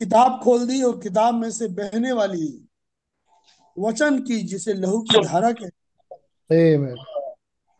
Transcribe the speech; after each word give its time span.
किताब 0.00 0.40
खोल 0.44 0.66
दी 0.66 0.82
और 0.82 1.00
किताब 1.00 1.34
में 1.34 1.50
से 1.50 1.68
बहने 1.68 2.12
वाली 2.12 2.68
वचन 3.78 4.18
की 4.22 4.40
जिसे 4.42 4.74
लहू 4.74 5.00
की 5.02 5.22
धारा 5.24 5.52
के. 5.52 5.66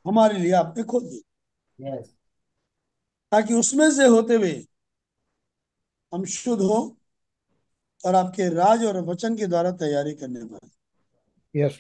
हमारे 0.07 0.39
लिए 0.39 0.53
आपने 0.53 0.83
खोल 0.83 1.05
दी। 1.05 1.23
Yes. 1.79 2.07
ताकि 3.33 3.55
उसमें 3.55 3.91
से 3.91 4.07
होते 4.07 4.35
हुए 4.35 4.67
हम 6.13 6.25
शुद्ध 6.25 6.63
हो 6.63 6.97
और 8.07 8.15
आपके 8.15 8.49
राज 8.55 8.85
और 8.85 9.01
वचन 9.01 9.37
के 9.37 9.47
द्वारा 9.47 9.71
तैयारी 9.73 10.15
करने 10.15 10.45
पाए 10.45 10.71
Yes, 11.57 11.75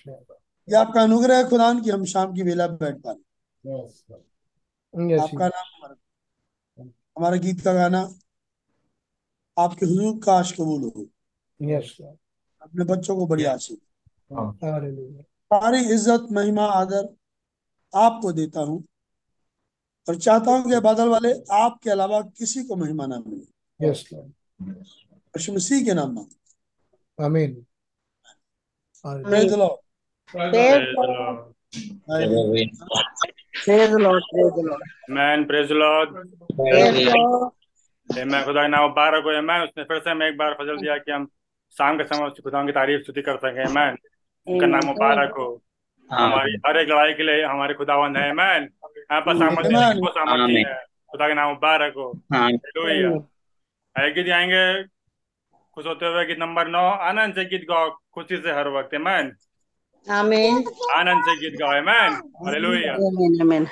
ये 0.68 0.74
आपका 0.76 1.02
अनुग्रह 1.02 1.38
है 1.38 1.48
खुदान 1.48 1.82
की 1.82 1.90
हम 1.90 2.04
शाम 2.04 2.34
की 2.34 2.42
बेला 2.42 2.66
बैठ 2.66 2.96
पाए। 2.96 3.14
Yes, 3.66 3.92
Yes, 5.10 5.20
आपका 5.22 5.48
नाम 5.48 5.94
हमारा 7.18 7.36
गीत 7.36 7.60
का 7.60 7.72
गाना 7.72 8.02
आपके 9.58 9.86
हुजूर 9.86 10.20
का 10.24 10.32
आज 10.32 10.52
कबूल 10.52 10.82
हो। 10.82 11.06
अपने 12.62 12.84
बच्चों 12.84 13.16
को 13.16 13.26
बड़ी 13.26 13.44
से 13.58 13.74
सारी 15.52 15.80
इज़्ज़त 15.94 16.26
महिमा 16.32 16.64
आदर 16.80 17.08
आपको 17.94 18.32
देता 18.32 18.60
हूँ 18.60 18.82
और 20.08 20.16
चाहता 20.16 20.50
हूँ 20.50 20.70
कि 20.70 20.80
बादल 20.80 21.08
वाले 21.08 21.32
आपके 21.58 21.90
अलावा 21.90 22.20
किसी 22.38 22.62
को 22.64 22.76
महिमा 22.76 23.06
ना 23.06 23.18
मिले। 23.26 23.46
मसीह 25.54 25.84
के 25.84 25.94
नाम 25.94 26.14
मांग 26.14 27.24
अमीन 27.24 27.64
Praise 29.22 29.50
the 29.50 29.56
Lord. 29.58 29.78
Praise 30.34 30.86
the 30.96 31.06
Lord. 31.06 31.38
Praise 33.64 33.90
the 33.90 33.98
Lord. 33.98 34.22
Man, 35.08 35.46
praise 35.46 35.68
the 35.68 35.74
Lord. 35.74 36.08
Praise 36.56 36.94
the 36.94 37.04
Lord. 37.10 37.52
Amen. 38.08 38.44
खुदा 38.44 38.62
के 38.62 38.68
नाम 38.68 38.82
मुबारक 38.88 39.24
हो 39.24 39.30
Amen. 39.40 39.62
उसने 39.68 39.84
फिर 39.84 39.98
से 39.98 40.10
हमें 40.10 40.26
एक 40.28 40.36
बार 40.36 40.52
फजल 40.60 40.76
दिया 40.76 40.96
कि 40.98 41.12
हम 41.12 41.26
शाम 41.76 41.96
के 41.98 42.04
समय 42.04 42.26
उसकी 42.26 42.42
खुदा 42.42 42.64
की 42.66 42.72
तारीफ़ 42.72 43.02
स्तुति 43.02 43.22
कर 43.22 43.36
सके 43.36 43.64
Amen. 43.64 43.96
उनका 44.46 44.66
नाम 44.66 44.86
मुबारक 44.86 45.34
हो 45.38 45.46
हमारी 46.10 46.56
हर 46.66 46.76
एक 46.78 46.88
लड़ाई 46.88 47.12
के 47.14 47.22
लिए 47.22 47.44
हमारे 47.44 47.74
खुदावंद 47.74 48.16
है. 48.16 48.26
यहाँ 48.28 49.20
पर 49.20 49.36
सामर्थ्य 49.38 49.76
है 49.78 50.74
खुदा 51.10 51.28
के 51.28 51.34
नाम 51.34 51.48
मुबारक 51.48 51.94
हो 51.96 52.10
एक 53.96 54.14
गीत 54.14 54.28
आएँगे 54.32 54.64
खुश 55.74 55.86
होते 55.86 56.06
हुए 56.06 56.24
गीत 56.26 56.38
नंबर 56.38 56.68
नौ 56.68 56.82
आनंद 57.10 57.34
से 57.34 57.44
गीत 57.44 57.66
गाओ 57.68 57.90
खुशी 58.14 58.36
से 58.36 58.52
हर 58.52 58.68
वक्त 58.68 58.94
Amen. 58.94 59.30
Amen. 60.06 60.64
आनंद 60.96 61.22
से 61.24 61.36
गीत 61.40 61.54
गाओ. 61.60 61.72
Amen. 61.80 63.68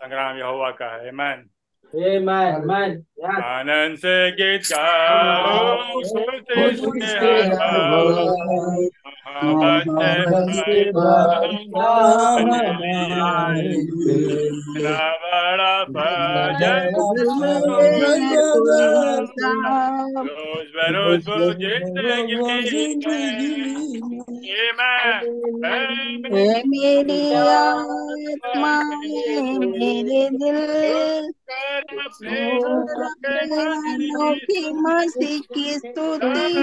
संग्राम 0.00 0.36
यहोवा 0.38 0.70
का 0.70 0.86
है 0.96 1.10
Amen. 1.12 1.48
Amen. 1.92 2.54
Amen. 2.54 3.04
Yes. 3.18 3.40
आनंद 3.44 3.96
से 3.98 4.14
गीत 4.32 4.62
गाओ 4.66 6.00
खुशी 6.00 7.00
से 7.02 7.32
हर 7.52 7.80
मोहब्बत 9.44 10.50
से 10.50 10.76
भरा 14.76 15.08
बड़ा 15.22 15.74
भजन 15.90 16.86
रोज 20.28 20.68
बरोज 20.76 21.28
वो 21.28 21.52
ज़िंदगी 21.60 22.80
ये 24.46 24.70
मैं 24.72 26.62
मेरी 26.66 27.20
आत्मा 27.34 28.74
मेरे 29.60 30.28
दिल 30.32 31.32
की 35.54 35.78
स्तुति 35.78 36.54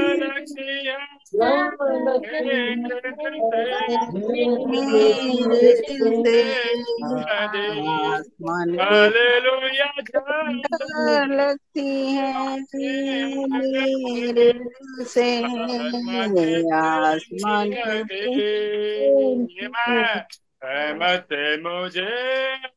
लगती 11.29 12.11
है 12.11 12.59
मेरे 13.51 14.53
से 15.05 15.37
आसमान 16.73 17.73
रहमत 20.63 21.27
मुझे 21.63 22.76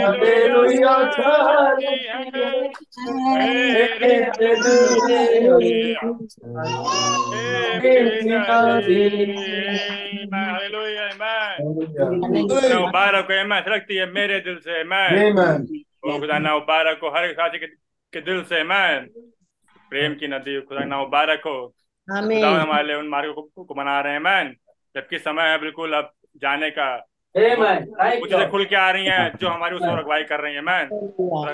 मुबारक 12.78 13.30
है 13.30 13.46
मैं 13.46 13.64
रखती 13.68 13.96
है 13.96 14.12
मेरे 14.12 14.40
दिल 14.40 14.56
से 14.56 14.84
मैं. 14.84 15.34
खुदा 16.20 16.38
ना 16.38 16.54
मुबारक 16.54 17.00
हो 17.02 17.08
हर 17.08 17.24
एक 17.24 17.32
साथी 17.32 17.58
के, 17.58 17.66
के 18.12 18.20
दिल 18.20 18.42
से 18.42 18.64
मैं 18.64 19.06
प्रेम 19.90 20.14
की 20.14 20.28
नदी 20.28 20.60
खुदा 20.60 20.84
ना 20.84 20.98
मुबारक 20.98 21.42
हो 21.46 21.74
हमारे 22.10 22.94
उन 22.94 23.08
मार्गों 23.08 23.34
को, 23.34 23.64
को 23.64 23.74
बना 23.74 24.00
रहे 24.00 24.12
हैं। 24.12 24.20
मैन 24.20 24.56
जबकि 24.96 25.18
समय 25.18 25.42
है 25.42 25.60
बिल्कुल 25.60 25.92
अब 25.92 26.10
जाने 26.36 26.70
का। 26.70 27.06
कुछ 28.20 28.30
you. 28.30 28.36
चीज़ें 28.36 28.50
खुल 28.50 28.64
के 28.64 28.76
आ 28.76 28.90
रही 28.90 29.06
हैं 29.06 29.32
जो 29.40 29.48
हमारी 29.48 29.76
उस 29.76 29.82
ओर 29.92 29.98
अगुवाई 29.98 30.22
कर 30.22 30.40
रही 30.40 30.54
है 30.54 30.60
मैन 30.60 30.88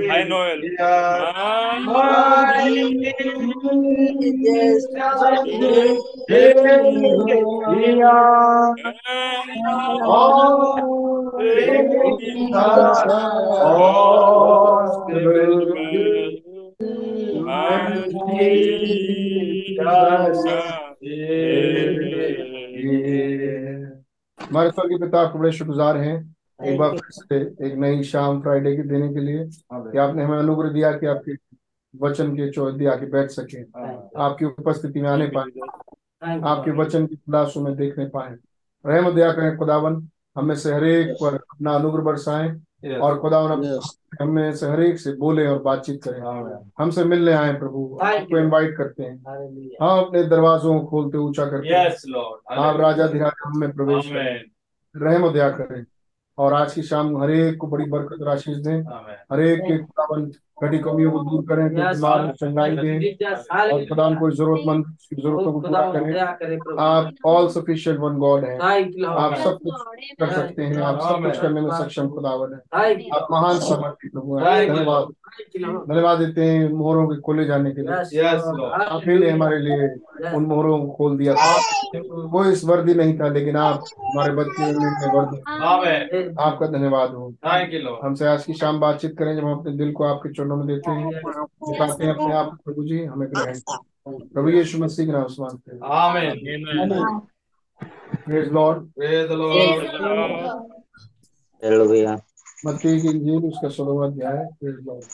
Hi 0.09 0.23
Noel. 0.23 0.61
हमारे 24.39 24.69
स्वर्गीय 24.69 24.97
पिता 24.97 25.19
आपको 25.19 25.39
बड़े 25.39 25.51
शुक्रगुजार 25.51 25.97
हैं। 25.97 26.35
एक 26.65 26.77
बार 26.77 26.89
फिर 26.89 27.09
से 27.09 27.67
एक 27.67 27.73
नई 27.75 28.03
शाम 28.03 28.41
फ्राइडे 28.41 28.75
की 28.75 28.81
देने 28.81 29.13
के 29.13 29.19
लिए 29.19 29.43
कि 29.91 29.97
आपने 29.97 30.23
हमें 30.23 30.37
अनुग्रह 30.37 30.69
दिया 30.69 30.91
कि 30.91 31.05
आपके 31.05 31.31
वचन 32.01 32.31
के 32.31 32.51
चौधरी 32.51 32.85
आके 32.85 33.05
बैठ 33.05 33.29
सके। 33.29 33.61
आपकी 34.21 34.45
उपस्थिति 34.45 35.01
में 35.01 35.09
आने 35.09 35.27
पाए। 35.27 35.59
आपके 36.23 36.71
वचन 36.71 37.05
की 37.05 37.15
खुलासों 37.15 37.61
में 37.61 37.75
देखने 37.75 38.05
पाए। 38.05 38.35
रहम 38.85 39.11
दया 39.15 39.31
करें 39.31 39.57
खुदावन 39.57 40.07
हमें 40.37 40.55
से 40.55 40.73
हरेक 40.73 41.11
पर 41.11 41.35
अपना 41.35 41.73
अनुग्रह 41.73 42.03
बरसाएँ 42.03 42.61
और 42.95 43.19
खुदावन 43.19 43.79
हमें 44.21 44.53
से 44.53 44.67
हरेक 44.67 44.99
से 44.99 45.11
बोले 45.11 45.47
और 45.47 45.61
बातचीत 45.61 46.03
करें। 46.03 46.21
हमसे 46.79 47.03
मिलने 47.03 47.31
आए 47.31 47.53
प्रभु। 47.53 47.99
आपको 48.03 48.37
इनवाइट 48.37 48.77
करते 48.77 49.03
हैं। 49.03 49.17
हम 49.81 50.05
अपने 50.05 50.23
दरवाजों 50.23 50.79
को 50.79 50.87
खोलते 50.87 51.17
ऊँचा 51.17 51.45
करते 51.45 51.67
हैं। 51.67 51.89
Yes, 51.89 52.59
आप 52.59 52.79
राजा 52.79 53.07
धीराज 53.07 53.31
हमें 53.45 53.71
प्रवेश 53.71 54.05
करें. 54.07 54.43
रहम 54.97 55.33
दया 55.33 55.49
करें। 55.49 55.85
और 56.37 56.53
आज 56.53 56.73
की 56.73 56.81
शाम 56.81 57.21
हरेक 57.23 57.57
को 57.57 57.67
बड़ी 57.67 57.85
बरकत 57.85 58.17
राशि 58.21 58.55
दें। 58.55 58.81
हरेक 59.31 59.59
के 59.61 59.77
खुदावन 59.77 60.31
घटी 60.57 60.77
कमियों 60.77 61.11
को 61.11 61.19
दूर 61.19 61.41
करें 61.49 61.67
बीमार 61.69 62.31
चंगाई 62.39 62.77
दें 62.77 63.25
और 63.71 63.83
खुदा 63.85 64.09
कोई 64.19 64.31
जरूरतमंद 64.31 64.85
की 65.09 65.15
जरूरतों 65.15 65.51
को 65.53 65.59
पूरा 65.59 65.81
करें। 65.91 66.77
आप 66.79 67.27
ऑल 67.27 67.47
सफिशिएंट 67.49 67.99
वन 67.99 68.17
गॉड 68.17 68.45
हैं। 68.45 68.57
आप 69.07 69.35
सब 69.35 69.57
कुछ 69.63 70.15
कर 70.19 70.29
सकते 70.31 70.63
हैं 70.63 70.81
आप 70.81 70.99
सब 71.01 71.23
कुछ 71.23 71.39
करने 71.41 71.61
में 71.61 71.69
सक्षम 71.71 72.07
खुदावन 72.09 72.53
है। 72.53 72.59
आप 73.09 73.27
महान 73.31 73.59
समर्थी 73.59 74.09
प्रभु 74.09 74.37
हैं। 74.37 74.67
धन्यवाद। 74.67 75.13
धन्यवाद 75.59 76.17
देते 76.19 76.43
हैं 76.43 76.69
मोहरों 76.69 77.07
के 77.07 77.19
खोले 77.21 77.45
जाने 77.45 77.71
के 77.71 77.81
लिए। 77.81 78.21
Yes, 78.21 78.41
आप 78.73 79.01
ही 79.07 79.17
ने 79.17 79.29
हमारे 79.29 79.57
लिए 79.59 79.87
उन 80.35 80.45
मोहरों 80.45 80.77
को 80.79 80.87
खोल 80.91 81.17
दिया 81.17 81.33
था। 81.33 81.55
कोई 82.31 82.51
इस 82.51 82.63
वर्दी 82.65 82.93
नहीं 82.93 83.17
था 83.19 83.27
लेकिन 83.29 83.57
आप 83.57 83.83
हमारे 83.99 84.33
बच्चे 84.33 84.63
में 84.63 85.13
वर्दी 85.13 85.37
आपका 86.39 86.67
धन्यवाद 86.67 87.09
हो. 87.09 87.33
हमसे 88.03 88.27
आज 88.27 88.45
की 88.45 88.53
शाम 88.53 88.79
बातचीत 88.79 89.17
करें 89.17 89.35
जब 89.35 89.45
हम 89.45 89.59
अपने 89.59 89.71
दिल 89.77 89.91
को 89.91 90.03
आपके 90.03 90.33
चरणों 90.47 90.57
में 90.57 90.67
देते 90.67 90.91
हैं। 90.91 91.09
बताते 91.69 92.03
हैं। 92.03 92.13
अपने 92.13 92.33
आप 92.35 92.57
प्रभु 92.65 92.83
जी 92.83 93.03
हमें 93.05 93.27
ग्रहण 93.29 93.59
प्रभु 94.07 94.49
यीशु 94.49 94.77
मसीह 94.77 95.05
के 95.05 95.11
नाम 95.11 95.27
से 95.27 95.41
मांगते 95.41 95.75
हैं। 95.75 95.81
आमीन। 95.97 97.19
Praise 98.25 98.51
Lord 98.53 98.87
praise 98.91 99.31
Lord 99.31 99.85
hallelujah 101.63 102.13
मत्ती 102.65 102.99
की 103.01 103.07
इंजील 103.07 103.45
उसका 103.49 103.69
16वां 103.69 104.11
अध्याय। 104.11 104.45
प्रेज 104.59 104.77
लॉर्ड 104.87 105.05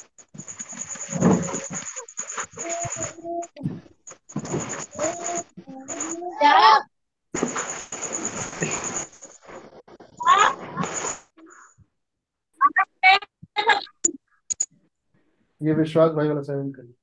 ये 15.64 15.74
विश्वास 15.74 16.12
भाई 16.12 16.28
वाला 16.28 16.42
साइलेंट 16.42 16.76
करिए 16.76 16.94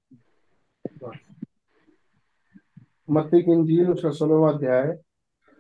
मत्ती 3.11 3.43
की 3.43 3.53
इंजील 3.53 3.91
उसका 3.91 4.11
सोलहवां 4.11 4.53
अध्याय 4.55 4.99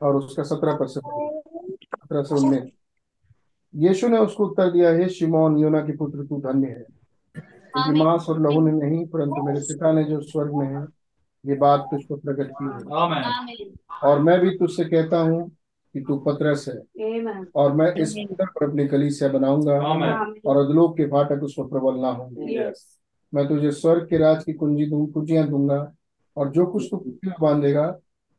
और 0.00 0.16
उसका 0.16 0.42
सत्रह 0.42 0.76
परसेंट। 0.76 1.04
सत्रह 1.95 2.23
से 2.23 2.35
उन्नीस। 2.35 2.71
यीशु 3.75 4.09
ने 4.09 4.19
उसको 4.19 4.47
उत्तर 4.47 4.71
दिया 4.71 4.90
है 4.90 5.09
शिमोन 5.09 5.57
योना 5.59 5.80
के 5.80 5.97
पुत्र 5.97 6.26
तू 6.26 6.40
धन्य 6.40 6.69
है। 6.69 6.85
क्योंकि 7.35 8.02
मांस 8.02 8.26
और 8.28 8.40
लहू 8.40 8.61
ने 8.61 8.73
नहीं 8.73 9.07
परंतु 9.07 9.42
मेरे 9.42 9.61
पिता 9.61 9.92
ने 9.92 10.04
जो 10.04 10.21
स्वर्ग 10.21 10.54
में 10.54 10.66
है 10.66 10.85
ये 11.45 11.54
बात 11.57 11.80
तुझको 11.90 12.16
प्रकट 12.16 12.50
की 12.52 12.64
है। 12.64 12.80
और 14.02 14.19
मैं 14.19 14.38
भी 14.40 14.50
तुझसे 14.59 14.85
कहता 14.85 15.21
हूँ 15.21 15.50
कि 15.94 16.00
तू 16.00 16.16
पतरस 16.16 16.64
है। 16.68 16.75
और 17.56 17.73
मैं 17.73 17.92
इस 17.94 18.14
पत्थर 18.30 18.47
पर 18.47 18.68
अपनी 18.68 18.87
कलीसिया 18.88 19.30
बनाऊँगा। 19.30 19.78
और 20.47 20.56
अधलोक 20.56 20.97
के 20.97 21.06
फाटक 21.06 21.42
उस 21.42 21.54
पर 21.59 21.64
प्रबल 21.64 22.00
ना 22.00 22.11
होंगे। 22.11 22.44
मैं 23.32 23.47
तुझे 23.49 23.70
स्वर्ग 23.70 24.06
के 24.11 24.18
राज 24.18 24.44
की 24.44 24.52
कुंजी 24.52 24.87
दूँ 24.87 25.06
कुंजियाँ 25.12 25.47
दूँगा। 25.49 25.92
और 26.37 26.50
जो 26.50 26.66
कुछ 26.66 26.87
तू 26.90 26.97
पृथ्वी 26.97 27.28
में 27.28 27.37
बांधेगा 27.40 27.87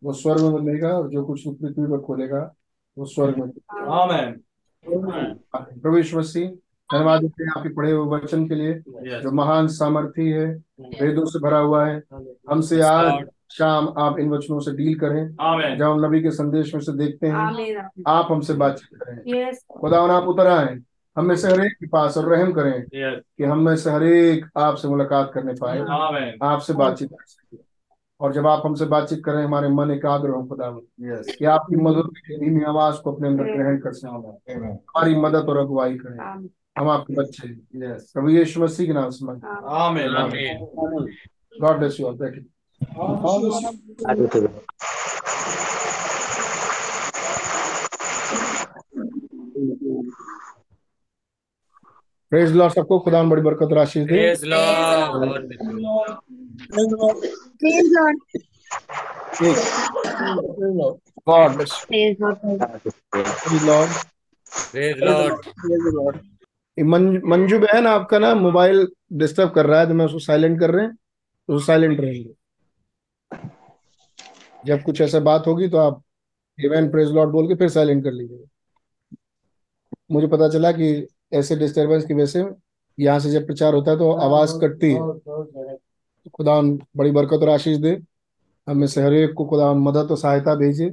वो 0.02 0.14
स्वर्ग 0.14 0.42
में 0.42 0.54
बंधेगा 0.54 0.90
और 0.90 1.10
जो 1.10 1.24
कुछ 1.26 1.42
तू 1.44 1.52
पृथ्वी 1.52 1.86
पर 1.88 2.02
खोलेगा 2.02 2.42
वो 2.98 3.06
स्वर्ग 3.06 3.38
में 3.38 3.50
प्रवेश 5.82 6.14
मसीह 6.16 6.50
धन्यवाद 6.90 7.22
देते 7.22 7.44
हैं 7.44 7.52
आपके 7.58 7.70
पढ़े 7.74 7.92
हुए 7.92 8.18
वचन 8.18 8.48
के 8.48 8.56
लिए। 8.56 8.74
जो 9.22 9.32
महान 9.32 9.68
सामर्थी 9.68 10.30
है 10.30 10.46
वेदों 11.02 11.26
से 11.26 11.40
भरा 11.40 11.60
हुआ 11.60 11.86
है। 11.88 12.02
हमसे 12.50 12.82
आज 12.82 13.12
शाम 13.52 13.94
आप 13.98 14.20
इन 14.20 14.30
वचनों 14.30 14.60
से 14.60 14.72
डील 14.72 15.00
करें। 15.00 15.36
जब 15.78 15.86
हम 15.86 16.06
नबी 16.06 16.22
के 16.22 16.32
संदेश 16.32 16.74
में 16.76 16.82
से 16.82 16.98
देखते 16.98 17.28
हैं 17.28 17.36
आप 18.08 18.28
हमसे 18.32 18.54
बातचीत 18.54 19.00
करें। 19.04 19.52
खुदा 19.80 20.02
आप 20.02 20.24
उतर 20.24 20.48
आए। 20.48 20.80
हम 21.18 21.26
में 21.26 21.36
से 21.36 21.48
हरेक 21.48 21.74
के 21.74 21.88
पास 21.88 22.18
और 22.18 22.36
रहम 22.36 22.52
करें 22.52 22.84
कि 22.96 23.44
हम 23.44 23.60
में 23.60 23.76
से 23.76 23.92
हरेक 23.92 24.46
आपसे 24.58 24.88
मुलाकात 24.88 25.32
करने 25.34 25.54
पाए। 25.54 25.80
आपसे 26.44 26.74
बातचीत 26.74 27.10
कर 27.10 27.26
सके। 27.28 27.58
और 28.22 28.34
जब 28.34 28.48
आप 28.48 28.62
हमसे 28.66 28.86
बातचीत 28.86 29.22
करें 29.26 29.44
हमारे 29.44 29.68
मन 29.68 29.92
एकाग्र 29.92 30.30
हो 30.30 30.44
खुदा 30.44 30.80
यस 31.00 31.36
कि 31.40 31.46
आपकी 31.46 31.76
मधुर 31.76 32.06
धीमी 32.06 32.64
आवाज़ 32.64 32.96
को 32.96 33.12
अपने 33.14 33.28
अंदर 33.28 33.44
ग्रहण 33.44 33.78
कर 33.78 33.92
सकें। 33.92 34.10
हमारी 34.10 35.16
मदद 35.16 35.50
और 35.50 35.58
अगुवाई 35.58 35.96
करें। 35.96 36.50
हम 36.78 36.90
आपके 36.90 37.14
बच्चे 37.14 37.48
हैं। 37.48 37.98
प्रभु 38.14 38.30
यीशु 38.30 38.64
मसीह 38.64 38.88
के 38.88 38.94
नाम 38.94 39.10
से 39.10 39.26
मांगते 39.26 39.48
हैं। 39.48 39.56
Amen 39.56 40.12
God 41.62 41.78
bless 41.78 42.00
you 42.00 42.08
all 42.08 42.14
बैठिए 42.14 42.46
आगे 44.10 44.28
प्रेज 52.32 52.52
लॉर्ड 52.56 52.74
सबको 52.74 53.00
खुदा 53.00 53.22
बड़ी 53.24 53.42
बरकत 53.42 53.74
राशि 53.74 54.00
दे। 54.00 54.06
Praise 54.06 54.44
Lord 54.46 55.40
God 61.28 61.56
bless 61.56 61.72
you 63.52 63.66
Lord 63.68 63.92
praise 64.72 65.02
Lord 65.02 66.20
मंज- 66.78 67.22
मंजू 67.26 67.60
बहन 67.60 67.88
आपका 67.88 68.20
ना 68.20 68.34
मोबाइल 68.36 68.88
डिस्टर्ब 69.14 69.50
कर 69.50 69.66
रहा 69.66 69.80
है 69.80 69.88
तो 69.88 69.94
मैं 69.94 70.06
उसको 70.06 70.20
साइलेंट 70.20 70.60
कर 70.60 70.72
रहे 70.72 70.86
हैं 70.86 70.96
तो 70.96 71.60
साइलेंट 71.60 72.00
रहेंगे। 72.00 72.34
जब 74.66 74.82
कुछ 74.84 75.02
ऐसा 75.02 75.20
बात 75.20 75.48
होगी 75.48 75.68
तो 75.68 75.78
आप 75.78 76.02
इवन 76.60 76.90
प्रेज 76.92 77.12
लॉर्ड 77.12 77.32
बोल 77.32 77.48
के 77.48 77.56
फिर 77.56 77.70
साइलेंट 77.70 78.04
कर 78.04 78.12
लीजिएगा। 78.12 78.46
मुझे 80.12 80.28
पता 80.28 80.50
चला 80.50 80.72
कि 80.72 81.08
ऐसे 81.34 81.56
डिस्टरबेंस 81.56 82.06
की 82.06 82.14
वजह 82.14 82.26
से 82.26 82.44
यहाँ 82.98 83.20
से 83.20 83.30
जब 83.32 83.46
प्रचार 83.46 83.74
होता 83.74 83.92
है 83.92 83.98
तो 83.98 84.12
आवाज़ 84.12 84.58
कटती 84.62 84.92
है। 84.94 85.00
तो 85.00 86.30
खुदा 86.34 86.62
बड़ी 86.98 87.12
बरकत 87.12 87.42
और 87.42 87.50
आशीष 87.50 87.78
दे। 87.78 87.98
हमें 88.68 88.88
से 88.88 89.04
हर 89.04 89.14
एक 89.14 89.34
को 89.34 89.46
खुदा 89.46 89.74
मदद 89.76 90.12
और 90.12 90.18
सहायता 90.18 90.56
भेजे। 90.56 90.92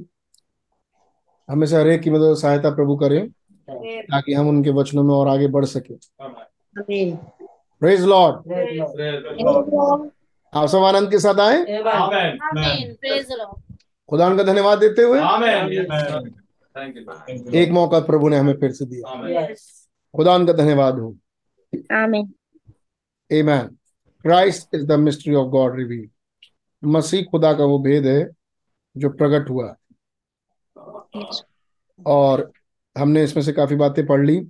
हमें 1.49 1.65
से 1.67 1.75
हर 1.75 1.87
एक 1.87 2.01
की 2.01 2.09
मदद 2.09 2.21
और 2.21 2.35
सहायता 2.35 2.69
प्रभु 2.69 2.95
करे 2.97 3.19
ताकि 3.67 4.33
हम 4.33 4.47
उनके 4.49 4.69
वचनों 4.71 5.03
में 5.03 5.13
और 5.15 5.27
आगे 5.27 5.47
बढ़ 5.47 5.65
सके। 5.65 5.93
प्रेज 7.81 8.03
लॉर्ड 8.03 8.35
प्रेज 8.43 8.79
आप 10.53 10.69
सब 10.69 10.77
आनंद 10.77 11.11
के 11.11 11.19
साथ 11.19 11.39
आए? 11.39 11.57
आमेन 11.77 12.95
खुदा 14.09 14.37
का 14.37 14.43
धन्यवाद 14.43 14.79
देते 14.79 15.01
हुए। 15.01 15.19
आमेन 15.19 15.85
थैंक 16.77 16.97
यू 16.97 17.51
एक 17.53 17.69
मौका 17.69 17.99
प्रभु 17.99 18.29
ने 18.29 18.37
हमें 18.37 18.53
फिर 18.53 18.71
से 18.71 18.85
दिया। 18.85 19.09
आमेन। 19.09 19.55
खुदा 20.15 20.37
का 20.37 20.53
धन्यवाद 20.53 20.99
हो। 20.99 21.17
आमीन। 21.91 22.33
Amen. 23.33 23.67
Christ 24.25 24.77
is 24.77 24.85
the 24.87 24.97
mystery 24.97 25.35
of 25.35 25.49
God 25.49 25.75
revealed. 25.75 26.09
मसीह 26.83 27.23
खुदा 27.23 27.53
का 27.53 27.63
वो 27.63 27.79
भेद 27.79 28.05
है 28.05 28.29
जो 28.97 29.09
प्रकट 29.09 29.49
हुआ। 29.49 29.75
और 32.05 32.51
हमने 32.97 33.23
इसमें 33.23 33.43
से 33.43 33.53
काफ़ी 33.53 33.75
बातें 33.75 34.05
पढ़ 34.07 34.25
ली। 34.25 34.47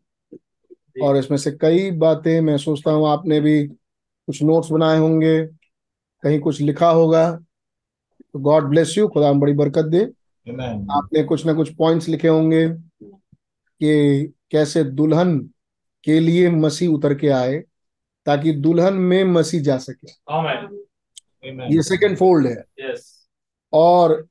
और 1.02 1.18
इसमें 1.18 1.38
से 1.38 1.52
कई 1.52 1.92
बातें 1.92 2.42
मैं 2.42 2.58
सोचता 2.58 2.92
हूँ 2.92 3.08
आपने 3.08 3.40
भी 3.40 3.68
कुछ 3.68 4.44
नोट्स 4.44 4.72
बनाए 4.72 4.98
होंगे। 4.98 5.59
कहीं 6.24 6.40
कुछ 6.40 6.62
लिखा 6.62 6.90
होगा 6.90 7.32
तो 8.34 8.40
गॉड 8.40 8.70
ब्लेस 8.70 8.98
यू 8.98 9.08
खुदा 9.08 9.32
बड़ी 9.34 9.54
बरकत 9.54 9.86
दे। 9.86 10.02
आपने 10.50 11.24
कुछ 11.24 11.46
ना 11.46 11.54
कुछ 11.54 11.74
पॉइंट्स 11.76 12.08
लिखे 12.08 12.28
होंगे 12.28 12.68
कि 12.70 14.34
कैसे 14.52 14.84
दुल्हन 14.84 15.38
के 16.04 16.20
लिए 16.20 16.50
मसीह 16.52 16.90
उतर 16.90 17.14
के 17.16 17.28
आए 17.30 17.58
ताकि 18.26 18.52
दुल्हन 18.54 18.94
में 18.94 19.24
मसीह 19.24 19.62
जा 19.62 19.78
सके। 19.78 20.12
आमेन 20.30 21.72
ये 21.72 21.82
सेकंड 21.84 22.18
फोल्ड 22.18 22.48
है। 22.48 22.64
यस 22.80 23.28
और 23.74 24.26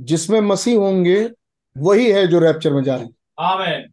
जिसमें 0.00 0.40
मसीह 0.40 0.78
होंगे 0.78 1.30
वही 1.76 2.10
है 2.10 2.26
जो 2.26 2.38
रैप्चर 2.38 2.72
में 2.72 2.82
जा 2.82 2.96
रही 2.96 3.08
आमेन 3.38 3.92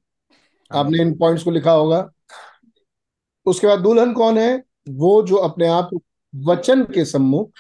आपने 0.72 1.02
इन 1.02 1.18
पॉइंट्स 1.18 1.44
को 1.44 1.52
लिखा 1.52 1.72
होगा। 1.72 2.10
उसके 3.46 3.68
बाद 3.68 3.80
दुल्हन 3.80 4.14
कौन 4.14 4.38
है? 4.38 4.64
वो 4.90 5.22
जो 5.24 5.36
अपने 5.36 5.68
आप 5.68 5.90
वचन 6.36 6.84
के 6.84 7.06
सम्मुख 7.06 7.52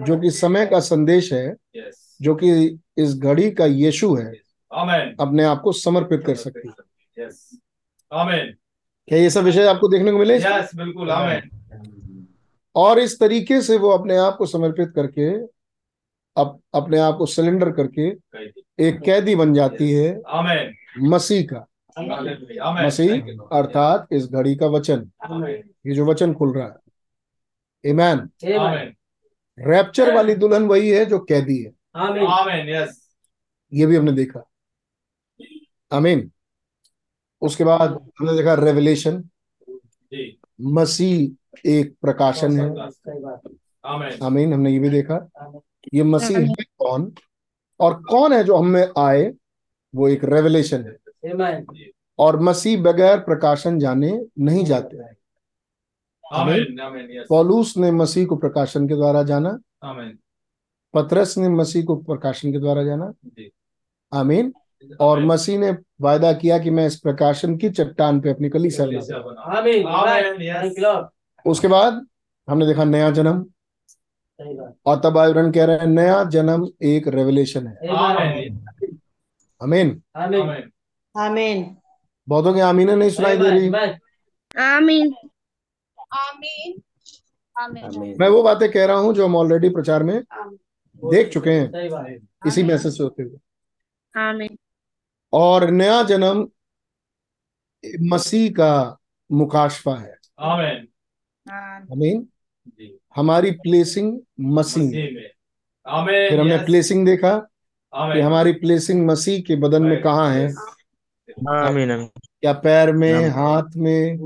जो 0.00 0.20
कि 0.20 0.30
समय 0.30 0.66
का 0.66 0.80
संदेश 0.80 1.32
है 1.32 1.56
जो 2.22 2.34
कि 2.34 2.78
इस 2.98 3.16
घड़ी 3.18 3.50
का 3.50 3.66
यीशु 3.66 4.14
है 4.14 4.32
अपने 5.20 5.44
आप 5.44 5.60
को 5.60 5.72
समर्पित 5.72 6.22
कर 6.26 6.34
सकती 6.34 6.68
है। 6.68 6.74
क्या 9.08 9.18
ये 9.18 9.30
सब 9.30 9.40
विषय 9.40 9.66
आपको 9.66 9.88
देखने 9.88 10.12
को 10.12 10.18
मिले? 10.18 10.38
बिल्कुल 10.76 11.10
और 12.76 12.98
इस 12.98 13.20
तरीके 13.20 13.62
से 13.62 13.76
वो 13.76 13.90
अपने 13.90 14.16
आप 14.16 14.36
को 14.36 14.46
समर्पित 14.46 14.92
करके 14.96 15.30
अप, 16.36 16.60
अपने 16.74 16.98
आप 16.98 17.16
को 17.16 17.26
सिलेंडर 17.26 17.70
करके 17.70 18.08
एक 18.78 19.00
कैदी 19.00 19.34
बन 19.34 19.54
जाती 19.54 19.92
है 19.92 20.22
मसीह 20.98 21.46
का। 21.52 21.66
मसीह 22.86 23.14
अर्थात 23.52 24.06
इस 24.12 24.26
घड़ी 24.26 24.56
का 24.56 24.66
वचन। 24.66 25.10
ये 25.86 25.94
जो 25.94 26.04
वचन 26.04 26.34
खुल 26.34 26.52
रहा 26.52 26.66
है। 26.66 26.89
ईमान 27.84 28.18
आमेन 28.58 28.94
रैप्चर 29.58 30.14
वाली 30.14 30.34
दुल्हन 30.34 30.66
वही 30.66 30.90
है 30.90 31.04
जो 31.04 31.18
कैदी 31.18 31.58
है। 31.62 31.72
आमेन 31.96 32.68
यस 32.68 33.08
ये 33.74 33.86
भी 33.86 33.96
हमने 33.96 34.12
देखा। 34.12 34.42
आमीन 35.92 36.30
उसके 37.42 37.64
बाद 37.64 37.90
हमने 38.20 38.36
देखा 38.36 38.54
रेवलेशन 38.54 39.22
मसीह 40.60 41.70
एक 41.70 41.94
प्रकाशन 42.02 42.60
है। 42.60 42.68
आमेन 43.84 44.18
आमीन 44.22 44.52
हमने 44.54 44.70
ये 44.70 44.78
भी 44.78 44.90
देखा। 44.90 45.28
ये 45.94 46.02
मसीह 46.02 46.38
है 46.38 46.64
कौन? 46.78 47.12
और 47.80 48.02
कौन 48.02 48.32
है 48.32 48.44
जो 48.44 48.56
हमें 48.56 48.86
आए? 48.98 49.32
वो 49.94 50.08
एक 50.08 50.24
रेवलेशन 50.24 50.84
है। 50.84 51.90
और 52.18 52.40
मसीह 52.40 52.82
बगैर 52.82 53.18
प्रकाशन 53.18 53.78
जाने 53.78 54.10
नहीं 54.38 54.64
जाते। 54.64 54.96
यस 54.96 55.19
पौलूस 57.28 57.76
ने 57.76 57.90
मसीह 57.90 58.26
को 58.26 58.36
प्रकाशन 58.36 58.88
के 58.88 58.94
द्वारा 58.94 59.22
जाना। 59.22 59.58
आमेन। 59.82 60.18
पतरस 60.94 61.38
ने 61.38 61.48
मसीह 61.48 61.84
को 61.84 61.96
प्रकाशन 61.96 62.52
के 62.52 62.58
द्वारा 62.58 62.84
जाना। 62.84 63.12
आमीन। 64.12 64.52
और 65.00 65.20
मसीह 65.20 65.58
ने 65.58 65.76
वायदा 66.00 66.32
किया 66.32 66.58
कि 66.58 66.70
मैं 66.70 66.86
इस 66.86 66.96
प्रकाशन 67.00 67.56
की 67.56 67.70
चट्टान 67.70 68.20
पे 68.20 68.30
अपनी 68.30 68.48
कलीसिया 68.48 68.86
बनाऊँगा 68.86 69.58
आमीन 69.58 69.86
आमेन 69.86 70.42
यस 70.42 71.04
उसके 71.46 71.68
बाद 71.68 72.06
हमने 72.48 72.66
देखा 72.66 72.84
नया 72.84 73.10
जन्म। 73.10 73.46
और 74.86 75.00
तब 75.04 75.18
आयरन 75.18 75.52
कह 75.52 75.64
रहे 75.64 75.76
हैं 75.76 75.86
नया 75.86 76.24
जन्म 76.24 76.68
एक 76.82 77.08
रेवलेशन 77.08 77.66
है। 77.66 77.76
अमीन 77.76 78.60
आमीन। 79.62 80.02
आमेन। 80.16 80.70
आमीन। 81.18 81.76
बहुतों 82.28 82.54
की 82.54 82.60
आमीने 82.60 82.96
नहीं 82.96 83.10
सुनाई 83.10 83.36
दे 83.36 83.50
रही। 83.50 83.68
आमीन। 84.58 85.14
आमीन। 86.12 86.82
मैं 88.18 88.28
वो 88.28 88.42
बातें 88.42 88.70
कह 88.72 88.86
रहा 88.86 88.96
हूँ 88.96 89.14
जो 89.14 89.24
हम 89.26 89.36
ऑलरेडी 89.36 89.68
प्रचार 89.68 90.02
में 90.02 90.22
देख 91.02 91.28
चुके 91.32 91.50
हैं। 91.50 91.70
इसी 92.46 92.62
मैसेज 92.62 92.96
से 92.96 93.02
होते 93.02 93.22
हुए। 93.22 93.38
और 95.32 95.70
नया 95.70 96.02
जन्म 96.02 96.48
मसीह 98.12 98.50
का 98.50 98.98
मुकाशफा 99.32 99.94
है। 99.96 100.16
आमेन। 100.38 100.88
आमीन। 101.92 102.28
हमारी 103.16 103.50
प्लेसिंग 103.50 104.20
मसीह 104.40 104.90
फिर 106.30 106.40
हमने 106.40 106.56
प्लेसिंग 106.64 107.06
देखा 107.06 107.38
कि 107.92 108.20
हमारी 108.20 108.52
प्लेसिंग 108.52 109.06
मसीह 109.06 109.40
के 109.42 109.56
बदन 109.56 109.82
में 109.82 110.02
कहाँ 110.02 110.30
है? 110.34 110.44
आमीन। 110.44 111.90
आमीन 111.90 112.06
क्या 112.06 112.52
पैर 112.52 112.92
में 112.92 113.12
हाथ 113.28 113.76
में? 113.76 114.18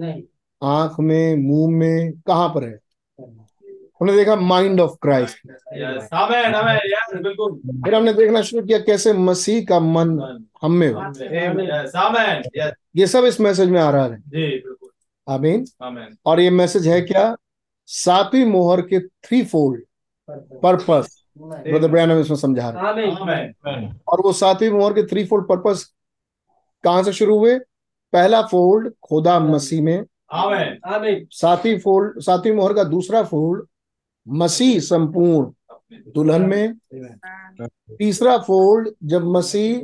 आँख 0.63 1.01
में 1.01 1.37
मुँह 1.37 1.71
में 1.71 2.13
कहाँ 2.27 2.49
पर 2.49 2.65
है? 2.65 2.79
हमने 4.01 4.13
देखा 4.17 4.37
माइंड 4.37 4.81
ऑफ़ 4.81 4.93
क्राइस्ट 5.03 5.37
फिर 7.85 7.95
हमने 7.95 8.13
देखना 8.13 8.43
शुरू 8.43 8.67
किया 8.67 8.79
कैसे 8.79 9.13
मसीह 9.13 9.65
का 9.65 9.79
मन 9.81 10.19
हम 10.63 10.73
में 10.73 10.89
हो। 10.93 11.03
ये 12.97 13.07
सब 13.07 13.25
इस 13.25 13.41
मैसेज 13.41 13.71
में 13.71 13.81
आ 13.81 13.91
रहा 13.91 14.05
है। 14.05 14.21
जी 14.21 14.63
आमीन 15.29 15.65
आमीन 15.83 16.17
और 16.27 16.41
ये 16.41 16.51
मैसेज 16.51 16.89
है 16.89 17.01
क्या? 17.01 17.37
सातवीं 17.87 18.45
मोहर 18.45 18.81
के 18.83 19.01
three 19.01 19.45
fold 19.45 19.83
purpose 20.63 21.23
brother 21.39 21.91
Branham 21.91 22.21
इसमें 22.21 22.37
समझा 22.37 22.69
रहे 22.71 23.07
हैं। 23.07 24.01
और 24.09 24.21
वो 24.21 24.33
सातवीं 24.33 24.71
मोहर 24.71 24.93
के 24.93 25.03
थ्री 25.07 25.25
फोल्ड 25.25 25.47
पर्पस 25.49 25.85
कहाँ 26.85 27.03
से 27.03 27.13
शुरू 27.13 27.39
हुए? 27.39 27.59
पहला 28.13 28.43
फोल्ड 28.43 28.93
खुदा 29.03 29.39
मसीह 29.41 29.83
में 29.83 30.05
आमीन 30.31 31.27
सातवीं 31.31 31.79
फोल्ड 31.79 32.21
सातवीं 32.21 32.53
मोहर 32.53 32.73
का 32.73 32.85
दूसरा 32.85 33.23
फोल्ड 33.23 33.67
मसीह 34.27 34.79
संपूर्ण 34.81 36.11
दुल्हन 36.15 36.43
में। 36.43 36.75
तीसरा 37.99 38.37
फोल्ड 38.39 38.89
जब 39.05 39.25
मसीह 39.27 39.81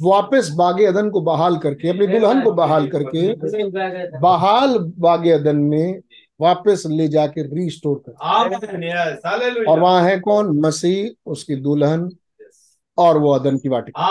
वापस 0.00 0.50
बागे 0.56 0.86
अदन 0.86 1.10
को 1.10 1.20
बहाल 1.20 1.56
करके 1.58 1.88
अपनी 1.88 2.06
दुल्हन 2.06 2.42
को 2.42 2.52
बहाल 2.52 2.88
करके 2.88 4.18
बहाल 4.18 4.78
बागे 4.98 5.30
अदन 5.30 5.56
में 5.56 6.00
वापस 6.40 6.82
ले 6.88 7.06
जाके 7.08 7.42
रीस्टोर 7.46 8.02
कर। 8.06 8.12
और 9.64 9.80
वहाँ 9.80 10.02
है 10.02 10.18
कौन? 10.20 10.58
मसीह 10.60 11.30
उसकी 11.30 11.56
दुल्हन 11.56 12.08
और 12.98 13.18
वो 13.18 13.32
अदन 13.32 13.58
की 13.58 13.68
वाटिका। 13.68 14.02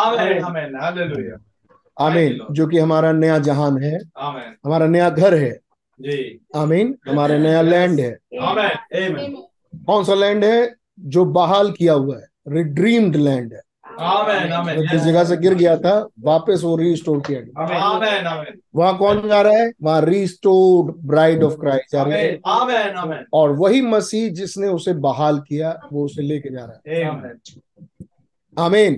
आमीन 2.01 2.39
जो 2.51 2.67
कि 2.67 2.77
हमारा 2.79 3.11
नया 3.11 3.37
जहान 3.39 3.77
है 3.83 3.99
आमीन। 4.17 4.55
हमारा 4.65 4.85
नया 4.87 5.09
घर 5.09 5.33
है। 5.33 5.51
आमीन 6.55 6.95
हमारा 7.09 7.37
नया 7.37 7.61
लैंड 7.61 7.99
है। 7.99 8.17
कौन 9.85 10.03
सा 10.03 10.13
लैंड 10.13 10.43
है? 10.45 10.75
जो 10.99 11.25
बहाल 11.25 11.71
किया 11.71 11.93
हुआ 11.93 12.17
है 12.17 12.27
रिड्रीम्ड 12.47 13.15
लैंड 13.15 13.53
है। 13.53 13.61
आमीन 13.99 14.51
आमीन 14.53 14.87
जिस 14.87 15.01
जगह 15.01 15.23
से 15.23 15.37
गिर 15.37 15.53
गया 15.53 15.75
था 15.77 16.07
वापस 16.19 16.61
वो 16.63 16.75
रीस्टोर 16.77 17.19
किया 17.19 17.39
गया। 17.39 17.63
आमीन 17.63 18.27
आमीन 18.27 18.59
वहाँ 18.75 18.97
कौन 18.97 19.27
जा 19.29 19.41
रहा 19.41 19.53
है? 19.53 19.71
वहाँ 19.83 20.01
रीस्टोर्ड 20.01 20.95
ब्राइड 21.07 21.43
ऑफ़ 21.43 21.53
क्राइस्ट 21.53 21.91
जा 21.91 22.03
रही 22.03 22.13
है। 22.13 22.39
आमीन 22.47 22.97
आमीन 22.97 23.25
और 23.33 23.51
वही 23.51 23.81
मसीह 23.81 24.29
जिसने 24.31 24.67
उसे 24.67 24.93
बहाल 24.93 25.39
किया 25.39 25.79
वो 25.93 26.05
उसे 26.05 26.21
लेके 26.21 26.49
जा 26.49 26.65
रहा 26.65 26.81
है। 26.87 27.01
आमीन 28.59 28.93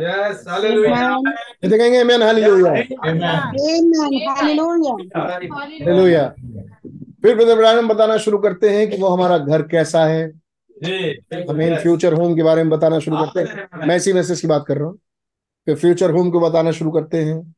यस 0.00 0.44
हालेलुया 0.48 1.08
ये 1.64 1.68
देखेंगे 1.68 2.00
आमीन 2.00 2.22
हालेलुया 2.22 2.72
आमीन 3.08 3.24
हालेलुया 5.52 6.28
फिर 7.22 7.34
ब्रदर 7.36 7.52
इब्राहिम 7.52 7.88
बताना 7.88 8.16
शुरू 8.18 8.38
करते 8.38 8.70
हैं 8.70 8.88
कि 8.90 8.96
वो 8.96 9.08
हमारा 9.08 9.38
घर 9.38 9.62
कैसा 9.68 10.04
है। 10.04 10.28
जी 10.76 11.44
आमीन 11.50 11.76
फ्यूचर 11.78 12.12
होम 12.12 12.34
के 12.36 12.42
बारे 12.42 12.62
में 12.62 12.70
बताना 12.70 12.98
शुरू 12.98 13.16
करते 13.16 13.40
हैं। 13.40 13.86
मैं 13.86 13.96
इसी 13.96 14.12
मैसेज 14.12 14.40
की 14.40 14.48
बात 14.48 14.64
कर 14.68 14.76
रहा 14.78 14.86
हूँ। 14.86 14.98
फिर 15.66 15.74
फ्यूचर 15.76 16.10
होम 16.10 16.30
को 16.30 16.40
बताना 16.40 16.70
शुरू 16.72 16.90
करते 16.90 17.22
हैं। 17.24 17.54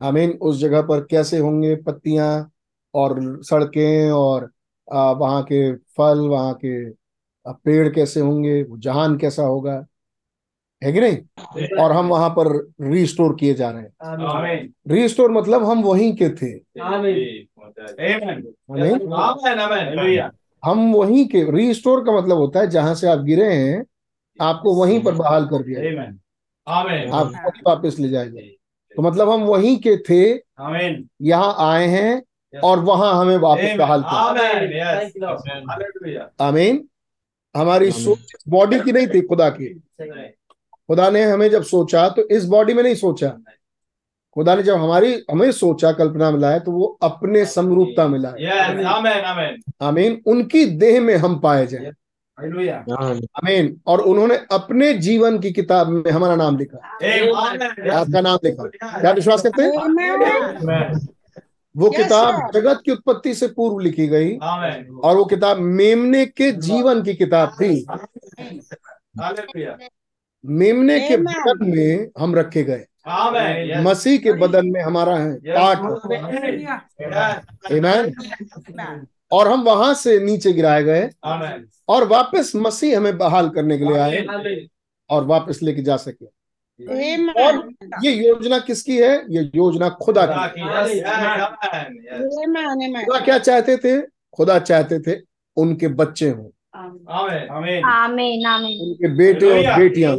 आमीन 0.00 0.30
उस 0.42 0.58
जगह 0.60 0.82
पर 0.82 1.00
कैसे 1.10 1.38
होंगे 1.38 1.74
पत्तियाँ 1.86 2.50
और 2.94 3.18
सड़कें 3.42 4.10
और 4.10 4.50
वहाँ 4.88 5.42
के 5.42 5.72
फल 5.98 6.18
वहाँ 6.28 6.52
के 6.64 6.90
पेड़ 7.64 7.88
कैसे 7.88 8.20
होंगे 8.20 8.64
जहान 8.78 9.16
कैसा 9.18 9.42
होगा। 9.42 9.84
है 10.82 10.92
कि 10.92 11.00
नहीं? 11.00 11.16
और 11.76 11.92
हम 11.92 12.08
वहाँ 12.08 12.28
पर 12.38 12.72
रीस्टोर 12.82 13.36
किए 13.40 13.54
जा 13.54 13.70
रहे 13.70 13.82
हैं। 13.82 13.92
आमीन 14.26 14.72
रीस्टोर 14.88 15.32
मतलब 15.32 15.64
हम 15.64 15.82
वहीं 15.82 16.16
के 16.22 16.30
थे। 16.30 16.50
हम 20.62 20.92
वहीं 20.92 21.28
के 21.28 21.50
रीस्टोर 21.50 22.04
का 22.04 22.12
मतलब 22.12 22.36
होता 22.36 22.60
है 22.60 22.70
जहाँ 22.70 22.94
से 22.94 23.08
आप 23.08 23.18
गिरे 23.18 23.44
हैं 23.44 23.84
आपको 24.38 24.74
वहीं 24.74 25.02
पर 25.02 25.14
बहाल 25.14 25.46
कर 25.46 25.62
दिया 25.62 25.80
जाए। 25.80 25.90
आमीन 25.90 26.18
आमीन 26.66 27.12
आप 27.12 27.26
वहीं 27.26 27.62
वापस 27.66 27.96
ले 27.98 28.08
जाएगा 28.08 28.40
तो 28.96 29.02
मतलब 29.02 29.30
हम 29.30 29.42
वहीं 29.42 29.78
के 29.78 29.96
थे 30.04 30.42
यहाँ 31.22 31.56
आए 31.60 31.86
हैं 31.86 32.22
और 32.62 32.80
वहाँ 32.80 33.20
हमें 33.20 33.36
वापस 33.36 33.74
बहाल 33.78 34.02
किया। 34.02 34.20
आमीन 34.20 35.24
आमीन 36.40 36.88
हमारी 37.54 37.92
सोच 37.92 38.32
बॉडी 38.48 38.80
की 38.80 38.92
नहीं 38.92 39.06
थी 39.06 39.20
खुदा 39.20 39.50
की। 39.50 39.82
खुदा 40.88 41.08
ने 41.10 41.22
हमें 41.24 41.48
जब 41.50 41.62
सोचा 41.62 42.08
तो 42.08 42.22
इस 42.28 42.44
बॉडी 42.44 42.74
में 42.74 42.82
नहीं 42.82 42.94
सोचा। 42.94 43.28
खुदा 44.36 44.54
ने 44.54 44.62
जब 44.62 44.74
हमारी 44.74 45.12
हमें 45.30 45.50
सोचा 45.52 45.90
कल्पना 45.92 46.30
में 46.30 46.38
लाया 46.40 46.58
तो 46.58 46.72
वो 46.72 46.86
अपने 47.02 47.44
समरूपता 47.46 48.06
मिला 48.08 48.32
यस 48.40 48.84
आमीन 48.86 48.86
आमीन 48.86 49.62
आमीन। 49.80 50.20
उनकी 50.26 50.64
देह 50.78 51.00
में 51.00 51.16
हम 51.16 51.38
पाए 51.38 51.66
जाए। 51.66 51.84
हालेलुया 51.84 52.76
आमीन 52.98 53.26
आमीन। 53.36 53.80
और 53.86 54.00
उन्होंने 54.00 54.38
अपने 54.52 54.92
जीवन 54.94 55.38
की 55.38 55.52
किताब 55.52 55.88
में 55.88 56.10
हमारा 56.10 56.36
नाम 56.36 56.58
लिखा। 56.58 56.78
आपका 57.98 58.20
नाम 58.20 58.38
लिखा। 58.44 59.00
क्या 59.00 59.10
विश्वास 59.10 59.42
करते 59.42 59.62
हैं? 59.62 59.70
वो 61.74 61.90
किताब 61.90 62.50
जगत 62.54 62.80
की 62.84 62.92
उत्पत्ति 62.92 63.34
से 63.34 63.46
पूर्व 63.46 63.78
लिखी 63.78 64.06
गई। 64.08 64.36
और 64.36 65.16
वो 65.16 65.24
किताब 65.24 65.58
मेमने 65.58 66.24
के 66.26 66.50
जीवन 66.52 67.02
की 67.02 67.14
किताब 67.14 67.56
थी। 67.60 67.86
हालेलुया 69.20 69.78
मेमने 70.46 71.00
के 71.00 71.16
बदन 71.16 71.70
में 71.76 72.08
हम 72.18 72.34
रखे 72.34 72.62
गए। 72.62 72.84
मसीह 73.82 74.18
के 74.18 74.32
बदन 74.32 74.66
में 74.66 74.82
हमारा 74.82 75.16
है 75.16 75.34
पाठ। 75.34 75.78
ईमान 77.72 78.12
और 79.32 79.48
हम 79.48 79.62
वहाँ 79.62 79.94
से 79.94 80.20
नीचे 80.20 80.52
गिराए 80.52 80.82
गए। 80.82 81.10
और 81.88 82.08
वापस 82.08 82.52
मसीह 82.56 82.96
हमें 82.96 83.18
बहाल 83.18 83.48
करने 83.48 83.78
के 83.78 83.84
लिए 83.84 83.98
आए। 83.98 84.26
और 85.10 85.24
वापस 85.24 85.58
लेके 85.62 85.82
जा 85.82 85.96
सके। 85.96 86.26
और 87.44 87.72
ये 88.04 88.12
योजना 88.28 88.58
किसकी 88.58 88.96
है? 88.96 89.24
ये 89.30 89.50
योजना 89.54 89.88
खुदा 89.88 90.26
की। 90.26 90.60
खुदा 93.04 93.20
क्या 93.20 93.38
चाहते 93.38 93.76
थे? 93.76 94.00
खुदा 94.36 94.58
चाहते 94.58 95.00
थे 95.00 95.20
उनके 95.56 95.88
बच्चे 95.88 96.30
हों। 96.30 96.48
आमीन। 96.78 97.84
आमीन। 97.84 98.46
आमीन 98.46 98.80
उनके 98.80 99.08
बेटे 99.16 99.50
और 99.50 99.78
बेटियाँ। 99.78 100.16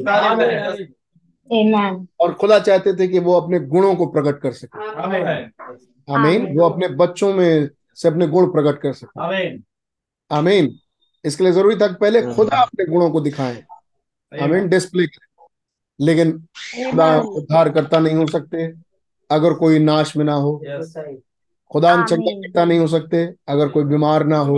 और 2.19 2.33
खुदा 2.33 2.59
चाहते 2.59 2.93
थे 2.93 3.07
कि 3.07 3.19
वो 3.19 3.33
अपने 3.33 3.59
गुणों 3.59 3.95
को 3.95 4.05
प्रकट 4.05 4.41
कर 4.41 4.51
सके। 4.51 5.01
आमीन। 5.01 5.51
आमीन। 6.15 6.57
वो 6.57 6.69
अपने 6.69 6.87
बच्चों 6.87 7.33
में 7.33 7.69
से 7.95 8.07
अपने 8.07 8.27
गुण 8.27 8.47
प्रकट 8.47 8.81
कर 8.81 8.93
सके। 8.93 9.21
आमीन। 9.21 9.63
आमीन। 10.31 10.75
इसके 11.25 11.43
लिए 11.43 11.53
ज़रूरी 11.53 11.75
था 11.75 11.87
कि 11.87 11.95
पहले 12.01 12.21
खुदा 12.21 12.61
अपने 12.61 12.85
गुणों 12.85 13.09
को 13.09 13.21
दिखाए। 13.21 13.63
आमीन। 14.41 14.67
डिस्प्ले 14.67 15.07
करें। 15.07 15.45
लेकिन 16.01 16.31
खुदा 16.91 17.19
उद्धार 17.19 17.69
करता 17.69 17.99
नहीं 17.99 18.15
हो 18.15 18.25
सकते। 18.25 18.73
अगर 19.31 19.53
कोई 19.53 19.79
नाश 19.79 20.17
में 20.17 20.25
ना 20.25 20.33
हो। 20.33 20.63
यस 20.67 20.93
खुदा। 21.71 22.05
चंगा 22.05 22.65
नहीं 22.65 22.79
हो 22.79 22.87
सकते 22.87 23.33
अगर 23.47 23.69
कोई 23.69 23.83
बीमार 23.83 24.23
ना 24.25 24.37
हो। 24.37 24.55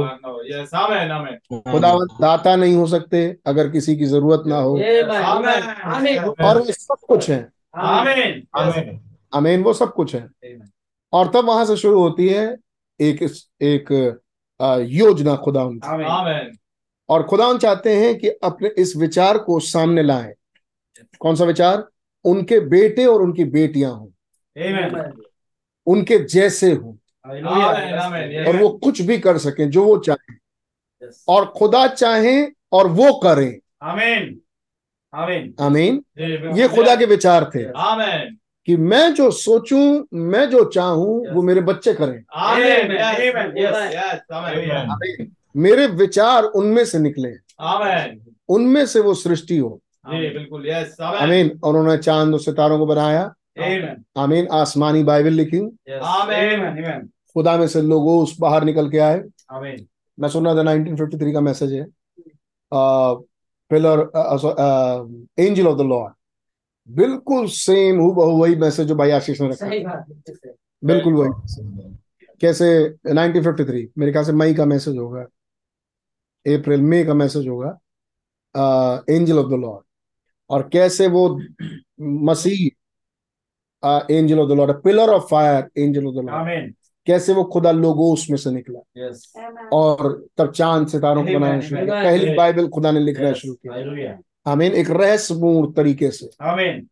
खुदा 1.71 1.93
दाता 2.21 2.56
नहीं 2.56 2.76
हो 2.76 2.86
सकते 2.88 3.38
अगर 3.45 3.69
किसी 3.69 3.95
की 3.97 4.06
ज़रूरत 4.06 4.43
ना 4.47 4.58
हो। 4.58 4.78
और 6.45 6.58
वो 6.60 6.71
सब 6.71 6.95
कुछ 7.08 7.30
है। 7.30 7.50
आमीन। 7.76 8.47
आमीन। 8.58 9.00
आमीन। 9.34 9.63
वो 9.63 9.74
सब 9.74 9.93
कुछ 9.93 10.15
है। 10.15 10.30
और 11.13 11.28
तब 11.28 11.45
वहाँ 11.45 11.65
से 11.65 11.76
शुरू 11.78 12.00
होती 12.00 12.28
है 12.30 12.58
एक 13.02 13.24
एक 13.62 13.91
योजना 14.82 15.36
खुदा 15.36 15.63
और 17.10 17.24
खुदा 17.24 17.58
चाहते 17.58 17.95
हैं 17.95 18.17
कि 18.19 18.30
अपने 18.30 18.69
इस 18.78 18.95
विचार 18.97 19.38
को 19.38 19.60
सामने 19.60 20.04
लाएँ। 20.04 20.34
कौन 21.19 21.36
सा 21.36 21.43
विचार? 21.43 21.88
उनके 22.26 22.60
बेटे 22.60 23.06
और 23.06 23.21
उनकी 23.21 23.43
बेटियाँ 23.43 23.91
हों। 23.91 24.08
उनके 25.88 26.17
जैसे 26.19 26.71
हों। 26.74 26.93
और 27.25 28.55
वो 28.57 28.69
कुछ 28.84 29.01
भी 29.01 29.17
कर 29.17 29.38
सकें 29.38 29.69
जो 29.69 29.84
वो 29.84 29.97
चाहे। 29.97 30.36
और 31.27 31.45
खुदा 31.57 31.88
चाहे 31.88 32.43
और 32.71 32.88
वो 32.88 33.13
करें। 33.13 33.60
आमीन 33.81 34.39
आमीन 35.13 35.53
आमीन 35.60 36.03
ये 36.57 36.67
खुदा 36.67 36.95
के 36.95 37.05
विचार 37.05 37.49
थे। 37.55 37.63
आमीन 37.65 38.38
कि 38.67 38.75
मैं 38.77 39.13
जो 39.13 39.29
सोचूं 39.31 40.03
मैं 40.13 40.49
जो 40.49 40.63
चाहूँ 40.65 41.34
वो 41.34 41.41
मेरे 41.41 41.62
बच्चे 41.62 41.93
करें। 41.93 42.23
आमीन 42.36 42.97
आमीन 42.97 43.57
यस 43.57 43.93
यस 43.95 44.21
आमीन 44.34 44.71
आमीन 44.71 45.31
मेरे 45.55 45.88
विचार 45.88 46.43
उनमें 46.43 46.86
से 46.86 46.99
निकले। 46.99 47.34
आमीन 47.60 48.21
उनमें 48.49 48.86
से 48.86 48.99
वो 48.99 49.13
सृष्टि 49.13 49.57
हो। 49.57 49.69
बिल्कुल 50.10 50.67
यस 50.69 50.97
आमीन 51.01 51.21
आमीन 51.21 51.60
और 51.63 51.75
उन्होंने 51.75 51.97
चाँद 51.97 52.34
और 52.34 52.39
सितारों 52.39 52.79
को 52.79 52.86
बनाया। 52.86 53.34
आमीन 53.58 54.04
आमीन। 54.18 54.48
आसमानी 54.52 55.04
बाइबल 55.04 55.34
लिखी। 55.34 55.60
आमीन। 55.60 56.66
आमीन 56.66 57.10
खुदा 57.34 57.58
में 57.58 57.68
से 57.68 57.82
लोगोस 57.82 58.36
बाहर 58.40 58.64
निकल 58.64 58.90
के 58.92 58.98
आए। 59.00 59.22
आमीन। 59.52 59.86
मैं 60.18 60.30
सुन 60.30 60.46
रहा 60.46 60.56
था 60.56 60.62
1953 60.64 61.34
का 61.34 61.42
मैसेज 61.42 61.74
है। 61.74 61.86
Pillar 62.72 64.00
angel 65.40 65.68
of 65.68 65.78
the 65.78 65.82
Lord 65.82 66.14
बिल्कुल 66.90 67.46
सेम 67.48 68.00
हु 68.00 68.12
वही 68.12 68.56
मैसेज 68.56 68.88
जो 68.88 68.96
भाई 68.96 69.12
आशीष 69.12 69.42
ने 69.42 69.48
रखा। 69.48 69.68
सही 69.68 69.80
बात 69.80 70.06
है 70.46 70.54
बिल्कुल 70.84 71.14
वही। 71.14 71.30
कैसे? 72.42 72.68
1953 73.10 73.88
मेरे 73.98 74.12
ख्याल 74.12 74.26
से 74.26 74.34
मई 74.34 74.54
का 74.54 74.66
मैसेज 74.66 74.98
होगा। 74.98 75.22
अप्रैल 76.46 76.82
मई 76.84 77.04
का 77.04 77.14
मैसेज 77.14 77.48
होगा। 77.48 77.78
एंजल 79.10 79.40
ऑफ़ 79.40 79.48
द 79.48 79.60
लॉर्ड 79.60 79.84
और 80.50 80.70
कैसे 80.74 81.08
वो 81.08 81.28
मसीह 82.02 82.70
angel 83.84 84.39
of 84.39 84.50
the 84.50 84.52
Lord 84.52 84.72
pillar 84.84 85.10
of 85.10 85.24
fire 85.24 85.70
angel 85.78 86.06
of 86.08 86.15
the 86.15 86.30
Lord 86.30 86.74
कैसे 87.08 87.34
वो 87.34 87.44
खुदा 87.44 87.72
लोगोस 87.72 88.28
में 88.30 88.38
से 88.38 88.52
निकला? 88.52 88.80
यस 88.98 89.34
और 89.74 90.26
तब 90.38 90.52
चाँद 90.52 90.88
सितारों 90.88 91.24
को 91.26 91.34
बनाना 91.34 91.60
शुरू 91.60 91.86
किया। 91.86 92.04
पहली 92.04 92.34
बाइबल 92.36 92.67
खुदा 92.67 92.91
ने 92.91 93.00
लिखना 93.00 93.32
शुरू 93.34 93.54
किया। 93.54 93.74
हालेलुया 93.74 94.20
आमीन। 94.48 94.72
एक 94.74 94.89
रहस्यपूर्ण 94.91 95.72
तरीके 95.72 96.12
से। 96.12 96.30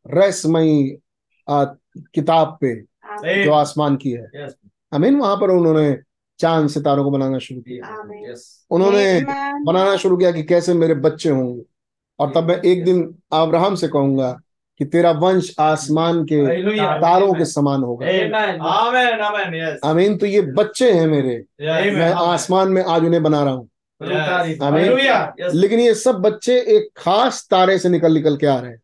रहस्यमयी 0.07 0.97
किताब 2.13 2.57
पे 2.61 2.75
जो 3.43 3.51
आसमान 3.51 3.95
की 3.95 4.11
है। 4.11 4.27
यस 4.35 4.55
आमीन। 4.93 5.19
वहाँ 5.19 5.35
पर 5.37 5.49
उन्होंने 5.51 5.97
चाँद 6.39 6.69
सितारों 6.69 7.03
को 7.03 7.11
बनाना 7.11 7.37
शुरू 7.39 7.61
किया। 7.61 7.95
उन्होंने 8.71 9.21
बनाना 9.65 9.95
शुरू 9.97 10.17
किया 10.17 10.31
कि 10.31 10.43
कैसे 10.43 10.73
मेरे 10.73 10.93
बच्चे 11.05 11.29
होंगे। 11.29 11.61
और 12.19 12.31
तब 12.35 12.43
मैं 12.43 12.61
एक 12.61 12.83
दिन 12.85 13.03
अब्राहम 13.33 13.75
से 13.75 13.87
कहूँगा 13.87 14.37
कि 14.79 14.85
तेरा 14.85 15.11
वंश 15.11 15.55
आसमान 15.59 16.23
के 16.23 16.37
तारों 17.01 17.33
के 17.33 17.45
समान 17.45 17.81
होगा। 17.81 18.07
अमीन 18.07 18.33
आमीन 18.33 19.21
आमीन 19.21 19.55
यस 19.55 19.79
आमीन। 19.85 20.17
तो 20.17 20.25
ये 20.25 20.41
बच्चे 20.41 20.91
हैं 20.91 21.07
मेरे। 21.07 21.35
मैं 21.91 22.11
आसमान 22.13 22.69
में 22.69 22.83
आज 22.83 23.03
उन्हें 23.03 23.23
बना 23.23 23.43
रहा 23.43 23.53
हूँ। 23.53 23.69
अमीन 24.01 24.91
लेकिन 25.55 25.79
ये 25.79 25.93
सब 25.93 26.21
बच्चे 26.21 26.59
एक 26.75 26.89
खास 26.97 27.47
तारे 27.51 27.77
से 27.79 27.89
निकल 27.89 28.13
निकल 28.13 28.37
के 28.37 28.47
आ 28.47 28.59
रहे 28.59 28.71
हैं। 28.71 28.81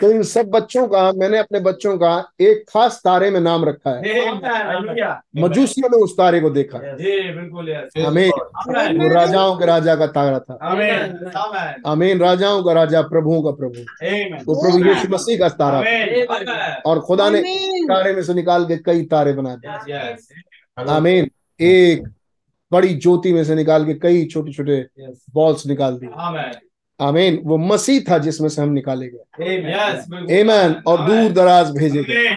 तो 0.00 0.10
इन 0.10 0.22
सब 0.22 0.46
बच्चों 0.46 0.88
का 0.88 1.12
मैंने 1.12 1.38
अपने 1.38 1.60
बच्चों 1.60 1.98
का 1.98 2.32
एक 2.40 2.64
खास 2.68 3.00
तारे 3.04 3.30
में 3.30 3.40
नाम 3.40 3.64
रखा 3.64 3.90
है। 3.90 4.02
मजूसियों 5.36 5.88
ने 5.88 5.96
उस 5.96 6.12
तारे 6.12 6.40
को 6.40 6.50
देखा। 6.50 6.78
आमीन। 8.06 8.30
वो 8.98 9.14
राजाओं 9.14 9.56
के 9.56 9.66
राजा 9.66 9.96
का 9.96 10.06
तारा 10.06 10.38
था। 10.38 10.58
आमीन। 10.62 10.90
आमीन। 11.36 11.82
आमीन 11.86 12.18
राजाओं 12.18 12.62
का 12.62 12.72
राजा 12.72 13.02
प्रभुओं 13.02 13.42
का 13.42 13.50
प्रभु। 13.50 14.06
आमीन। 14.06 14.44
वो 14.44 14.54
प्रभु 14.54 14.78
यीशु 14.88 15.08
मसीह 15.08 15.38
का 15.38 15.48
तारा 15.48 15.80
था। 15.80 16.82
और 16.86 17.00
खुदा 17.00 17.30
ने 17.30 17.40
तारे 17.84 18.14
में 18.14 18.22
से 18.22 18.34
निकाल 18.34 18.64
के 18.64 18.76
कई 18.76 19.02
तारे 19.04 19.32
बना 19.32 19.54
दिए। 19.54 19.94
आमीन। 20.88 21.30
एक 21.60 22.08
बड़ी 22.72 22.94
ज्योति 22.94 23.32
में 23.32 23.44
से 23.44 23.54
निकाल 23.54 23.84
के 23.86 23.94
कई 23.94 24.24
छोटे 24.24 24.52
छोटे 24.52 24.86
बॉल्स 25.34 25.66
निकाल 25.66 25.98
दिए। 25.98 26.08
आमीन। 27.00 27.32
आमीन 27.32 27.42
वो 27.44 27.58
मसीह 27.58 28.00
था 28.10 28.18
जिसमें 28.18 28.48
से 28.48 28.62
हम 28.62 28.68
निकाले 28.68 29.08
गए। 29.08 29.56
यस 29.56 30.06
एमैन 30.30 30.82
और 30.86 31.06
दूर 31.06 31.32
दराज 31.32 31.70
भेजे 31.70 32.04
गए। 32.04 32.36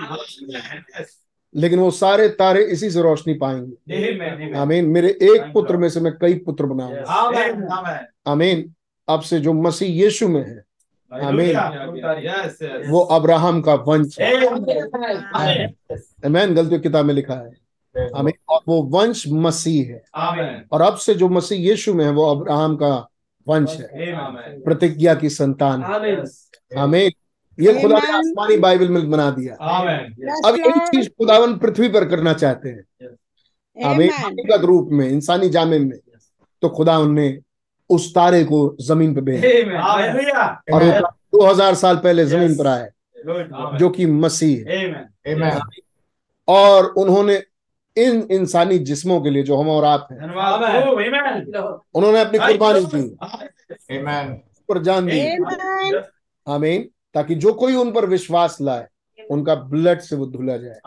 लेकिन 1.56 1.80
वो 1.80 1.92
सारे 1.92 2.30
तारे 2.30 2.64
इसी 2.64 2.92
से 2.92 3.02
रोशनी 3.02 3.34
पाएँगे। 3.34 4.18
आमीन 4.20 4.56
आमीन। 4.56 4.86
मेरे 4.86 5.08
एक 5.10 5.52
पुत्र 5.54 5.78
में 5.78 5.90
से 5.90 6.00
मैं 6.00 6.14
कई 6.22 6.34
पुत्र 6.34 6.66
बनाऊँगा। 6.66 7.02
आमीन 7.02 7.64
आमीन 7.64 8.06
आमीन। 8.28 8.74
अब 9.10 9.22
से 9.22 9.40
जो 9.40 9.54
मसीह 9.54 9.90
यीशु 9.90 10.28
में 10.28 10.42
है 10.42 10.68
यस 11.14 12.60
वो 12.90 13.00
अब्राहम 13.00 13.62
का 13.62 13.76
वंश 13.76 14.20
है। 14.20 14.48
आमीन 14.48 15.74
आमीन 16.26 16.56
गलती 16.56 16.80
किताब 16.80 17.06
में 17.06 17.14
लिखा 17.14 17.34
है। 17.34 17.52
आमीन। 18.16 18.34
और 18.50 18.60
वो 18.68 18.84
वंश 18.84 19.24
मसीह 19.28 19.86
है। 19.88 20.04
और 20.72 20.82
अब 20.82 20.96
से 20.96 21.14
जो 21.14 21.30
मसीह 21.30 21.60
यीशु 21.60 21.94
में 21.94 22.06
है 22.06 22.12
वो 22.12 22.36
अब्राहम 22.36 22.76
का 22.76 23.10
वंश 23.48 23.78
है। 23.80 24.60
प्रतिज्ञा 24.62 25.14
की 25.16 25.30
संतान। 25.30 25.84
है 25.84 25.94
आमीन। 25.94 26.26
आमीन 26.80 27.12
ये 27.58 27.74
खुदा 27.82 28.00
ने 28.00 28.12
आसमानी 28.12 28.58
बाइबल 28.58 28.90
में 28.90 29.10
बना 29.12 29.30
दिया। 29.32 29.54
अब 30.46 30.56
एक 30.58 30.88
चीज़ 30.88 31.10
खुदावन 31.10 31.58
पृथ्वी 31.58 31.90
पर 31.90 32.06
करना 32.10 32.34
चाहते 32.34 32.70
हैं। 32.70 32.84
आमीन। 33.78 34.12
हकीकत 34.12 34.66
रूप 34.66 34.90
में 34.92 35.08
इंसानी 35.10 35.50
जामे 35.50 35.80
में। 35.80 35.98
तो 36.64 36.70
खुदा 36.70 36.98
ने 37.06 37.38
उस 37.90 38.14
तारे 38.16 38.44
को 38.44 38.60
ज़मीन 38.82 39.14
पे 39.16 39.22
भेजा। 39.22 40.46
और 40.74 40.84
दो 41.34 41.46
हज़ार 41.46 41.76
साल 41.76 41.98
पहले 41.98 42.26
ज़मीन 42.26 42.56
पर 42.56 42.68
आए 42.68 42.90
जो 43.80 43.90
कि 43.90 44.06
मसीह 44.06 44.66
है। 44.68 44.78
और 46.48 46.86
उन्होंने 46.98 47.42
इन 47.98 48.28
इंसानी 48.32 48.78
जिस्मों 48.80 49.22
के 49.22 49.30
लिए 49.30 49.44
जो 49.44 49.58
हम 49.58 49.70
और 49.70 49.86
आप 49.86 50.08
हैं। 50.12 50.20
उन्होंने 51.96 52.20
अपनी 52.22 52.40
कुर्बानी 52.40 52.86
की 52.86 53.18
आमीन। 53.98 54.34
पर 54.70 54.82
जान 54.84 55.06
दी। 55.06 55.20
आमीन। 56.48 56.90
ताकि 57.14 57.36
जो 57.36 57.54
कोई 57.54 57.76
उन 57.76 57.92
पर 57.92 58.06
विश्वास 58.06 58.58
लाए 58.62 58.88
उनका 59.32 59.56
ब्लड 59.56 60.00
से 60.00 60.16
वो 60.16 60.26
धुला 60.26 60.58
जाए। 60.58 60.80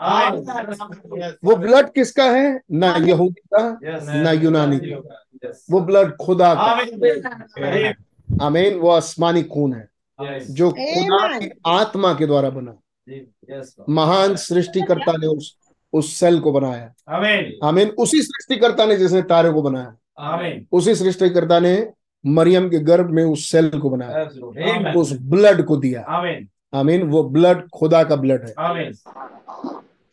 वो 1.43 1.55
ब्लड 1.55 1.89
किसका 1.89 2.23
है? 2.23 2.59
ना 2.71 2.95
यहूदी 2.95 3.41
का 3.53 3.79
ना 4.23 4.31
यूनानी 4.31 4.77
का। 4.77 5.51
वो 5.71 5.81
ब्लड 5.81 6.15
खुदा 6.17 6.53
का। 6.55 6.61
आमीन। 6.61 7.93
आमीन। 8.41 8.75
वो 8.79 8.89
आसमानी 8.89 9.43
खून 9.43 9.73
है 9.73 9.89
जो 10.51 10.71
खुदा 10.71 11.39
की 11.39 11.49
आत्मा 11.67 12.13
के 12.13 12.25
द्वारा 12.25 12.49
बना। 12.49 12.75
यस 13.09 13.75
महान 13.89 14.35
सृष्टिकर्ता 14.35 15.11
ने 15.17 15.27
उस 15.27 15.57
उस 15.93 16.13
सेल 16.13 16.39
को 16.39 16.51
बनाया। 16.51 16.93
आमीन। 17.09 17.59
आमीन। 17.63 17.89
उसी 17.89 18.21
सृष्टिकर्ता 18.21 18.85
ने 18.85 18.97
जिसने 18.97 19.21
तारे 19.21 19.49
को 19.49 19.61
बनाया। 19.61 19.95
आमीन। 20.19 20.67
उसी 20.71 20.95
सृष्टिकर्ता 20.95 21.59
ने 21.59 21.89
मरियम 22.25 22.69
के 22.69 22.79
गर्भ 22.79 23.09
में 23.09 23.23
उस 23.23 23.51
सेल 23.51 23.69
को 23.69 23.89
बनाया। 23.89 24.91
उस 24.91 25.17
ब्लड 25.21 25.63
को 25.63 25.77
दिया। 25.77 26.01
आमीन। 26.01 26.47
आमीन। 26.73 27.03
वो 27.03 27.23
ब्लड 27.23 27.69
खुदा 27.69 28.03
का 28.03 28.15
ब्लड 28.15 28.45
है। 28.45 28.53
आमीन। 28.59 28.93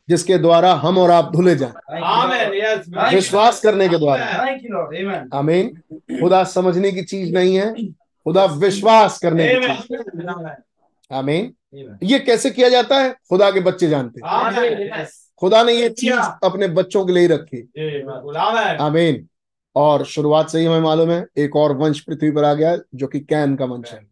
जिसके 0.08 0.38
द्वारा 0.38 0.74
हम 0.74 0.98
और 0.98 1.10
आप 1.10 1.32
धुले 1.32 1.56
जाए। 1.56 2.00
आमीन 2.02 2.54
यस 2.54 3.14
विश्वास 3.14 3.60
करने 3.60 3.88
के 3.88 3.98
द्वारा। 3.98 4.26
थैंक 4.26 4.62
यू 4.62 4.68
लॉर्ड 4.70 4.96
आमीन 4.96 5.30
आमीन। 5.34 5.82
खुदा 6.20 6.44
समझने 6.44 6.92
की 6.92 7.02
चीज़ 7.02 7.34
नहीं 7.34 7.56
है। 7.56 7.86
खुदा 7.88 8.44
विश्वास 8.44 9.18
करने 9.18 9.48
की 9.48 9.78
चीज़ 9.78 10.26
आमीन। 10.26 10.50
आमीन 11.12 11.52
ये 12.02 12.18
कैसे 12.18 12.50
किया 12.50 12.68
जाता 12.68 12.96
है? 12.96 13.10
खुदा 13.10 13.50
के 13.50 13.60
बच्चे 13.60 13.88
जानते 13.88 14.20
हैं। 14.24 14.32
आमीन 14.32 14.72
यस 14.72 15.27
खुदा 15.40 15.62
ने 15.62 15.72
ये 15.72 15.88
चीज़ 15.88 16.18
अपने 16.44 16.68
बच्चों 16.68 17.04
के 17.06 17.12
लिए 17.12 17.22
ही 17.22 17.28
रखी। 17.28 17.60
आमीन। 18.76 19.26
और 19.76 20.04
शुरुआत 20.04 20.48
से 20.50 20.58
ही 20.58 20.64
हमें 20.66 20.80
मालूम 20.80 21.10
है 21.10 21.26
एक 21.38 21.56
और 21.56 21.76
वंश 21.76 22.00
पृथ्वी 22.00 22.30
पर 22.30 22.44
आ 22.44 22.52
गया 22.54 22.76
जो 22.94 23.06
कि 23.06 23.20
कैन 23.20 23.56
का 23.56 23.64
वंश 23.64 23.92
है। 23.92 24.06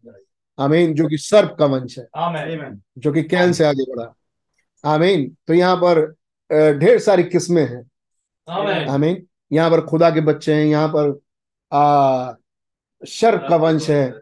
आमीन 0.59 0.93
जो 0.93 1.07
कि 1.07 1.17
सर्प 1.17 1.55
का 1.59 1.65
वंश 1.65 1.97
है। 1.97 2.07
जो 2.97 3.11
कि 3.11 3.23
कैन 3.23 3.53
से 3.53 3.65
आगे 3.65 3.83
बढ़ा। 3.83 4.13
आमीन 4.83 5.35
तो 5.47 5.53
यहाँ 5.53 5.75
पर 5.83 5.99
ढेर 6.79 6.99
सारी 6.99 7.23
किस्में 7.23 7.63
हैं। 7.63 7.83
आमीन 8.87 9.25
यहाँ 9.51 9.69
पर 9.71 9.81
खुदा 9.81 10.09
के 10.09 10.21
बच्चे 10.21 10.53
हैं 10.53 10.65
यहाँ 10.65 10.87
पर 10.95 11.19
आ 11.71 12.33
शर्प 13.01 13.45
का 13.49 13.55
वंश 13.55 13.89
है। 13.89 14.21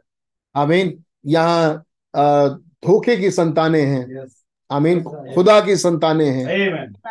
आमीन 0.55 1.03
यहाँ 1.25 1.83
धोखे 2.15 3.15
की 3.17 3.31
संतानें 3.31 3.81
हैं। 3.81 4.25
आमीन। 4.71 5.01
खुदा 5.35 5.59
की 5.61 5.75
संतानें 5.75 6.29
हैं। 6.29 6.45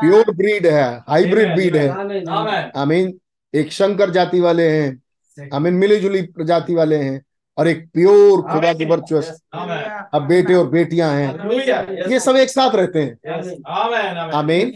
प्योर 0.00 0.34
ब्रीड 0.34 0.66
है 0.66 0.84
हाइब्रिड 1.08 1.54
ब्रीड 1.54 1.76
है। 1.76 2.70
आमीन। 2.76 3.12
एक 3.54 3.72
शंकर 3.72 4.10
जाति 4.10 4.40
वाले 4.40 4.68
हैं। 4.70 5.48
आमीन 5.54 5.74
मिली 5.74 5.96
जुली 5.96 6.22
प्रजाति 6.22 6.74
वाले 6.74 6.96
हैं 6.96 7.20
और 7.58 7.68
एक 7.68 7.86
प्योर 7.92 8.42
खुदा 8.42 8.72
की 8.72 8.84
वर्चुअस 8.84 9.28
अब 9.54 10.26
बेटे 10.28 10.54
और 10.54 10.68
बेटियाँ 10.68 11.10
हैं। 11.12 12.10
ये 12.10 12.20
सब 12.20 12.36
एक 12.36 12.48
साथ 12.50 12.74
रहते 12.74 13.02
हैं। 13.02 13.18
आमीन 13.32 13.62
आमीन 13.68 14.34
आमीन। 14.34 14.72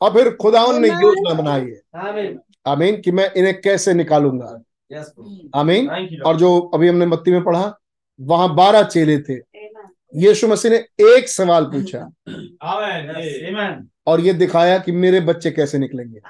और 0.00 0.12
फिर 0.12 0.30
खुदावन 0.34 0.80
ने 0.82 0.88
योजना 0.88 1.34
बनाई 1.34 1.60
है। 1.60 2.08
आमीन 2.08 2.38
आमीन 2.66 3.00
कि 3.00 3.12
मैं 3.12 3.30
इन्हें 3.32 3.60
कैसे 3.60 3.94
निकालूँगा। 3.94 4.58
यस 4.92 5.12
आमीन। 5.56 5.88
और 6.26 6.36
जो 6.36 6.58
अभी 6.74 6.88
हमने 6.88 7.06
मत्ती 7.06 7.30
में 7.30 7.42
पढ़ा 7.44 7.72
वहाँ 8.20 8.54
बारह 8.54 8.82
चेले 8.82 9.18
थे। 9.18 9.34
यीशु 10.14 10.48
मसीह 10.48 10.70
ने 10.70 10.76
एक 11.16 11.28
सवाल 11.28 11.64
पूछा। 11.64 12.10
और 14.06 14.20
ये 14.20 14.32
दिखाया 14.32 14.78
कि 14.78 14.92
मेरे 14.92 15.20
बच्चे 15.20 15.50
कैसे 15.50 15.78
निकलेंगे। 15.78 16.20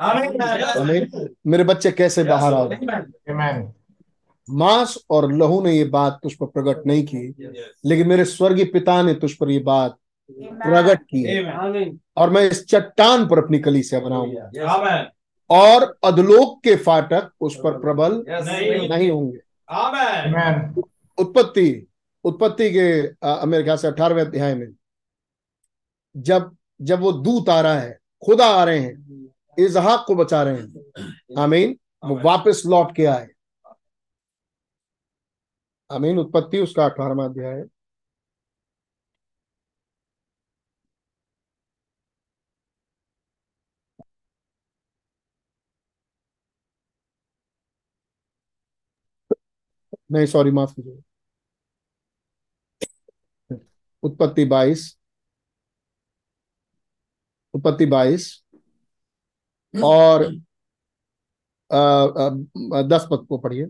आमीन 0.00 0.42
आमीन 0.42 1.28
मेरे 1.46 1.64
बच्चे 1.64 1.92
कैसे 1.92 2.24
बाहर 2.24 2.54
आओगे। 2.54 2.74
आमीन 2.74 3.72
मांस 4.50 4.98
और 5.10 5.32
लहू 5.32 5.62
ने 5.64 5.72
ये 5.72 5.84
बात 5.84 6.18
तुझ 6.22 6.32
पर 6.34 6.46
प्रकट 6.46 6.86
नहीं 6.86 7.06
की 7.06 7.34
लेकिन 7.86 8.08
मेरे 8.08 8.24
स्वर्गीय 8.24 8.64
पिता 8.64 9.02
ने 9.02 9.14
तुझ 9.14 9.32
पर 9.32 9.50
ये 9.50 9.58
बात 9.58 9.96
प्रकट 10.30 11.02
की। 11.02 11.22
है 11.22 11.42
और 12.16 12.30
मैं 12.30 12.42
इस 12.42 12.64
चट्टान 12.66 13.26
पर 13.28 13.38
अपनी 13.38 13.58
कलीसिया 13.58 14.00
बनाऊँगा 14.00 14.50
और 15.50 15.96
अधलोक 16.04 16.60
के 16.64 16.76
फाटक 16.76 17.30
उस 17.40 17.56
पर 17.64 17.78
प्रबल 17.78 18.24
नहीं 18.28 18.88
नहीं 18.88 19.10
होंगे। 19.10 19.38
उत्पत्ति। 21.18 21.86
उत्पत्ति 22.24 22.70
के 22.70 22.86
अ, 23.22 23.44
मेरे 23.46 23.64
ख्याल 23.64 23.76
से 23.76 23.88
अठारहवें 23.88 24.22
अध्याय 24.24 24.54
में 24.54 24.66
जब 26.16 26.56
जब 26.82 27.00
वो 27.00 27.12
दूत 27.12 27.48
आ 27.48 27.60
रहा 27.60 27.78
है 27.80 27.98
खुदा 28.26 28.46
आ 28.46 28.64
रहे 28.64 28.78
हैं 28.80 29.30
इजहाक 29.58 30.04
को 30.06 30.14
बचा 30.14 30.42
रहे 30.42 30.54
हैं। 30.54 31.38
आमीन? 31.38 31.78
वो 32.04 32.16
वापस 32.24 32.62
लौट 32.66 32.94
के 32.96 33.04
आए। 33.06 33.28
आमीन? 35.90 36.18
उत्पत्ति 36.18 36.60
उसका 36.60 36.84
अठारहवा 36.84 37.24
अध्याय 37.24 37.54
है। 37.54 37.64
नहीं 50.12 50.26
सॉरी 50.26 50.50
माफ़ 50.50 50.72
कीजिए। 50.74 51.02
उत्पत्ति 54.04 54.44
बाईस। 54.44 54.98
उत्पत्ति 57.54 57.86
बाईस। 57.86 58.44
और 59.84 60.36
अ, 61.70 61.76
अ, 61.76 62.82
दस 62.82 63.08
पद 63.10 63.26
को 63.28 63.38
पढ़िए। 63.38 63.66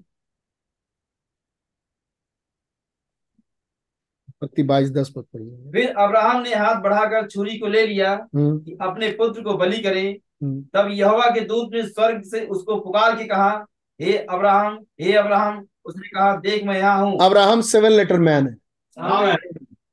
उत्पत्ति 4.28 4.62
बाईस 4.62 4.90
दस 4.90 5.12
पद 5.16 5.22
पढ़िए। 5.22 5.72
फिर 5.72 5.94
अब्राहम 5.98 6.42
ने 6.42 6.54
हाथ 6.54 6.82
बढ़ाकर 6.82 7.30
छुरी 7.30 7.58
को 7.58 7.66
ले 7.66 7.86
लिया 7.86 8.12
हम्म। 8.12 8.60
कि 8.60 8.78
अपने 8.80 9.08
पुत्र 9.08 9.42
को 9.42 9.54
बलि 9.54 9.78
करे। 9.78 10.20
हम्म। 10.42 10.66
तब 10.74 10.88
यहोवा 10.90 11.30
के 11.30 11.40
दूत 11.40 11.70
ने 11.72 11.86
स्वर्ग 11.86 12.22
से 12.22 12.46
उसको 12.46 12.80
पुकार 12.80 13.16
के 13.16 13.24
कहा 13.24 13.66
हे 14.00 14.18
अब्राहम 14.18 14.86
हे 15.00 15.12
अब्राहम 15.12 15.66
उसने 15.84 16.08
कहा 16.08 16.36
देख 16.36 16.64
मैं 16.64 16.78
यहाँ 16.78 17.06
हूँ। 17.06 17.18
अब्राहम 17.22 17.60
सेवन 17.60 17.90
लेटर 17.90 18.18
मैन 18.18 18.46
है. 18.46 18.56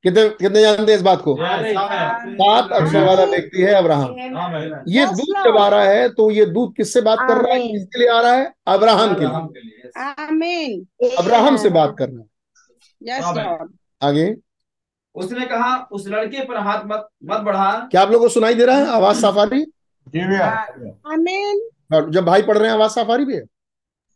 कितने 0.03 0.27
कितने 0.29 0.61
जानते 0.61 0.91
हैं 0.91 0.97
इस 0.99 1.01
बात 1.01 1.21
को? 1.21 1.35
सात 1.35 2.71
अक्षर 2.71 3.03
वाला 3.03 3.23
व्यक्ति 3.23 3.61
है 3.61 3.73
अब्राहम। 3.73 4.13
ये 4.87 5.05
दूध 5.07 5.43
जब 5.43 5.57
आ 5.57 5.67
रहा 5.67 5.83
है 5.83 6.07
तो 6.09 6.29
ये 6.31 6.45
दूत 6.45 6.73
किससे 6.77 7.01
बात 7.01 7.19
कर 7.19 7.37
रहा 7.37 7.53
है? 7.53 7.67
किसके 7.67 7.99
लिए 7.99 8.09
आ 8.09 8.21
रहा 8.21 8.33
है? 8.33 8.53
अब्राहम 8.67 9.13
के 9.13 9.19
लिए। 9.19 9.27
अब्राहम 9.27 9.47
के 9.47 9.59
लिए, 9.59 9.81
yes. 9.87 10.19
आमीन। 10.19 10.87
अब्राहम 11.17 11.57
से 11.57 11.69
बात 11.69 11.95
कर 11.99 12.09
रहा 12.09 12.21
है। 12.21 13.19
लॉर्ड 13.35 13.69
आगे। 14.01 14.35
उसने 15.15 15.45
कहा 15.45 15.75
उस 15.91 16.07
लड़के 16.07 16.43
पर 16.45 16.57
हाथ 16.57 16.83
मत 16.85 17.07
मत 17.25 17.39
बढ़ा। 17.39 17.71
क्या 17.91 18.01
आप 18.01 18.11
लोगों 18.11 18.25
को 18.25 18.29
सुनाई 18.29 18.53
दे 18.53 18.65
रहा 18.65 18.75
है? 18.75 18.87
आवाज़ 18.87 19.21
साफ़ 19.21 19.37
आ 19.37 19.43
रही 19.43 19.63
जी 20.07 20.19
भैया 20.19 20.45
आमीन। 21.07 21.61
और 21.93 22.09
जब 22.09 22.25
भाई 22.25 22.41
पढ़ 22.41 22.57
रहे 22.57 22.67
हैं 22.67 22.75
आवाज़ 22.75 22.91
साफ़ 22.91 23.11
आ 23.11 23.15
रही 23.15 23.25
भी 23.25 23.35
है? 23.35 23.43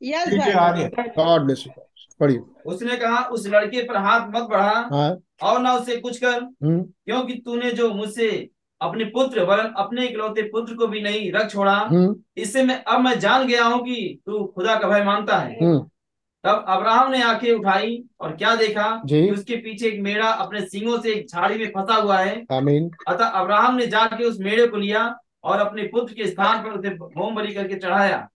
यस 0.02 0.30
जी 0.30 0.38
जी 0.38 0.52
आ 0.52 0.70
रही 0.70 0.84
है 0.84 0.90
गॉड 1.10 1.42
ब्लेस 1.42 1.64
यू 1.68 1.82
पढ़िए। 2.20 2.40
उसने 2.66 2.96
कहा 2.98 3.24
उस 3.28 3.48
लड़के 3.48 3.84
पर 3.84 3.98
हाथ 3.98 4.28
मत 4.30 4.44
बढ़ा। 4.44 4.88
हाँ। 4.92 5.18
और 5.44 5.62
ना 5.62 5.76
उसे 5.76 5.96
कुछ 5.96 6.18
कर। 6.18 6.42
हम्म। 6.42 6.84
क्योंकि 6.84 7.34
तूने 7.34 7.72
जो 7.72 7.94
मुझसे 7.94 8.50
अपने 8.82 9.06
पुत्र 9.06 9.44
वरन 9.44 9.74
अपने 9.78 10.08
इकलौते 10.08 10.42
पुत्र 10.42 10.76
को 10.76 10.88
भी 10.88 11.02
नहीं 11.02 11.32
रख 11.32 11.52
छोड़ा 11.52 11.76
हम्म। 11.76 12.16
इससे 12.38 12.64
मैं 12.64 12.84
अब 12.84 13.00
मैं 13.00 13.20
जान 13.20 13.48
गया 13.48 13.64
हूँ 13.66 13.84
कि 13.84 14.20
तू 14.26 14.46
खुदा 14.46 14.76
का 14.76 14.88
भय 14.88 15.04
मानता 15.04 15.38
है। 15.38 15.64
हम्म। 15.64 15.90
तब 16.44 16.66
अब्राहम 16.68 17.12
ने 17.12 17.24
आँखें 17.24 17.54
उठाई 17.54 18.04
और 18.22 18.36
क्या 18.36 18.56
देखा? 18.56 19.02
कि 19.06 19.32
उसके 19.32 19.56
पीछे 19.56 19.88
एक 19.88 20.02
मेढ़ा 20.02 20.30
अपने 20.30 20.62
सिंगों 20.62 21.00
से 21.00 21.14
एक 21.14 21.28
झाड़ी 21.28 21.58
में 21.58 21.68
फंसा 21.68 21.96
हुआ 21.96 22.18
है। 22.18 22.46
आमीन। 22.52 22.92
अतः 23.08 23.26
अब्राहम 23.26 23.76
ने 23.76 23.88
जाके 23.88 24.24
उस 24.24 24.40
मेड़े 24.40 24.68
को 24.68 24.78
लिया 24.78 25.20
और 25.44 25.60
अपने 25.60 25.84
पुत्र 25.84 26.14
के 26.14 26.28
स्थान 26.28 26.64
पर 26.64 26.70
उसे 26.70 26.88
होम 26.88 27.36
बलि 27.36 27.54
करके 27.54 27.76
चढ़ाया। 27.76 28.30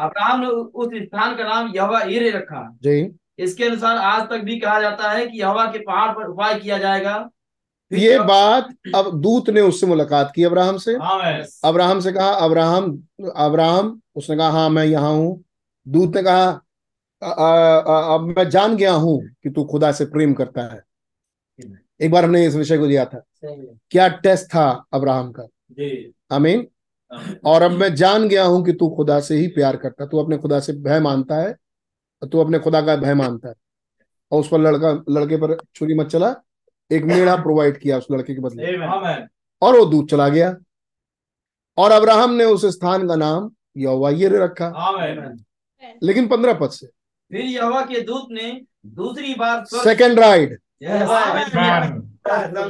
अब्राहम 0.00 0.40
ने 0.40 0.46
उस 0.46 0.88
स्थान 0.94 1.36
का 1.36 1.44
नाम 1.44 1.72
यहोवा 1.76 2.02
ईरे 2.02 2.30
रखा। 2.30 2.76
जी। 2.82 3.18
इसके 3.40 3.64
अनुसार 3.64 3.96
आज 3.96 4.22
तक 4.22 4.38
भी 4.38 4.58
कहा 4.58 4.80
जाता 4.80 5.10
है 5.10 5.26
कि 5.26 5.40
हवा 5.42 5.66
के 5.66 5.78
पहाड़ 5.78 6.10
पर 6.10 6.24
उपाय 6.24 6.54
किया 6.54 6.78
जाएगा। 6.78 7.30
ये 7.92 8.18
बात 8.18 8.68
अब 8.94 9.20
दूत 9.20 9.50
ने 9.50 9.60
उससे 9.60 9.86
मुलाकात 9.86 10.32
की 10.34 10.44
अब्राहम 10.44 10.76
से। 10.76 10.94
अब्राहम 11.64 12.00
से 12.00 12.12
कहा 12.12 12.30
अब्राहम 12.30 13.04
अब्राहम 13.36 14.00
उसने 14.14 14.36
कहा 14.36 14.50
हाँ 14.50 14.70
मैं 14.70 14.84
यहाँ 14.84 15.12
हूँ। 15.12 15.44
दूत 15.88 16.16
ने 16.16 16.22
कहा 16.22 16.60
"अ- 17.22 17.38
अ- 17.38 17.84
अ- 17.88 18.14
अब 18.14 18.34
मैं 18.36 18.48
जान 18.48 18.76
गया 18.76 18.92
हूँ 18.92 19.28
कि 19.42 19.50
तू 19.50 19.64
खुदा 19.64 19.92
से 19.92 20.04
प्रेम 20.04 20.32
करता 20.32 20.62
है। 20.62 20.80
एक 22.00 22.10
बार 22.10 22.24
हमने 22.24 22.46
इस 22.46 22.54
विषय 22.54 22.78
को 22.78 22.86
दिया 22.86 23.04
था। 23.04 23.22
क्या 23.90 24.08
टेस्ट 24.08 24.46
था 24.46 24.84
अब्राहम 24.92 25.32
का? 25.32 25.42
आमीन। 26.32 26.66
और 27.44 27.62
अब 27.62 27.70
मैं 27.70 27.94
जान 27.94 28.28
गया 28.28 28.44
हूँ 28.44 28.64
कि 28.64 28.72
तू 28.72 28.88
खुदा 28.88 29.20
से 29.20 29.34
ही 29.34 29.46
प्यार 29.46 29.76
करता 29.76 30.06
तू 30.06 30.18
अपने 30.18 30.36
खुदा 30.36 30.60
से 30.60 30.72
भय 30.72 31.00
मानता 31.00 31.34
है। 31.34 31.56
तू 32.26 32.38
अपने 32.38 32.58
खुदा 32.58 32.80
का 32.80 32.96
भय 32.96 33.14
मानता 33.14 33.48
है। 33.48 33.54
और 34.32 34.40
उस 34.40 34.48
पर 34.48 34.58
लड़का 34.58 35.04
लड़के 35.10 35.36
पर 35.36 35.56
छुरी 35.74 35.94
मत 35.94 36.06
चला। 36.06 36.34
एक 36.92 37.04
मेढ़ा 37.04 37.36
प्रोवाइड 37.36 37.78
किया 37.78 37.98
उस 37.98 38.06
लड़के 38.12 38.34
के 38.34 38.40
बदले। 38.40 38.66
और 39.62 39.78
वो 39.78 39.84
दूध 39.84 40.10
चला 40.10 40.28
गया। 40.28 40.56
और 41.78 41.90
अब्राहम 41.90 42.30
ने 42.30 42.44
उस 42.44 42.66
स्थान 42.66 43.08
का 43.08 43.16
नाम 43.16 43.50
यहोवा 43.76 44.10
यिरे 44.10 44.38
रखा। 44.38 44.66
लेकिन 46.02 46.28
पंद्रह 46.28 46.54
पद 46.54 46.70
से। 46.70 46.86
फिर 47.32 47.40
यहोवा 47.40 47.80
के 47.80 48.00
दूत 48.00 48.26
ने 48.30 48.60
दूसरी 48.86 49.34
बार 49.34 49.64
सेकेंड 49.64 50.20
राइड 50.20 50.58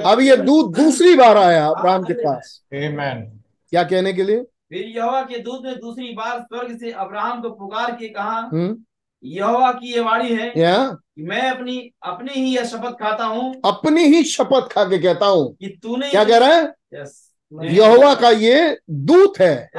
अब 0.02 0.18
ये 0.20 0.36
दूध 0.36 0.76
दूसरी 0.76 1.14
बार 1.14 1.36
आया 1.36 1.66
अब्राहम 1.66 2.02
के 2.02 2.12
पास। 2.12 2.62
Amen. 2.74 3.38
क्या 3.70 3.82
कहने 3.84 4.12
के 4.12 4.22
लिए? 4.22 4.42
फिर 4.42 4.84
यहोवा 4.96 5.22
के 5.22 5.38
दूत 5.38 5.62
ने 5.64 5.74
दूसरी 5.74 6.12
बार 6.12 6.40
स्वर्ग 6.40 6.78
से 6.78 6.92
अब्राहम 6.92 7.42
को 7.42 7.50
पुकार 7.50 7.90
के 7.92 8.08
कहा 8.08 8.38
हम्म। 8.52 8.84
यहोवा 9.24 9.72
की 9.72 9.92
ये 9.92 10.00
वाणी 10.00 10.28
है 10.28 10.52
या? 10.56 10.96
कि 11.16 11.22
मैं 11.22 11.50
अपनी 11.50 11.92
अपनी 12.02 12.32
ही 12.32 12.56
यह 12.56 12.64
शपथ 12.64 12.90
खाता 12.90 13.24
हूँ। 13.24 13.54
अपनी 13.64 14.04
ही 14.04 14.24
शपथ 14.24 14.72
खा 14.72 14.84
के 14.84 14.98
कहता 14.98 15.26
हूँ। 15.26 15.54
कि 15.54 15.78
तूने 15.82 16.10
क्या 16.10 16.24
कह 16.24 16.38
रहा 16.38 16.48
है? 16.48 16.74
यस। 16.94 17.32
यहोवा 17.62 18.14
का 18.14 18.30
ये 18.30 18.78
दूत 18.90 19.40
है। 19.40 19.70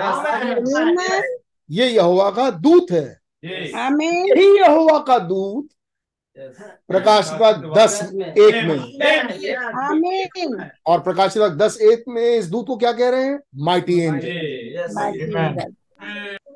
ये 1.71 1.89
यहोवा 1.89 2.31
का 2.31 2.49
दूत 2.49 2.91
है। 2.91 3.19
जी। 3.45 3.71
यही 4.07 4.59
यहोवा 4.59 4.99
का 4.99 5.19
दूत 5.19 5.67
प्रकाश 6.87 7.29
का 7.33 7.51
दस 7.51 8.09
एक 8.13 8.65
में। 8.65 8.79
और 10.85 10.99
प्रकाश 10.99 11.37
का 11.37 11.47
दस 11.47 11.81
एक 11.81 12.03
में 12.07 12.35
इस 12.35 12.45
दूत 12.45 12.67
को 12.67 12.77
क्या 12.77 12.91
कह 12.91 13.09
रहे 13.09 13.23
हैं? 13.23 13.39
माइटी 13.55 13.99
एंजल 13.99 14.29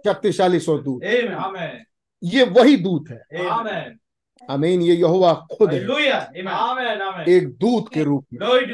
शक्तिशाली 0.05 0.59
सौ 0.59 0.77
दूत. 0.77 1.03
ये 2.25 2.43
वही 2.43 2.77
दूत 2.77 3.05
है। 3.09 3.23
Amen. 3.35 3.99
आमीन 4.49 4.81
ये 4.81 4.95
यहोवा 4.95 5.33
खुद 5.33 5.73
है. 5.73 5.81
एक 7.29 7.47
दूत 7.47 7.93
के 7.93 8.03
रूप 8.03 8.25
में। 8.33 8.69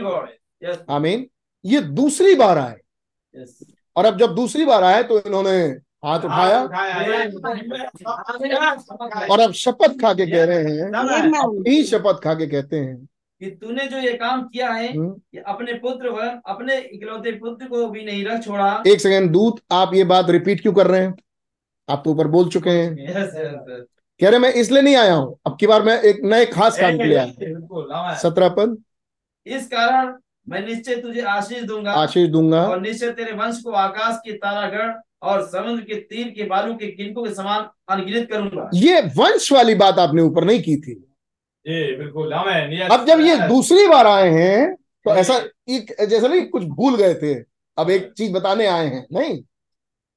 आमीन 0.90 1.28
ये 1.66 1.82
दूसरी 1.82 2.36
बार 2.36 2.58
आए। 2.58 2.78
और 3.96 4.06
अब 4.06 4.18
जब 4.18 4.36
दूसरी 4.36 4.66
बार 4.66 4.84
आए 4.84 5.04
तो 5.04 5.20
इन्होंने 5.20 5.64
हाथ 6.06 6.20
उठाया। 6.20 6.64
और 9.32 9.40
अब 9.40 9.52
शपथ 9.52 10.02
खा 10.02 10.14
के 10.14 10.32
कह 10.32 10.46
रहे 10.46 10.58
हैं। 10.58 11.72
ही 11.72 11.84
शपथ 11.84 12.24
खा 12.24 12.34
के 12.34 12.48
कहते 12.48 12.78
हैं। 12.78 13.08
कि 13.40 13.52
तूने 13.52 13.88
जो 13.88 13.98
ये 13.98 14.14
काम 14.14 14.44
किया 14.44 14.70
है 14.70 14.98
हम्म, 14.98 15.10
कि 15.10 15.38
अपने 15.38 15.74
पुत्र 15.74 16.10
व 16.10 16.42
अपने 16.46 16.78
इकलौते 16.78 17.32
पुत्र 17.32 17.66
को 17.66 17.88
भी 17.88 18.06
नहीं 18.06 18.26
रख 18.26 18.44
छोड़ा। 18.44 18.84
एक 18.88 19.02
सेकंड 19.02 19.32
दूत 19.32 19.62
आप 19.72 19.94
ये 19.94 20.04
बात 20.04 20.30
रिपीट 20.30 20.62
क्यों 20.62 20.74
कर 20.74 20.88
रहे 20.88 21.02
हैं? 21.02 21.16
आप 21.90 22.02
तो 22.06 22.12
ऊपर 22.12 22.28
बोल 22.28 22.50
चुके 22.50 22.70
हैं। 22.70 22.96
कह 24.20 24.30
रहे 24.30 24.40
मैं 24.40 24.54
इसलिए 24.54 24.82
नहीं 24.82 24.96
आया 24.96 25.14
हूँ। 25.14 25.38
अब 25.46 25.58
की 25.60 25.68
बार 25.68 25.84
मैं 25.84 26.02
एक 26.02 26.20
नए 26.24 26.46
खास 26.46 26.80
काम 26.80 26.98
के 26.98 27.04
लिए 27.04 27.18
आया 27.18 28.14
सत्रह 28.22 28.50
पद। 28.50 28.78
इस 29.46 29.68
कारण 29.68 30.14
मैं 30.50 30.66
निश्चय 30.66 30.96
तुझे 30.96 31.22
आशीष 31.22 31.64
दूँगा 31.64 31.92
आशीष 31.92 32.30
दूँगा। 32.30 32.64
और 32.68 32.82
निश्चय 32.82 33.12
तेरे 33.12 33.32
वंश 33.32 33.62
को 33.64 33.72
आकाश 33.72 34.18
के 34.26 34.34
तारागण 34.34 34.94
और 35.22 35.46
समुद्र 35.48 35.82
के 35.84 35.96
तीर 35.96 36.30
के 36.30 36.44
बालू 36.44 36.74
के 36.74 36.88
किनकों 36.88 37.24
के 37.24 37.34
समान 37.34 37.68
अनगिनत 37.90 38.28
करूँगा। 38.32 38.70
ये 38.74 39.02
वंश 39.18 39.52
वाली 39.52 39.76
बात 39.76 40.00
आपने 40.00 40.22
ऊपर 40.22 40.44
नहीं 40.44 40.62
की 40.62 40.76
थी। 40.76 40.94
जी 41.66 41.96
बिल्कुल 41.96 42.32
अब 42.32 43.06
जब 43.08 43.20
ये 43.20 43.36
दूसरी 43.48 43.88
बार 43.88 44.08
आए 44.08 44.30
हैं 44.30 44.76
तो 44.76 45.16
ऐसा 45.16 45.36
एक 45.70 45.94
जैसा 46.10 46.28
नहीं 46.28 46.46
कुछ 46.46 46.64
भूल 46.64 46.96
गए 46.96 47.14
थे। 47.14 47.34
अब 47.78 47.90
एक 47.90 48.12
चीज़ 48.18 48.32
बताने 48.34 48.66
आए 48.68 48.86
हैं 48.86 49.06
नहीं? 49.14 49.42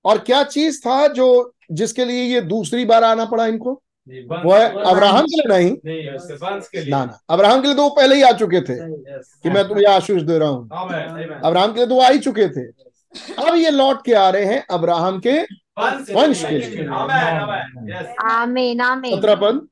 और 0.04 0.18
क्या 0.18 0.42
चीज़ 0.44 0.80
था 0.80 1.06
जो 1.08 1.53
जिसके 1.70 2.04
लिए 2.04 2.22
ये 2.24 2.40
दूसरी 2.42 2.84
बार 2.84 3.04
आना 3.04 3.24
पड़ा 3.24 3.46
इनको? 3.46 3.72
वो 4.08 4.54
है 4.54 4.68
अब्राहम 4.84 5.24
के 5.24 5.36
लिए 5.36 5.48
नहीं? 5.48 5.70
नहीं 5.84 6.08
उसके 6.10 6.34
वंश 6.36 6.68
के 6.68 6.80
लिए। 6.80 6.90
ना 6.90 7.04
ना 7.04 7.18
अब्राहम 7.30 7.60
के 7.60 7.66
लिए 7.66 7.76
तो 7.76 7.82
वो 7.82 7.90
पहले 7.90 8.14
ही 8.14 8.22
आ 8.22 8.32
चुके 8.32 8.60
थे 8.60 8.76
कि 8.76 9.50
मैं 9.50 9.66
तुम्हें 9.68 9.86
आशीष 9.88 10.22
दे 10.22 10.38
रहा 10.38 10.48
हूँ। 10.48 10.68
Amen. 10.70 11.08
Amen. 11.10 11.44
अब्राहम 11.44 11.72
के 11.72 11.78
लिए 11.78 11.86
तो 11.88 11.94
वो 11.94 12.00
आ 12.00 12.08
ही 12.08 12.18
चुके 12.18 12.48
थे। 12.48 12.66
अब 13.40 13.54
ये 13.56 13.70
लौट 13.70 14.04
के 14.04 14.14
आ 14.14 14.28
रहे 14.30 14.44
हैं 14.44 14.64
अब्राहम 14.70 15.20
के 15.26 15.40
वंश 15.78 16.44
के 16.44 16.58
लिए। 16.58 16.86
आमीन 18.24 18.80
सत्रह 19.06 19.34
पद 19.36 19.66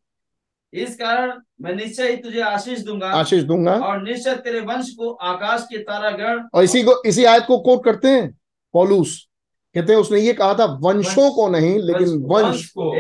इस 0.73 0.95
कारण 0.97 1.33
मैं 1.61 1.75
निश्चय 1.75 2.09
ही 2.11 2.17
तुझे 2.17 2.41
आशीष 2.43 2.79
दूँगा 2.85 3.09
आशीष 3.15 3.43
दूँगा। 3.45 3.75
और 3.77 4.03
निश्चय 4.03 4.35
तेरे 4.37 4.61
वंश 4.63 4.91
को 4.99 5.11
आकाश 5.25 5.67
के 5.71 5.79
तारागण 5.81 6.41
और 6.55 6.65
इसी 6.65 6.83
को 6.83 7.03
इसी 7.07 7.25
आयत 7.25 7.45
को 7.47 7.59
कोट 7.61 7.85
करते 7.85 8.09
हैं 8.09 8.31
पौलुस। 8.75 9.17
कहते 9.75 9.93
हैं 9.93 10.01
उसने 10.01 10.21
ये 10.21 10.33
कहा 10.33 10.55
था 10.55 10.65
वंशों 10.65 11.31
को 11.31 11.49
नहीं 11.49 11.79
लेकिन 11.79 12.09
वंश 12.23 12.67
को। 12.79 12.91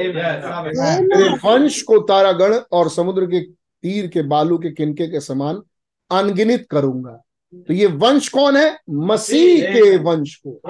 वंश 1.48 1.82
को। 1.82 1.98
तारागण 1.98 2.58
और 2.72 2.88
समुद्र 2.88 3.26
के 3.26 3.40
तीर 3.82 4.06
के 4.06 4.22
बालू 4.22 4.58
के 4.58 4.70
किनके 4.70 5.06
के 5.06 5.20
समान 5.20 5.62
अनगिनित 6.11 6.66
करूँगा। 6.70 7.22
तो 7.54 7.74
ये 7.74 7.87
वंश 7.87 8.28
कौन 8.28 8.56
है? 8.56 8.78
मसीह 8.90 9.64
के 9.64 9.96
वंश 9.96 10.40
को। 10.46 10.61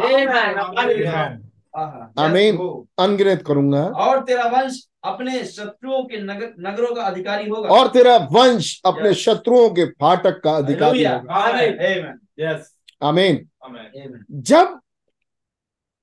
आमीन। 2.18 2.56
अनगिनत 2.98 3.44
करूँगा। 3.46 3.84
और 3.84 4.24
तेरा 4.24 4.44
वंश 4.44 4.88
अपने 5.04 5.44
शत्रुओं 5.44 6.02
के 6.04 6.20
नगर 6.20 6.54
नगरों 6.60 6.94
का 6.94 7.02
अधिकारी 7.02 7.48
होगा। 7.48 7.68
और 7.68 7.88
तेरा 7.88 8.28
वंश 8.32 8.80
अपने 8.84 9.14
शत्रुओं 9.14 9.70
के 9.70 9.84
फाटक 9.84 10.40
का 10.40 10.52
अधिकारी 10.52 11.04
होगा। 11.04 11.46
Amen. 11.46 11.62
Amen. 11.62 12.58
आमीन। 13.02 13.36
Amen. 13.36 14.04
Amen. 14.04 14.24
जब 14.30 14.78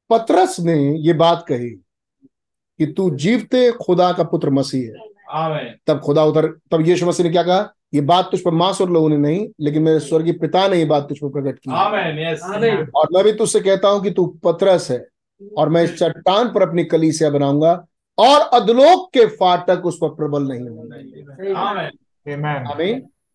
पतरस 0.09 0.59
ने 0.59 0.77
ये 0.97 1.13
बात 1.13 1.45
कही 1.47 1.69
कि 2.79 2.85
तू 2.87 3.09
जीवते 3.15 3.71
खुदा 3.71 4.11
का 4.11 4.23
पुत्र 4.23 4.49
मसीह 4.49 4.81
है 4.81 5.07
तब 5.87 5.99
खुदा 5.99 6.23
उधर 6.23 6.47
तब 6.71 6.87
यीशु 6.87 7.05
मसीह 7.05 7.25
ने 7.25 7.31
क्या 7.31 7.43
कहा 7.43 7.73
ये 7.93 8.01
बात 8.01 8.29
तुझ 8.31 8.39
पर 8.41 8.51
मांस 8.51 8.81
और 8.81 8.89
लोगों 8.89 9.09
ने 9.09 9.17
नहीं 9.17 9.47
लेकिन 9.61 9.83
मेरे 9.83 9.99
स्वर्गीय 9.99 10.33
पिता 10.33 10.67
ने 10.67 10.77
ये 10.77 10.85
बात 10.85 11.07
तुझ 11.09 11.17
पर 11.17 11.29
प्रकट 11.29 11.59
की 11.59 11.71
है। 11.71 11.75
Amen. 11.77 12.19
Yes. 12.19 12.41
Amen. 12.55 12.89
और 12.95 13.07
मैं 13.13 13.23
भी 13.23 13.33
तुझसे 13.33 13.59
कहता 13.59 13.87
हूँ 13.87 14.01
कि 14.03 14.11
तू 14.11 14.25
पतरस 14.43 14.89
है 14.91 15.05
और 15.57 15.69
मैं 15.69 15.83
इस 15.83 15.97
चट्टान 15.99 16.49
पर 16.53 16.61
अपनी 16.61 16.83
कलीसिया 16.83 17.29
बनाऊँगा 17.29 17.71
और 18.17 18.41
अधलोक 18.53 19.09
के 19.13 19.25
फाटक 19.35 19.85
उस 19.85 19.97
पर 20.01 20.09
प्रबल 20.09 20.43
नहीं 20.43 20.69
होंगे 20.69 20.97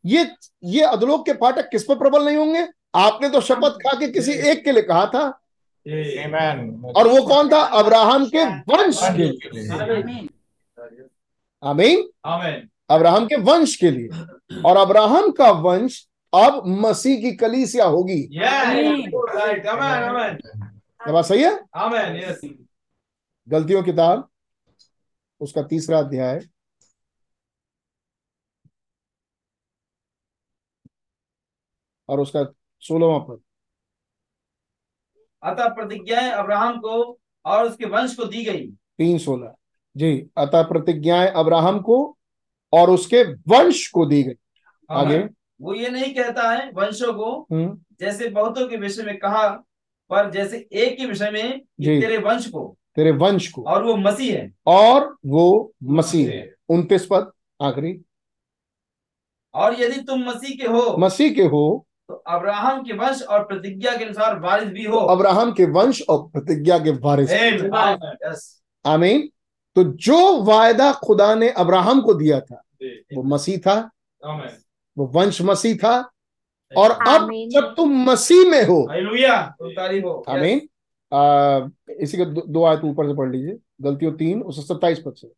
ये 0.05 0.27
ये 0.65 0.81
अधलोक 0.85 1.25
के 1.27 1.33
फाटक 1.33 1.69
किस 1.71 1.85
पर 1.85 1.95
प्रबल 1.95 2.25
नहीं 2.25 2.37
होंगे 2.37 2.67
आपने 2.95 3.29
तो 3.29 3.41
शपथ 3.41 3.79
खा 3.79 3.99
के 3.99 4.09
किसी 4.09 4.33
एक 4.51 4.65
के 4.65 4.73
लिए 4.73 4.83
कहा 4.83 5.07
था. 5.07 5.41
और 6.97 7.09
वो 7.09 7.27
कौन 7.29 7.53
था? 7.53 7.61
अब्राहम 7.61 8.27
के 8.27 8.45
वंश 8.45 9.01
के 9.03 9.23
लिए। 9.23 9.69
Amen. 10.19 10.29
आमीन। 11.65 12.09
अब्राहम 12.91 13.27
के 13.27 13.37
वंश 13.37 13.77
के 13.77 13.91
लिए। 13.91 14.09
और 14.63 14.77
अब्राहम 14.77 15.31
का 15.31 15.51
वंश 15.51 16.09
अब 16.35 16.63
मसीह 16.67 17.21
की 17.21 17.37
कलीसिया 17.37 17.85
होगी। 17.85 18.39
बात 21.13 21.25
सही 21.25 21.43
है. 21.43 21.57
गलतियों 23.49 23.83
किताब 23.83 24.29
उसका 25.41 25.63
तीसरा 25.63 25.99
अध्याय। 25.99 26.41
और 32.09 32.21
उसका 32.21 32.53
सोलहवा 32.81 33.19
पद। 33.19 33.43
अतः 35.45 35.69
प्रतिज्ञाएँ 35.69 36.31
अब्राहम 36.31 36.77
को 36.79 37.19
और 37.45 37.65
उसके 37.65 37.85
वंश 37.85 38.15
को 38.15 38.25
दी 38.25 38.45
गई। 38.45 38.67
तीन 38.99 39.19
सोलह। 39.19 39.55
जी 39.97 40.27
अतः 40.37 40.63
प्रतिज्ञाएँ 40.63 41.29
अब्राहम 41.37 41.81
को 41.81 42.19
और 42.73 42.91
उसके 42.91 43.23
वंश 43.23 43.87
को 43.89 44.07
दी 44.07 44.23
गई। 44.23 44.35
आगे। 44.91 45.19
वो 45.63 45.75
ये 45.75 45.89
नहीं 45.89 46.15
कहता 46.15 46.51
है 46.51 46.71
वंशों 46.71 47.13
को 47.15 47.47
हम्म। 47.53 47.79
जैसे 48.01 48.29
बहुतों 48.29 48.69
के 48.69 48.77
विषय 48.77 49.03
में 49.03 49.19
कहा 49.19 49.49
पर 50.11 50.31
जैसे 50.31 50.67
एक 50.73 50.97
के 50.99 51.07
विषय 51.07 51.31
में 51.31 51.59
तेरे 51.61 52.19
वंश 52.19 52.47
को। 52.47 52.77
तेरे 52.97 53.11
वंश 53.11 53.49
को। 53.49 53.63
और 53.63 53.85
वो 53.85 53.97
मसीह 53.97 54.37
है। 54.37 54.53
और 54.67 55.17
वो 55.27 55.73
मसीह 55.83 56.31
है। 56.31 56.55
उनतीस 56.69 57.07
पद 57.11 57.31
आखिरी। 57.63 58.01
और 59.55 59.81
यदि 59.81 60.01
तुम 60.01 60.21
मसीह 60.21 60.57
के 60.57 60.69
हो 60.69 60.97
मसीह 60.99 61.35
के 61.35 61.43
हो 61.43 61.87
तो 62.09 62.15
अब्राहम 62.15 62.83
के 62.83 62.93
वंश 62.93 63.23
और 63.23 63.45
प्रतिज्ञा 63.45 63.97
के 63.97 64.05
अनुसार 64.05 64.39
वारिस 64.41 64.69
भी 64.69 64.85
हो। 64.85 64.97
अब्राहम 64.97 65.53
के 65.53 65.65
वंश 65.65 66.03
और 66.09 66.29
प्रतिज्ञा 66.29 66.79
के 66.79 66.91
वारिस। 66.91 67.31
आमीन। 68.87 69.29
तो 69.77 69.85
जो 69.85 70.43
वायदा 70.43 70.93
खुदा 70.93 71.35
ने 71.35 71.49
अब्राहम 71.49 72.01
को 72.01 72.15
दिया 72.15 72.41
था 72.41 72.63
वो 73.17 73.23
मसीह 73.23 73.59
था 73.59 73.91
वो 74.99 75.07
वंश 75.07 75.43
मसीह 75.43 75.77
था 75.77 76.11
और 76.77 76.91
अब 76.91 77.29
जब 77.51 77.75
तुम 77.77 78.05
मसीह 78.11 78.51
में 78.51 78.63
हो. 78.65 78.87
तो 79.51 79.71
हो. 80.01 80.25
आमीन। 80.29 80.69
इसी 82.01 82.17
के 82.17 82.25
दो, 82.25 82.43
दो 82.49 82.65
आयत 82.65 82.81
ऊपर 82.85 83.07
से 83.07 83.15
पढ़ 83.15 83.31
लीजिए। 83.31 83.59
गलतियों 83.83 84.13
तीन 84.13 84.43
उससे 84.43 84.63
सत्ताईस 84.63 84.99
पद 84.99 85.15
से। 85.17 85.33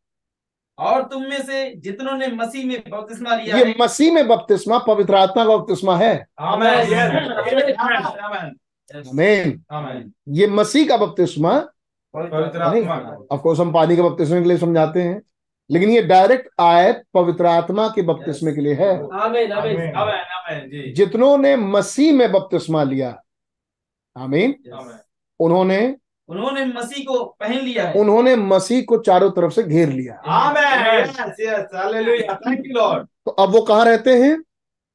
और 0.79 1.03
तुम 1.11 1.21
में 1.23 1.41
से 1.43 1.59
जितनों 1.75 2.15
ने 2.17 2.27
मसीह 2.27 2.65
में 2.67 2.81
बपतिस्मा 2.89 3.35
लिया 3.35 3.57
ये 3.57 3.75
मसीह 3.79 4.13
में 4.13 4.27
बपतिस्मा 4.27 4.77
पवित्र 4.87 5.15
आत्मा 5.15 5.45
का 5.45 5.55
बपतिस्मा 5.57 5.95
है 5.97 6.13
Amen. 6.41 6.89
Yes. 6.89 7.13
Amen. 7.77 8.55
Amen. 8.89 9.53
आमीन. 9.71 10.11
ये 10.33 10.47
मसीह 10.47 10.87
का 10.89 10.97
बपतिस्मा 10.97 11.57
पवित्र 12.13 12.69
नहीं 12.69 12.83
आत्मा 12.83 12.95
का। 12.99 13.25
ऑफकोर्स 13.35 13.59
हम 13.59 13.71
पानी 13.73 13.95
के 13.95 14.01
बपतिस्मे 14.01 14.41
के 14.41 14.47
लिए 14.47 14.57
समझाते 14.57 15.01
हैं 15.01 15.21
लेकिन 15.69 15.89
ये 15.89 16.01
डायरेक्ट 16.07 16.49
आयत 16.61 17.03
पवित्र 17.13 17.45
आत्मा 17.45 17.87
के 17.95 18.01
बपतिस्मे 18.01 18.51
के 18.53 18.61
लिए 18.61 18.73
है 18.73 18.91
आमीन 19.21 19.51
आमीन 19.51 19.75
Amen. 19.77 20.21
Amen. 20.37 20.69
जी. 20.71 20.91
जितनों 20.93 21.37
ने 21.37 21.55
मसीह 21.55 22.13
में 22.13 22.31
बपतिस्मा 22.31 22.83
लिया 22.83 23.15
आमीन 24.15 24.55
उन्होंने 25.39 25.79
उन्होंने 26.29 26.65
मसीह 26.65 27.03
को 27.03 27.23
पहन 27.23 27.59
लिया 27.59 27.87
है। 27.87 27.93
उन्होंने 27.93 28.35
मसीह 28.35 28.81
को 28.81 28.97
चारों 28.97 29.31
तरफ़ 29.31 29.53
से 29.53 29.63
घेर 29.63 29.89
लिया. 29.89 30.21
Yes. 31.05 31.15
Yes. 31.19 33.07
तो 33.25 33.31
अब 33.31 33.49
वो 33.49 33.61
कहा 33.61 33.83
रहते 33.83 34.17
हैं? 34.23 34.41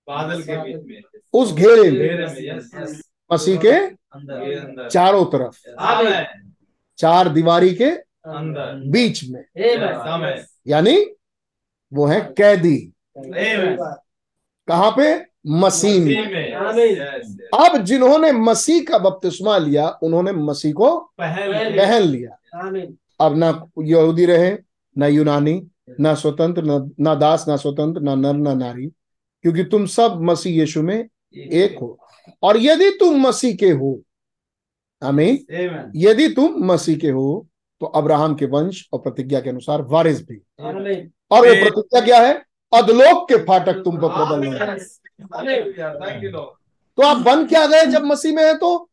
बादल 0.08 0.42
के 0.42 0.56
बीच 0.56 0.86
में। 0.86 1.20
उस 1.32 1.52
घेरे 1.52 1.82
में। 1.82 1.92
घेरे 1.92 2.26
में 2.26 2.56
यस 2.56 2.70
Yes. 2.80 3.06
मसीह 3.32 3.58
के 3.60 3.72
अंदर। 3.72 4.88
चारों 4.88 5.24
तरफ़। 5.24 5.56
चार 6.98 7.28
दीवारी 7.28 7.74
के 7.74 7.90
अंदर। 8.30 8.82
बीच 8.90 9.24
में। 9.30 9.44
यानी 10.66 11.06
वो 11.92 12.06
है 12.06 12.20
कैदी। 12.20 12.92
आमेन 13.18 13.76
कहाँ 14.68 14.90
पे? 14.90 15.31
मसीह 15.44 16.04
में। 16.04 16.10
यस 16.10 17.36
अब 17.54 17.76
जिन्होंने 17.82 18.32
मसीह 18.32 18.82
का 18.82 18.98
बपतिस्मा 18.98 19.56
लिया 19.58 19.88
उन्होंने 20.02 20.32
मसीह 20.32 20.72
को 20.72 20.96
पहन 21.20 22.02
लिया। 22.02 22.36
अब 23.20 23.36
ना 23.36 23.48
यहूदी 23.80 24.24
रहे 24.26 24.56
ना 24.96 25.06
यूनानी 25.06 25.60
ना 26.00 26.14
स्वतंत्र 26.14 26.62
ना, 26.62 26.78
ना 27.00 27.14
दास 27.14 27.44
ना 27.48 27.56
स्वतंत्र 27.56 28.00
ना 28.00 28.14
नर 28.14 28.34
ना 28.34 28.54
नारी 28.54 28.86
क्योंकि 28.86 29.64
तुम 29.64 29.86
सब 29.88 30.18
मसीह 30.22 30.58
यीशु 30.58 30.82
में 30.82 31.08
एक 31.36 31.78
हो। 31.78 31.98
और 32.42 32.56
यदि 32.58 32.90
तुम 33.00 33.20
मसीह 33.20 33.54
के 33.56 33.70
हो 33.70 34.00
आमीन 35.02 35.92
यदि 35.96 36.28
तुम 36.28 36.64
मसीह 36.66 36.96
के 36.98 37.10
हो 37.10 37.46
तो 37.80 37.86
अब्राहम 37.88 38.34
के 38.34 38.46
वंश 38.46 38.88
और 38.92 38.98
प्रतिज्ञा 39.00 39.40
के 39.40 39.50
अनुसार 39.50 39.82
वारिस 39.82 40.22
भी। 40.26 40.36
और 40.60 40.76
वो 41.38 41.54
प्रतिज्ञा 41.54 42.00
क्या 42.00 42.20
है? 42.20 42.34
अधलोक 42.72 43.28
के 43.28 43.36
फाटक 43.44 43.82
तुम 43.84 43.96
पर 43.96 44.08
प्रबल 44.08 44.46
हो। 44.46 44.52
यू 44.52 44.58
तो 46.96 47.02
आप 47.02 47.16
बन 47.16 47.46
क्या 47.46 47.66
गए 47.66 47.86
जब 47.86 48.04
मसीह 48.04 48.34
में 48.34 48.44
है 48.44 48.58
तो? 48.58 48.90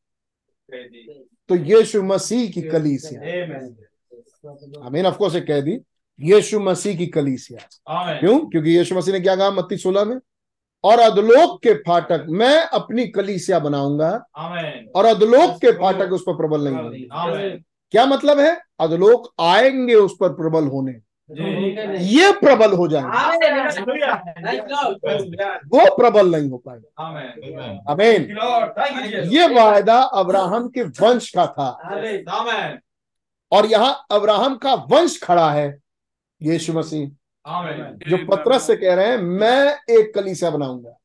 तो 1.50 1.56
यीशु 1.56 2.04
मसीह 2.04 2.52
की 2.52 2.62
कलीसिया। 2.62 3.22
आमेन 4.86 5.06
ऑफ़ 5.06 5.18
कोर्स 5.18 5.36
कह 5.36 5.62
दी। 5.62 5.80
यीशु 6.22 6.60
मसीह 6.60 6.98
की 6.98 7.08
कलीसिया। 7.08 7.60
क्यों? 8.20 8.40
क्योंकि 8.40 8.70
यीशु 8.70 8.96
मसीह 8.96 9.14
ने 9.14 9.20
क्या 9.20 9.36
कहा? 9.36 9.52
मत्ती 9.52 9.78
सोलह 9.78 10.06
में? 10.06 10.18
और 10.84 11.00
अधलोक 11.00 11.64
के 11.64 11.74
फाटक 11.74 12.26
मैं 12.30 12.64
अपनी 12.64 13.08
कलीसिया 13.08 13.60
बनाऊँगा। 13.60 14.26
और 14.96 15.06
अधलोक 15.06 15.50
के 15.62 15.72
फाटक 15.72 16.14
उस 16.14 16.22
पर 16.22 16.34
प्रबल 16.38 16.62
नहीं 16.62 16.76
होंगे। 16.76 17.08
क्या 17.92 18.06
मतलब 18.06 18.40
है? 18.40 18.58
अधलोक 18.80 19.34
आएँगे 19.40 19.96
उस 19.96 20.18
पर 20.20 20.30
प्रबल 20.30 20.64
होने। 20.68 21.09
ये 21.32 22.32
प्रबल 22.32 22.72
हो 22.74 22.88
जाएँगे। 22.88 24.58
वो 25.68 25.96
प्रबल 25.96 26.32
नहीं 26.32 26.50
हो 26.50 26.58
पाएगा। 26.58 27.04
आमेन 27.04 27.80
अमीन 27.90 28.26
लॉर्ड 28.36 28.72
थैंक 28.78 29.14
यू 29.14 29.22
ये 29.32 29.48
वायदा 29.56 30.02
अब्राहम 30.22 30.68
के 30.68 30.84
वंश 31.02 31.30
का 31.38 31.46
था। 31.48 31.70
और 33.52 33.66
यहाँ 33.66 34.06
अब्राहम 34.12 34.56
का 34.56 34.74
वंश 34.92 35.22
खड़ा 35.24 35.50
है 35.52 35.68
यीशु 36.42 36.74
मसीह। 36.74 37.08
जो 38.08 38.18
पत्रस 38.28 38.68
से 38.68 38.76
कह 38.76 38.96
रहे 38.96 39.08
हैं 39.08 39.18
मैं 39.18 39.78
एक 39.90 40.14
कलीसिया 40.16 40.50
बनाऊँगा। 40.52 40.96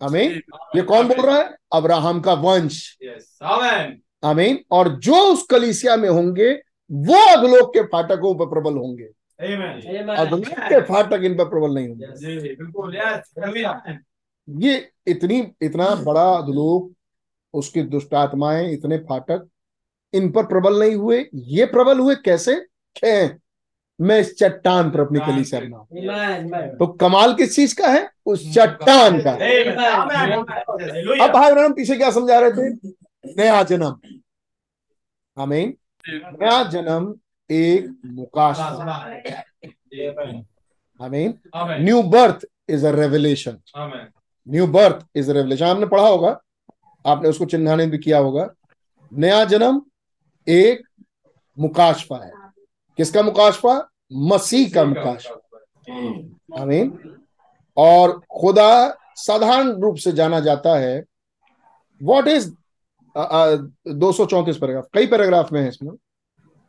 अमीन 0.00 0.40
ये 0.76 0.82
कौन 0.82 1.08
बोल 1.08 1.26
रहा 1.26 1.36
है? 1.36 1.56
अब्राहम 1.72 2.20
का 2.20 2.32
वंश। 2.34 2.98
अमीन 4.24 4.58
और 4.70 4.88
जो 4.98 5.14
उस 5.32 5.42
कलीसिया 5.42 5.96
में 5.96 6.08
होंगे 6.08 6.52
वो 6.90 7.16
अधलोक 7.32 7.72
के 7.74 7.82
फाटकों 7.82 8.34
पर 8.34 8.46
प्रबल 8.46 8.76
होंगे। 8.76 9.08
आमेन 9.42 10.08
अधलोक 10.08 10.48
के 10.68 10.80
फाटक 10.82 11.24
इन 11.24 11.34
पर 11.34 11.44
प्रबल 11.44 11.74
नहीं 11.74 11.88
होंगे। 11.88 12.06
बिल्कुल 12.54 12.96
ये 14.48 14.90
इतनी 15.06 15.38
इतना 15.62 15.94
बड़ा 16.04 16.24
अधलोक 16.32 16.92
उसकी 17.54 17.82
दुष्ट 17.82 18.14
आत्माएँ 18.14 18.72
इतने 18.72 18.98
फाटक 19.08 19.48
इन 20.14 20.30
पर 20.32 20.46
प्रबल 20.46 20.78
नहीं 20.80 20.94
हुए। 20.94 21.24
ये 21.34 21.64
प्रबल 21.66 21.98
हुए 21.98 22.14
कैसे? 22.14 22.54
खे 22.96 23.28
मैं 23.98 24.18
इस 24.20 24.36
चट्टान 24.38 24.90
पर 24.90 25.00
अपनी 25.00 25.18
कलीसिया 25.18 25.60
बनाऊँ 25.60 26.76
तो 26.78 26.86
कमाल 26.96 27.34
किस 27.34 27.54
चीज़ 27.56 27.74
का 27.74 27.88
है? 27.88 28.08
उस 28.26 28.54
चट्टान 28.54 29.20
का। 29.20 29.32
अब 31.24 31.30
भाई 31.32 31.68
पीछे 31.72 31.96
क्या 31.96 32.10
समझा 32.10 32.38
रहे 32.40 32.50
थे? 32.50 32.88
नया 33.36 33.62
जन्म। 33.62 33.96
आमीन 35.36 35.74
नया 36.04 36.62
जन्म 36.64 37.14
एक 37.50 37.88
मुकाशा 38.06 38.64
आमीन 41.00 41.38
amen 41.54 41.82
new 41.84 42.02
birth 42.02 42.44
is 42.68 42.86
a 42.86 42.90
revelation 42.90 43.58
new 44.46 44.66
birth 44.66 45.06
is 45.16 45.30
a 45.30 45.34
revelation 45.34 45.64
आपने 45.64 45.86
पढ़ा 45.86 46.06
होगा 46.06 46.38
आपने 47.04 47.28
उसको 47.28 47.44
चिन्हाने 47.44 47.86
भी 47.86 47.98
किया 47.98 48.18
होगा। 48.18 48.48
नया 49.12 49.44
जन्म 49.44 49.80
एक 50.46 50.82
मुकाशफा 51.58 52.16
है। 52.24 52.32
किसका 52.98 53.22
मुकाशफा 53.22 53.74
मसीह 54.12 54.72
का 54.74 54.84
मुकाशफा 54.84 56.62
आमीन 56.62 56.92
और 57.76 58.20
खुदा 58.40 58.72
साधारण 59.16 59.72
रूप 59.80 59.96
से 59.96 60.12
जाना 60.12 60.40
जाता 60.40 60.78
है। 60.78 61.04
वॉट 62.00 62.28
इज़ 62.28 62.50
दो 63.14 64.12
सौ 64.12 64.24
चौंतीस 64.26 64.56
पैराग्राफ। 64.56 64.86
कई 64.94 65.06
पैराग्राफ 65.06 65.52
में 65.52 65.60
है 65.60 65.68
इसमें। 65.68 65.92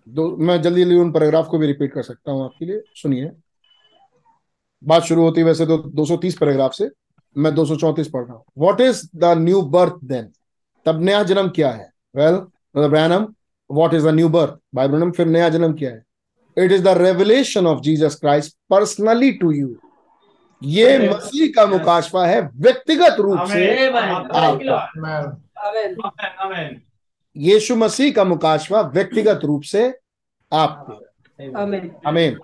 दो 0.08 0.36
मैं 0.38 0.62
जल्दी 0.62 0.84
जल्दी 0.84 0.96
उन 0.96 1.12
पैराग्राफ 1.12 1.48
को 1.48 1.58
भी 1.58 1.68
रिपीट 1.68 1.94
कर 1.94 2.04
सकता 2.04 2.32
हूँ 2.32 2.44
आपके 2.44 2.66
लिए। 2.66 2.82
सुनिए। 2.96 3.32
बात 4.84 5.04
शुरू 5.04 5.24
होती 5.24 5.42
है 5.42 5.48
वैसे 5.48 5.66
तो 5.66 5.78
230 5.78 6.38
पैराग्राफ 6.38 6.74
से। 6.74 6.90
मैं 7.36 7.54
234 7.56 8.08
पढ़ 8.10 8.24
रहा 8.24 8.34
हूँ। 8.34 8.44
What 8.58 8.82
is 8.82 9.04
the 9.16 9.26
new 9.38 9.62
birth 9.62 9.94
then 10.04 10.32
तब 10.86 11.02
नया 11.02 11.22
जन्म 11.24 11.50
क्या 11.50 11.70
है? 11.72 11.90
Well 12.16 12.36
Branham 12.88 13.28
what 13.70 13.94
is 13.94 14.08
the 14.08 14.12
new 14.12 14.30
birth 14.30 14.58
भाई 14.76 14.88
ब्रैनम 14.88 15.12
फिर 15.12 15.26
नया 15.28 15.50
जन्म 15.50 15.74
क्या 15.74 15.90
है? 15.90 16.04
It 16.58 16.72
is 16.72 16.84
the 16.84 16.88
revelation 16.98 17.68
of 17.68 17.80
Jesus 17.80 18.16
Christ 18.16 18.56
personally 18.70 19.32
to 19.32 19.52
you 19.52 19.76
ये 20.62 20.98
मसीह 21.10 21.52
का 21.56 21.66
मुकाशफा 21.68 22.26
है 22.26 22.42
व्यक्तिगत 22.56 23.20
रूप 23.20 23.40
से। 23.48 23.90
यीशु 27.38 27.76
मसीह 27.76 28.12
का 28.14 28.24
मुकाशफा 28.24 28.82
व्यक्तिगत 28.82 29.42
रूप 29.44 29.62
से 29.64 29.84
आपको। 30.52 30.94
आमीन 32.10 32.40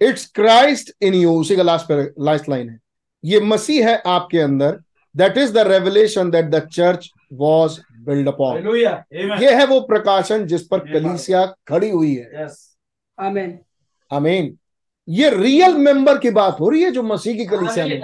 इट्स 0.00 0.26
क्राइस्ट 0.34 0.92
इन 1.02 1.14
यू 1.14 1.32
उसी 1.40 1.56
का 1.56 1.62
लास्ट 1.62 1.90
लास्ट 2.18 2.48
लाइन 2.48 2.68
है। 2.68 2.78
ये 3.24 3.40
मसीह 3.40 3.88
है 3.88 4.02
आपके 4.06 4.38
अंदर। 4.40 4.78
That 5.14 5.38
is 5.38 5.52
the 5.52 5.58
revelation 5.58 6.30
that 6.30 6.44
the 6.44 6.60
church 6.68 7.10
was 7.32 7.80
build 8.00 8.28
upon 8.28 8.76
ये 9.42 9.54
है 9.54 9.66
वो 9.66 9.80
प्रकाशन 9.80 10.46
जिस 10.46 10.62
पर 10.66 10.78
कलीसिया 10.78 11.44
खड़ी 11.68 11.90
हुई 11.90 12.14
है। 12.14 12.44
Yes. 12.44 12.52
Amen. 13.18 13.50
आमीन 14.10 14.56
ये 15.08 15.30
रियल 15.30 15.74
मेंबर 15.76 16.18
की 16.18 16.30
बात 16.30 16.60
हो 16.60 16.68
रही 16.68 16.82
है 16.82 16.90
जो 16.90 17.02
मसीह 17.02 17.36
की 17.36 17.44
कलीसिया 17.46 17.86
में। 17.86 18.00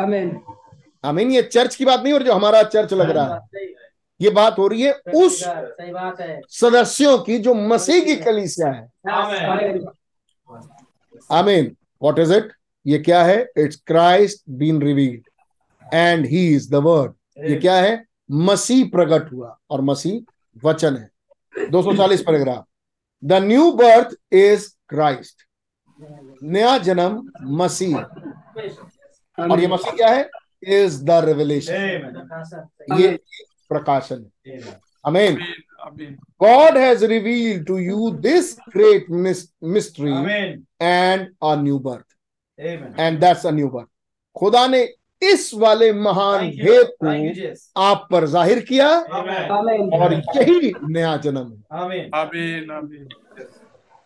Amen. 0.00 0.28
आमीन 1.04 1.30
ये 1.30 1.42
चर्च 1.42 1.74
की 1.76 1.84
बात 1.84 2.00
नहीं 2.02 2.12
और 2.12 2.22
जो 2.22 2.32
हमारा 2.32 2.62
चर्च 2.62 2.92
लग 2.92 3.10
रहा 3.10 3.34
है 3.34 3.66
ये 4.20 4.30
बात 4.30 4.58
हो 4.58 4.66
रही 4.68 4.82
है 4.82 4.92
उस 4.92 5.42
है 6.20 6.40
सदस्यों 6.50 7.18
की 7.18 7.38
जो 7.38 7.54
मसीह 7.54 8.04
की 8.04 8.16
कलीसिया 8.16 8.68
है। 8.68 8.90
आमीन। 11.32 11.76
व्हाट 12.02 12.18
इज़ 12.18 12.32
इट 12.34 12.52
ये 12.86 12.98
क्या 12.98 13.22
है? 13.24 13.46
It's 13.58 13.76
Christ 13.86 14.42
been 14.50 14.80
revealed 14.82 15.94
and 15.94 16.26
he 16.26 16.46
is 16.54 16.70
the 16.70 16.74
word 16.74 17.12
ये 17.50 17.56
क्या 17.56 17.74
है? 17.74 18.04
मसीह 18.30 18.84
प्रकट 18.88 19.32
हुआ 19.32 19.56
और 19.70 19.80
मसीह 19.80 20.20
वचन 20.64 20.96
है। 20.96 21.10
240 21.70 22.22
paragraph. 22.22 22.64
The 23.22 23.32
new 23.32 23.70
birth 23.72 24.16
is 24.32 24.68
Christ 24.88 25.46
नया 26.42 26.76
जन्म 26.78 27.30
मसीह। 27.62 27.96
और 29.38 29.60
ये 29.60 29.66
मसीह 29.66 29.92
क्या 29.92 30.08
है? 30.08 30.28
इज़ 30.62 31.02
द 31.04 31.10
रिवलेशन 31.24 31.74
ये 32.98 33.08
प्रकाशन। 33.70 34.24
Amen 35.06 35.38
God 36.42 36.76
has 36.78 37.04
reveal 37.06 37.62
to 37.64 37.78
you 37.78 38.10
this 38.20 38.56
great 38.76 39.06
mystery 39.10 40.12
and 40.82 41.26
a 41.42 41.54
new 41.56 41.78
birth 41.78 42.06
and 43.00 43.18
that's 43.20 43.46
a 43.46 43.50
new 43.50 43.68
birth 43.68 43.88
खुदा 44.36 44.66
ने 44.66 44.82
इस 45.22 45.50
वाले 45.54 45.92
महान 45.92 46.48
भेद 46.48 46.90
को 47.04 47.80
आप 47.82 48.06
पर 48.10 48.26
ज़ाहिर 48.26 48.58
किया 48.68 48.88
और 48.88 50.12
यही 50.14 50.72
नया 50.88 51.16
जन्म। 51.24 51.48
है 51.74 52.10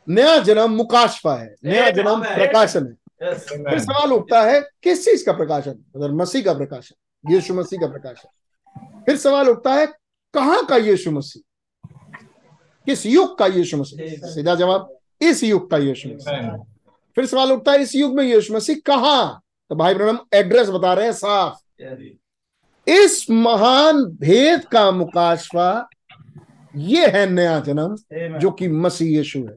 नया 0.06 0.38
जन्म 0.38 0.70
मुकाशफा 0.76 1.34
है। 1.36 1.54
नया 1.64 1.90
जन्म 1.90 2.22
प्रकाशन 2.24 2.86
है। 2.86 2.96
Yes. 3.22 3.38
फिर 3.38 3.78
सवाल 3.78 4.12
उठता 4.12 4.40
है 4.42 4.60
किस 4.82 5.04
चीज़ 5.04 5.24
का 5.26 5.32
प्रकाशन? 5.32 5.74
अगर 5.96 6.12
मसीह 6.12 6.42
का 6.42 6.52
प्रकाशन 6.54 7.32
यीशु 7.32 7.54
मसीह 7.54 7.80
का 7.80 7.86
प्रकाशन। 7.86 8.28
फिर 9.06 9.16
सवाल 9.16 9.48
उठता 9.48 9.74
है 9.74 9.86
कहाँ 10.34 10.64
का 10.64 10.76
यीशु 10.76 11.10
मसीह? 11.10 11.42
किस 12.86 13.06
युग 13.06 13.38
का 13.38 13.46
यीशु 13.46 13.76
मसीह? 13.76 14.16
सीधा 14.28 14.54
जवाब 14.54 14.88
इस 15.20 15.44
युग 15.44 15.70
का 15.70 15.78
यीशु 15.78 16.08
मसीह। 16.08 16.56
फिर 17.16 17.26
सवाल 17.26 17.52
उठता 17.52 17.72
है 17.72 17.82
इस 17.82 17.94
युग 17.94 18.14
में 18.14 18.24
यीशु 18.24 18.54
मसीह 18.54 18.76
कहाँ? 18.86 19.42
तो 19.70 19.76
भाई 19.76 19.94
ब्रह्म 19.94 20.18
एड्रेस 20.34 20.68
बता 20.68 20.92
रहे 20.94 21.06
हैं 21.06 21.12
साफ़। 21.12 21.56
इस 22.86 23.26
महान 23.30 24.04
भेद 24.04 24.64
का 24.64 24.90
मुकाशवा 24.90 25.88
ये 26.76 27.06
है 27.06 27.26
नया 27.30 27.58
जन्म 27.60 27.96
जो 28.38 28.50
कि 28.50 28.68
मसीह 28.68 29.16
यीशु 29.16 29.38
है. 29.38 29.56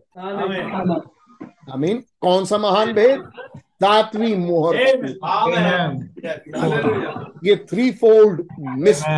आमीन 1.73 2.03
कौन 2.21 2.45
सा 2.45 2.57
महान 2.57 2.93
भेद 2.93 3.29
सातवीं 3.83 4.35
मोहर. 4.35 4.75
ये 7.45 7.55
थ्री 7.69 7.91
फोल्ड 7.91 8.47
मिस्ट्री. 8.59 9.15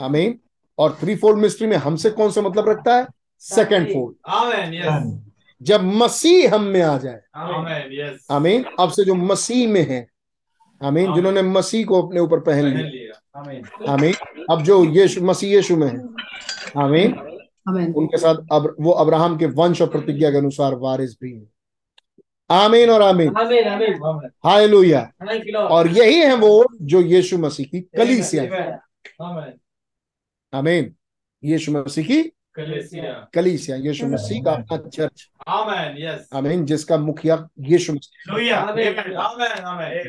आमीन 0.00 0.38
और 0.78 0.96
थ्री 1.00 1.14
फोल्ड 1.16 1.38
मिस्ट्री 1.38 1.66
में 1.66 1.76
हमसे 1.76 2.10
कौन 2.10 2.30
सा 2.30 2.40
मतलब 2.40 2.68
रखता 2.68 2.96
है? 2.96 3.06
सेकेंड 3.42 3.86
फोल्ड 3.88 5.18
जब 5.62 5.82
मसीह 5.84 6.54
हम 6.54 6.62
में 6.64 6.82
आ 6.82 6.96
जाए। 6.98 7.20
Amen. 7.36 7.88
Yes. 7.94 8.20
आमीन 8.30 8.64
अब 8.80 8.90
से 8.90 9.04
जो 9.04 9.14
मसीह 9.14 9.68
में 9.68 9.86
है। 9.88 10.06
आमीन 10.80 11.14
जिन्होंने 11.14 11.42
मसीह 11.42 11.84
को 11.86 12.02
अपने 12.02 12.20
ऊपर 12.20 12.40
पहन 12.40 12.66
लिया. 12.66 13.92
आमीन 13.92 14.14
अब 14.50 14.62
जो 14.62 14.84
यीशु 14.84 15.24
मसीह 15.24 15.54
यीशु 15.54 15.76
में 15.76 15.88
है। 15.88 15.98
आमीन 16.84 17.12
Amen. 17.12 17.29
उनके 17.68 18.18
साथ 18.18 18.36
अब 18.52 18.74
वो 18.80 18.90
अब्राहम 19.02 19.36
के 19.38 19.46
वंश 19.56 19.82
और 19.82 19.88
प्रतिज्ञा 19.88 20.30
के 20.30 20.36
अनुसार 20.36 20.74
वारिस 20.74 21.16
भी 21.22 21.32
है 21.32 21.46
आमीन 22.50 22.90
और 22.90 23.02
आमीन 23.02 23.36
हाय 23.36 23.62
आमीन 23.62 23.94
Amen. 23.94 24.30
Hallelujah 24.44 25.04
thank 25.22 25.46
you 25.46 25.52
Lord 25.52 25.72
और 25.72 25.88
यही 25.88 26.14
है 26.20 26.34
वो 26.36 26.64
जो 26.92 27.00
यीशु 27.00 27.38
मसीह 27.38 27.66
की 27.66 27.80
कलीसिया 27.96 28.42
है 28.42 28.48
Amen. 28.48 28.78
Amen. 29.22 29.52
आमीन 30.52 30.94
यीशु 31.42 31.72
मसीह 31.72 32.04
की. 32.06 32.22
कलीसिया 33.34 33.76
यीशु 33.76 34.06
मसीह 34.06 34.42
का 34.44 34.52
अपना 34.52 34.76
चर्च 34.88 35.28
Amen. 35.48 35.96
Yes. 35.98 36.26
आमीन 36.34 36.64
जिसका 36.64 36.96
मुखिया 36.98 37.36
यीशु 37.68 37.92
मसीह. 37.92 38.32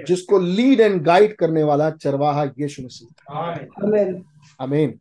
जिसको 0.08 0.40
लीड 0.40 0.80
एंड 0.82 1.02
गाइड 1.04 1.36
करने 1.36 1.64
वाला 1.64 1.90
चरवाहा 1.98 2.44
यीशु 2.60 2.84
मसीह 2.84 3.40
Amen. 3.42 3.70
Amen. 3.84 4.22
आमीन 4.60 5.00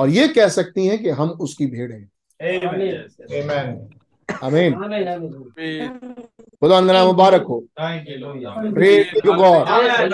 और 0.00 0.08
ये 0.08 0.26
कह 0.28 0.48
सकती 0.48 0.86
हैं 0.86 0.98
कि 1.02 1.10
हम 1.20 1.30
उसकी 1.46 1.66
भेड़ 1.66 1.92
हैं। 1.92 2.04
आमीन 4.44 4.74
खुदा 6.62 6.80
नाम 6.80 7.06
मुबारक 7.06 7.42
हो। 7.42 7.56
Thank 7.80 8.08
you, 8.10 8.16
Lord. 8.20 8.74
Praise 8.74 9.10
to 9.24 9.32
God. 9.40 9.64
Amen. 9.66 10.10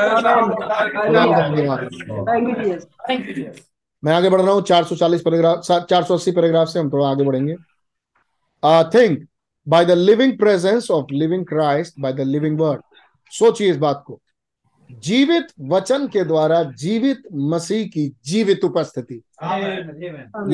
खुदा 0.56 1.24
का 1.26 1.48
धन्यवाद 1.48 1.80
Thank 2.28 2.44
you, 2.48 2.56
Jesus. 2.62 2.84
Thank 3.08 3.22
you, 3.28 3.34
Jesus. 3.38 3.60
मैं 4.04 4.12
आगे 4.12 4.30
बढ़ 4.30 4.40
रहा 4.40 4.52
हूँ 4.52 4.62
440 4.62 5.20
पैराग्राफ 5.20 5.60
480 5.90 6.32
पैराग्राफ 6.34 6.68
से 6.68 6.78
हम 6.78 6.90
थोड़ा 6.92 7.08
आगे 7.08 7.24
बढ़ेंगे। 7.24 7.56
I 8.62 8.84
think 8.94 9.26
by 9.68 9.84
the 9.84 9.90
living 9.90 10.38
presence 10.38 10.90
of 10.90 11.06
living 11.12 11.46
Christ 11.46 11.94
by 12.00 12.12
the 12.12 12.20
living 12.20 12.58
word 12.60 12.80
सोचिए 13.32 13.70
इस 13.70 13.76
बात 13.76 14.02
को। 14.06 14.20
जीवित 14.90 15.46
वचन 15.60 16.06
के 16.08 16.24
द्वारा 16.24 16.62
जीवित 16.62 17.22
मसीह 17.32 17.86
की 17.86 18.08
जीवित 18.24 18.64
उपस्थिति। 18.64 19.22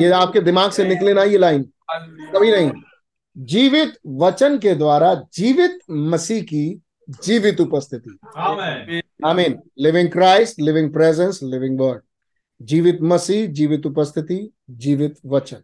ये 0.01 0.11
आपके 0.11 0.39
दिमाग 0.39 0.71
से 0.71 0.87
निकले 0.87 1.13
ना 1.13 1.23
ये 1.23 1.37
लाइन। 1.37 1.63
कभी 1.91 2.51
नहीं। 2.51 2.71
जीवित 3.37 3.93
वचन 4.07 4.57
के 4.57 4.75
द्वारा 4.75 5.13
जीवित 5.33 5.79
मसीह 5.91 6.41
की 6.43 6.81
जीवित 7.23 7.61
उपस्थिति. 7.61 8.17
आमीन 9.25 9.59
living 9.79 10.09
Christ 10.09 10.59
living 10.59 10.93
presence 10.93 11.39
living 11.43 11.79
word 11.79 12.01
जीवित 12.61 13.01
मसीह 13.01 13.47
जीवित 13.47 13.85
उपस्थिति 13.85 14.53
जीवित 14.69 15.15
वचन। 15.25 15.61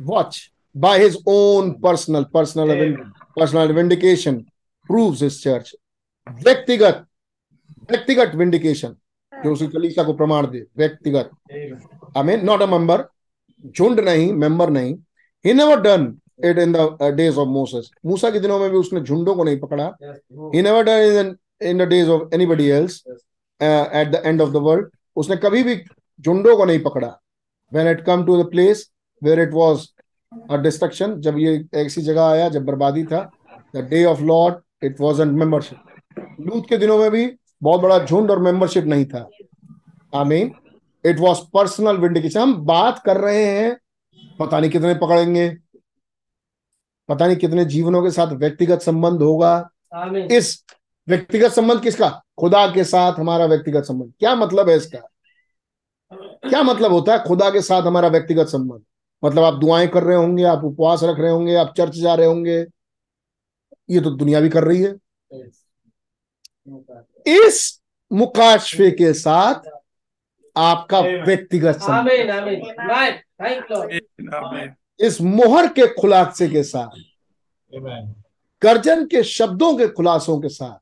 Watch 0.00 0.50
by 0.76 1.02
his 1.02 1.16
own 1.26 1.70
personal 1.72 2.24
personal 2.24 2.92
personal 3.38 3.72
vindication 3.72 4.38
proves 4.86 5.22
his 5.22 5.42
church 5.42 5.74
व्यक्तिगत 6.30 7.06
व्यक्तिगत 7.88 8.34
विंडिकेशन 8.36 8.94
जो 9.32 9.52
उसकी 9.52 9.66
कलीसा 9.68 10.02
को 10.04 10.12
प्रमाण 10.14 10.46
दे 10.50 10.64
व्यक्तिगत। 10.78 11.30
I 12.16 12.22
mean 12.24 12.44
not 12.46 12.62
a 12.62 12.66
member 12.68 13.04
झुंड 13.66 14.00
नहीं 14.00 14.32
मेंबर 14.34 14.70
नहीं। 14.70 14.94
He 15.44 15.54
never 15.54 15.80
done 15.80 16.14
it 16.44 16.58
in 16.58 16.72
the 16.72 17.12
days 17.16 17.38
of 17.38 17.48
Moses 17.48 17.90
मूसा 18.06 18.30
के 18.30 18.40
दिनों 18.40 18.58
में 18.58 18.70
भी 18.70 18.76
उसने 18.76 19.00
झुंडों 19.00 19.34
को 19.34 19.44
नहीं 19.44 19.58
पकड़ा। 19.60 19.84
He 20.54 20.62
never 20.62 20.82
done 20.84 21.18
in 21.20 21.36
in 21.70 21.78
the 21.78 21.88
days 21.88 22.10
of 22.10 22.34
anybody 22.34 22.66
else 22.70 23.02
at 23.06 24.10
the 24.10 24.22
end 24.24 24.42
of 24.42 24.50
the 24.50 24.62
world 24.66 24.88
उसने 25.16 25.36
कभी 25.36 25.62
भी 25.62 25.76
झुंडों 26.20 26.56
को 26.56 26.64
नहीं 26.64 26.82
पकड़ा। 26.82 27.08
When 27.72 27.88
it 27.88 28.04
come 28.06 28.24
to 28.26 28.42
the 28.42 28.50
place 28.50 28.88
where 29.22 29.40
it 29.40 29.52
was 29.54 29.86
a 30.50 30.56
destruction 30.62 31.20
जब 31.20 31.38
ये 31.38 31.64
ऐसी 31.76 32.02
जगह 32.02 32.22
आया 32.22 32.48
जब 32.48 32.64
बर्बादी 32.64 33.04
था 33.04 33.28
the 33.76 33.86
day 33.90 34.04
of 34.04 34.20
Lord 34.24 34.84
it 34.84 35.00
was 35.00 35.22
end 35.22 35.32
membership 35.38 35.78
लूथ 36.40 36.68
के 36.68 36.76
दिनों 36.76 36.98
में 36.98 37.10
भी 37.10 37.24
बहुत 37.62 37.80
बड़ा 37.80 37.98
झुंड 38.04 38.30
और 38.30 38.38
मेंबरशिप 38.38 38.84
नहीं 38.84 39.04
था। 39.04 39.28
आमीन 40.14 40.54
इट 41.04 41.18
वॉज़ 41.18 41.38
पर्सनल 41.54 41.96
विंडिकेशन 41.96 42.40
हम 42.40 42.54
बात 42.56 43.02
कर 43.06 43.16
रहे 43.16 43.44
हैं 43.44 43.76
पता 44.38 44.60
नहीं 44.60 44.70
कितने 44.70 44.94
पकड़ेंगे 44.94 45.48
पता 47.08 47.26
नहीं 47.26 47.36
कितने 47.36 47.64
जीवनों 47.64 48.02
के 48.02 48.10
साथ 48.10 48.32
व्यक्तिगत 48.32 48.80
संबंध 48.80 49.22
होगा। 49.22 49.70
इस 50.30 50.64
व्यक्तिगत 51.08 51.50
संबंध 51.50 51.82
किसका? 51.82 52.08
खुदा 52.38 52.66
के 52.66 52.84
साथ 52.84 53.18
हमारा 53.18 53.44
व्यक्तिगत 53.44 53.84
संबंध। 53.84 54.12
क्या 54.18 54.34
मतलब 54.34 54.68
है 54.68 54.76
इसका? 54.76 54.98
क्या 56.48 56.62
मतलब 56.62 56.92
होता 56.92 57.12
है 57.12 57.24
खुदा 57.24 57.50
के 57.50 57.62
साथ 57.62 57.82
हमारा 57.82 58.08
व्यक्तिगत 58.08 58.46
संबंध? 58.46 58.82
मतलब 59.22 59.44
आप 59.44 59.54
दुआएँ 59.54 59.88
कर 59.88 60.02
रहे 60.02 60.16
होंगे 60.16 60.44
आप 60.44 60.64
उपवास 60.64 61.02
रख 61.02 61.18
रहे 61.18 61.30
होंगे 61.30 61.54
आप 61.54 61.74
चर्च 61.76 61.92
जा 61.92 62.14
रहे 62.14 62.26
होंगे। 62.26 62.66
ये 63.90 64.00
तो 64.00 64.10
दुनिया 64.10 64.40
भी 64.40 64.48
कर 64.48 64.64
रही 64.64 64.82
है। 64.82 64.94
इस 67.26 67.80
मुकाशफे 68.10 68.90
के 68.90 69.12
साथ 69.14 69.68
आपका 70.56 71.00
व्यक्तिगत 71.00 71.78
संबंध। 71.82 72.08
आमीन 72.10 72.30
आमीन 72.30 72.60
राइट 72.88 73.20
थैंक 73.42 73.70
लॉर्ड 73.70 74.34
आमीन 74.34 74.74
इस 75.06 75.20
मोहर 75.20 75.66
के 75.78 75.86
खुलासे 76.00 76.48
के 76.48 76.62
साथ 76.62 76.98
Amen. 77.72 78.06
गर्जन 78.62 79.04
के 79.06 79.22
शब्दों 79.24 79.76
के 79.78 79.86
खुलासों 79.88 80.38
के 80.40 80.48
साथ 80.48 80.78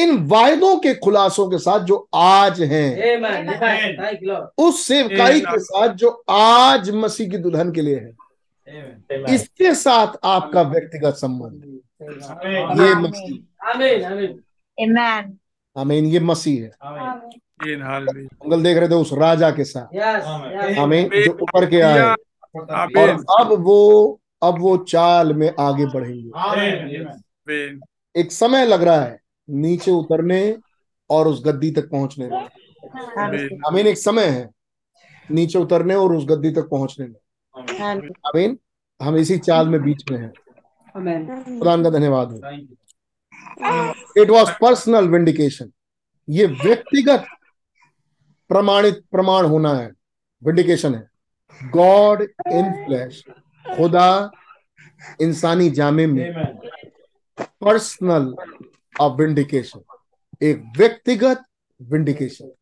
इन 0.00 0.16
वायदों 0.28 0.76
के 0.80 0.94
खुलासों 0.94 1.48
के 1.50 1.58
साथ 1.58 1.80
जो 1.90 1.96
आज 2.14 2.60
हैं 2.62 3.16
आमीन 3.16 4.30
उस 4.64 4.80
सेवकाई 4.86 5.40
के 5.40 5.58
साथ 5.58 5.94
जो 6.02 6.10
आज 6.30 6.90
मसीह 7.04 7.30
की 7.30 7.38
दुल्हन 7.38 7.72
के 7.72 7.82
लिए 7.82 7.98
है 7.98 8.16
इसके 9.34 9.74
साथ 9.74 10.16
आपका 10.24 10.62
व्यक्तिगत 10.62 11.14
संबंध। 11.16 11.64
ये 12.80 12.94
मसीह। 12.94 13.36
आमीन 13.74 14.04
आमीन 14.04 14.38
Amen. 14.78 15.30
आमीन 15.76 16.04
ये 16.06 16.20
मसीह 16.20 16.62
है 16.62 16.70
आमीन 16.82 17.82
मंगल 17.82 18.62
देख 18.62 18.76
रहे 18.78 18.88
थे 18.88 18.94
उस 18.94 19.12
राजा 19.18 19.50
के 19.58 19.64
साथ 19.64 19.94
यस 19.94 20.24
आमीन। 20.78 21.08
जो 21.24 21.32
ऊपर 21.42 21.66
के 21.70 21.80
आए 21.80 22.00
और 22.00 23.08
अब 23.40 23.52
वो 23.66 23.78
अब 24.42 24.58
वो 24.60 24.76
चाल 24.88 25.32
में 25.34 25.50
आगे 25.60 25.86
बढ़ेंगे 25.94 26.30
एक 28.14 28.32
समय 28.32 28.66
लग 28.66 28.82
रहा 28.82 29.00
है 29.00 29.18
नीचे 29.48 29.90
उतरने 29.90 30.40
और 31.10 31.28
उस 31.28 31.42
गद्दी 31.46 31.70
तक 31.70 31.88
पहुँचने 31.90 32.26
में 32.28 32.38
आमीन 33.24 33.60
आमीन 33.66 33.86
एक 33.86 33.98
समय 33.98 34.26
है 34.28 34.48
नीचे 35.28 35.58
उतरने 35.58 35.94
और 35.94 36.14
उस 36.16 36.26
गद्दी 36.28 36.50
तक 36.52 36.68
पहुँचने 36.70 37.06
में 37.06 37.14
अमीन 38.32 38.58
हम 39.00 39.16
इसी 39.16 39.38
चाल 39.38 39.68
में 39.68 39.80
बीच 39.82 40.10
में 40.10 40.18
हैं 40.18 40.32
आमीन 40.96 41.26
खुदा 41.58 41.76
का 41.82 41.90
धन्यवाद 41.98 42.32
हो 42.32 42.38
thank 42.38 42.60
you 42.60 42.76
it 43.60 44.30
was 44.30 44.50
personal 44.60 45.08
vindication 45.08 45.70
ये 46.28 46.46
व्यक्तिगत 46.46 47.24
प्रमाणित 48.50 49.02
प्रमाण 49.10 49.44
होना 49.44 49.72
है। 49.74 49.90
विंडिकेशन 50.42 50.94
है। 50.94 51.08
गॉड 51.60 52.22
इन 52.22 52.72
फ्लैश 52.86 53.22
खुदा 53.66 54.30
इंसानी 55.20 55.68
जामे 55.70 56.06
में। 56.06 56.54
पर्सनल 57.38 58.34
ऑफ़ 59.00 59.12
विंडिकेशन 59.12 59.80
एक 60.42 60.62
व्यक्तिगत 60.78 61.44
विंडिकेशन 61.80 62.52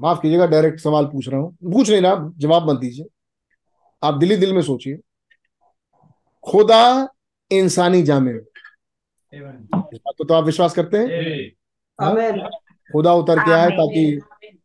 माफ़ 0.00 0.20
कीजिएगा 0.20 0.46
डायरेक्ट 0.46 0.80
सवाल 0.80 1.06
पूछ 1.06 1.28
रहा 1.28 1.40
हूँ। 1.40 1.72
पूछ 1.72 1.90
नहीं 1.90 2.00
रहा 2.02 2.30
जवाब 2.38 2.70
मत 2.70 2.78
दीजिए। 2.80 3.04
आप 4.02 4.14
दिली 4.14 4.36
दिल 4.36 4.52
में 4.52 4.62
सोचिए। 4.62 4.98
खुदा 6.42 7.08
इंसानी 7.50 8.02
जामे 8.02 8.32
में 8.32 8.40
Amen. 8.40 9.88
इस 9.94 9.98
बात 9.98 10.14
को 10.18 10.24
तो 10.24 10.34
आप 10.34 10.44
विश्वास 10.44 10.74
करते 10.74 10.98
हैं? 10.98 11.50
खुदा 12.92 13.14
उतर 13.14 13.38
के 13.38 13.52
आए 13.52 13.70
ताकि 13.70 14.20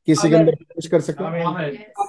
किसी 0.05 0.29
के 0.29 0.35
अंदर 0.35 0.55
प्रवेश 0.55 0.87
कर 0.87 1.01
सके। 1.01 1.23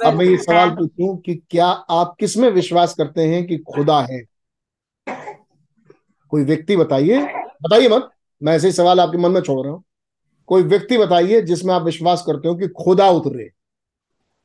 अब 0.09 0.15
मैं 0.15 0.25
ये 0.25 0.37
सवाल 0.37 0.71
पूछूँ 0.71 1.21
कि 1.21 1.35
क्या 1.35 1.67
आप 1.67 2.17
किसमें 2.21 2.49
विश्वास 2.51 2.95
करते 2.95 3.23
हैं 3.23 3.47
कि 3.47 3.59
खुदा 3.59 4.01
है? 4.01 4.23
कोई 6.29 6.45
व्यक्ति 6.45 6.77
बताइए। 6.77 7.21
बताइए 7.63 7.89
मत। 7.89 8.11
मैं 8.43 8.53
ऐसे 8.53 8.67
ही 8.67 8.73
सवाल 8.73 9.01
आपके 9.01 9.19
मन 9.19 9.31
में 9.31 9.41
छोड़ 9.41 9.67
रहा 9.67 9.75
हूँ। 9.75 9.85
कोई 10.47 10.63
व्यक्ति 10.63 10.99
बताइए 10.99 11.43
जिसमें 11.43 11.75
आप 11.75 11.83
विश्वास 11.83 12.25
करते 12.27 12.49
हो 12.49 12.55
कि 12.55 12.69
खुदा 12.69 13.09
उतरे। 13.11 13.51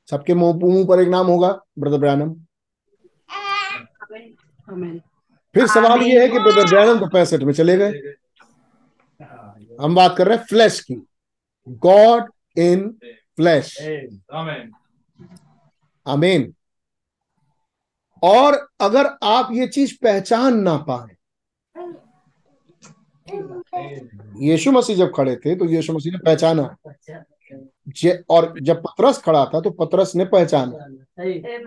सबके 0.10 0.34
मुँह 0.34 0.56
मुँह 0.56 0.88
पर 0.88 1.00
एक 1.00 1.08
नाम 1.08 1.28
होगा 1.28 1.60
ब्रदर 1.80 1.98
ब्रैनम। 1.98 2.22
आमीन 2.22 2.51
फिर 5.54 5.68
सवाल 5.68 6.02
ये 6.02 6.22
है 6.22 6.30
कि 6.30 6.40
ब्रदर 6.40 6.68
ब्रैनम 6.68 7.00
तो 7.00 7.08
पैंसठ 7.08 7.40
में 7.40 7.54
चले 7.54 7.78
गए। 7.78 8.14
हम 9.82 9.96
बात 9.96 10.16
कर 10.18 10.28
रहे 10.28 10.38
हैं 10.38 10.44
फ्लैश 10.44 10.80
की। 10.80 11.08
God 11.70 12.32
in 12.58 12.98
flash 13.36 13.78
Amen. 14.36 14.72
आमीन 16.08 16.54
और 18.24 18.68
अगर 18.82 19.06
आप 19.24 19.50
ये 19.52 19.68
चीज़ 19.68 19.98
पहचान 20.04 20.60
ना 20.60 20.78
पाए। 20.78 21.16
यीशु 24.38 24.72
मसीह 24.72 24.96
जब 24.96 25.14
खड़े 25.16 25.36
थे 25.36 25.56
तो 25.56 25.66
यीशु 25.66 25.94
मसीह 25.94 26.12
ने 26.12 26.18
पहचाना। 26.18 26.76
जे- 27.88 28.26
और 28.30 28.60
जब 28.60 28.84
पतरस 28.84 29.18
खड़ा 29.18 29.46
था 29.46 29.62
तो 29.62 29.70
पतरस 29.70 30.16
ने 30.16 30.26
पहचाना। 30.26 30.72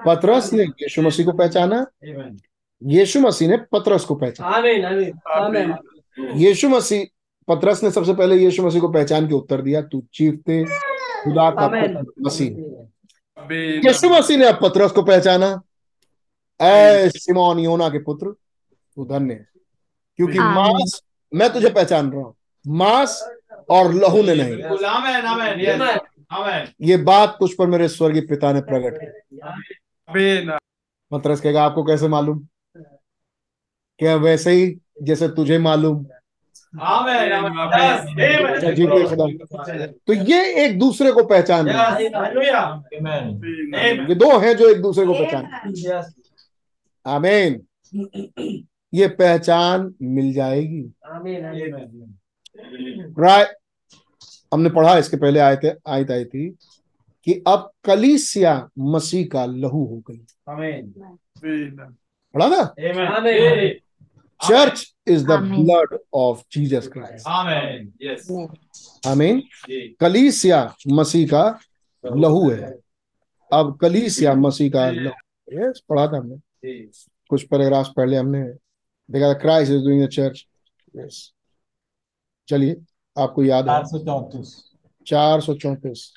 पतरस 0.07 0.53
ने 0.53 0.63
यीशु 0.63 1.03
मसीह 1.03 1.27
को 1.27 1.33
पहचाना। 1.33 1.87
Amen. 2.09 2.39
यीशु 2.85 3.21
मसीह 3.21 3.49
ने 3.49 3.57
पतरस 3.73 4.05
को 4.05 4.15
पहचाना। 4.15 4.57
आमीन 4.57 4.85
आमीन 4.85 5.13
आमीन। 5.33 5.75
यीशु 6.39 6.69
मसीह 6.69 7.05
पतरस 7.49 7.83
ने 7.85 7.91
सबसे 7.91 8.15
पहले 8.15 8.37
यीशु 8.37 8.63
मसीह 8.63 8.81
को 8.81 8.89
पहचान 8.89 9.29
के 9.29 9.35
उत्तर 9.35 9.61
दिया 9.63 9.83
तू 9.83 10.03
चीफ 10.15 10.35
थे 10.49 10.65
खुदा 10.65 11.51
का 11.51 11.69
मसीह 12.21 12.49
यीशु 13.87 14.09
मसीह 14.11 14.37
ने 14.39 14.47
अब 14.47 14.59
पतरस 14.63 14.93
को 14.93 15.03
पहचाना। 15.03 15.61
ऐ 16.61 17.09
सिमोन 17.09 17.59
योना 17.59 17.89
के 17.89 17.99
पुत्र 17.99 18.27
तू 18.27 19.05
धन्य 19.05 19.35
है 19.35 19.47
क्योंकि 20.19 20.39
मांस 20.39 21.01
मैं 21.33 21.53
तुझे 21.53 21.71
पहचान 21.71 22.11
रहा 22.13 22.23
हूँ। 22.23 22.35
मांस 22.65 23.21
और 23.71 23.93
लहू 23.95 24.23
ने 24.23 24.35
नहीं. 24.35 24.57
ये 26.83 26.97
बात 27.05 27.37
तुझ 27.41 27.51
पर 27.55 27.67
मेरे 27.67 27.89
स्वर्गीय 27.89 28.23
पिता 28.23 28.53
ने 28.53 28.61
प्रकट 28.63 28.99
की। 28.99 29.39
आमीन। 29.41 30.59
पतरस 31.13 31.41
कहेगा 31.41 31.65
आपको 31.65 31.85
कैसे 31.85 32.09
मालूम? 32.09 32.47
क्या 33.99 34.17
वैसे 34.17 34.51
ही 34.51 34.81
जैसे 35.03 35.29
तुझे 35.29 35.59
मालूम। 35.59 36.07
खुदा 39.09 39.87
तो 40.07 40.13
ये 40.13 40.65
एक 40.65 40.79
दूसरे 40.79 41.13
को 41.13 41.25
पहचान 41.25 41.69
हैं। 41.69 41.77
Amen. 42.99 44.09
ये 44.09 44.15
दो 44.15 44.39
हैं 44.39 44.57
जो 44.57 44.71
एक 44.71 44.81
दूसरे 44.83 45.07
को 45.07 45.15
पहचान। 45.15 45.45
आमेन 47.07 47.63
ये 48.95 49.09
पहचान 49.09 49.95
मिल 50.03 50.33
जाएगी. 50.33 50.83
राय 53.21 53.55
हमने 54.55 54.71
पढ़ा 54.71 54.99
इसके 54.99 55.17
पहले 55.17 55.41
आए 55.41 55.57
थे 55.57 55.71
आयत 55.87 56.11
आई 56.11 56.25
थी 56.25 56.49
कि 57.25 57.45
अब 57.47 57.71
कलीसिया 57.85 58.69
मसीह 58.79 59.27
का 59.33 59.45
लहू 59.47 59.85
हो 59.85 60.03
गई। 60.11 60.21
पढ़ा 62.35 62.49
ना? 62.49 62.75
Amen. 64.45 64.57
Amen. 64.57 64.71
Church 64.71 64.95
is 65.07 65.27
the 65.27 65.31
Amen. 65.31 65.43
Blood 65.43 65.99
of 66.15 66.43
Jesus 66.53 66.89
Christ 66.97 67.27
Amen. 67.27 67.93
Yes. 68.03 68.49
आमीन 69.07 69.41
जी. 69.41 69.97
कलीसिया 70.01 70.75
मसीह 70.89 71.27
का 71.27 71.61
लहू 72.05 72.51
है। 72.51 72.79
अब 73.53 73.79
कलीसिया 73.81 74.35
मसीह 74.35 74.71
का 74.71 74.91
लहू। 74.91 75.11
यस 75.53 75.83
पढ़ा 75.89 76.07
था 76.07 76.17
हमने। 76.17 76.37
कुछ 77.29 77.43
पैराग्राफ 77.43 77.93
पहले 77.97 78.17
हमने। 78.17 78.43
देखा 79.11 79.29
था 79.29 79.39
Christ 79.39 79.73
is 79.73 79.81
doing 79.81 80.05
the 80.05 80.09
church 80.09 80.47
yes 80.97 81.33
चलिए 82.49 82.77
आपको 83.19 83.45
याद 83.45 83.69
है। 83.69 83.75
चार 85.07 85.41
सौ 85.41 85.55
चौंतीस। 85.55 86.13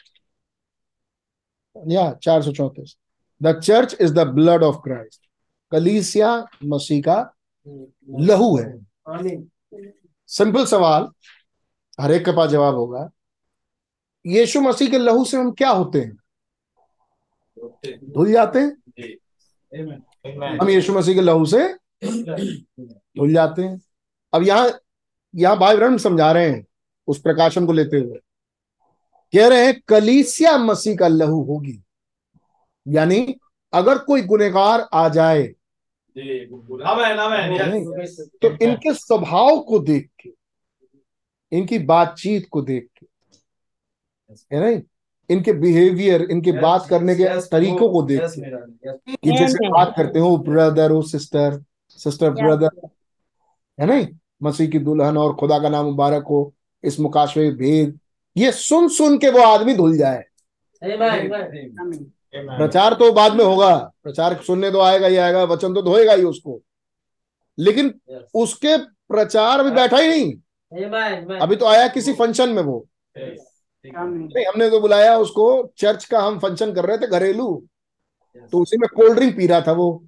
या 1.88 2.12
चार 2.14 2.42
सौ 2.44 2.52
चौंतीस। 2.52 2.96
The 3.44 3.60
church 3.60 3.98
is 4.02 4.14
the 4.14 4.20
blood 4.20 4.64
of 4.64 4.76
Christ 4.76 5.22
कलीसिया 5.72 6.46
मसीह 6.66 7.02
का 7.02 7.34
लहू 7.68 8.58
है। 8.58 8.66
सिंपल 10.30 10.66
सवाल 10.66 11.08
हर 12.00 12.12
एक 12.12 12.26
के 12.26 12.32
पास 12.32 12.50
जवाब 12.50 12.76
होगा। 12.76 13.10
यीशु 14.26 14.62
मसीह 14.62 14.90
के 14.90 14.98
लहू 14.98 15.24
से 15.26 15.38
हम 15.38 15.52
क्या 15.52 15.70
होते 15.70 16.00
हैं? 16.00 16.18
धुल 18.06 18.32
जाते 18.32 18.60
हैं. 18.60 18.72
हम 20.60 20.70
यीशु 20.70 20.94
मसीह 20.94 21.16
के 21.16 21.22
लहू 21.22 21.46
से 21.46 21.68
धुल 22.04 23.34
जाते 23.34 23.62
हैं। 23.62 23.80
अब 24.34 24.44
यहाँ 24.44 24.70
यहाँ 25.34 25.58
भाई 25.60 25.76
ब्रह्म 25.76 25.98
समझा 25.98 26.32
रहे 26.32 26.50
हैं 26.50 26.66
उस 27.08 27.20
प्रकाशन 27.22 27.66
को 27.66 27.74
लेते 27.74 27.98
हुए। 27.98 28.20
कह 29.34 29.48
रहे 29.48 29.66
हैं 29.66 29.82
कलीसिया 29.88 30.58
मसीह 30.58 30.96
का 30.98 31.08
लहू 31.08 31.42
होगी। 31.44 31.82
यानी 32.86 33.36
अगर 33.74 33.98
कोई 33.98 34.22
गुनेगार 34.22 34.88
आ 34.94 35.08
जाए 35.10 35.44
आमेन 36.86 37.52
नहीं। 37.70 37.86
तो 38.42 38.50
इनके 38.66 38.94
स्वभाव 38.94 39.60
को 39.60 39.80
देख 39.80 40.10
के 40.20 40.30
इनकी 41.52 41.80
बातचीत 41.80 42.48
को 42.52 42.62
देख 42.62 42.88
के 43.00 43.06
है 44.56 44.62
नहीं 44.64 44.82
इनके 45.30 45.54
बिहेवियर 45.54 46.22
इनके 46.32 46.52
बात 46.62 46.88
करने 46.90 47.16
के 47.16 47.24
तरीकों 47.52 47.90
को 47.90 48.02
देख 48.02 48.22
के। 48.22 48.42
कि 49.16 49.32
जैसे 49.38 49.70
बात 49.70 49.94
करते 49.98 50.20
हो 50.20 50.38
ब्रदर 50.38 50.92
हो 50.92 51.02
सिस्टर 51.02 51.64
सिस्टर 51.90 52.30
ब्रदर 52.32 52.88
है 53.80 53.86
नहीं 53.86 54.08
मसीह 54.44 54.70
की 54.70 54.80
दुल्हन 54.80 55.18
और 55.18 55.36
खुदा 55.36 55.60
का 55.60 55.70
नाम 55.70 55.86
मुबारक 55.86 56.24
हो 56.30 56.54
इस 56.84 57.00
मुकाशवे 57.00 57.52
भेद 57.52 58.00
ये 58.36 58.52
सुन 58.52 58.88
सुन 58.90 59.18
के 59.18 59.30
वो 59.30 59.42
आदमी 59.42 59.74
धुल 59.76 59.98
जाए। 59.98 60.24
प्रचार 62.36 62.94
तो 62.94 63.12
बाद 63.12 63.34
में 63.34 63.46
होगा। 63.46 63.76
प्रचार 64.04 64.42
सुनने 64.44 64.72
तो 64.72 64.82
आएगा 64.82 65.08
ही 65.08 65.16
आएगा 65.16 65.44
वचन 65.44 65.74
तो 65.74 65.82
धोएगा 65.82 66.14
ही 66.14 66.24
उसको। 66.24 66.62
लेकिन 67.60 67.94
उसके 68.34 68.78
प्रचार 68.78 69.60
अभी 69.60 69.72
बैठा 69.72 69.98
ही 69.98 70.08
नहीं। 70.08 70.34
अभी 71.40 71.56
तो 71.56 71.66
आया 71.66 71.88
किसी 71.88 72.14
फ़ंक्शन 72.14 72.50
में 72.50 72.62
वो। 72.64 72.88
नहीं 73.86 74.46
हमने 74.46 74.70
तो 74.70 74.80
बुलाया 74.80 75.18
उसको 75.18 75.74
चर्च 75.78 76.06
का 76.06 76.20
हम 76.20 76.40
फ़ंक्शन 76.40 76.74
कर 76.74 76.86
रहे 76.86 76.98
थे 76.98 77.08
घरेलू। 77.08 77.68
तो 78.52 78.62
उसी 78.62 78.78
में 78.78 78.88
कोल्ड 78.96 79.14
ड्रिंक 79.14 79.38
पी 79.38 79.48
रहा 79.48 79.62
था 79.62 79.72
वो। 79.72 80.06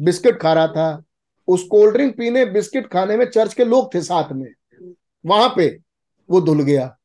बिस्किट 0.00 0.38
खा 0.38 0.52
रहा 0.52 0.66
था। 0.66 1.02
उस 1.48 1.62
कोल्ड 1.64 1.94
ड्रिंक 1.94 2.16
पीने 2.16 2.44
बिस्किट 2.46 2.86
खाने 2.86 3.16
में 3.16 3.26
चर्च 3.26 3.54
के 3.54 3.64
लोग 3.64 3.94
थे 3.94 4.02
साथ 4.02 4.32
में। 4.32 4.48
वहाँ 5.26 5.54
पे 5.56 5.78
वो 6.30 6.40
धुल 6.40 6.62
गया। 6.62 6.96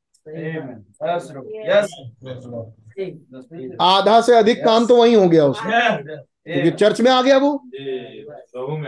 आधा 3.81 4.19
से 4.21 4.35
अधिक 4.35 4.63
काम 4.65 4.85
तो 4.87 4.95
वही 4.95 5.13
हो 5.13 5.27
गया 5.29 5.45
उसका 5.45 5.95
क्योंकि 5.97 6.71
चर्च 6.71 7.01
में 7.01 7.11
आ 7.11 7.21
गया 7.21 7.37
वो। 7.37 7.51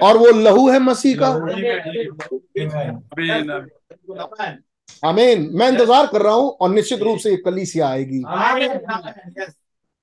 और 0.04 0.18
वो 0.18 0.32
लहू 0.40 0.70
है 0.70 0.80
मसीह 0.80 1.16
का। 1.20 1.28
आमीन 5.04 5.50
मैं 5.54 5.68
इंतज़ार 5.68 6.08
कर 6.08 6.22
रहा 6.22 6.34
हूँ 6.34 6.50
और 6.52 6.70
निश्चित 6.70 7.02
रूप 7.02 7.18
से 7.20 7.34
एक 7.34 7.44
कलीसिया 7.46 7.88
आएगी। 7.88 8.20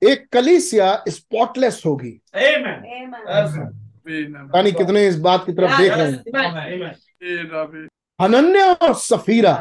एक 0.02 0.26
कलीसिया 0.32 1.04
स्पॉटलेस 1.08 1.82
होगी। 1.86 2.20
यानी 4.56 4.72
कितने 4.72 5.06
इस 5.08 5.18
बात 5.20 5.46
की 5.46 5.52
तरफ़ 5.52 5.80
देख 5.80 5.92
रहे 5.92 6.10
हैं। 6.10 6.18
अनन्या 8.20 8.72
और 8.72 8.94
सफीरा। 8.94 9.52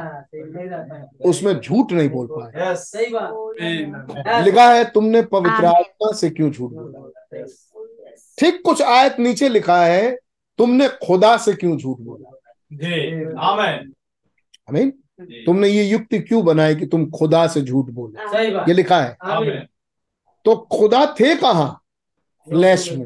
उसमें 1.25 1.59
झूठ 1.59 1.91
नहीं 1.91 2.09
बोल 2.09 2.27
पाए। 2.31 2.75
सही 2.75 3.05
बात। 3.13 4.43
लिखा 4.45 4.73
है 4.73 4.83
तुमने 4.85 5.21
पवित्र 5.21 5.65
आत्मा 5.65 6.11
से 6.11 6.29
क्यों 6.29 6.51
झूठ 6.51 6.71
बोला? 6.71 7.45
ठीक 8.39 8.61
कुछ 8.65 8.81
आयत 8.81 9.19
नीचे 9.19 9.49
लिखा 9.49 9.85
है 9.85 10.11
तुमने 10.57 10.87
खुदा 10.87 11.37
से 11.37 11.53
क्यों 11.53 11.77
झूठ 11.77 11.97
बोला? 11.99 12.29
आमेन। 13.41 13.93
आमीन। 14.69 14.93
तुमने 15.45 15.67
ये 15.67 15.83
युक्ति 15.83 16.19
क्यों 16.19 16.45
बनाई 16.45 16.75
कि 16.75 16.85
तुम 16.85 17.09
खुदा 17.09 17.47
से 17.47 17.61
झूठ 17.61 17.85
बोले 17.85 18.47
ये 18.47 18.73
लिखा 18.73 19.01
है। 19.01 19.17
तो 20.45 20.55
खुदा 20.55 21.05
थे 21.19 21.35
कहा? 21.35 21.81
फ्लैश 22.49 22.91
में। 22.91 23.05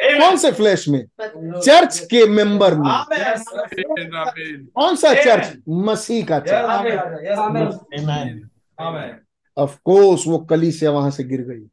कौन 0.00 0.36
से 0.36 0.52
फ्लैश 0.52 0.88
में? 0.88 1.04
चर्च 1.60 1.98
के 1.98 2.26
मेंबर 2.26 2.74
में। 2.74 2.90
कौन 4.74 4.96
सा 4.96 5.14
चर्च 5.14 5.58
मसीह 5.68 6.24
का 6.24 6.38
चर्च 6.38 6.64
ऑफ़ 9.58 9.78
कोर्स 9.84 10.26
वो 10.26 10.38
कली 10.38 10.72
से 10.72 10.88
वहाँ 10.88 11.10
से 11.10 11.24
गिर 11.24 11.40
गई। 11.40 11.66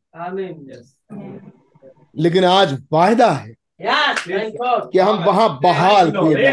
लेकिन 2.18 2.46
आज 2.46 2.84
वायदा 2.92 3.32
है 3.32 3.54
कि 4.92 5.00
हम 5.00 5.24
वहाँ 5.24 5.60
बहाल 5.64 6.12
किए 6.16 6.48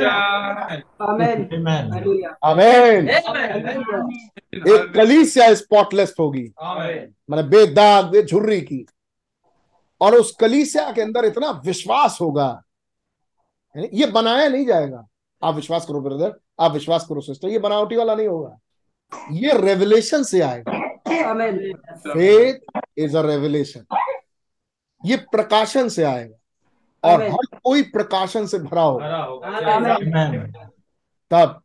आमीन 2.44 3.08
एक 4.68 4.92
कलीसिया 4.94 5.54
स्पॉटलेस 5.54 6.14
होगी। 6.20 6.52
मतलब 7.30 7.44
बेदाग 7.44 8.04
बेझुर्री 8.04 8.60
की। 8.60 8.86
और 10.02 10.14
उस 10.14 10.36
कलीसिया 10.40 10.92
के 10.92 11.02
अंदर 11.02 11.24
इतना 11.24 11.50
विश्वास 11.50 12.18
होगा। 12.20 12.62
ये 13.76 14.06
बनाया 14.06 14.48
नहीं 14.48 14.66
जाएगा। 14.66 15.06
आप 15.42 15.54
विश्वास 15.54 15.86
करो 15.86 16.00
ब्रदर 16.00 16.34
आप 16.60 16.72
विश्वास 16.72 17.06
करो 17.08 17.20
सिस्टर 17.20 17.48
ये 17.48 17.58
बनावटी 17.58 17.96
वाला 17.96 18.14
नहीं 18.14 18.28
होगा। 18.28 18.58
ये 19.32 19.52
रेवलेशन 19.52 20.22
से 20.22 20.40
आएगा। 20.40 20.72
फेथ 22.12 22.80
इज़ 22.98 23.16
अ 23.16 23.22
रेवलेशन 23.22 23.84
ये 25.04 25.16
प्रकाशन 25.16 25.88
से 25.88 26.02
आएगा। 26.02 26.36
और. 27.04 27.22
हर 27.22 27.58
कोई 27.64 27.82
प्रकाशन 27.82 28.46
से 28.46 28.58
भरा 28.58 28.82
होगा। 28.82 29.06
तब 31.30 31.62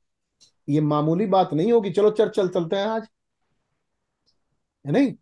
ये 0.70 0.82
मामूली 0.82 1.26
बात 1.26 1.54
नहीं 1.54 1.72
होगी। 1.74 1.92
चलो 1.92 2.12
चर्च 2.12 2.36
चल 2.36 2.48
चलते 2.48 2.76
हैं 2.76 2.88
आज। 2.88 3.08
है 4.86 4.92
नहीं? 4.92 5.14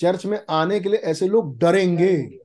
चर्च 0.00 0.26
में 0.26 0.44
आने 0.50 0.80
के 0.80 0.88
लिए 0.88 0.98
ऐसे 0.98 1.28
लोग 1.28 1.58
डरेंगे। 1.58 2.38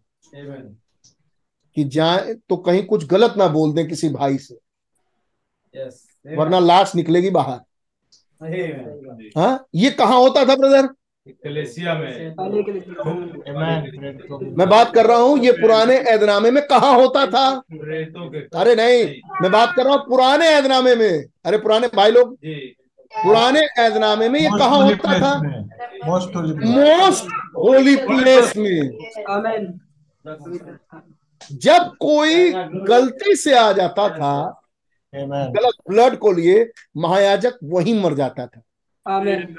कि 1.77 1.83
जाए 1.83 2.33
तो 2.49 2.57
कहीं 2.57 2.83
कुछ 2.85 3.05
गलत 3.07 3.33
ना 3.37 3.47
बोल 3.47 3.73
दें 3.73 3.87
किसी 3.87 4.09
भाई 4.09 4.37
से। 4.37 4.55
वरना 6.35 6.59
लाश 6.59 6.95
निकलेगी 6.95 7.29
बाहर। 7.29 7.59
हाँ 9.37 9.65
ये 9.75 9.89
कहा 9.91 10.15
होता 10.15 10.45
था 10.45 10.55
ब्रदर 10.55 10.83
में। 10.83 10.89
मैं 14.57 14.69
बात 14.69 14.93
कर 14.95 15.05
रहा 15.05 15.17
हूँ 15.17 15.37
ये 15.39 15.51
पुराने 15.51 15.95
ऐदनामे 16.13 16.51
में 16.51 16.65
कहा 16.67 16.89
होता 16.89 17.25
था? 17.27 17.61
अरे 18.55 18.75
नहीं 18.75 19.05
मैं 19.41 19.51
बात 19.51 19.73
कर 19.75 19.83
रहा 19.83 19.93
हूँ 19.93 20.01
पुराने 20.09 20.47
ऐदनामे 20.47 20.95
में। 20.95 21.25
अरे 21.45 21.57
पुराने 21.57 21.87
भाई 21.87 22.11
लोग 22.11 22.37
पुराने 23.13 23.61
ऐदनामे 23.79 24.29
में 24.29 24.39
ये 24.39 24.49
कहा 24.59 24.75
होता 24.75 25.19
था? 25.19 25.39
मोस्ट 26.05 26.35
मोस्ट 26.35 27.25
होली 27.57 27.95
प्लेस 27.95 28.53
में। 28.57 28.81
जब 30.25 31.91
कोई 31.99 32.51
गलती 32.83 33.35
से 33.35 33.55
आ 33.55 33.71
जाता 33.71 34.07
था 34.09 34.59
गलत 35.13 35.73
ब्लड 35.89 36.15
को 36.17 36.31
लिए 36.31 36.71
महायाजक 36.97 37.57
वहीं 37.63 37.99
मर 38.01 38.13
जाता 38.13 38.45
था। 38.47 38.61
आमीन 39.05 39.55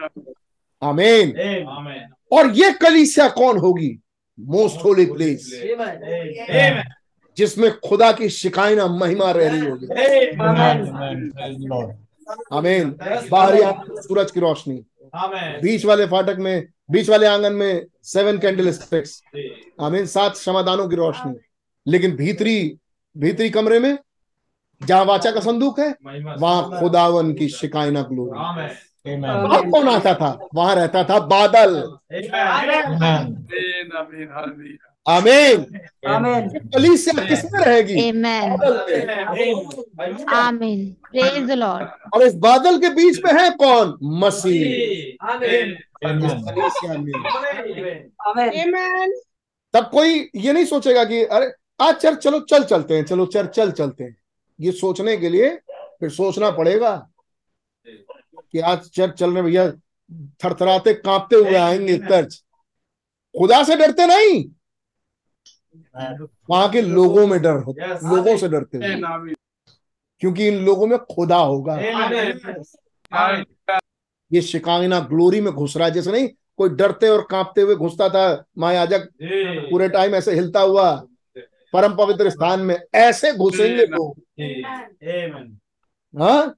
आमेन 0.83 1.35
और 2.33 2.51
ये 2.51 2.71
कलीसिया 2.73 3.29
कौन 3.29 3.59
होगी? 3.59 3.99
मोस्ट 4.39 4.85
होली 4.85 5.07
प्लेस 5.07 5.51
जिसमें 7.37 7.71
खुदा 7.81 8.11
की 8.13 8.29
शिकायना 8.29 8.87
महिमा 8.87 9.31
रह 9.31 9.51
रही 9.51 9.61
होगी। 9.61 9.87
आमीन 12.53 12.91
बाहरी 13.31 13.63
सूरज 14.03 14.31
की 14.31 14.41
रोशनी। 14.41 14.85
बीच 15.63 15.85
वाले 15.85 16.07
फाटक 16.07 16.37
में 16.39 16.67
बीच 16.91 17.09
वाले 17.11 17.27
आँगन 17.27 17.53
में 17.53 17.87
सेवन 18.03 18.39
कैंडल 18.39 18.71
स्टिक्स 18.71 19.23
आमीन 19.81 20.07
सात 20.07 20.33
क्षमादानों 20.33 20.89
की 20.89 20.97
रोशनी। 20.97 21.35
लेकिन 21.87 22.17
भीतरी 22.17 22.57
भीतरी 23.17 23.51
कमरे 23.51 23.79
में 23.79 23.97
जहाँ 24.81 25.05
वाचा 25.05 25.31
का 25.31 25.41
संदूक 25.41 25.81
है 25.81 25.89
वहाँ 26.39 26.81
खुदावन 26.81 27.33
की 27.35 27.49
शिकायना 27.49 28.03
ग्लोरी 28.03 28.39
अब 29.57 29.71
कौन 29.71 29.89
आता 29.89 30.15
था? 30.15 30.49
वहाँ 30.55 30.75
रहता 30.77 31.05
था 31.05 31.19
बादल। 31.21 31.75
आमीन। 35.09 35.65
कलीसिया 36.75 37.25
किसमें 37.27 37.61
रहेगी। 37.61 38.13
Amen. 38.13 38.57
Amen. 40.29 40.97
Praise 41.15 41.47
the 41.47 41.57
Lord. 41.57 41.89
और 42.15 42.23
इस 42.23 42.35
बादल 42.35 42.79
के 42.79 42.89
बीच 42.89 43.21
में 43.25 43.43
है 43.43 43.51
कौन? 43.51 43.99
मसीह। 44.03 44.65
कलीसिया 46.07 46.95
तब 49.75 49.91
कोई 49.93 50.31
ये 50.37 50.53
नहीं 50.53 50.65
सोचेगा 50.65 51.05
कि 51.05 51.25
अरे 51.25 51.53
आज 51.81 51.95
चर्च 51.95 52.19
चलो 52.19 52.41
चल 52.41 52.65
चलते 52.65 52.97
हैं 52.97 53.05
चलो 53.05 53.27
चर्च 53.27 53.51
चल 53.51 53.71
चलते 53.71 54.05
हैं। 54.05 54.17
ये 54.61 54.73
सोचने 54.73 55.17
के 55.17 55.29
लिए 55.29 55.49
फिर 56.01 56.11
सोचना 56.11 56.51
पड़ेगा 56.51 57.09
कि 58.53 58.61
आज 58.61 58.79
चर्च 58.79 59.15
चल 59.15 59.31
रहे 59.31 59.43
भैया 59.43 59.71
थरथराते 60.45 60.95
कांपते 60.95 61.37
हुए 61.37 61.55
आएँगे 61.55 61.99
चर्च। 61.99 62.45
खुदा 63.39 63.63
से 63.65 63.77
डरते 63.77 64.07
नहीं। 64.07 64.54
वहाँ 66.51 66.69
के 66.69 66.83
लोगों 66.83 67.27
में 67.27 67.43
डर 67.43 67.57
होता 67.57 67.87
Yes. 67.87 68.17
लोगों 68.17 68.37
से 68.37 68.49
डरते 68.49 68.79
हुए। 68.79 68.87
क्योंकि 70.21 70.49
इन 70.49 70.65
लोगों 70.65 70.87
में 70.87 70.99
खुदा 70.99 71.37
होगा। 71.37 71.77
ये 74.33 74.43
शिकायना 74.43 75.01
ग्लोरी 75.01 75.41
में 75.41 75.53
घुस 75.53 75.77
रहा 75.77 75.89
है। 75.89 75.95
जैसे 75.95 76.13
नहीं 76.13 76.29
कोई 76.57 76.69
डरते 76.69 77.09
और 77.09 77.27
कांपते 77.31 77.61
हुए 77.61 77.75
घुसता 77.75 78.09
था 78.09 78.45
महायाजक 78.59 79.09
पूरे 79.71 79.89
टाइम 79.89 80.15
ऐसे 80.15 80.35
हिलता 80.35 80.61
हुआ। 80.61 81.07
परम 81.73 81.97
पवित्र 81.97 82.31
स्थान 82.31 82.61
में 82.61 82.77
ऐसे 82.95 83.33
घुसेंगे 83.33 83.87
लोग। 83.87 84.21
हाँ? 86.19 86.57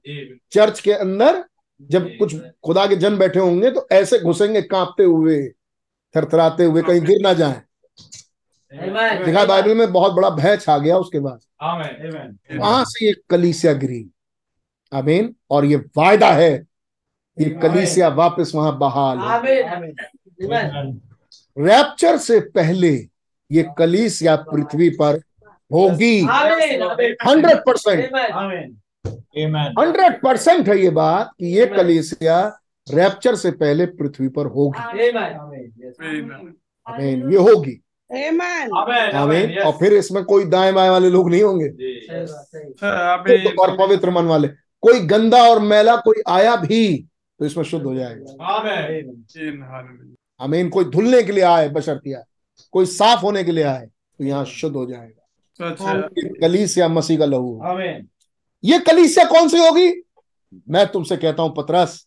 चर्च 0.51 0.79
के 0.79 0.91
अंदर 0.91 1.43
जब 1.81 2.17
कुछ 2.17 2.35
खुदा 2.63 2.85
के 2.87 2.95
जन 2.95 3.17
बैठे 3.17 3.39
होंगे 3.39 3.71
तो 3.71 3.87
ऐसे 3.91 4.19
घुसेंगे 4.19 4.61
कांपते 4.61 5.03
हुए 5.03 5.49
थरथराते 6.15 6.63
हुए 6.65 6.81
कहीं 6.81 7.01
गिर 7.01 7.21
ना 7.21 7.33
जाए. 7.33 7.61
देखा 8.71 9.43
बाइबल 9.45 9.75
में 9.75 9.91
बहुत 9.91 10.13
बड़ा 10.13 10.29
भय 10.29 10.57
छा 10.57 10.77
गया 10.77 10.97
उसके 10.97 11.19
बाद 11.19 11.39
Amen. 11.63 11.93
Amen. 12.07 12.59
वहाँ 12.59 12.83
से 12.87 13.05
ये 13.05 13.13
कलीसिया 13.29 13.73
गिरी 13.73 14.05
आमीन 14.91 15.33
और 15.51 15.65
ये 15.65 15.75
वायदा 15.97 16.29
है 16.31 16.51
ये 17.37 17.49
कलीसिया 17.63 18.07
वापस 18.15 18.51
वहाँ 18.55 18.77
बहाल 18.77 19.17
Amen. 19.17 19.63
Amen. 19.67 19.93
Amen. 20.45 20.93
रैप्चर 21.57 22.17
से 22.17 22.39
पहले 22.55 22.91
ये 23.51 23.63
कलीसिया 23.77 24.35
पृथ्वी 24.51 24.89
पर 25.01 25.21
होगी 25.71 26.19
hundred 26.23 27.57
percent 27.59 28.03
Amen. 28.03 28.31
Amen. 28.33 28.75
Amen. 29.37 29.73
Hundred 29.79 30.21
percent 30.21 30.69
है 30.69 30.79
ये 30.79 30.89
बात 30.99 31.31
कि 31.39 31.57
ये 31.57 31.65
कलीसिया 31.65 32.39
रैप्चर 32.87 33.35
से 33.35 33.51
पहले 33.57 33.85
पृथ्वी 33.97 34.27
पर 34.29 34.45
होगी 34.51 34.79
Amen. 34.79 35.33
Amen. 36.87 37.31
ये 37.31 37.37
होगी. 37.39 37.79
आमीन। 38.11 39.55
Yes. 39.55 39.65
और 39.65 39.71
फिर 39.79 39.93
इसमें 39.93 40.23
कोई 40.23 40.45
दाएँ 40.45 40.73
बाएँ 40.73 40.89
वाले 40.89 41.09
लोग 41.09 41.29
नहीं 41.29 41.43
होंगे। 41.43 41.67
और 43.61 43.75
पवित्र 43.77 44.09
मन 44.09 44.25
वाले। 44.25 44.47
कोई 44.83 44.99
गंदा 44.99 45.41
और 45.43 45.59
मैला 45.59 45.95
कोई 45.95 46.21
आया 46.27 46.55
भी 46.55 46.97
तो 47.39 47.45
इसमें 47.45 47.63
शुद्ध 47.63 47.85
हो 47.85 47.95
जाएगा। 47.95 48.57
Amen. 48.57 49.03
आमीन। 50.41 50.69
कोई 50.69 50.85
धुलने 50.85 51.23
के 51.23 51.31
लिए 51.31 51.43
आए 51.43 51.69
बशर्तिया 51.69 52.23
कोई 52.71 52.85
साफ़ 52.85 53.21
होने 53.21 53.43
के 53.43 53.51
लिए 53.51 53.63
आए 53.63 53.85
तो 53.85 54.23
यहाँ 54.23 54.45
शुद्ध 54.45 54.75
हो 54.75 54.85
जाएगा। 54.85 55.13
ये 56.17 56.29
कलीसिया 56.41 56.87
मसीह 56.87 57.17
का 57.19 57.25
लहू? 57.25 57.61
Amen. 57.65 58.05
ये 58.63 58.79
कलीसिया 58.79 59.25
कौन 59.25 59.47
सी 59.49 59.57
होगी? 59.57 59.91
मैं 60.69 60.87
तुमसे 60.87 61.17
कहता 61.17 61.43
हूँ 61.43 61.53
पतरस. 61.57 62.06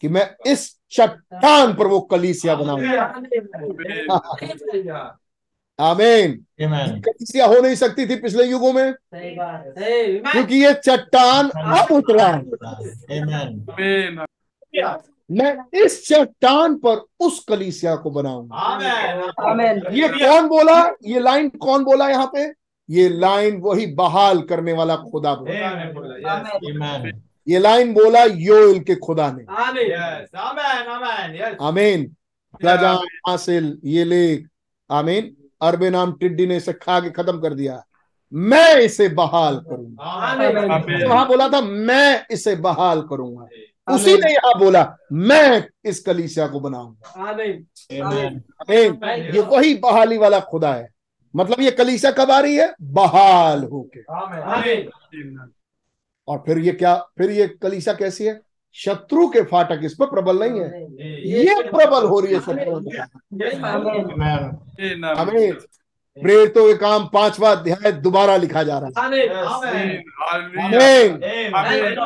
कि 0.00 0.08
मैं 0.08 0.36
इस 0.46 0.78
चट्टान 0.90 1.74
पर 1.74 1.86
वो 1.86 2.00
कलीसिया 2.00 2.54
बनाऊँगा 2.54 3.02
आमीन 5.80 6.46
कलीसिया 7.00 7.46
हो 7.46 7.60
नहीं 7.60 7.74
सकती 7.74 8.06
थी 8.06 8.16
पिछले 8.16 8.44
युगों 8.44 8.72
में। 8.72 8.94
है. 9.14 10.18
क्योंकि 10.18 10.64
ये 10.64 10.74
चट्टान 10.74 11.48
अब 11.48 11.92
उतरा। 11.92 12.26
है 12.26 12.40
मैं 15.30 15.58
इस 15.74 16.08
चट्टान 16.08 16.74
पर 16.74 17.04
उस 17.20 17.44
कलीसिया 17.48 17.96
को 17.96 18.10
बनाऊँगा. 18.10 18.78
ये 19.90 20.08
कौन 20.08 20.48
बोला? 20.48 20.94
ये 21.04 21.20
लाइन 21.20 21.48
कौन 21.48 21.84
बोला 21.84 22.08
यहाँ 22.08 22.26
पे? 22.26 22.52
ये 22.90 23.08
लाइन 23.08 23.56
वही 23.56 23.86
बहाल 23.86 24.42
करने 24.42 24.72
वाला 24.72 24.96
खुदा 24.96 25.34
बोला. 25.34 27.12
ये 27.50 27.58
लाइन 27.58 27.92
बोला 27.94 28.24
योएल 28.24 28.78
के 28.80 28.94
खुदा 28.94 29.30
ने. 29.32 29.44
आमीन। 31.62 32.16
राजा 32.64 32.90
हासिल 33.28 33.78
ये 33.84 34.04
लेख। 34.04 34.48
आमीन। 34.90 35.36
अरबे 35.62 35.90
नाम 35.90 36.12
टिड्डी 36.12 36.46
ने 36.46 36.56
इसे 36.56 36.72
खा 36.72 37.00
के 37.00 37.10
खत्म 37.10 37.40
कर 37.40 37.54
दिया। 37.54 37.82
मैं 38.32 38.76
इसे 38.76 39.08
बहाल 39.08 39.56
करूँगा। 39.56 40.04
वहाँ 41.06 41.26
बोला 41.28 41.48
था 41.48 41.60
मैं 41.60 42.26
इसे 42.30 42.56
बहाल 42.56 43.00
करूँगा। 43.02 43.46
उसी 43.94 44.14
ने 44.14 44.32
यहाँ 44.32 44.58
बोला 44.58 44.96
मैं 45.12 45.68
इस 45.84 46.00
कलीसिया 46.00 46.46
को 46.46 46.60
बनाऊँगा। 46.60 47.24
ये 49.34 49.40
वही 49.40 49.74
बहाली 49.74 50.18
वाला 50.18 50.40
खुदा 50.40 50.72
है। 50.74 50.88
मतलब 51.36 51.60
ये 51.60 51.70
कलीसिया 51.70 52.12
कब 52.12 52.30
आ 52.30 52.40
रही 52.40 52.56
है? 52.56 52.74
बहाल 52.82 53.64
होके. 53.64 54.00
और 56.28 56.42
फिर 56.46 56.58
ये 56.58 56.72
क्या 56.72 56.94
फिर 57.18 57.30
ये 57.30 57.46
कलीसिया 57.62 57.94
कैसी 57.94 58.24
है? 58.24 58.40
शत्रु 58.74 59.28
के 59.28 59.42
फाटक 59.42 59.80
इस 59.84 59.94
पर 59.94 60.06
प्रबल 60.06 60.38
नहीं 60.38 60.60
है। 60.60 60.66
ये 61.30 61.54
प्रबल 61.62 62.06
हो 62.06 62.20
रही 62.20 62.34
है 62.34 62.40
शत्रु. 62.40 62.80
हमें 65.16 65.52
प्रेरितों 66.16 66.66
के 66.66 66.74
काम 66.74 67.04
पांचवा 67.06 67.50
अध्याय 67.50 67.92
दोबारा 67.92 68.36
लिखा 68.36 68.62
जा 68.62 68.78
रहा 68.78 68.86
है. 68.86 68.92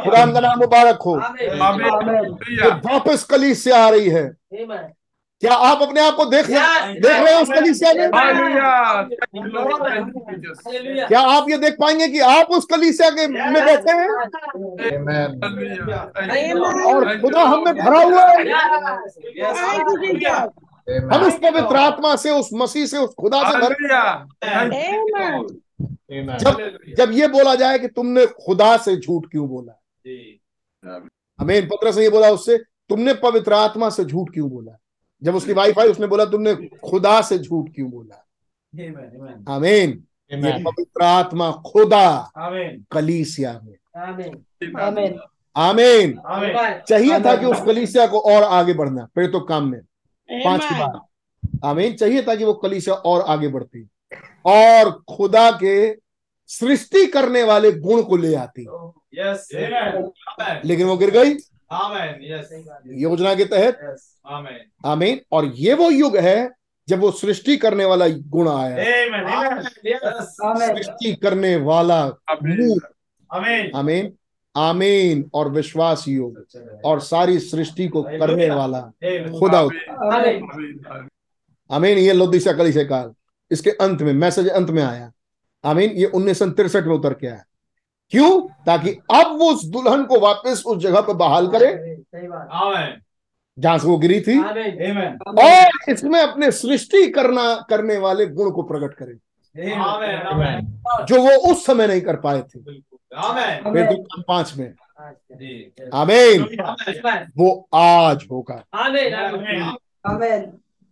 खुदा 0.04 0.32
का 0.32 0.40
नाम 0.40 0.58
मुबारक 0.58 0.98
हो। 1.06 1.14
वापस 2.88 3.24
कलीसिया 3.24 3.84
आ 3.86 3.88
रही 3.90 4.08
है. 4.08 4.24
क्या 5.44 5.54
आप 5.54 5.82
अपने 5.82 6.00
आप 6.00 6.14
को 6.16 6.24
देख 6.24 6.46
देख 6.46 7.06
रहे 7.06 7.32
हैं 7.34 7.42
उस 7.42 7.48
कलीसिया 7.48 7.92
में 7.94 8.10
क्या 11.08 11.20
आप 11.20 11.48
ये 11.50 11.56
देख 11.58 11.74
पाएँगे 11.80 12.08
कि 12.08 12.20
आप 12.28 12.50
उस 12.50 12.64
कलीसिया 12.64 13.10
के 13.10 13.26
में 13.26 13.64
बैठे 13.64 13.92
हैं? 13.92 14.08
और 16.84 17.20
खुदा 17.20 17.42
हमें 17.42 17.74
भरा 17.74 18.00
हुआ 18.02 18.22
है. 18.26 18.38
हम 21.12 21.26
उस 21.26 21.34
पवित्र 21.34 21.76
आत्मा 21.76 22.14
से 22.16 22.30
उस 22.30 22.48
मसीह 22.54 22.86
से 22.86 22.98
उस 22.98 23.14
खुदा 23.20 23.42
से 23.50 23.58
भरे. 23.58 23.74
जब 26.38 26.54
जब 26.96 27.12
ये 27.12 27.28
बोला 27.28 27.54
जाए 27.54 27.78
कि 27.78 27.88
तुमने 27.88 28.26
खुदा 28.26 28.76
से 28.76 28.96
झूठ 28.96 29.26
क्यों 29.30 29.48
बोला? 29.48 29.72
जी. 29.72 30.40
हमें 31.40 31.66
पत्र 31.68 31.92
से 31.92 32.02
ये 32.02 32.08
बोला 32.10 32.30
उससे 32.30 32.58
तुमने 32.88 33.14
पवित्र 33.14 33.52
आत्मा 33.52 33.88
से 33.90 34.04
झूठ 34.04 34.30
क्यों 34.32 34.50
बोला? 34.50 34.78
जब 35.24 35.34
उसकी 35.34 35.52
वाइफ 35.52 35.78
आई 35.78 35.88
उसने 35.88 36.06
बोला 36.06 36.24
तुमने 36.34 36.54
खुदा 36.90 37.20
से 37.28 37.38
झूठ 37.38 37.70
क्यों 37.74 37.90
बोला 37.90 38.20
Amen. 38.74 38.94
Amen. 39.16 39.48
आमीन 39.48 40.62
पवित्र 40.64 41.04
आत्मा 41.04 41.50
खुदा 41.66 42.06
Amen. 42.46 42.80
कलीसिया 42.90 43.52
में. 43.64 43.74
आमीन 45.56 46.18
चाहिए 46.88 47.20
था 47.24 47.34
कि 47.36 47.46
उस 47.46 47.60
कलीसिया 47.66 48.06
को 48.06 48.20
और 48.32 48.42
आगे 48.42 48.74
बढ़ना 48.74 49.04
फिर 49.14 49.30
तो 49.30 49.40
काम 49.40 49.68
में 49.70 49.80
पाँच 50.28 50.60
की 50.60 50.74
Amen. 50.74 50.80
बात 50.80 51.64
आमीन 51.64 51.94
चाहिए 51.96 52.22
था 52.22 52.34
कि 52.34 52.44
वो 52.44 52.52
कलीसिया 52.64 52.94
और 52.94 53.22
आगे 53.34 53.48
बढ़ती 53.48 53.86
और 54.46 54.90
खुदा 55.16 55.50
के 55.62 55.76
सृष्टि 56.50 57.06
करने 57.06 57.42
वाले 57.42 57.72
गुण 57.72 58.02
को 58.02 58.16
ले 58.16 58.34
आती. 58.34 58.64
Amen. 58.64 60.60
लेकिन 60.64 60.86
वो 60.86 60.96
गिर 60.96 61.10
गई. 61.10 61.34
योजना 62.86 63.34
के 63.34 63.44
तहत? 63.44 63.78
Yes. 63.84 64.02
आमीन 64.86 65.20
और 65.32 65.44
ये 65.54 65.74
वो 65.74 65.90
युग 65.90 66.16
है 66.16 66.50
जब 66.88 67.00
वो 67.00 67.10
सृष्टि 67.10 67.56
करने 67.56 67.84
वाला 67.84 68.08
गुण 68.08 68.48
आया। 68.48 68.76
Amen. 68.76 69.22
Amen. 69.34 69.68
Yes. 69.86 70.76
सृष्टि 70.76 71.14
करने 71.14 71.56
वाला 71.56 72.02
आमीन 73.74 74.12
आमीन 74.56 75.30
और 75.34 75.48
विश्वास 75.50 76.04
योग। 76.08 76.46
और 76.84 77.00
सारी 77.00 77.38
सृष्टि 77.38 77.88
को 77.88 78.02
करने 78.02 78.50
वाला। 78.50 78.80
खुदा 79.38 79.62
Amen. 79.62 81.08
आमीन 81.70 81.98
ये 81.98 82.12
लोदिशा 82.12 82.52
कलीसिया 82.52 82.84
काल। 82.84 83.12
इसके 83.50 83.70
अंत 83.70 84.02
में 84.02 84.12
मैसेज 84.12 84.48
अंत 84.48 84.70
में 84.70 84.82
आया। 84.82 85.12
आमीन 85.64 85.90
ये 85.90 86.06
उन्नीस 86.06 86.38
सौ 86.38 86.46
तिरसठ 86.50 86.84
में 86.84 86.94
उतर 86.94 87.14
के 87.14 87.26
आया। 87.26 87.44
क्यों 88.14 88.40
ताकि 88.66 88.90
अब 89.14 89.36
वो 89.38 89.50
उस 89.52 89.64
दुल्हन 89.66 90.04
को 90.04 90.18
वापस 90.20 90.62
उस 90.66 90.78
जगह 90.78 91.00
पर 91.00 91.14
बहाल 91.14 91.48
करे 91.48 91.72
सही 91.96 92.28
जहाँ 93.58 93.78
से 93.78 93.88
वो 93.88 93.96
गिरी 93.98 94.20
थी 94.20 94.38
Amen. 94.38 94.78
Amen. 94.88 95.38
और 95.44 95.92
इसमें 95.92 96.20
अपने 96.20 96.50
सृष्टि 96.52 97.06
करना 97.10 97.54
करने 97.70 97.98
वाले 97.98 98.26
गुण 98.26 98.50
को 98.50 98.62
प्रकट 98.62 98.94
करे 98.94 99.14
Amen. 99.72 100.22
Amen. 100.32 100.64
जो 101.06 101.20
वो 101.22 101.52
उस 101.52 101.66
समय 101.66 101.86
नहीं 101.86 102.00
कर 102.00 102.16
पाए 102.16 102.42
थे 102.42 102.80
पाँच 104.22 104.52
में 104.56 104.74
जी. 105.32 105.72
आमीन. 105.94 106.42
वो 107.38 107.68
आज 107.74 108.26
होगा 108.30 108.62
Amen. 108.76 109.14
Amen. 109.20 109.72
Amen. 110.06 110.42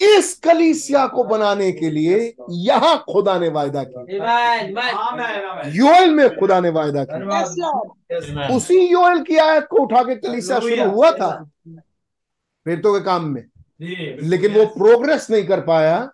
इस 0.03 0.41
कलीसिया 0.45 1.07
को 1.07 1.25
बनाने 1.25 1.73
के 1.73 1.91
लिए 1.91 2.35
यहाँ 2.51 3.05
खुदा 3.13 3.39
ने 3.39 3.49
वायदा 3.49 3.85
किया. 3.85 4.03
योएल 5.67 6.11
में 6.11 6.39
खुदा 6.39 6.61
ने 6.61 6.71
वायदा 6.71 7.05
किया. 7.05 7.45
उसी 8.57 8.87
योएल 8.87 9.23
की 9.23 9.37
आयत 9.37 9.67
को 9.71 9.77
उठा 9.77 10.03
के 10.03 10.15
कलीसिया 10.15 10.61
शुरू 10.61 10.91
हुआ 10.91 11.11
था। 11.11 11.51
फिर 12.65 12.81
तो 12.81 12.99
के 12.99 13.05
काम 13.05 13.25
में। 13.25 13.45
लेकिन 14.23 14.55
वो 14.55 14.67
प्रोग्रेस 14.67 15.31
नहीं 15.31 15.47
कर 15.47 15.61
पाया. 15.61 16.11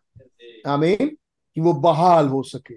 आमीन। 0.66 1.16
कि 1.54 1.60
वो 1.60 1.72
बहाल 1.72 2.28
हो 2.28 2.42
सके। 2.42 2.74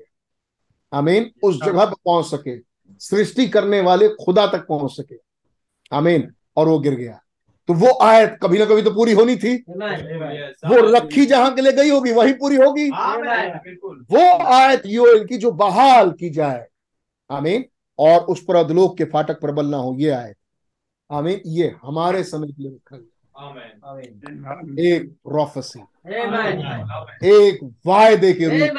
आमीन। 0.93 1.32
उस 1.43 1.55
जगह 1.66 1.86
पर 1.86 1.93
पहुँच 1.93 2.26
सके। 2.26 2.59
सृष्टि 2.99 3.47
करने 3.47 3.82
वाले 3.82 4.09
खुदा 4.09 4.47
तक 4.47 4.68
पहुँच 4.68 4.91
सके। 4.91 5.16
आमीन। 5.93 6.34
और 6.57 6.68
वो 6.68 6.80
गिर 6.80 6.95
गया। 6.95 7.22
तो 7.72 7.76
वो 7.76 8.00
आयत 8.02 8.38
कभी 8.44 8.60
ना 8.60 8.66
कभी 8.66 8.82
तो 8.82 8.92
पूरी 8.92 9.14
होनी 9.14 9.36
थी। 9.36 9.56
वो 10.68 10.98
रखी 10.98 11.26
जहाँ 11.26 11.54
के 11.54 11.62
लिए 11.62 11.72
गई 11.72 11.90
होगी 11.90 12.12
वही 12.12 12.34
पूरी 12.34 12.56
होगी। 12.56 12.90
वो 14.12 14.44
आयत 14.54 14.82
योएल 14.86 15.26
की 15.26 15.38
जो 15.38 15.52
बहाल 15.52 16.12
की 16.12 16.30
जाए। 16.30 16.66
आमीन। 17.32 17.66
और 18.00 18.20
उस 18.20 18.44
पर 18.44 18.56
अधलोक 18.56 18.98
के 18.98 19.04
फाटक 19.04 19.40
प्रबल 19.40 19.66
ना 19.66 19.78
हो 19.78 19.96
ये 20.00 20.10
आयत। 20.10 20.36
आमीन 21.12 21.42
ये 21.46 21.76
हमारे 21.84 22.24
समय 22.24 22.48
के 22.48 22.64
लिए 22.64 22.72
रखा 22.72 22.98
गया। 22.98 23.08
एक 24.90 25.12
प्रोफेसी 25.28 25.80
एक 27.28 27.74
वायदे 27.86 28.34
के 28.34 28.46
रूप। 28.46 28.78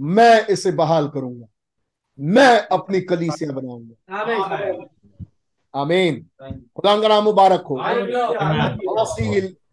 में 0.00 0.46
इसे 0.46 0.72
बहाल 0.72 1.08
करूँगा। 1.08 1.46
मैं 2.20 2.66
अपनी 2.72 3.00
कलीसिया 3.00 3.52
बनाऊँगा। 3.52 4.24
Amen. 4.24 4.93
आमीन 5.76 6.14
खुदा 6.42 6.96
का 7.00 7.08
नाम 7.08 7.24
मुबारक 7.24 7.64
हो 7.70 7.76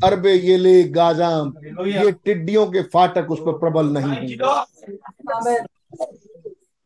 अरबे 0.03 0.33
ये 0.33 0.57
ले 0.57 0.83
गाजाम 0.89 1.53
ये 1.87 2.11
टिड्डियों 2.25 2.65
के 2.67 2.81
फाटक 2.93 3.31
उस 3.31 3.39
पर 3.39 3.57
प्रबल 3.59 3.85
नहीं 3.97 4.05
होंगे। 4.05 4.35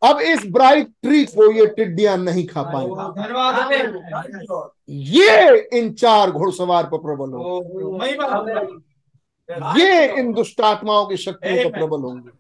अब 0.02 0.20
इस 0.22 0.46
ब्राइट 0.52 0.88
ट्री 1.04 1.24
को 1.26 1.52
ये 1.52 1.66
टिड्डियाँ 1.76 2.18
नहीं 2.18 2.46
खा 2.48 2.64
पाएँगी। 2.64 2.96
ये 5.12 5.60
इन 5.74 5.92
चार 5.94 6.32
घुड़सवार 6.32 6.84
पर 6.84 6.98
प्रबल 6.98 7.30
होंगे। 7.34 8.74
ये 9.80 10.20
इन 10.20 10.34
दुष्ट 10.34 10.62
आत्माओं 10.62 11.06
की 11.06 11.18
शक्तियों 11.18 11.64
पर 11.64 11.78
प्रबल 11.78 12.02
होंगे। 12.02 12.32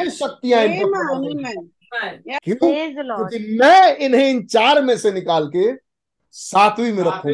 ये 0.00 0.10
शक्तियाँ 0.10 0.62
इन 0.62 0.70
पर 0.84 0.92
क्यों. 1.94 2.54
क्योंकि 2.54 3.58
मैं 3.60 3.96
इन्हें 3.96 4.30
इन 4.30 4.46
चार 4.46 4.82
में 4.82 4.96
से 4.96 5.12
निकाल 5.12 5.50
के 5.56 5.72
सातवीं 6.30 6.92
में 6.92 7.04
रखूँगा. 7.04 7.30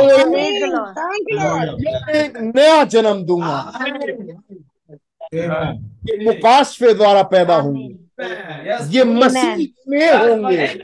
ये 0.00 0.14
एक 2.24 2.52
नया 2.56 2.84
जन्म 2.84 3.22
दूँगा। 3.22 3.72
ये 5.34 5.46
मुकाशफे 6.24 6.94
द्वारा 6.94 7.22
पैदा 7.22 7.56
होंगे। 7.56 7.96
ये 8.88 9.04
मसीह 9.04 9.66
में 9.88 10.12
होंगे। 10.12 10.80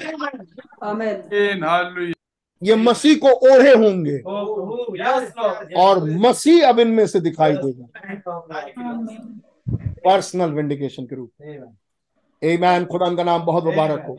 ये 2.62 2.74
मसीह 2.74 3.16
को 3.16 3.28
ओढ़े 3.28 3.74
होंगे। 3.74 4.18
और 5.74 6.10
मसीह 6.10 6.68
अब 6.68 6.80
इनमें 6.80 7.06
से 7.06 7.20
दिखाई 7.20 7.52
देगा। 7.52 7.86
पर्सनल 10.04 10.50
विंडिकेशन 10.50 11.04
के 11.04 11.16
रूप 11.16 11.30
में। 11.40 11.58
Amen. 12.42 12.86
खुदा 12.86 13.14
का 13.14 13.24
नाम 13.24 13.42
बहुत 13.42 13.64
मुबारक 13.64 14.04
हो। 14.08 14.14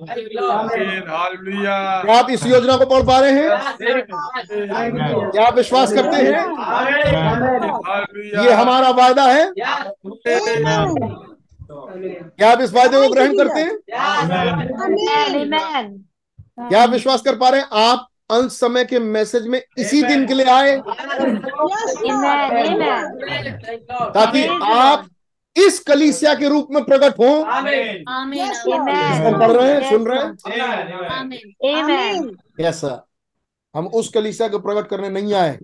आप 2.14 2.30
इस 2.32 2.46
योजना 2.46 2.76
को 2.78 2.86
पढ़ 2.86 3.04
पा 3.04 3.20
रहे 3.20 3.32
हैं? 3.32 3.50
क्या 5.32 5.48
आप 5.48 5.56
विश्वास 5.56 5.94
करते 5.94 6.18
हैं? 6.18 6.34
ये 8.44 8.52
हमारा 8.52 8.90
वायदा 8.90 9.24
है। 9.24 9.46
क्या 12.38 12.52
आप 12.52 12.62
इस 12.62 12.74
वायदे 12.74 12.98
को 12.98 13.14
ग्रहण 13.14 13.38
करते 13.38 13.60
हैं. 13.62 13.74
क्या 16.70 16.84
आप 16.84 16.90
विश्वास 16.90 17.22
कर 17.22 17.36
पा 17.36 17.50
रहे 17.50 17.62
हैं? 17.62 17.68
आप 17.72 18.08
अंत 18.32 18.52
समय 18.52 18.86
के 18.86 19.00
मैसेज 19.00 19.48
में 19.48 19.62
इसी 19.78 20.04
दिन 20.04 20.28
के 20.28 20.34
लिए 20.34 20.46
आए. 20.46 20.78
ताकि 24.14 24.46
आप 24.74 25.06
इस 25.56 25.80
कलीसिया 25.80 26.34
के 26.34 26.50
रूप 26.50 26.68
में 26.72 26.84
प्रकट 26.84 27.20
हों. 27.20 27.44
पढ़ 27.44 27.70
रहे 29.52 29.74
हैं? 29.74 29.90
सुन 29.90 30.08
रहे 30.08 30.20
हैं. 30.20 30.34
यस 32.60 32.76
सर 32.76 33.02
हम 33.76 33.88
उस 33.88 34.10
कलीसिया 34.10 34.48
को 34.48 34.60
प्रकट 34.60 34.90
करने 34.90 35.10
नहीं 35.10 35.34
आए। 35.34 35.60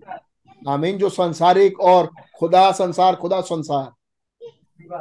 आमीन 0.69 0.97
जो 0.97 1.09
संसारिक 1.09 1.79
और 1.79 2.09
खुदा 2.39 2.71
संसार 2.71 3.15
खुदा 3.15 3.41
संसार। 3.41 3.91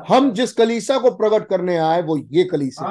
हम 0.09 0.33
जिस 0.33 0.53
कलीसिया 0.53 0.99
को 0.99 1.11
प्रकट 1.11 1.49
करने 1.49 1.77
आए 1.77 2.03
वो 2.03 2.19
ये 2.33 2.45
कलीसा 2.45 2.87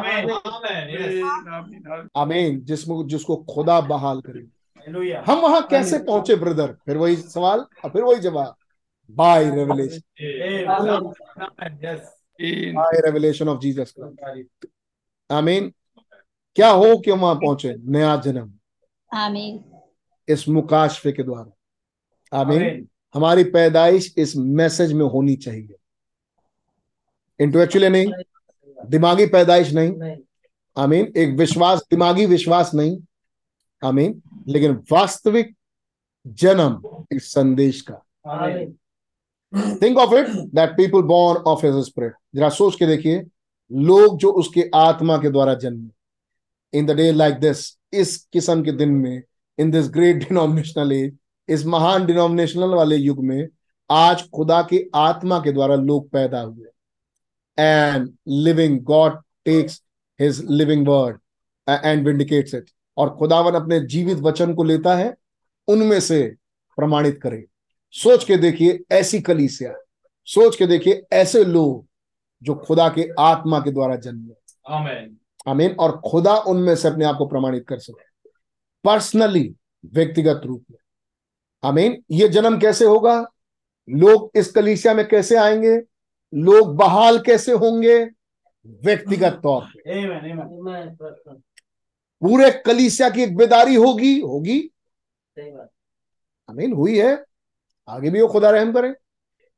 आमीन 2.18 2.66
जिसमें 2.66 3.08
जिसको 3.08 3.36
खुदा 3.54 3.82
बहाल 3.82 4.22
करे। 4.22 4.48
हम 5.28 5.40
वहाँ 5.40 5.68
कैसे 5.68 5.98
पहुँचे 5.98 6.36
ब्रदर 6.36 6.76
फिर 6.86 6.98
वही 6.98 7.16
सवाल 7.16 7.60
और 7.60 7.90
फिर 7.90 8.04
वही 8.04 8.20
जवाब। 8.20 8.56
By 9.12 9.50
revelation 9.56 10.00
by 12.74 13.00
revelation 13.06 13.48
of 13.48 13.60
Jesus 13.60 13.94
Christ 14.00 14.68
आमीन 15.32 15.74
क्या 16.56 16.70
हो 16.70 16.98
कि 16.98 17.12
हम 17.12 17.20
वहाँ 17.20 17.36
पहुँचे? 17.36 17.76
नया 17.80 18.16
जन्म। 18.16 18.54
Amen. 19.16 19.60
इस 20.30 20.50
मुकाशफे 20.50 21.12
के 21.12 21.24
द्वारा। 21.24 21.58
आमीन 22.40 22.88
हमारी 23.14 23.44
पैदाइश 23.44 24.16
इस 24.18 24.36
मैसेज 24.38 24.94
में 24.94 25.06
होनी 25.06 25.36
चाहिए। 25.36 25.76
इंटेलेक्चुअली 27.40 27.90
नहीं। 27.90 28.12
दिमागी 28.86 29.26
पैदाइश 29.26 29.74
नहीं। 29.74 30.18
आमीन 30.78 31.14
एक 31.18 31.38
विश्वास 31.38 31.80
दिमागी 31.92 32.26
विश्वास 32.26 32.72
नहीं। 32.74 33.00
आमीन 33.84 34.22
लेकिन 34.48 34.84
वास्तविक 34.92 35.58
जन्म 36.28 37.06
इस 37.12 37.34
संदेश 37.34 37.82
का। 37.82 38.06
Think 39.82 39.98
of 39.98 40.14
it 40.16 40.28
that 40.56 40.70
people 40.78 41.02
born 41.04 41.38
of 41.44 41.66
his 41.66 41.84
spirit 41.86 42.14
जरा 42.36 42.50
सोच 42.52 42.76
के 42.76 42.88
देखिए, 42.88 43.24
लोग 43.72 44.18
जो 44.18 44.32
उसके 44.32 44.70
आत्मा 44.76 45.18
के 45.18 45.30
द्वारा 45.30 45.54
जन्मे। 45.56 45.90
In 46.74 46.86
the 46.86 46.92
day 46.92 47.12
like 47.12 47.36
this 47.40 47.66
इस 47.94 48.18
किस्म 48.34 48.64
के 48.64 48.72
दिन 48.72 48.90
में 48.92 49.22
in 49.58 49.72
this 49.72 49.90
great 49.90 50.18
denominational 50.20 50.92
age 50.92 51.14
इस 51.50 51.66
महान 51.66 52.06
डिनोमिनेशनल 52.06 52.70
वाले 52.70 52.96
युग 52.96 53.24
में, 53.24 53.48
आज 53.90 54.22
खुदा 54.30 54.62
के 54.70 54.86
आत्मा 54.96 55.40
के 55.40 55.52
द्वारा 55.52 55.76
लोग 55.76 56.10
पैदा 56.12 56.40
हुए। 56.42 56.68
And 57.58 58.10
living 58.28 58.80
God 58.84 59.20
takes 59.46 59.82
his 60.20 60.42
living 60.50 60.88
word 60.88 61.20
and 61.68 62.06
vindicates 62.06 62.54
it 62.54 62.70
और 62.98 63.16
खुदावन 63.18 63.54
अपने 63.54 63.80
जीवित 63.82 64.18
वचन 64.20 64.54
को 64.54 64.64
लेता 64.64 64.96
है, 64.96 65.14
उनमें 65.68 66.00
से 66.00 66.22
प्रमाणित 66.78 67.20
करे 67.24 67.46
सोच 67.96 68.24
के 68.24 68.38
देखिए 68.38 68.84
ऐसी 68.92 69.22
कलीसिया 69.22 69.74
सोच 70.26 70.56
के 70.56 70.68
देखिए 70.68 71.04
ऐसे 71.14 71.44
लोग 71.44 71.88
जो 72.44 72.56
खुदा 72.56 72.90
के 72.90 73.10
आत्मा 73.20 73.60
के 73.60 73.72
द्वारा 73.72 73.96
जन्मे। 73.96 74.34
आमीन 75.48 75.76
और 75.80 76.02
खुदा 76.12 76.36
उनमें 76.36 76.76
से 76.76 76.88
अपने 76.88 77.06
आप 77.06 77.16
को 77.18 77.26
प्रमाणित 77.26 77.66
कर 77.68 77.80
सके। 77.80 78.30
पर्सनली 78.84 79.56
व्यक्तिगत 79.86 80.42
रूप 80.46 80.64
में। 80.72 80.78
आमीन 81.64 82.04
ये 82.12 82.28
जन्म 82.28 82.60
कैसे 82.60 82.86
होगा? 82.86 83.28
लोग 83.90 84.32
इस 84.36 84.52
कलीसिया 84.52 84.94
में 84.94 85.08
कैसे 85.08 85.36
आएँगे? 85.36 85.82
लोग 86.34 86.76
बहाल 86.76 87.20
कैसे 87.20 87.52
होंगे? 87.52 88.06
व्यक्तिगत 88.68 89.40
तौर 89.44 89.62
पे। 89.62 89.82
पूरे 92.22 92.52
कलीसिया 92.52 93.10
की 93.10 93.24
एक 93.24 93.38
बेदारी 93.38 93.76
होगी 93.76 94.20
होगी। 94.20 94.60
आमीन 96.50 96.74
हुई 96.74 97.00
है। 97.00 97.35
आगे 97.88 98.10
भी 98.10 98.22
वो 98.22 98.28
खुदा 98.28 98.50
रहम 98.50 98.72
करे। 98.74 98.94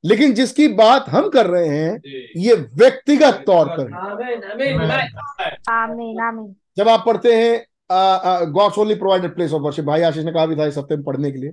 लेकिन 0.03 0.33
जिसकी 0.33 0.67
बात 0.67 1.09
हम 1.09 1.29
कर 1.29 1.47
रहे 1.47 1.67
हैं 1.67 2.01
ये 2.37 2.53
व्यक्तिगत 2.53 3.43
तौर 3.47 3.67
पर. 3.69 3.91
जब 6.77 6.89
आप 6.89 7.03
पढ़ते 7.05 7.35
हैं 7.35 7.65
God's 8.53 8.77
only 8.77 8.95
provided 8.95 9.35
place 9.35 9.53
of 9.53 9.61
worship 9.61 9.85
भाई 9.85 10.01
आशीष 10.01 10.25
ने 10.25 10.31
कहा 10.33 10.45
भी 10.45 10.55
था 10.55 10.65
इस 10.65 10.77
हफ़्ते 10.77 10.95
में 10.95 11.03
पढ़ने 11.05 11.31
के 11.31 11.37
लिए। 11.37 11.51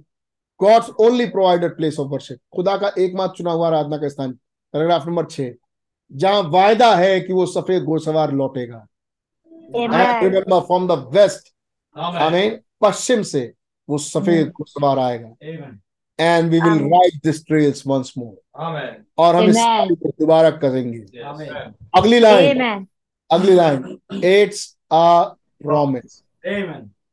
God's 0.61 0.91
only 1.01 1.27
provided 1.27 1.77
place 1.77 1.99
of 2.01 2.09
worship 2.09 2.39
खुदा 2.57 2.77
का 2.77 2.93
एकमात्र 2.99 3.37
चुना 3.37 3.53
हुआ 3.53 3.67
आराधना 3.67 3.99
का 3.99 4.09
स्थान। 4.09 4.33
पैराग्राफ 4.75 5.07
नंबर 5.07 5.25
छह। 5.27 5.51
जहाँ 6.13 6.43
वायदा 6.43 6.95
है 6.97 7.21
कि 7.21 7.33
वो 7.33 7.47
सफ़ेद 7.47 7.83
घोड़सवार 7.83 8.33
लौटेगा। 8.33 8.87
Amen. 9.77 10.23
Remember 10.23 10.61
from 10.61 10.87
the 10.89 10.93
west 11.15 11.53
हमें 11.97 12.61
पश्चिम 12.81 13.23
से 13.23 13.53
वो 13.89 13.99
सफ़ेद 13.99 14.49
घुड़सवार 14.49 14.99
आएगा। 14.99 15.29
And 16.19 16.51
we 16.51 16.61
will 16.61 16.79
write 16.91 17.15
this 17.25 17.45
trails 17.47 17.83
once 17.87 18.13
more 18.19 18.35
और 19.19 19.37
हम 19.37 19.45
इस 19.45 19.57
Amen. 19.57 19.97
दोबारा 20.21 20.51
करेंगे। 20.51 20.99
अगली 21.95 22.19
लाइन 22.19 22.87
अगली 23.31 23.55
लाइन 23.55 23.99
इट्स 24.25 24.67
अ 24.93 25.23
प्रॉमिस 25.63 26.23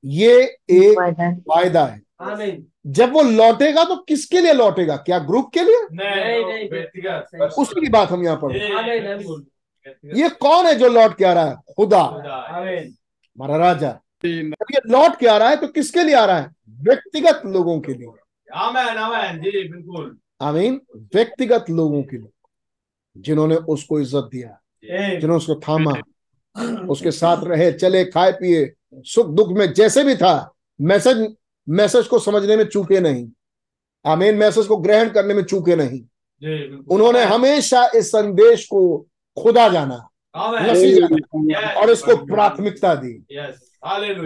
ये 0.04 0.34
एक 0.72 1.42
वायदा 1.50 1.86
है। 1.86 2.02
जब 2.88 3.12
वो 3.14 3.22
लौटेगा 3.22 3.84
तो 3.84 3.96
किसके 4.08 4.42
लिए 4.42 4.54
लौटेगा? 4.54 4.96
क्या 4.98 5.20
ग्रुप 5.20 5.50
के 5.54 5.64
लिए? 5.64 5.80
उसी 7.48 7.82
की 7.82 7.90
बात 7.90 8.10
हम 8.12 8.24
यहाँ 8.24 8.40
पर 8.44 8.56
ये 10.16 10.30
कौन 10.42 10.66
है 10.66 10.74
जो 10.76 10.90
लौट 10.90 11.18
के 11.18 11.26
आ 11.26 11.34
रहा 11.34 11.46
है? 11.46 11.56
खुदा। 11.78 12.02
हमारा 13.38 13.58
राजा। 13.58 13.92
जब 14.26 14.74
ये 14.74 14.82
लौट 14.88 15.16
के 15.20 15.28
आ 15.28 15.38
रहा 15.38 15.50
है 15.50 15.56
तो 15.58 15.68
किसके 15.68 16.04
लिए 16.04 16.16
आ 16.16 16.26
रहा 16.26 16.40
है? 16.40 16.50
व्यक्तिगत 16.82 17.42
लोगों 17.46 17.80
के 17.80 17.94
लिए। 17.94 18.08
आमीन 20.42 20.80
व्यक्तिगत 21.16 21.66
लोगों 21.70 22.04
के 22.04 22.18
लिए 22.18 22.32
जिन्होंने 23.16 23.56
उसको 23.56 24.00
इज़्ज़त 24.00 24.30
दिया 24.32 24.58
जिन्होंने 24.84 25.36
उसको 25.36 25.56
थामा 25.56 25.94
उसके 26.86 27.12
साथ 27.12 27.44
रहे 27.44 27.72
चले 27.72 28.06
खाए 28.06 28.32
पिए 28.32 28.74
सुख 29.06 29.28
दुख 29.28 29.52
में 29.58 29.72
जैसे 29.74 30.04
भी 30.04 30.16
था 30.16 30.54
मैसेज 30.80 31.28
मैसेज 31.68 32.08
को 32.08 32.20
समझने 32.20 32.56
में 32.56 32.64
चूके 32.66 33.00
नहीं। 33.00 33.28
आमीन। 34.06 34.36
मैसेज 34.36 34.66
को 34.68 34.78
ग्रहण 34.78 35.10
करने 35.10 35.34
में 35.34 35.44
चूके 35.44 35.76
नहीं। 35.76 36.02
उन्होंने 36.92 37.24
हमेशा 37.24 37.86
इस 37.96 38.10
संदेश 38.10 38.66
को 38.66 38.82
खुदा 39.38 39.68
जाना 39.70 39.98
जाना 40.36 41.74
और 41.74 41.90
इसको 41.90 42.16
प्राथमिकता 42.26 42.94
दी। 42.96 43.14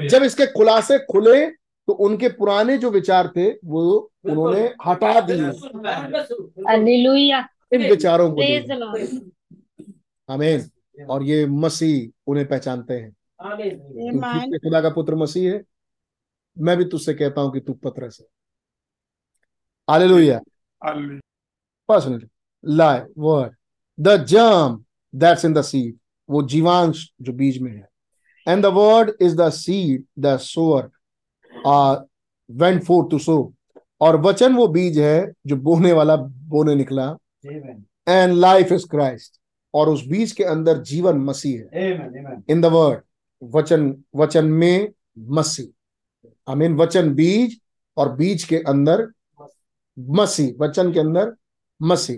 जब 0.07 0.23
इसके 0.23 0.45
खुलासे 0.45 0.97
खुले 1.11 1.45
तो 1.87 1.93
उनके 1.93 2.29
पुराने 2.29 2.77
जो 2.77 2.89
विचार 2.89 3.27
थे 3.27 3.49
वो 3.65 4.11
उन्होंने 4.25 4.73
हटा 4.85 5.21
दिए। 5.21 5.49
इन 7.73 7.89
विचारों 7.89 8.31
को. 8.31 8.41
आमीन। 10.33 10.69
और 11.09 11.23
ये 11.23 11.45
मसीह 11.45 12.31
उन्हें 12.31 12.47
पहचानते 12.47 12.93
हैं। 12.93 13.11
खुदा 14.57 14.81
का 14.81 14.89
पुत्र 14.89 15.15
मसीह 15.15 15.53
है। 15.53 15.63
मैं 16.57 16.77
भी 16.77 16.85
तुझसे 16.85 17.13
कहता 17.13 17.41
हूँ 17.41 17.53
कि 17.53 17.59
तू 17.59 17.73
पत्र 17.73 18.03
है। 18.03 18.09
हालेलुया। 19.89 20.39
Hallelujah. 20.81 21.19
Personally 21.89 22.27
lie 22.63 23.01
word 23.17 23.51
the 23.97 24.17
germ 24.25 24.71
that's 25.13 25.43
in 25.43 25.53
the 25.53 25.63
seed 25.63 25.93
वो 26.29 26.41
जीवांश 26.43 27.11
जो 27.21 27.33
बीज 27.33 27.57
में 27.61 27.71
है। 27.71 27.87
And 28.47 28.63
the 28.63 28.65
word 28.65 29.11
is 29.21 29.35
the 29.37 29.49
seed 29.57 30.03
the 30.19 30.33
sower 30.37 30.83
uh, 31.67 31.95
went 32.49 33.09
to 33.09 33.19
sow 33.19 33.53
और 34.01 34.21
वचन 34.21 34.55
वो 34.55 34.67
बीज 34.67 34.99
है 34.99 35.33
जो 35.47 35.55
बोने 35.55 35.93
वाला 35.93 36.15
बोने 36.15 36.75
निकला। 36.75 37.17
And 38.09 38.33
लाइफ 38.33 38.71
इज़ 38.71 38.85
क्राइस्ट 38.87 39.39
और 39.73 39.89
उस 39.89 40.07
बीज 40.07 40.31
के 40.31 40.43
अंदर 40.43 40.77
जीवन 40.77 41.17
मसीह 41.17 41.59
है। 41.59 41.91
इन 42.49 42.61
द 42.61 42.65
वर्ड 42.65 43.01
वचन 43.43 44.03
वचन 44.15 44.45
में 44.45 44.89
मसीह। 45.19 45.67
आई 46.49 46.55
मीन 46.55 46.75
वचन 46.75 47.13
बीज 47.13 47.59
और 47.97 48.15
बीज 48.15 48.43
के 48.43 48.57
अंदर 48.57 49.07
मसीह। 49.99 50.53
वचन 50.59 50.91
के 50.93 50.99
अंदर 50.99 51.33
मसीह। 51.81 52.17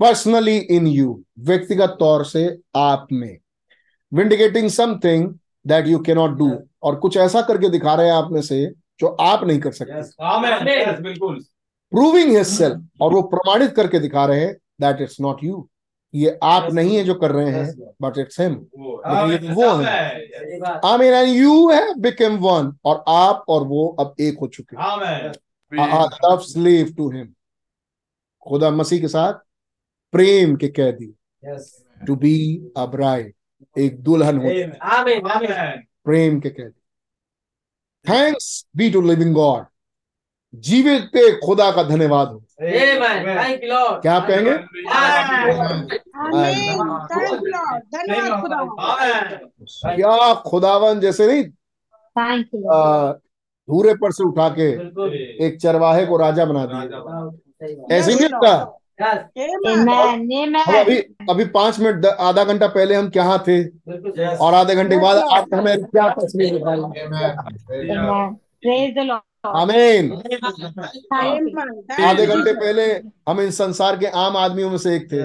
पर्सनली 0.00 0.56
इन 0.56 0.86
यू 0.86 1.22
व्यक्तिगत 1.38 1.96
तौर 2.00 2.24
से 2.24 2.58
आप 2.76 3.06
में। 3.12 3.38
Vindicating 4.12 4.68
something 4.68 5.34
that 5.66 5.86
you 5.86 5.98
cannot 5.98 6.30
do 6.30 6.50
और 6.82 6.96
कुछ 6.96 7.16
ऐसा 7.16 7.40
करके 7.42 7.68
दिखा 7.68 7.94
रहे 7.94 8.06
हैं 8.06 8.14
आप 8.14 8.28
में 8.32 8.40
से 8.42 8.74
जो 9.00 9.06
आप 9.06 9.44
नहीं 9.44 9.60
कर 9.60 9.72
सकते। 9.72 9.92
Amen. 10.24 10.68
Yes, 10.68 11.00
बिल्कुल। 11.00 11.40
प्रूविंग 11.92 12.36
हिज 12.36 12.46
सेल्फ 12.46 12.88
और 13.00 13.12
वो 13.12 13.22
प्रमाणित 13.22 13.74
करके 13.76 13.98
दिखा 13.98 14.24
रहे 14.26 14.40
हैं 14.40 14.54
दैट 14.80 15.00
इट्स 15.00 15.20
नॉट 15.20 15.44
यू 15.44 15.68
ये 16.14 16.38
आप 16.42 16.64
yes, 16.64 16.74
नहीं 16.74 16.96
है 16.96 17.04
जो 17.04 17.14
कर 17.14 17.30
रहे 17.32 17.50
हैं 17.50 17.94
बट 18.02 18.18
इट्स 18.18 18.40
हिम 18.40 18.54
वो 18.78 19.02
लेकिन 19.26 19.52
वो 19.52 19.68
है। 19.70 20.18
Mean 20.98 21.12
and 21.14 21.28
you 21.28 21.70
have 21.70 21.94
become 21.98 22.36
one 22.36 22.72
और 22.84 23.04
आप 23.08 23.44
और 23.48 23.66
वो 23.66 23.86
अब 24.00 24.14
एक 24.20 24.38
हो 24.38 24.46
चुके 24.46 24.76
हैं। 24.76 24.82
टू 26.96 27.10
हिम 27.10 27.28
खुदा 28.48 28.70
मसीह 28.70 29.00
के 29.00 29.08
साथ 29.08 29.32
प्रेम 30.12 30.56
के 30.56 30.68
कैदी। 30.68 31.14
टू 32.06 32.16
बी 32.16 32.34
अ 32.76 32.86
ब्राइड 32.86 33.32
एक 33.78 34.02
दुल्हन 34.02 34.38
हो. 34.38 34.48
प्रेम 36.08 36.40
के 36.40 36.50
कैदी 36.50 36.80
thanks 38.04 38.66
be 38.76 38.90
to 38.90 39.00
living 39.00 39.34
God 39.34 39.64
जीवित 40.54 41.02
पे 41.02 41.30
खुदा 41.46 41.70
का 41.70 41.82
धन्यवाद 41.82 42.28
हो। 42.28 42.42
Amen. 42.60 43.26
Thank 43.38 43.64
you, 43.64 43.70
Lord. 43.72 44.00
क्या 44.02 44.14
आप 44.14 44.26
कहेंगे. 44.28 44.54
क्या 49.96 50.34
खुदावन 50.46 51.00
जैसे 51.00 51.26
नहीं? 51.26 51.44
थैंक 52.16 52.46
यू 52.54 52.70
आ, 52.70 53.12
धूरे 53.12 53.94
पर 53.94 54.12
से 54.12 54.24
उठा 54.24 54.48
के 54.58 54.68
एक 55.46 55.60
चरवाहे 55.60 56.06
को 56.06 56.16
राजा 56.16 56.44
बना 56.44 56.64
दिया 56.66 57.96
ऐसे 57.98 58.14
नहीं 58.14 58.24
होता? 58.24 58.77
Amen. 59.00 60.54
हम 60.56 60.74
अभी 60.74 60.96
अभी 61.30 61.44
पाँच 61.54 61.78
मिनट 61.80 62.06
आधा 62.06 62.44
घंटा 62.44 62.66
पहले 62.66 62.94
हम 62.94 63.08
क्या 63.10 63.36
थे? 63.48 63.62
बिल्कुल 63.64 64.24
और 64.36 64.54
आधे 64.54 64.74
घंटे 64.74 64.94
के 64.94 65.00
बाद 65.02 65.16
आप 65.32 65.54
हमें 65.54 65.84
क्या 65.84 66.08
तस्वीर 66.18 66.54
आमेन 69.46 70.10
Amen. 70.10 70.12
आधे 72.00 72.26
घंटे 72.26 72.52
पहले 72.52 72.84
हम 73.28 73.40
इन 73.40 73.50
संसार 73.50 73.96
के 73.96 74.06
आम 74.22 74.36
आदमियों 74.36 74.70
में 74.70 74.78
से 74.78 74.94
एक 74.96 75.12
थे। 75.12 75.20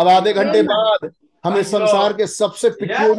अब 0.00 0.08
आधे 0.08 0.32
घंटे 0.32 0.62
बाद 0.62 1.10
हम 1.46 1.56
इस 1.58 1.70
संसार 1.70 2.12
के 2.12 2.26
सबसे 2.26 2.68
लॉर्ड 2.82 3.18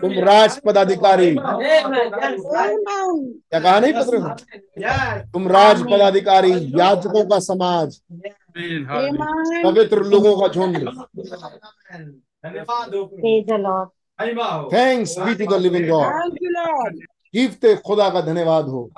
तुम 0.00 0.12
राज 0.24 0.58
पदाधिकारी. 0.66 1.34
क्या 1.34 1.60
कहा 3.60 3.78
नहीं 3.80 3.92
पत्र 3.92 4.18
तुम 5.32 5.48
राज 5.48 5.82
पदाधिकारी 5.90 6.52
याजकों 6.80 7.24
का 7.30 7.38
समाज। 7.40 8.00
पवित्र 9.64 10.02
लोगों 10.04 10.36
का 10.40 10.48
झुंड। 10.48 10.76
धन्यवाद 12.46 12.90
प्रेज 12.90 13.46
द 13.46 13.50
लॉर्ड 13.60 13.88
धन्यवाद 14.18 14.68
thanks 14.72 15.18
be 15.18 15.34
to 15.34 15.46
the 15.46 15.54
living 15.60 15.88
God 15.88 16.38
कीर्ते 17.34 17.74
खुदा 17.86 18.08
का 18.10 18.20
धन्यवाद 18.22 18.64
हो. 18.64 18.90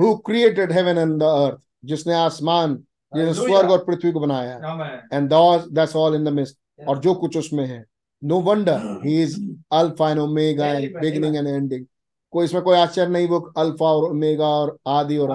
Who 0.00 0.14
created 0.26 0.72
heaven 0.72 0.98
and 0.98 1.20
the 1.20 1.22
earth 1.22 1.58
जिसने 1.84 2.14
आसमान 2.14 2.78
जिसने 3.16 3.34
स्वर्ग 3.34 3.70
और 3.70 3.84
पृथ्वी 3.84 4.12
को 4.12 4.20
बनाया 4.20 4.58
Amen. 4.70 5.14
And 5.14 5.30
that's 5.74 5.96
all 5.96 6.14
in 6.14 6.24
the 6.24 6.28
mist 6.28 6.58
और 6.88 6.98
जो 6.98 7.14
कुछ 7.14 7.36
उसमें 7.36 7.66
है। 7.66 7.84
No 8.22 8.40
wonder 8.40 9.00
he 9.04 9.22
is 9.22 9.36
alpha 9.72 10.10
and 10.10 10.20
omega 10.20 10.66
and 10.66 10.98
beginning 11.00 11.36
and 11.36 11.48
ending 11.48 11.84
कोई 12.32 12.44
इसमें 12.44 12.62
कोई 12.62 12.76
आश्चर्य 12.76 13.10
नहीं 13.10 13.28
वो 13.28 13.38
अल्फ़ा 13.58 13.86
और 13.86 14.10
ओमेगा 14.10 14.46
और 14.46 14.76
आदि 14.86 15.16
और. 15.18 15.28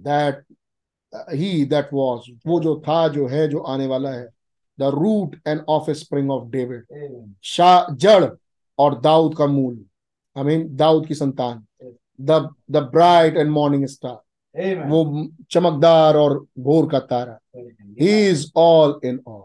दैट 0.00 0.44
ही 1.32 1.64
दैट 1.64 1.88
वाज 1.94 2.30
वो 2.46 2.60
जो 2.60 2.74
था 2.88 3.06
जो 3.08 3.26
है 3.28 3.46
जो 3.48 3.58
आने 3.58 3.86
वाला 3.86 4.10
है। 4.10 4.28
The 4.78 4.82
root 4.94 5.36
and 5.46 5.60
offspring 5.92 6.30
of 6.30 6.48
David 6.50 7.34
Shah 7.44 7.92
जड़ 7.94 8.24
और 8.78 9.00
दाऊद 9.00 9.36
का 9.36 9.46
मूल। 9.46 9.84
आई 10.36 10.44
मीन 10.44 10.66
दाऊद 10.76 11.06
की 11.06 11.14
संतान। 11.14 11.64
The 12.20 12.48
the 12.70 12.76
bright 12.92 13.36
and 13.36 13.50
morning 13.50 13.86
star 13.86 14.18
Amen. 14.54 14.88
वो 14.90 15.28
चमकदार 15.50 16.16
और 16.16 16.38
भोर 16.58 16.88
का 16.90 16.98
तारा 17.12 17.38
he 18.00 18.28
is 18.28 18.46
all 18.56 19.00
in 19.04 19.20
all 19.28 19.42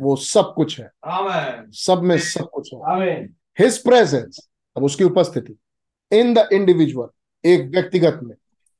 वो 0.00 0.16
सब 0.16 0.52
कुछ 0.56 0.78
है 0.80 0.90
Amen. 1.08 1.72
सब 1.76 2.02
में 2.02 2.16
सब 2.18 2.48
कुछ 2.52 2.70
है 2.74 3.22
हिज 3.58 3.78
प्रेजेंस 3.84 4.48
अब 4.76 4.84
उसकी 4.84 5.04
उपस्थिति 5.04 5.56
इन 6.12 6.34
द 6.34 6.48
इंडिविजुअल 6.52 7.08
एक 7.44 7.68
व्यक्तिगत 7.70 8.20
में 8.22 8.34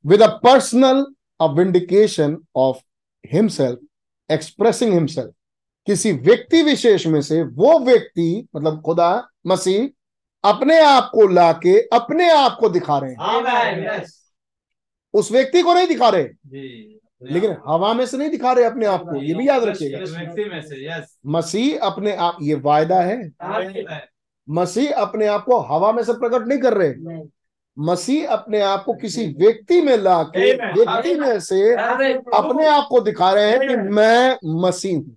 with 0.05 0.21
a 0.21 0.27
personal 0.43 1.05
a 1.39 1.45
vindication 1.53 2.37
of 2.57 2.77
himself 3.25 3.79
expressing 4.29 4.93
himself 4.93 5.33
किसी 5.87 6.11
व्यक्ति 6.11 6.61
विशेष 6.63 7.05
में 7.07 7.21
से 7.21 7.41
वो 7.43 7.77
व्यक्ति 7.79 8.47
मतलब 8.55 8.81
खुदा 8.81 9.11
मसीह 9.47 9.87
अपने 10.43 10.79
आप 10.79 11.09
को 11.13 11.27
लाके 11.27 11.79
अपने 11.93 12.29
आप 12.31 12.57
को 12.59 12.69
दिखा 12.69 12.97
रहे 12.97 13.11
हैं 13.11 13.17
Amen. 13.29 13.83
Yes. 13.83 14.18
उस 15.13 15.31
व्यक्ति 15.31 15.61
को 15.61 15.73
नहीं 15.73 15.87
दिखा 15.87 16.09
रहे। 16.09 16.23
लेकिन 17.23 17.55
हवा 17.67 17.93
में 17.93 18.05
से 18.05 18.17
नहीं 18.17 18.29
दिखा 18.29 18.51
रहे 18.51 18.65
अपने 18.65 18.85
आप 18.85 19.01
को 19.03 19.15
ये 19.15 19.33
भी 19.33 19.47
याद 19.47 19.63
रखिएगा। 19.63 19.99
इस 19.99 20.09
व्यक्ति 20.11 20.45
में 20.45 20.61
से 20.61 20.85
यस 20.87 21.17
मसीह 21.25 21.79
अपने 21.79 22.15
आप 22.15 22.37
ये 22.41 22.55
वायदा 22.55 23.01
है। 23.01 23.31
मसीह 24.49 24.93
अपने 24.93 25.27
आप 25.27 25.43
को 25.45 25.59
हवा 25.59 25.91
में 25.91 26.03
से 26.03 26.13
प्रकट 26.13 26.47
नहीं 26.47 26.59
कर 26.59 26.73
रहे। 26.73 26.89
मसीह 27.79 28.29
अपने 28.29 28.61
आप 28.61 28.83
को 28.83 28.93
किसी 28.93 29.27
व्यक्ति 29.27 29.81
में 29.81 29.97
ला 29.97 30.23
के 30.23 30.53
व्यक्ति 30.73 31.15
में 31.15 31.39
से 31.39 31.73
अपने 32.37 32.67
आप 32.67 32.87
को 32.89 32.99
दिखा 32.99 33.31
रहे 33.33 33.51
हैं 33.51 33.59
कि 33.59 33.75
मैं 33.75 34.37
मसीह 34.61 34.97
हूँ। 34.97 35.15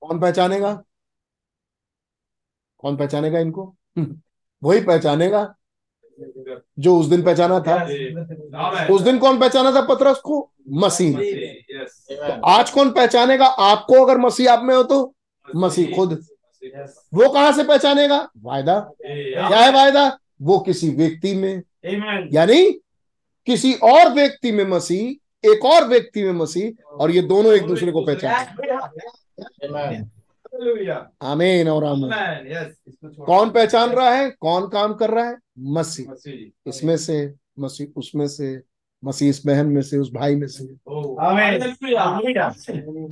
कौन 0.00 0.20
पहचानेगा? 0.20 0.82
कौन 2.78 2.96
पहचानेगा 2.96 3.38
इनको? 3.38 3.74
वही 4.64 4.80
पहचानेगा। 4.80 5.54
जो 6.78 6.98
उस 6.98 7.06
दिन 7.06 7.22
पहचाना 7.22 7.60
था। 7.60 7.84
उस 8.86 9.00
दिन 9.00 9.18
कौन 9.18 9.38
पहचाना 9.38 9.72
था 9.72 9.80
पतरस 9.80 10.18
को? 10.18 10.52
मसीह। 10.68 11.18
तो 12.10 12.46
आज 12.46 12.70
कौन 12.70 12.90
पहचानेगा? 12.90 13.46
आपको 13.46 14.04
अगर 14.04 14.18
मसीह 14.18 14.52
आप 14.52 14.62
में 14.62 14.76
हो 14.76 14.82
तो 14.82 15.14
मसीह। 15.56 15.96
खुद। 15.96 16.26
वो 17.14 17.28
कहाँ 17.28 17.52
से 17.52 17.64
पहचानेगा? 17.64 18.28
वायदा। 18.42 18.92
क्या 19.00 19.58
है 19.58 19.72
वायदा? 19.72 20.18
वो 20.42 20.58
किसी 20.58 20.90
व्यक्ति 20.90 21.34
में। 21.34 21.62
यानी 22.32 22.80
किसी 23.46 23.74
और 23.74 24.12
व्यक्ति 24.12 24.52
में 24.52 24.64
मसीह 24.64 25.50
एक 25.50 25.64
और 25.64 25.84
व्यक्ति 25.84 26.22
में 26.22 26.32
मसीह 26.32 26.88
और 26.88 27.10
ये 27.10 27.22
दोनों 27.22 27.52
एक 27.52 27.66
दूसरे 27.66 27.92
को 27.92 28.06
पहचान. 28.06 30.10
आमीन 31.22 31.68
और 31.68 31.84
आमीन। 31.84 32.10
कौन 33.24 33.50
पहचान 33.50 33.90
रहा 33.90 34.10
है? 34.10 34.30
कौन 34.30 34.68
काम 34.68 34.94
कर 34.94 35.10
रहा 35.10 35.28
है? 35.28 35.36
मसीह। 35.58 36.10
मसीह। 36.10 36.70
इसमें 36.70 36.96
से 36.96 37.34
मसीह 37.58 37.86
उसमें 37.96 38.28
से 38.28 38.62
मसीह 39.04 39.28
इस 39.28 39.46
बहन 39.46 39.66
में 39.66 39.82
से 39.82 39.98
उस 39.98 40.12
भाई 40.12 40.36
में 40.36 40.46
से। 40.46 40.64
Oh. 40.64 41.18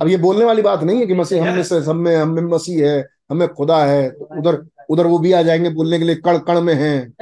अब 0.01 0.07
ये 0.07 0.17
बोलने 0.17 0.45
वाली 0.45 0.61
बात 0.61 0.83
नहीं 0.83 0.99
है 0.99 1.05
कि 1.05 1.13
मसीह 1.13 1.49
हम 1.49 1.55
में 1.55 1.63
से 1.63 1.83
सब 1.83 1.95
में 1.95 2.15
हम 2.17 2.29
में 2.29 2.41
मसीह 2.41 2.89
है 2.89 3.07
हमें 3.29 3.47
खुदा 3.47 3.85
है 3.85 4.09
तो 4.09 4.39
उधर 4.39 4.67
उधर 4.89 5.07
वो 5.07 5.19
भी 5.19 5.31
आ 5.31 5.41
जाएँगे 5.41 5.69
बोलने 5.69 5.97
के 5.97 6.03
लिए 6.05 6.15
कण 6.15 6.37
कण 6.37 6.61
में 6.61 6.73
हैं। 6.73 7.13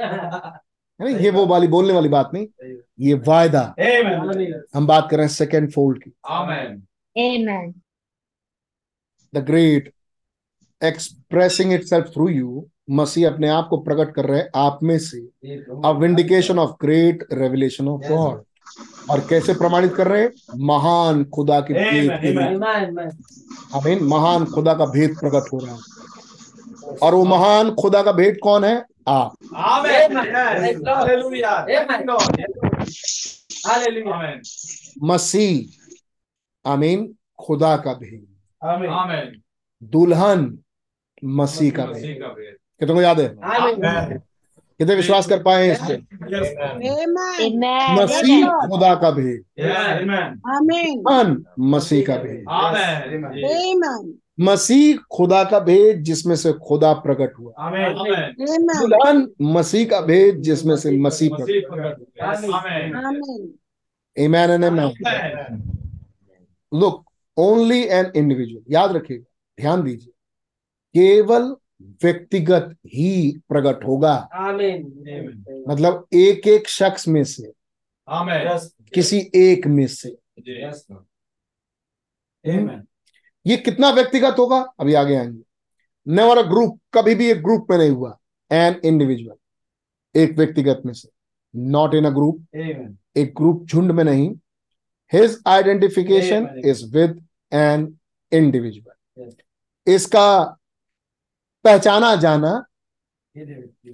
है 1.02 1.12
ना? 1.12 1.18
ये 1.18 1.30
वो 1.30 1.46
वाली 1.46 1.66
बोलने 1.68 1.92
वाली 1.92 2.08
बात 2.08 2.30
नहीं। 2.34 2.46
ये 3.00 3.14
वायदा। 3.14 3.74
हम 4.74 4.86
बात 4.86 5.08
कर 5.10 5.16
रहे 5.16 5.26
हैं 5.26 5.32
सेकेंड 5.32 5.72
फोल्ड 5.72 6.02
की। 6.02 6.12
The 9.34 9.38
great 9.38 9.93
expressing 10.84 11.72
itself 11.84 12.06
through 12.06 12.28
you 12.28 12.66
मसीह 12.90 13.30
अपने 13.30 13.48
आप 13.48 13.66
को 13.70 13.76
प्रकट 13.76 14.14
कर 14.14 14.24
रहे 14.24 14.40
हैं 14.40 14.48
आप 14.56 14.78
में 14.82 14.98
से। 14.98 15.18
A 15.84 15.90
vindication 15.90 16.58
of 16.58 16.70
great 16.80 17.26
revelation 17.32 17.88
of 17.88 18.02
God 18.08 18.42
और 19.10 19.20
कैसे 19.20 19.54
प्रमाणित 19.54 19.94
कर 19.94 20.08
रहे 20.08 20.22
हैं? 20.22 20.32
महान 20.56 21.24
खुदा 21.24 21.60
की। 21.60 21.74
Amen. 23.74 24.02
महान 24.02 24.44
खुदा 24.44 24.74
का 24.74 24.86
भेद 24.86 25.10
प्रकट 25.10 25.52
हो 25.52 25.58
रहा 25.58 25.74
है। 25.74 25.80
और 27.02 27.14
वो 27.14 27.24
महान 27.24 27.74
खुदा 27.74 28.02
का 28.02 28.12
भेद 28.12 28.38
कौन 28.42 28.64
है? 28.64 28.84
आप. 29.08 29.34
मसीह 35.02 35.80
आमीन 36.70 37.14
खुदा 37.46 37.76
का 37.76 37.92
भेद। 37.92 38.26
Amen. 38.64 38.90
Amen. 38.90 39.42
दुल्हन 39.82 40.58
मसीह 41.24 41.70
का 41.70 41.84
भेद। 41.86 42.02
कितने 42.78 42.94
को 42.94 43.02
याद 43.02 43.20
है? 43.20 43.28
कितने 44.78 44.94
विश्वास 44.94 45.28
कर 45.28 45.42
पाए 45.42 45.66
हैं 45.66 45.72
इस 45.72 45.78
पे. 45.82 45.96
मसीह 47.94 48.46
खुदा 48.46 48.94
का 48.94 49.10
भेद। 49.10 49.44
मसीह 51.60 52.04
का 52.10 52.16
भेद. 52.16 52.44
मसीह 54.40 54.98
खुदा 55.12 55.44
का 55.44 55.58
भेद 55.60 56.02
जिसमें 56.02 56.36
से 56.36 56.52
खुदा 56.52 56.92
प्रकट 56.92 57.32
हुआ. 57.38 57.52
दुल्हन 58.80 59.30
मसीह 59.42 59.86
का 59.86 60.00
भेद 60.00 60.36
जिसमें 60.36 60.76
से 60.76 60.98
मसीह 60.98 61.30
प्रकट 61.36 61.70
हुआ। 61.70 62.32
Amen. 64.18 64.48
Amen. 64.50 64.90
Look, 66.74 66.96
only 67.38 67.80
an 67.90 68.04
individual. 68.04 68.62
याद 68.70 68.92
रखिएगा 68.92 69.24
ध्यान 69.60 69.82
दीजिए। 69.82 70.13
केवल 70.96 71.56
व्यक्तिगत 72.02 72.76
ही 72.86 73.38
प्रकट 73.48 73.84
होगा। 73.86 74.28
Amen. 74.40 74.84
मतलब 75.68 76.06
एक 76.12 76.48
एक 76.48 76.68
शख्स 76.68 77.08
में 77.08 77.24
से 77.24 77.52
Amen. 78.08 78.60
किसी 78.94 79.30
एक 79.34 79.66
में 79.66 79.86
से। 79.86 80.16
ये 83.46 83.56
कितना 83.56 83.90
व्यक्तिगत 83.90 84.36
होगा? 84.38 84.60
अभी 84.80 84.94
आगे 84.94 85.14
आएँगे। 85.16 85.42
नेवर 86.08 86.38
अ 86.38 86.42
ग्रुप 86.42 86.80
कभी 86.94 87.14
भी 87.14 87.30
एक 87.30 87.42
ग्रुप 87.42 87.66
में 87.70 87.78
नहीं 87.78 87.90
हुआ। 87.90 88.16
एन 88.52 88.80
इंडिविजुअल 88.84 90.20
एक 90.20 90.32
व्यक्तिगत 90.32 90.82
में 90.86 90.92
से। 90.92 91.08
नॉट 91.56 91.94
इन 91.94 92.04
अ 92.04 92.10
ग्रुप 92.10 92.46
एक 93.16 93.34
ग्रुप 93.36 93.66
झुंड 93.66 93.90
में 93.90 94.04
नहीं। 94.04 94.34
His 95.12 95.38
identification 95.46 96.62
is 96.64 96.84
with 96.96 97.26
an 97.52 97.98
individual 98.32 99.32
इसका 99.86 100.56
पहचाना 101.64 102.14
जाना। 102.16 102.52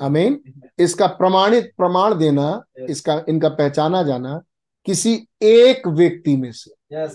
अमीन 0.03 0.41
इसका 0.79 1.07
प्रमाणित 1.07 1.73
प्रमाण 1.77 2.15
देना 2.19 2.63
इसका 2.89 3.15
इनका 3.29 3.49
पहचाना 3.49 4.03
जाना 4.03 4.41
किसी 4.87 5.15
एक 5.43 5.87
व्यक्ति 5.89 6.37
में 6.37 6.51
से। 6.53 6.71
Yes. 6.95 7.13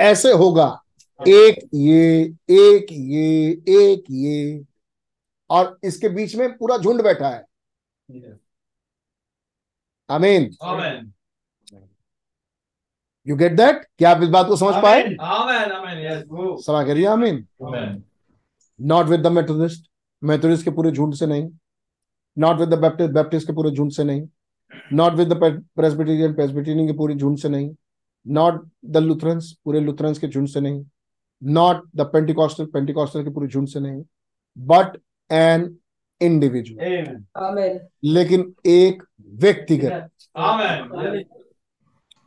ऐसे 0.00 0.32
होगा। 0.32 0.68
एक 1.20 1.68
ये 1.74 2.22
एक 2.50 2.86
ये 2.90 3.50
एक 3.76 4.04
ये। 4.10 4.64
और 5.50 5.78
इसके 5.84 6.08
बीच 6.08 6.34
में 6.36 6.56
पूरा 6.58 6.76
झुंड 6.78 7.02
बैठा 7.02 7.28
है। 7.28 7.44
अमीन 10.08 10.50
यू 13.26 13.36
गेट 13.36 13.52
दैट 13.52 13.84
क्या 13.98 14.10
आप 14.10 14.22
इस 14.22 14.28
बात 14.28 14.46
को 14.46 14.56
समझ 14.56 14.82
पाए? 14.82 15.02
Amen. 15.02 15.72
Amen. 15.72 15.98
Yes. 16.04 16.22
Go. 16.28 16.56
समा 16.62 16.84
करिए 16.84 17.06
अमीन. 17.06 17.44
Not 18.80 19.06
with 19.06 19.20
the 19.20 19.26
Methodist 19.26 19.90
Methodist 20.24 20.64
के 20.64 20.70
पूरे 20.70 20.90
झुंड 20.90 21.14
से 21.14 21.26
नहीं. 21.26 21.50
Not 22.38 22.56
with 22.56 22.68
the 22.68 22.78
Baptist 22.78 23.12
Baptist 23.12 23.46
के 23.46 23.52
पूरे 23.52 23.70
झुंड 23.70 23.92
से 23.92 24.04
नहीं. 24.04 24.28
Not 24.92 25.12
with 25.12 25.32
the 25.32 25.62
Presbyterian 25.76 26.34
Presbyterian 26.34 26.86
के 26.86 26.92
पूरे 26.92 27.14
झुंड 27.14 27.38
से 27.38 27.48
नहीं. 27.48 27.74
नॉट 28.28 28.68
द 28.84 28.96
लुथरन्स 28.96 29.52
पूरे 29.64 29.80
लुथरन्स 29.80 30.18
के 30.18 30.28
झुंड 30.28 30.48
से 30.48 30.60
नहीं. 30.60 30.84
नॉट 31.42 31.82
द 31.96 32.00
पेंटिकॉस्टल 32.00 32.64
पेंटिकॉस्टल 32.64 33.24
के 33.24 33.30
पूरे 33.30 33.48
झुंड 33.48 33.68
से 33.68 33.80
नहीं. 33.80 34.02
But 34.58 35.00
an 35.32 35.76
individual 36.20 37.04
Amen. 37.04 37.22
Amen. 37.42 37.78
लेकिन 38.04 38.54
एक 38.66 39.02
व्यक्तिगत. 39.28 40.10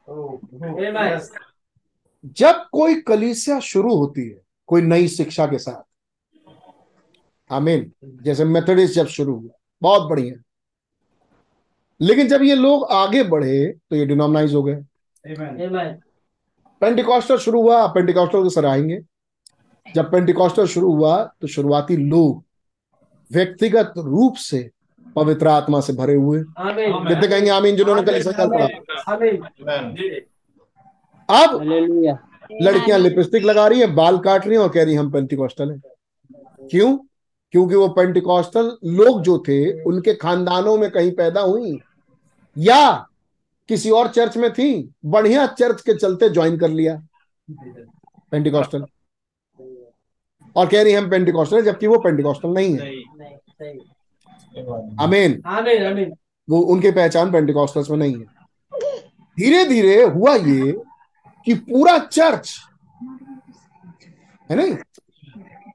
Oh. 0.09 1.19
जब 2.25 2.65
कोई 2.71 3.01
कलीसिया 3.01 3.59
शुरू 3.59 3.95
होती 3.95 4.29
है 4.29 4.41
कोई 4.67 4.81
नई 4.81 5.07
शिक्षा 5.07 5.45
के 5.45 5.57
साथ 5.57 5.92
आमीन 7.51 7.91
जैसे 8.05 8.45
मेथोडिस्ट 8.45 8.95
जब 8.95 9.07
शुरू 9.07 9.35
हुआ 9.35 9.51
बहुत 9.81 10.09
बढ़िया 10.09 10.35
लेकिन 12.01 12.27
जब 12.27 12.41
ये 12.41 12.55
लोग 12.55 12.87
आगे 12.91 13.23
बढ़े 13.23 13.67
तो 13.89 13.95
ये 13.95 14.05
डिनोमनाइज 14.05 14.53
हो 14.53 14.63
गए 14.63 14.83
Amen. 15.25 15.71
Amen. 16.81 17.37
शुरू 17.39 17.61
हुआ 17.61 17.87
पेंटिकॉस्टल 17.87 18.43
को 18.43 18.49
सराहेंगे 18.49 19.01
जब 19.95 20.11
पेंटिकॉस्टर 20.11 20.65
शुरू 20.65 20.93
हुआ 20.93 21.23
तो 21.41 21.47
शुरुआती 21.47 21.97
लोग 21.97 22.43
व्यक्तिगत 23.31 23.93
रूप 23.97 24.35
से 24.35 24.69
पवित्र 25.15 25.47
आत्मा 25.47 25.79
से 25.81 25.93
भरे 25.93 26.15
हुए. 26.15 26.39
कितने 26.39 27.27
कहेंगे 27.27 27.49
आमीन 27.49 27.75
जिन्होंने 27.75 28.01
काल 28.31 28.47
पढ़ा 28.49 28.65
Amen. 29.13 29.37
Amen. 29.61 29.99
अब 31.29 31.61
लड़कियाँ 32.61 32.99
लिपस्टिक 32.99 33.43
लगा 33.43 33.67
रही 33.67 33.79
हैं 33.79 33.95
बाल 33.95 34.17
काट 34.17 34.47
रही 34.47 34.57
हैं 34.57 34.63
और 34.63 34.69
कह 34.69 34.83
रही 34.83 34.93
हैं 34.93 34.99
हम 34.99 35.11
पेंटिकॉस्टल 35.11 35.71
हैं 35.71 35.81
क्यों 36.71 36.97
क्योंकि 37.53 37.75
वो 37.75 37.87
पेंटिकॉस्टल 37.87 38.77
लोग 38.85 39.21
जो 39.21 39.37
थे 39.47 39.83
उनके 39.83 40.13
खानदानों 40.13 40.77
में 40.77 40.89
कहीं 40.91 41.11
पैदा 41.11 41.41
हुई 41.41 41.79
या 42.57 43.07
किसी 43.69 43.89
और 43.89 44.07
चर्च 44.07 44.37
में 44.37 44.53
थी 44.53 44.89
बढ़िया 45.05 45.45
चर्च 45.47 45.81
के 45.81 45.93
चलते 45.93 46.29
ज्वाइन 46.29 46.57
कर 46.57 46.69
लिया 46.69 46.95
पेंटिकॉस्टल 48.31 48.85
और 50.55 50.67
कह 50.67 50.83
रही 50.83 50.93
हम 50.93 51.09
पेंटिकॉस्टल 51.09 51.55
हैं 51.57 51.63
जबकि 51.63 51.87
वो 51.87 51.99
पेंटिकॉस्टल 51.99 52.49
नहीं 52.49 52.73
है। 52.73 52.79
अमेन. 54.99 55.41
Amen. 55.41 56.11
वो 56.49 56.59
उनकी 56.61 56.91
पहचान 56.91 57.31
पेंटिकॉस्टल्स 57.31 57.89
में 57.89 57.97
नहीं 57.97 58.15
है 58.15 58.25
धीरे 59.37 59.63
धीरे 59.65 60.03
हुआ 60.03 60.35
ये 60.35 60.71
कि 61.45 61.53
पूरा 61.53 61.97
चर्च 61.99 62.59
है 64.49 64.55
नहीं 64.55 64.75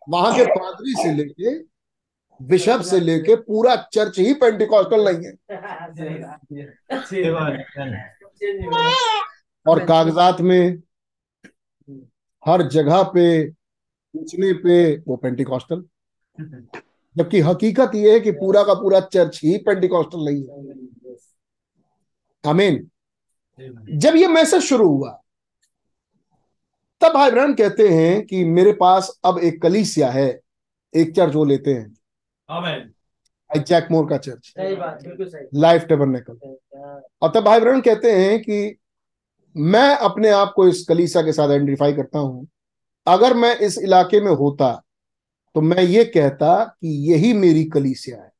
वहाँ 0.09 0.35
के 0.37 0.45
पादरी 0.45 0.95
से 0.95 1.13
लेके 1.15 1.59
बिशप 2.41 2.81
से 2.81 3.01
लेके 3.01 3.37
पूरा 3.37 3.75
चर्च 3.93 4.19
ही 4.19 4.35
पेंटिकॉस्टल 4.35 5.05
नहीं 5.05 5.27
है। 5.27 5.33
और 9.67 9.85
कागजात 9.85 10.41
में 10.41 10.83
हर 12.47 12.63
जगह 12.69 13.03
पे, 13.15 13.51
पूछने 13.51 14.53
पे 14.63 14.97
वो 15.09 15.17
पेंटिकॉस्टल 15.17 15.85
जबकि 17.17 17.41
हकीकत 17.41 17.95
ये 17.95 18.13
है 18.13 18.21
कि 18.21 18.31
पूरा 18.33 18.63
का 18.63 18.75
पूरा 18.75 19.01
चर्च 19.13 19.41
ही 19.45 19.57
पेंटिकॉस्टल 19.59 20.25
नहीं 20.25 20.43
है। 20.43 20.51
आमीन 22.45 22.89
जब 23.99 24.17
ये 24.17 24.27
मैसेज 24.29 24.63
शुरू 24.63 24.89
हुआ 24.89 25.11
तब 27.03 27.13
भाई 27.15 27.31
ब्रहण 27.31 27.53
कहते 27.55 27.89
हैं 27.89 28.25
कि 28.27 28.45
मेरे 28.47 28.73
पास 28.73 29.11
अब 29.25 29.39
एक 29.39 29.61
कलीसिया 29.63 30.11
है 30.11 30.29
एक 30.95 31.15
चर्च 31.17 31.35
वो 31.35 31.45
लेते 31.45 31.75
हैं। 31.75 31.97
आई 33.51 33.61
जैक 33.61 33.89
मोर 33.91 34.09
का 34.09 34.17
चर्च। 34.19 34.47
सही 34.49 34.75
बात 34.77 35.03
बिल्कुल 35.03 35.27
सही। 35.27 35.61
लाइफ 35.61 35.85
टेबरनेकल 35.85 36.39
और 37.23 37.31
तब 37.35 37.45
भाई 37.45 37.61
ब्रहण 37.61 37.81
कहते 37.81 38.13
हैं 38.13 38.39
कि 38.41 38.77
मैं 39.57 39.95
अपने 39.99 40.31
आप 40.31 40.53
को 40.57 40.67
इस 40.69 40.85
कलीसिया 40.89 41.23
के 41.23 41.33
साथ 41.33 41.51
आइडेंटिफाई 41.51 41.93
करता 41.93 42.19
हूँ। 42.19 42.47
अगर 43.07 43.35
मैं 43.35 43.57
इस 43.59 43.79
इलाके 43.79 44.21
में 44.21 44.33
होता 44.33 44.73
तो 45.55 45.61
मैं 45.61 45.83
ये 45.83 46.05
कहता 46.07 46.65
कि 46.65 46.89
यही 47.13 47.33
मेरी 47.35 47.65
कलीसिया 47.67 48.17
है। 48.19 48.33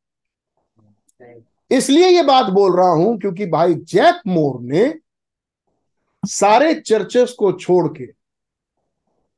इसलिए 1.71 2.09
ये 2.09 2.23
बात 2.25 2.47
बोल 2.53 2.77
रहा 2.77 2.91
हूँ 2.91 3.19
क्योंकि 3.19 3.47
भाई 3.47 3.75
जैक 3.87 4.21
मोर 4.27 4.61
ने 4.63 4.93
सारे 6.23 6.75
चर्चेस 6.77 7.33
को 7.33 7.53
छोड़ 7.53 7.87
के 7.89 8.07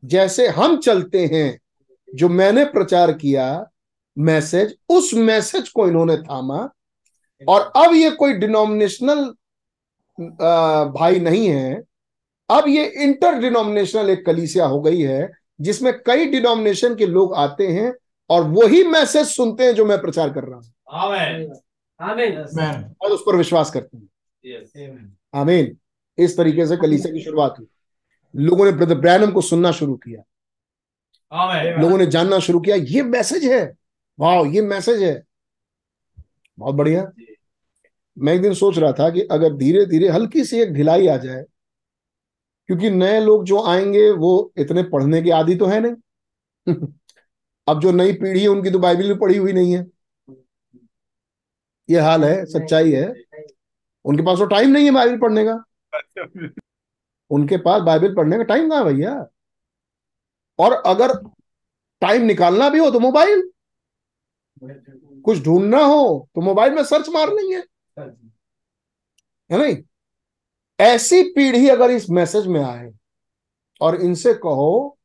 जैसे 0.03 0.47
हम 0.49 0.77
चलते 0.77 1.25
हैं 1.27 1.59
जो 2.09 2.29
मैंने 2.29 2.65
प्रचार 2.65 3.13
किया 3.13 3.67
मैसेज 4.17 4.75
उस 4.89 5.13
मैसेज 5.15 5.69
को 5.69 5.87
इन्होंने 5.89 6.17
थामा। 6.17 6.69
और 7.49 7.61
अब 7.77 7.95
ये 7.95 8.11
कोई 8.11 8.33
डिनोमिनेशनल 8.33 9.25
भाई 10.99 11.21
नहीं 11.21 11.47
है। 11.49 11.83
अब 12.51 12.65
ये 12.69 12.85
इंटर 13.05 13.39
डिनोमिनेशनल 13.39 14.11
एक 14.11 14.25
कलीसिया 14.27 14.67
हो 14.67 14.81
गई 14.81 15.01
है 15.01 15.31
जिसमें 15.61 15.93
कई 15.99 16.27
डिनोमिनेशन 16.27 16.95
के 16.95 17.07
लोग 17.07 17.35
आते 17.35 17.67
हैं 17.67 17.93
और 18.31 18.43
वही 18.45 18.83
मैसेज 18.85 19.27
सुनते 19.27 19.65
हैं 19.65 19.75
जो 19.75 19.85
मैं 19.85 20.01
प्रचार 20.01 20.33
कर 20.33 20.45
रहा 20.45 20.57
हूँ। 20.57 20.65
और 23.03 23.11
उस 23.11 23.23
पर 23.27 23.37
विश्वास 23.37 23.71
करते 23.71 23.97
हैं। 23.97 24.09
Yes. 24.45 24.71
आमीन। 25.35 25.77
इस 26.19 26.37
तरीके 26.37 26.67
से 26.67 26.77
कलीसिया 26.77 27.13
की 27.15 27.21
शुरुआत 27.21 27.55
हुई। 27.59 27.67
लोगों 28.37 28.65
ने 28.65 28.73
ब्रदर 28.73 28.95
ब्रैनम 28.95 29.31
को 29.31 29.41
सुनना 29.41 29.73
शुरू 29.73 29.97
किया। 29.97 30.23
लोगों 31.81 31.99
ने 31.99 32.07
जानना 32.07 32.39
शुरू 32.39 32.61
किया 32.61 32.77
ये 32.77 33.03
मैसेज 33.03 33.45
है। 33.45 33.75
वाह 34.19 34.47
ये 34.47 34.63
मैसेज 34.63 35.03
है। 35.03 35.23
बहुत 36.59 36.75
बढ़िया। 36.75 37.13
मैं 38.19 38.33
एक 38.33 38.43
दिन 38.43 38.55
सोच 38.55 38.79
रहा 38.79 38.93
था 38.93 39.11
कि 39.11 39.21
अगर 39.21 39.55
धीरे 39.55 39.87
धीरे 39.87 40.09
हल्की 40.09 40.45
सी 40.45 40.61
एक 40.61 40.73
ढिलाई 40.73 41.07
आ 41.07 41.17
जाए 41.17 41.45
क्योंकि 42.67 42.91
नए 42.91 43.21
लोग 43.21 43.45
जो 43.45 43.63
आएँगे 43.63 44.11
वो 44.11 44.53
इतने 44.57 44.83
पढ़ने 44.83 45.23
के 45.23 45.31
आदि 45.31 45.55
तो 45.55 45.67
है 45.67 45.81
नहीं। 45.81 46.77
अब 47.69 47.81
जो 47.81 47.93
नई 47.93 48.13
पीढ़ी 48.13 48.41
है 48.41 48.49
उनकी 48.49 48.71
तो 48.71 48.79
बाइबल 48.79 49.09
भी 49.09 49.15
पढ़ी 49.15 49.37
हुई 49.37 49.53
नहीं 49.53 49.77
है। 49.77 49.87
ये 51.91 52.01
हाल 52.01 52.25
है 52.25 52.45
सच्चाई 52.47 52.93
है। 52.93 53.15
उनके 54.05 54.23
पास 54.23 54.39
तो 54.39 54.47
टाइम 54.47 54.71
नहीं 54.71 54.85
है 54.85 54.91
बाइबल 54.91 55.19
पढ़ने 55.19 55.45
का। 55.45 55.65
उनके 57.31 57.57
पास 57.57 57.83
बाइबल 57.83 58.15
पढ़ने 58.15 58.37
का 58.37 58.43
टाइम 58.43 58.69
कहाँ 58.71 58.85
भैया? 58.85 59.15
और 60.59 60.73
अगर 60.87 61.15
टाइम 62.03 62.23
निकालना 62.23 62.69
भी 62.69 62.79
हो 62.79 62.91
तो 62.91 63.01
मोबाइल। 63.01 63.51
कुछ 65.25 65.43
ढूंढना 65.45 65.79
हो 65.79 66.29
तो 66.35 66.41
मोबाइल 66.41 66.75
में 66.75 66.83
सर्च 66.85 67.09
मार 67.09 67.33
लेंगे 67.35 67.57
है 69.51 69.59
नहीं? 69.59 69.77
ऐसी 70.79 71.23
पीढ़ी 71.33 71.69
अगर 71.69 71.91
इस 71.91 72.09
मैसेज 72.11 72.47
में 72.47 72.63
आए 72.65 72.91
और 73.81 74.01
इनसे 74.03 74.35
कहो 74.35 74.99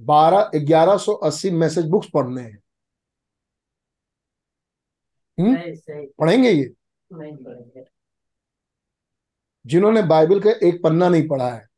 बारह 0.00 0.50
ग्यारह 0.58 0.96
सौ 0.96 1.12
अस्सी 1.12 1.50
मैसेज 1.50 1.86
बुक्स 1.86 2.08
पढ़ने 2.14 2.42
हैं। 2.42 2.58
हम्म? 5.38 5.56
पढ़ेंगे 6.18 6.50
ये? 6.50 6.72
जिन्होंने 9.66 10.02
बाइबल 10.02 10.40
का 10.40 10.50
एक 10.68 10.82
पन्ना 10.82 11.08
नहीं 11.08 11.26
पढ़ा 11.28 11.50
है। 11.50 11.69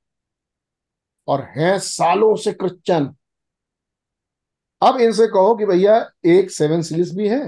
और 1.29 1.43
हैं 1.57 1.79
सालों 1.79 2.35
से 2.37 2.53
क्रिश्चियन 2.53 3.15
अब 4.83 4.97
इनसे 5.01 5.27
कहो 5.27 5.55
कि 5.55 5.67
भैया, 5.67 5.97
एक 6.27 6.51
सेवन 6.51 6.83
सीरीज़ 6.83 7.15
भी 7.17 7.29
है, 7.29 7.43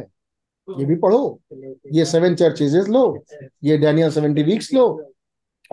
ये 0.69 0.85
भी 0.85 0.97
पढ़ो। 0.97 1.41
ये 1.93 2.05
सेवन 2.05 2.35
चर्चेज 2.35 2.89
लो, 2.89 3.25
ये 3.65 3.79
डैनियल 3.79 4.11
सेवेंटी 4.11 4.43
वीक्स 4.43 4.73
लो, 4.73 4.87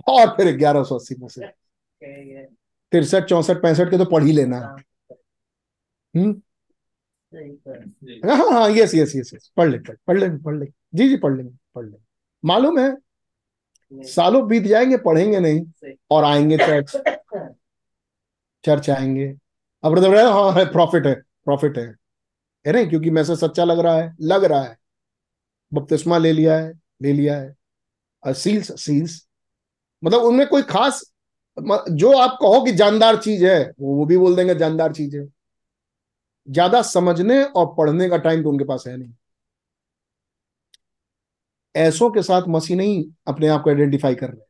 और 0.09 0.27
फिर 0.27 0.55
ग्यारह 0.57 0.83
सौ 0.83 0.95
अस्सी 0.95 1.15
में 1.15 1.27
से। 1.27 1.47
तिरसठ, 2.91 3.25
चौसठ, 3.25 3.61
पैंसठ 3.61 3.89
के 3.91 3.97
तो 3.97 4.05
पढ़ 4.05 4.23
ही 4.23 4.31
लेना। 4.31 4.57
हम्म? 6.15 6.41
हाँ 8.25 8.51
हाँ 8.51 8.69
यस 8.69 8.95
यस 8.95 9.15
यस 9.15 9.31
यस 9.33 9.51
पढ़ 9.57 9.69
ले 9.69 9.77
पढ़ 9.79 10.19
लेंगे 10.19 10.37
पढ़ 10.37 10.55
लेंगे। 10.55 10.73
जी 10.93 11.07
जी, 11.09 11.17
पढ़ 11.17 11.35
लेंगे 11.37 11.51
पढ़ 11.75 11.83
लेंगे। 11.83 12.03
मालूम 12.43 12.79
है, 12.79 12.95
सालों 13.91 14.47
बीत 14.47 14.63
जाएँगे, 14.63 14.97
पढ़ेंगे 14.97 15.39
नहीं, 15.39 15.93
और 16.11 16.23
आएँगे 16.23 16.57
चर्च 16.57 16.95
चर्च 18.63 18.89
आएँगे। 18.89 19.27
अब 19.83 19.91
ब्रदर 19.91 20.15
हाँ 20.27 20.51
है 20.53 20.65
प्रॉफिट 20.71 21.07
है 21.07 21.13
प्रॉफिट 21.45 21.77
है। 21.77 21.85
है 22.65 22.73
नहीं? 22.73 22.87
क्योंकि 22.89 23.09
मैसेज 23.11 23.39
सच्चा 23.39 23.63
लग 23.63 23.79
रहा 23.79 23.95
है, 23.97 24.15
लग 24.21 24.43
रहा 24.45 24.63
है। 24.63 24.77
बपतिस्मा 25.71 26.17
ले 26.17 26.31
लिया 26.33 26.57
है, 26.57 26.73
ले 27.01 27.13
लिया 27.13 27.39
है। 27.39 28.33
सील्स 28.33 28.71
सील्स 28.81 29.25
मतलब 30.03 30.21
उनमें 30.23 30.47
कोई 30.47 30.63
खास 30.63 31.03
जो 31.57 32.11
आप 32.17 32.37
कहो 32.41 32.63
कि 32.65 32.71
जानदार 32.73 33.17
चीज़ 33.17 33.45
है, 33.45 33.59
वो 33.79 33.95
वो 33.95 34.05
भी 34.05 34.17
बोल 34.17 34.35
देंगे 34.35 34.55
जानदार 34.55 34.93
चीज़ 34.93 35.17
है। 35.17 35.27
ज़्यादा 36.47 36.81
समझने 36.81 37.43
और 37.45 37.65
पढ़ने 37.77 38.09
का 38.09 38.17
टाइम 38.17 38.43
तो 38.43 38.49
उनके 38.49 38.65
पास 38.65 38.83
है 38.87 38.95
नहीं। 38.97 39.13
ऐसों 41.75 42.09
के 42.11 42.21
साथ 42.23 42.47
मसीह 42.49 42.77
नहीं 42.77 43.03
अपने 43.27 43.47
आप 43.47 43.61
को 43.63 43.69
आइडेंटिफाई 43.69 44.15
कर 44.15 44.29
रहे 44.29 44.41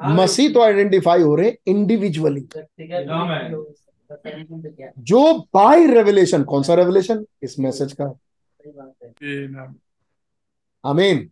मसीह 0.00 0.52
तो 0.52 0.62
आइडेंटिफाई 0.62 1.22
हो 1.22 1.34
रहे 1.34 1.52
इंडिविजुअली 1.66 2.40
जो 5.00 5.22
बाय 5.54 5.86
रेवलेशन 5.86 6.42
कौन 6.44 6.62
सा 6.62 6.74
रेवलेशन 6.74 7.24
इस 7.42 7.58
मैसेज 7.58 7.92
का। 8.00 8.04
आमीन 10.84 11.28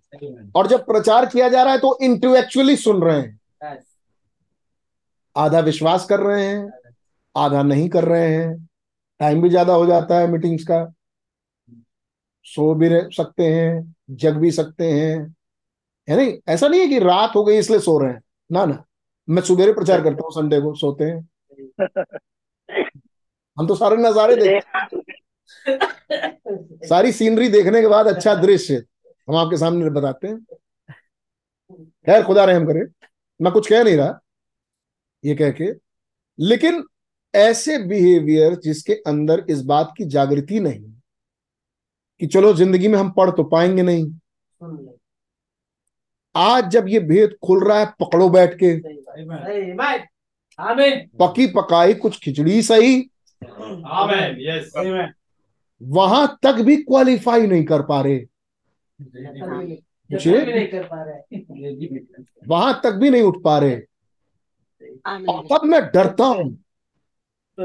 और 0.56 0.66
जब 0.66 0.84
प्रचार 0.86 1.26
किया 1.26 1.48
जा 1.48 1.62
रहा 1.62 1.72
है 1.72 1.78
तो 1.78 1.98
इंटेलेक्चुअली 2.02 2.76
सुन 2.76 3.02
रहे 3.02 3.20
हैं। 3.20 3.78
आधा 5.36 5.60
विश्वास 5.60 6.06
कर 6.06 6.20
रहे 6.20 6.44
हैं 6.46 6.70
आधा 7.34 7.62
नहीं 7.62 7.88
कर 7.88 8.04
रहे 8.04 8.28
हैं। 8.28 8.68
टाइम 9.20 9.42
भी 9.42 9.48
ज़्यादा 9.48 9.74
हो 9.74 9.86
जाता 9.86 10.18
है 10.18 10.26
मीटिंग्स 10.30 10.64
का। 10.64 10.84
सो 12.46 12.74
भी 12.74 12.88
रह 12.88 13.08
सकते 13.12 13.46
हैं 13.46 13.94
जग 14.12 14.36
भी 14.36 14.50
सकते 14.50 14.90
हैं। 14.92 15.34
है 16.08 16.16
नहीं? 16.16 16.36
ऐसा 16.48 16.68
नहीं 16.68 16.80
है 16.80 16.86
कि 16.88 16.98
रात 16.98 17.32
हो 17.36 17.44
गई 17.44 17.58
इसलिए 17.58 17.80
सो 17.80 17.98
रहे 17.98 18.12
हैं। 18.12 18.20
ना 18.50 18.64
ना। 18.66 18.84
मैं 19.28 19.42
सुबेरे 19.42 19.72
प्रचार 19.72 20.02
करता 20.02 20.22
हूँ 20.24 20.30
संडे 20.32 20.60
को 20.60 20.74
सोते 20.74 21.04
हैं। 21.04 21.28
हम 23.56 23.66
तो 23.66 23.74
सारे 23.74 23.96
नजारे 23.98 24.36
देखते 24.36 24.96
सारी 26.86 27.12
सीनरी 27.12 27.48
देखने 27.48 27.80
के 27.80 27.88
बाद 27.88 28.06
अच्छा 28.06 28.34
दृश्य 28.36 28.84
हम 29.28 29.36
आपके 29.36 29.56
सामने 29.56 29.90
बताते 29.90 30.28
हैं। 30.28 30.38
खैर, 31.70 32.22
खुदा 32.22 32.44
रहम 32.44 32.66
करे। 32.66 32.86
मैं 33.40 33.52
कुछ 33.52 33.68
कह 33.68 33.82
नहीं 33.84 33.96
रहा, 33.96 34.18
ये 35.24 35.34
कह 35.34 35.50
के। 35.52 35.70
लेकिन 36.38 36.82
ऐसे 37.34 37.78
बिहेवियर 37.78 38.54
जिसके 38.54 38.92
अंदर 39.06 39.44
इस 39.50 39.62
बात 39.64 39.92
की 39.98 40.04
जागृति 40.06 40.60
नहीं, 40.60 40.80
कि 42.20 42.26
चलो 42.26 42.52
ज़िंदगी 42.54 42.88
में 42.88 42.98
हम 42.98 43.10
पढ़ 43.10 43.30
तो 43.30 43.44
पाएँगे 43.46 43.82
नहीं। 43.82 44.04
आज 46.36 46.68
जब 46.68 46.88
ये 46.88 47.00
भेद 47.00 47.36
खुल 47.46 47.64
रहा 47.68 47.78
है 47.80 47.86
पकड़ो 48.00 48.28
बैठ 48.28 48.54
के। 48.62 48.76
पकी 51.18 51.46
पकाई 51.46 51.94
कुछ 51.94 52.18
खिचड़ी 52.20 52.62
सही। 52.62 53.10
यस 54.48 54.72
वहाँ 55.82 56.38
तक 56.42 56.54
भी 56.54 56.76
क्वालिफाई 56.76 57.46
नहीं 57.46 57.64
कर 57.64 57.82
पा 57.82 58.00
रहे। 58.00 58.18
वहाँ 62.48 62.80
तक 62.84 62.92
भी 62.92 63.10
नहीं 63.10 63.22
उठ 63.22 63.42
पा 63.42 63.58
रहे। 63.58 63.76
और 65.26 65.46
तब 65.52 65.64
मैं 65.64 65.80
डरता 65.94 66.24
हूँ। 66.24 66.58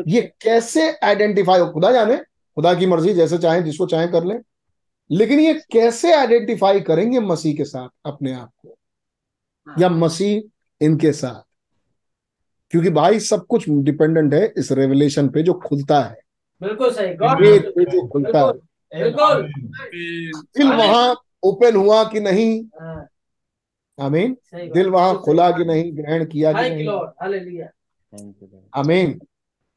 ये 0.07 0.22
कैसे 0.41 0.91
आइडेंटिफाई 1.03 1.60
हो? 1.60 1.68
खुदा 1.72 1.91
जाने। 1.91 2.18
खुदा 2.18 2.73
की 2.73 2.85
मर्ज़ी 2.85 3.14
जैसे 3.14 3.38
चाहे 3.38 3.61
जिसको 3.64 3.85
चाहे 3.85 4.07
कर 4.07 4.23
ले। 4.23 4.35
लेकिन 5.11 5.39
ये 5.39 5.53
कैसे 5.53 6.13
आइडेंटिफाई 6.13 6.80
करेंगे 6.80 7.19
मसीह 7.19 7.55
के 7.55 7.65
साथ 7.65 7.89
अपने 8.05 8.34
आप 8.34 8.51
को? 8.57 8.77
या 9.80 9.89
मसीह 9.89 10.41
इनके 10.85 11.11
साथ? 11.11 11.41
क्योंकि 12.71 12.89
भाई 12.89 13.19
सब 13.19 13.45
कुछ 13.45 13.69
डिपेंडेंट 13.69 14.34
है 14.34 14.53
इस 14.57 14.71
रेवलेशन 14.71 15.30
पे 15.30 15.43
जो 15.43 15.53
खुलता 15.53 16.01
है। 16.01 16.19
बिल्कुल 16.61 16.91
सही। 16.91 17.13
गॉड 17.13 17.38
पे 17.39 17.85
जो 17.85 18.07
खुलता 18.07 18.39
है। 18.39 19.11
दिल 20.34 20.67
वहाँ 20.67 21.15
ओपन 21.43 21.75
हुआ 21.75 22.03
कि 22.03 22.19
नहीं? 22.19 22.63
हाँ, 22.81 23.07
आमीन 24.01 24.38
दिल 24.55 24.89
वहाँ 24.89 25.21
खुला 25.21 25.51
कि 25.51 25.65
नहीं 25.65 25.97
ग्रहण 25.97 26.25
किया 26.25 26.53
कि 26.53 26.69
नहीं? 26.69 26.88
Lord. 26.88 28.57
आमीन 28.75 29.21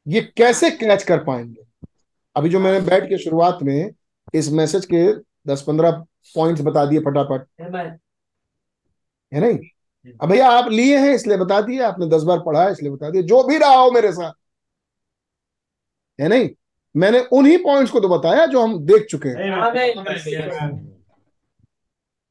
ये 0.07 0.21
कैसे 0.21 0.71
कैच 0.71 1.03
कर 1.03 1.23
पाएँगे? 1.23 1.61
अभी 2.35 2.49
जो 2.49 2.59
मैंने 2.59 2.79
बैठ 2.79 3.03
के 3.09 3.17
शुरुआत 3.17 3.59
में 3.63 3.91
इस 4.33 4.51
मैसेज 4.51 4.85
के 4.85 5.13
दस 5.51 5.61
पंद्रह 5.61 5.91
पॉइंट्स 6.35 6.61
बता 6.61 6.85
दिए 6.85 6.99
फटाफट। 6.99 7.45
है 9.33 9.39
नहीं? 9.39 9.59
अब 10.21 10.29
भैया 10.29 10.49
आप 10.49 10.69
लिए 10.69 10.97
हैं, 10.97 11.13
इसलिए 11.15 11.37
बता 11.37 11.61
दिए, 11.61 11.79
आपने 11.79 12.07
दस 12.07 12.23
बार 12.23 12.39
पढ़ा 12.39 12.63
है 12.65 12.71
इसलिए 12.71 12.91
बता 12.91 13.09
दिए। 13.09 13.23
जो 13.23 13.43
भी 13.43 13.57
रहा 13.57 13.75
हो 13.75 13.91
मेरे 13.91 14.11
साथ। 14.11 14.33
है 16.21 16.27
नहीं? 16.27 16.49
मैंने 16.95 17.19
उन्हीं 17.31 17.57
पॉइंट्स 17.57 17.91
को 17.91 17.99
तो 17.99 18.09
बताया 18.09 18.45
जो 18.45 18.61
हम 18.61 18.85
देख 18.85 19.05
चुके 19.05 19.29
हैं। 19.29 19.37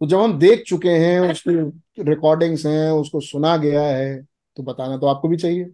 तो 0.00 0.06
जब 0.06 0.20
हम 0.20 0.38
देख 0.38 0.62
चुके 0.62 0.90
हैं, 0.90 1.20
उसकी 1.20 1.54
रिकॉर्डिंग्स 2.02 2.66
हैं, 2.66 2.90
उसको 2.90 3.20
सुना 3.20 3.56
गया 3.56 3.82
है 3.82 4.26
तो 4.56 4.62
बताना 4.62 4.96
तो 4.96 5.06
आपको 5.06 5.28
भी 5.28 5.36
चाहिए। 5.36 5.64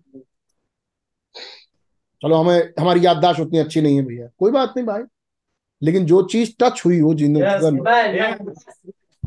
चलो 2.23 2.35
हमें, 2.35 2.73
हमारी 2.81 3.07
याददाश्त 3.07 3.41
उतनी 3.41 3.59
अच्छी 3.59 3.81
नहीं 3.81 3.97
है 3.97 4.03
भैया। 4.03 4.29
कोई 4.39 4.51
बात 4.51 4.73
नहीं 4.77 4.87
भाई। 4.87 5.03
लेकिन 5.83 6.07
जो 6.07 6.23
चीज़ 6.23 6.53
टच 6.61 6.83
हुई 6.87 6.99
हो 7.01 7.15
जिन 7.15 7.37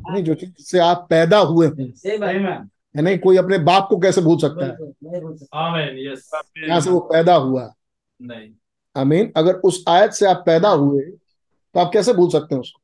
नहीं 0.10 0.24
जो 0.24 0.34
चीज़ 0.34 0.52
से 0.60 0.80
आप 0.80 1.08
पैदा 1.10 1.38
हुए 1.38 1.68
हैं। 1.68 1.88
है 2.96 3.02
नहीं? 3.02 3.20
कोई 3.20 3.38
अपने 3.38 3.58
बाप 3.58 3.88
को 3.90 3.98
कैसे 3.98 4.22
भूल 4.22 4.38
सकता 4.38 4.66
है? 4.66 4.72
यहाँ 6.70 6.82
से 6.82 6.90
वो 6.90 7.00
पैदा 7.00 7.36
हुआ। 7.36 7.74
नहीं। 8.22 8.50
आमीन 8.98 9.32
अगर 9.38 9.54
उस 9.54 9.84
आयत 9.88 10.12
से 10.12 10.26
आप 10.26 10.44
पैदा 10.46 10.70
हुए 10.70 11.02
तो 11.02 11.80
आप 11.80 11.90
कैसे 11.94 12.14
भूल 12.14 12.30
सकते 12.30 12.56
हैं 12.56 12.62
उसको? 12.62 12.82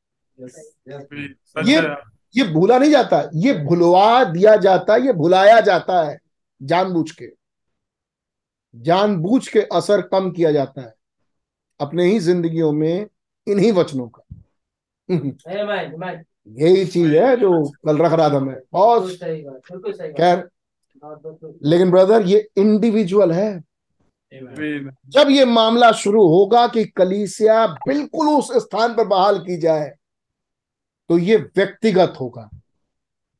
ये 1.62 1.78
ये 2.36 2.44
भूला 2.52 2.78
नहीं 2.78 2.90
जाता। 2.90 3.30
ये 3.34 3.52
भुलवा 3.52 4.24
दिया 4.24 4.56
जाता 4.56 4.94
है 4.94 5.06
ये 5.06 5.12
भुलाया 5.12 5.60
जाता 5.60 6.02
है 6.02 6.18
जानबूझ 6.62 7.10
के। 7.10 7.30
जानबूझ 8.76 9.48
के 9.48 9.60
असर 9.60 10.00
कम 10.00 10.30
किया 10.30 10.52
जाता 10.52 10.80
है। 10.80 10.94
अपने 11.80 12.04
ही 12.04 12.20
जिंदगियों 12.20 12.72
में 12.72 13.06
इन्हीं 13.48 13.72
वचनों 13.72 14.08
का. 14.08 14.22
यही 16.48 16.84
चीज़ 16.86 17.14
है 17.16 17.36
जो 17.36 17.50
कल 17.86 17.98
रख 17.98 18.12
रहा 18.12 18.28
था 18.30 18.40
मैं। 18.40 18.56
बहुत 18.72 19.10
सही 19.10 19.42
बात, 19.42 19.60
बिल्कुल 19.72 19.92
सही 19.92 20.08
बात। 20.08 20.16
खैर 20.16 20.38
हाँ, 21.04 21.20
लेकिन 21.62 21.90
ब्रदर 21.90 22.26
ये 22.26 22.48
इंडिविजुअल 22.56 23.32
है। 23.32 23.62
जब 25.08 25.30
ये 25.30 25.44
मामला 25.44 25.92
शुरू 25.92 26.22
होगा 26.28 26.66
कि 26.68 26.84
कलीसिया 26.86 27.66
बिल्कुल 27.66 28.28
उस 28.28 28.52
स्थान 28.56 28.94
पर 28.94 29.04
बहाल 29.04 29.38
की 29.38 29.56
जाए 29.56 29.92
तो 31.08 31.18
ये 31.18 31.36
व्यक्तिगत 31.36 32.14
होगा। 32.20 32.48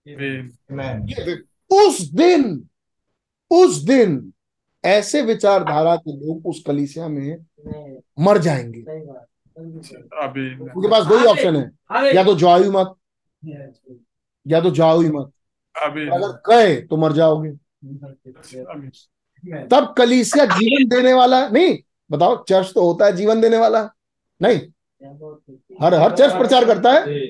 ये 0.06 1.34
उस 1.70 2.00
दिन 2.12 2.68
उस 3.50 3.76
दिन 3.76 4.32
ऐसे 4.84 5.22
विचारधारा 5.22 5.96
के 5.96 6.12
लोग 6.16 6.46
उस 6.46 6.62
कलीसिया 6.66 7.08
में 7.08 7.36
मर 8.20 8.38
जाएँगे। 8.38 8.84
आमीन 9.58 10.60
उनके 10.60 10.88
पास 10.90 11.04
दो 11.06 11.18
ही 11.18 11.26
ऑप्शन 11.26 11.56
है 11.56 12.14
या 12.14 12.24
तो 12.24 12.34
जाओ 12.36 12.62
ही 12.62 12.70
मत 12.70 12.94
या 14.46 14.60
तो 14.60 14.70
जाओ 14.72 15.00
ही 15.00 15.08
मत 15.10 15.32
आमीन 15.76 16.10
अगर 16.10 16.32
गए 16.48 16.76
तो 16.82 16.96
मर 16.96 17.12
जाओगे 17.12 17.50
तब 19.68 19.94
कलीसिया 19.98 20.44
जीवन 20.48 20.88
देने 20.88 21.12
वाला 21.12 21.46
नहीं 21.48 21.78
बताओ 22.10 22.42
चर्च 22.44 22.72
तो 22.74 22.84
होता 22.84 23.06
है 23.06 23.16
जीवन 23.16 23.40
देने 23.40 23.56
वाला 23.56 23.88
नहीं 24.40 24.60
हर 25.82 25.94
हर 25.94 26.16
चर्च 26.16 26.32
प्रचार 26.32 26.64
करता 26.64 26.92
है 26.92 27.20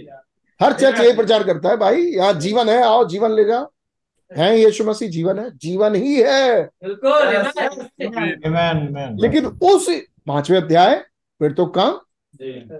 हर 0.60 0.72
चर्च 0.72 1.00
यही 1.00 1.12
प्रचार 1.16 1.44
करता 1.44 1.68
है 1.68 1.76
भाई 1.76 2.02
यहाँ 2.02 2.32
जीवन 2.40 2.68
है 2.68 2.82
आओ 2.82 3.04
जीवन 3.08 3.32
ले 3.32 3.44
जाओ 3.44 3.70
है 4.30 4.58
यीशु 4.58 4.84
मसीह 4.84 5.08
जीवन 5.10 5.38
है 5.38 5.50
जीवन 5.56 5.94
ही 5.94 6.14
है 6.16 6.62
लेकिन 9.16 9.46
उस 9.64 9.88
पाँचवें 10.26 10.60
अध्याय 10.60 10.94
फिर 11.40 11.52
तो 11.52 11.66
काम 11.70 11.98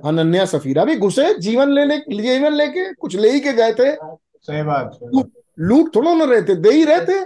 अनन्या 0.04 0.44
सफीरा। 0.46 0.84
भी 0.84 0.96
घुसे 0.96 1.32
जीवन 1.38 1.70
लेने 1.70 1.96
जीवन 2.12 2.52
लेके 2.54 2.92
कुछ 2.94 3.16
ले 3.16 3.30
ही 3.30 3.40
के 3.40 3.52
गए 3.52 3.72
थे। 3.72 3.94
सही 3.94 4.62
बात 4.62 4.98
लूट 5.58 5.94
थोड़ा 5.94 6.14
ना 6.14 6.24
रहे 6.24 6.42
थे 6.42 6.54
दे 6.56 6.70
ही 6.70 6.84
रहे 6.84 7.00
थे 7.00 7.18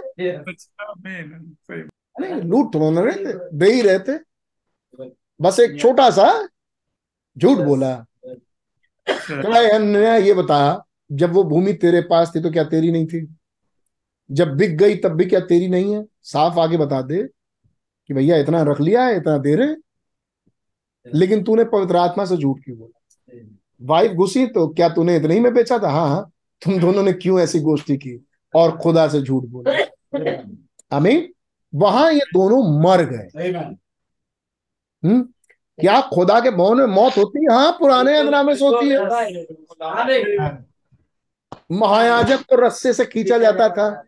आमीन 0.83 1.55
सही 1.61 1.81
नहीं 2.15 2.41
लूट 2.43 2.73
थोड़ा 2.73 2.89
ना 2.89 3.01
रहते 3.01 3.33
थे 3.33 3.57
दे 3.57 3.71
ही 3.73 3.81
रहे 3.81 3.99
थे 3.99 4.17
बस 5.39 5.59
एक 5.59 5.79
छोटा 5.79 6.09
सा 6.09 6.27
झूठ 7.37 7.57
बोला। 7.59 7.93
क्या 9.07 9.61
अनन्या 9.75 10.15
ये 10.17 10.33
बता 10.33 10.59
जब 11.11 11.31
वो 11.33 11.43
भूमि 11.43 11.73
तेरे 11.73 12.01
पास 12.01 12.31
थी 12.35 12.41
तो 12.41 12.51
क्या 12.51 12.63
तेरी 12.65 12.91
नहीं 12.91 13.05
थी? 13.07 13.27
जब 14.29 14.55
बिक 14.57 14.77
गई 14.77 14.95
तब 14.95 15.11
भी 15.11 15.25
क्या 15.25 15.39
तेरी 15.41 15.67
नहीं 15.67 15.93
है? 15.95 16.05
साफ़ 16.23 16.59
आगे 16.59 16.77
बता 16.77 17.01
दे 17.01 17.23
कि 17.23 18.13
भैया 18.13 18.37
इतना 18.37 18.61
रख 18.63 18.81
लिया 18.81 19.05
है 19.05 19.17
इतना 19.17 19.37
दे 19.37 19.55
रहे 19.55 19.75
लेकिन 21.13 21.43
तूने 21.43 21.63
पवित्र 21.63 21.95
आत्मा 21.95 22.25
से 22.25 22.37
झूठ 22.37 22.63
क्यों 22.63 22.77
बोला? 22.77 22.93
वाइफ 23.81 24.11
घुसी 24.11 24.47
तो 24.47 24.67
क्या 24.67 24.89
तूने 24.89 25.15
इतने 25.15 25.33
ही 25.33 25.39
में 25.39 25.53
बेचा 25.53 25.79
था? 25.79 25.89
हाँ 25.89 26.07
हाँ। 26.09 26.31
तुम 26.65 26.79
दोनों 26.79 27.03
ने 27.03 27.13
क्यों 27.13 27.39
ऐसी 27.39 27.59
गोष्ठी 27.59 27.97
की? 27.97 28.25
और 28.55 28.77
खुदा 28.77 29.07
से 29.07 29.21
झूठ 29.21 29.43
बोला। 29.43 29.71
अमीन 30.91 31.33
वहाँ 31.75 32.11
ये 32.11 32.19
दोनों 32.19 32.83
मर 32.83 33.01
गए। 33.05 33.51
हम्म? 35.05 35.21
क्या 35.79 36.01
खुदा 36.01 36.39
के 36.39 36.51
भवन 36.51 36.77
में 36.77 36.85
मौत 36.85 37.17
होती 37.17 37.39
है? 37.39 37.53
हाँ 37.53 37.71
पुराने 37.71 38.17
अंदरामे 38.17 38.55
से 38.55 38.67
होती 38.67 38.89
है। 38.89 38.99
महायाजक 41.71 42.41
को 42.41 42.55
रस्से 42.55 42.93
से 42.93 43.05
खींचा 43.05 43.37
जाता 43.37 43.69
था। 43.69 44.03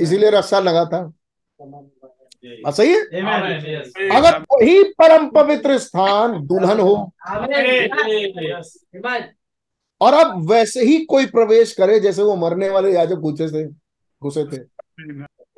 इसीलिए 0.00 0.30
रस्सा 0.30 0.60
लगा 0.60 0.84
था। 0.84 1.12
हाँ, 2.48 2.72
सही 2.72 2.92
है? 2.92 3.00
अगर 4.10 4.38
वही 4.38 4.82
परम 4.84 5.30
पवित्र 5.30 5.78
स्थान 5.78 6.46
दुल्हन 6.46 6.80
हो 6.80 7.12
और 10.00 10.14
अब 10.14 10.50
वैसे 10.50 10.84
ही 10.84 11.04
कोई 11.04 11.26
प्रवेश 11.26 11.72
करे 11.72 12.00
जैसे 12.00 12.22
वो 12.22 12.36
मरने 12.36 12.68
वाले 12.70 12.94
याजक 12.94 13.16
घुसे 13.16 13.48
थे 13.48 13.68
घुसे 14.22 14.44
थे 14.44 14.56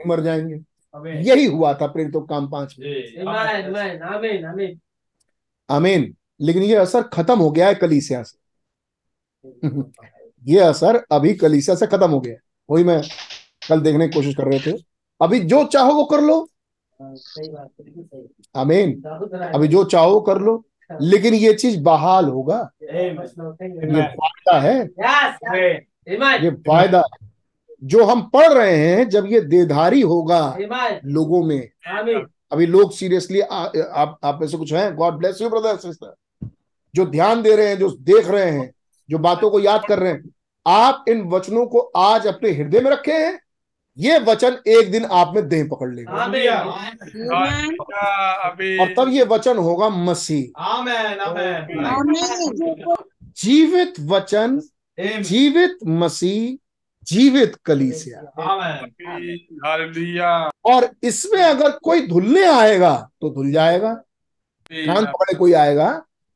मर 0.06 0.20
जाएँगे। 0.20 0.54
यही 1.18 1.44
हुआ 1.46 1.74
था 1.74 1.86
प्रेरित 1.86 2.12
काम 2.16 2.50
पाँच 2.50 2.76
में। 2.78 2.86
आमीन। 5.70 6.16
लेकिन 6.40 6.62
ये 6.62 6.74
असर 6.74 7.02
खत्म 7.02 7.38
हो 7.38 7.50
गया 7.50 7.66
है 7.66 7.74
कलीसिया 7.74 8.22
से। 8.22 8.38
ये 10.48 10.60
असर 10.60 11.04
अभी 11.12 11.34
कलीसिया 11.34 11.76
से 11.76 11.86
खत्म 11.86 12.10
हो 12.10 12.20
गया 12.20 12.32
है। 12.32 12.40
वही 12.70 12.84
मैं 12.84 13.02
कल 13.68 13.80
देखने 13.80 14.08
की 14.08 14.14
कोशिश 14.14 14.34
कर 14.34 14.44
रहे 14.44 14.60
थे। 14.60 14.76
अभी 15.20 15.40
जो 15.40 15.64
चाहो 15.64 15.92
वो 15.94 16.04
कर 16.04 16.20
लो। 16.20 16.48
आमीन। 18.56 19.00
अभी 19.54 19.68
जो 19.68 19.84
चाहो 19.84 20.20
कर 20.20 20.38
लो 20.38 20.62
लेकिन 20.90 21.34
ये 21.34 21.52
चीज़ 21.54 21.80
बहाल 21.82 22.28
होगा। 22.28 22.58
ये 23.94 24.02
फ़ायदा 24.16 24.58
है। 24.60 24.78
ये 26.34 26.50
फ़ायदा 26.68 26.98
है। 26.98 27.28
जो 27.84 28.04
हम 28.04 28.20
पढ़ 28.28 28.52
रहे 28.52 28.76
हैं 28.76 29.08
जब 29.08 29.26
ये 29.26 29.40
देधारी 29.40 30.00
होगा 30.00 30.40
लोगों 31.04 31.42
में 31.44 31.68
अभी 32.52 32.66
लोग 32.66 32.92
सीरियसली 32.92 33.40
आप 33.40 34.18
आप 34.24 34.38
में 34.40 34.46
से 34.48 34.56
कुछ 34.56 34.72
हैं? 34.72 34.94
God 34.96 35.14
bless 35.14 35.40
you 35.42 35.48
brother 35.50 35.76
sister 35.76 36.14
जो 36.94 37.06
ध्यान 37.06 37.42
दे 37.42 37.56
रहे 37.56 37.68
हैं 37.68 37.78
जो 37.78 37.88
देख 38.02 38.28
रहे 38.28 38.50
हैं 38.50 38.70
जो 39.08 39.18
बातों 39.18 39.50
को 39.50 39.60
याद 39.60 39.84
कर 39.88 39.98
रहे 39.98 40.12
हैं 40.12 40.30
आप 40.66 41.04
इन 41.08 41.22
वचनों 41.28 41.66
को 41.66 41.78
आज 41.96 42.26
अपने 42.26 42.50
हृदय 42.50 42.80
में 42.80 42.90
रखे 42.90 43.12
हैं? 43.12 43.38
ये 43.98 44.18
वचन 44.18 44.56
एक 44.68 44.90
दिन 44.92 45.04
आप 45.04 45.32
में 45.34 45.48
देह 45.48 45.68
पकड़ 45.72 45.94
लेगा। 45.94 46.12
और 48.80 48.94
तब 48.98 49.08
ये 49.08 49.24
वचन 49.24 49.56
होगा 49.56 49.88
मसीह। 49.88 50.60
जीवित 53.36 53.94
वचन 54.00 54.60
जीवित 55.22 55.78
मसीह 55.86 56.58
जीवित 57.04 57.56
कलीसिया। 57.64 58.20
हालेलुया। 59.66 60.50
और 60.64 60.88
इसमें 61.02 61.42
अगर 61.42 61.70
कोई 61.70 62.06
धुलने 62.06 62.44
आएगा 62.44 63.10
तो 63.20 63.30
धुल 63.30 63.52
जाएगा। 63.52 63.94
कान 64.72 65.04
पकड़े 65.06 65.34
कोई 65.34 65.52
आएगा 65.52 65.90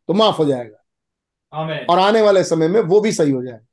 तो 0.08 0.14
माफ़ 0.14 0.36
हो 0.36 0.44
जाएगा। 0.44 0.82
और 1.90 1.98
आने 1.98 2.22
वाले 2.22 2.44
समय 2.44 2.68
में 2.68 2.80
वो 2.80 3.00
भी 3.00 3.12
सही 3.12 3.30
हो 3.30 3.42
जाएगा। 3.42 3.66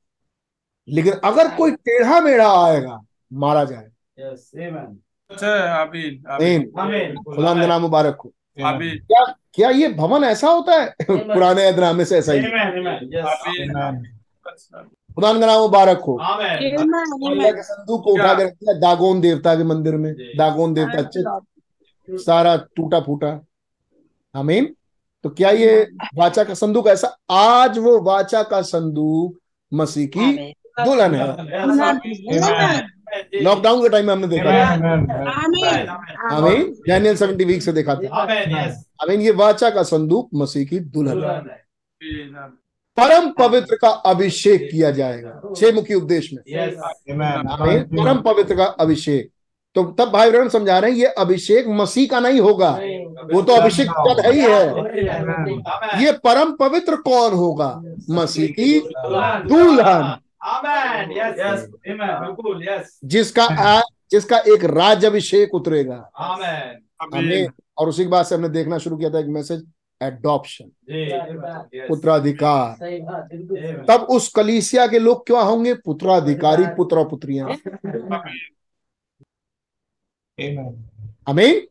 लेकिन 0.88 1.12
अगर 1.24 1.56
कोई 1.56 1.70
टेढ़ा 1.70 2.20
मेढ़ा 2.20 2.48
आएगा 2.66 3.00
मारा 3.32 3.64
जाएगा 3.64 3.90
अच्छा 5.30 5.52
आमीन 5.74 6.22
आमीन। 6.30 6.62
खुदा 7.24 7.54
का 7.54 7.66
नाम 7.66 7.82
मुबारक 7.82 8.18
हो। 8.24 8.32
क्या 8.58 9.24
क्या 9.54 9.70
ये 9.70 9.88
भवन 9.88 10.24
ऐसा 10.24 10.48
होता 10.48 10.72
है? 10.72 10.94
पुराने 11.10 11.62
ऐतनामे 11.62 12.04
से 12.04 12.18
ऐसा 12.18 12.32
ही। 12.32 12.40
खुदा 15.14 15.32
का 15.32 15.38
नाम 15.38 15.60
मुबारक 15.60 16.00
हो। 16.00 16.18
संदूक 17.62 18.04
को 18.04 18.12
उठा 18.12 18.34
के 18.34 18.44
रख 18.44 18.52
दिया 18.52 18.72
दागोन 18.80 19.20
देवता 19.20 19.54
के 19.54 19.64
मंदिर 19.64 19.96
में। 19.96 20.12
दागोन 20.38 20.74
देवता 20.74 20.98
अच्छे 20.98 22.18
सारा 22.18 22.56
टूटा 22.76 23.00
फूटा। 23.00 23.40
आमीन। 24.34 24.74
तो 25.24 25.30
क्या 25.30 25.50
ये 25.50 25.82
वाचा 26.14 26.44
का 26.44 26.54
संदूक 26.54 26.88
ऐसा? 26.88 27.16
आज 27.30 27.78
वो 27.78 28.00
वाचा 28.02 28.42
का 28.42 28.60
संदूक 28.62 29.38
मसीह 29.72 30.06
की 30.06 30.52
दुल्हन 30.80 31.14
है। 31.14 31.26
लॉकडाउन 33.34 33.82
के 33.82 33.88
टाइम 33.88 34.06
में 34.06 34.12
हमने 34.12 34.26
देखा 34.26 34.50
था। 34.50 34.72
आमीन 36.36 36.74
डैनियल 36.88 37.16
सेवेंटी 37.16 37.44
वीक 37.44 37.62
से 37.62 37.72
देखा 37.72 37.94
था। 37.94 38.16
आमीन 39.02 39.20
ये 39.20 39.30
वाचा 39.30 39.70
का 39.70 39.82
संदूक 39.82 40.30
मसीह 40.34 40.66
की 40.66 40.78
दुल्हन। 40.78 41.22
है। 41.50 41.64
परम 43.00 43.30
पवित्र 43.30 43.76
का 43.76 43.88
अभिषेक 43.88 44.68
किया 44.72 44.90
जाएगा। 44.90 45.40
छह 45.56 45.72
मुखी 45.72 45.94
उपदेश 45.94 46.32
में। 46.32 46.68
आमीन 47.48 47.82
परम 47.82 48.20
पवित्र 48.20 48.56
का 48.56 48.64
अभिषेक। 48.64 49.30
तो 49.74 49.84
तब 49.84 50.10
भाई 50.10 50.30
बहन 50.30 50.48
समझा 50.48 50.78
रहे 50.78 50.90
हैं 50.90 50.98
ये 50.98 51.06
अभिषेक 51.06 51.68
मसीह 51.68 52.08
का 52.10 52.20
नहीं 52.20 52.40
होगा। 52.40 52.70
वो 53.32 53.42
तो 53.42 53.52
अभिषेक 53.52 53.90
पद 53.90 54.22
है 54.26 54.32
ही 54.32 54.40
है। 54.40 54.68
ये 56.04 56.12
परम 56.12 56.52
पवित्र 56.52 56.96
कौन 56.96 57.32
होगा? 57.32 57.82
मसीह 58.10 58.46
की 58.46 58.80
दुल्हन। 59.48 60.16
जिसका 63.04 63.44
आ, 63.44 63.80
जिसका 64.10 64.38
एक 64.38 64.64
राज 64.64 65.04
अभिषेक 65.04 65.54
उतरेगा 65.54 66.10
आमीन। 67.14 67.50
और 67.78 67.88
उसी 67.88 68.02
के 68.02 68.08
बाद 68.08 68.24
से 68.24 68.34
हमने 68.34 68.48
देखना 68.48 68.78
शुरू 68.78 68.96
किया 68.96 69.10
था 69.10 69.18
एक 69.18 69.26
मैसेज 69.26 69.66
एडॉप्शन 70.02 70.70
पुत्राधिकार। 71.88 72.76
तब 73.88 74.06
उस 74.10 74.28
कलीसिया 74.28 74.86
के 74.86 74.98
लोग 74.98 75.26
क्या 75.26 75.40
होंगे? 75.40 75.74
पुत्राधिकारी 75.74 76.64
पुत्र 76.76 76.98
और 76.98 77.08
पुत्रियाँ। 77.08 77.48
आमीन? 81.28 81.66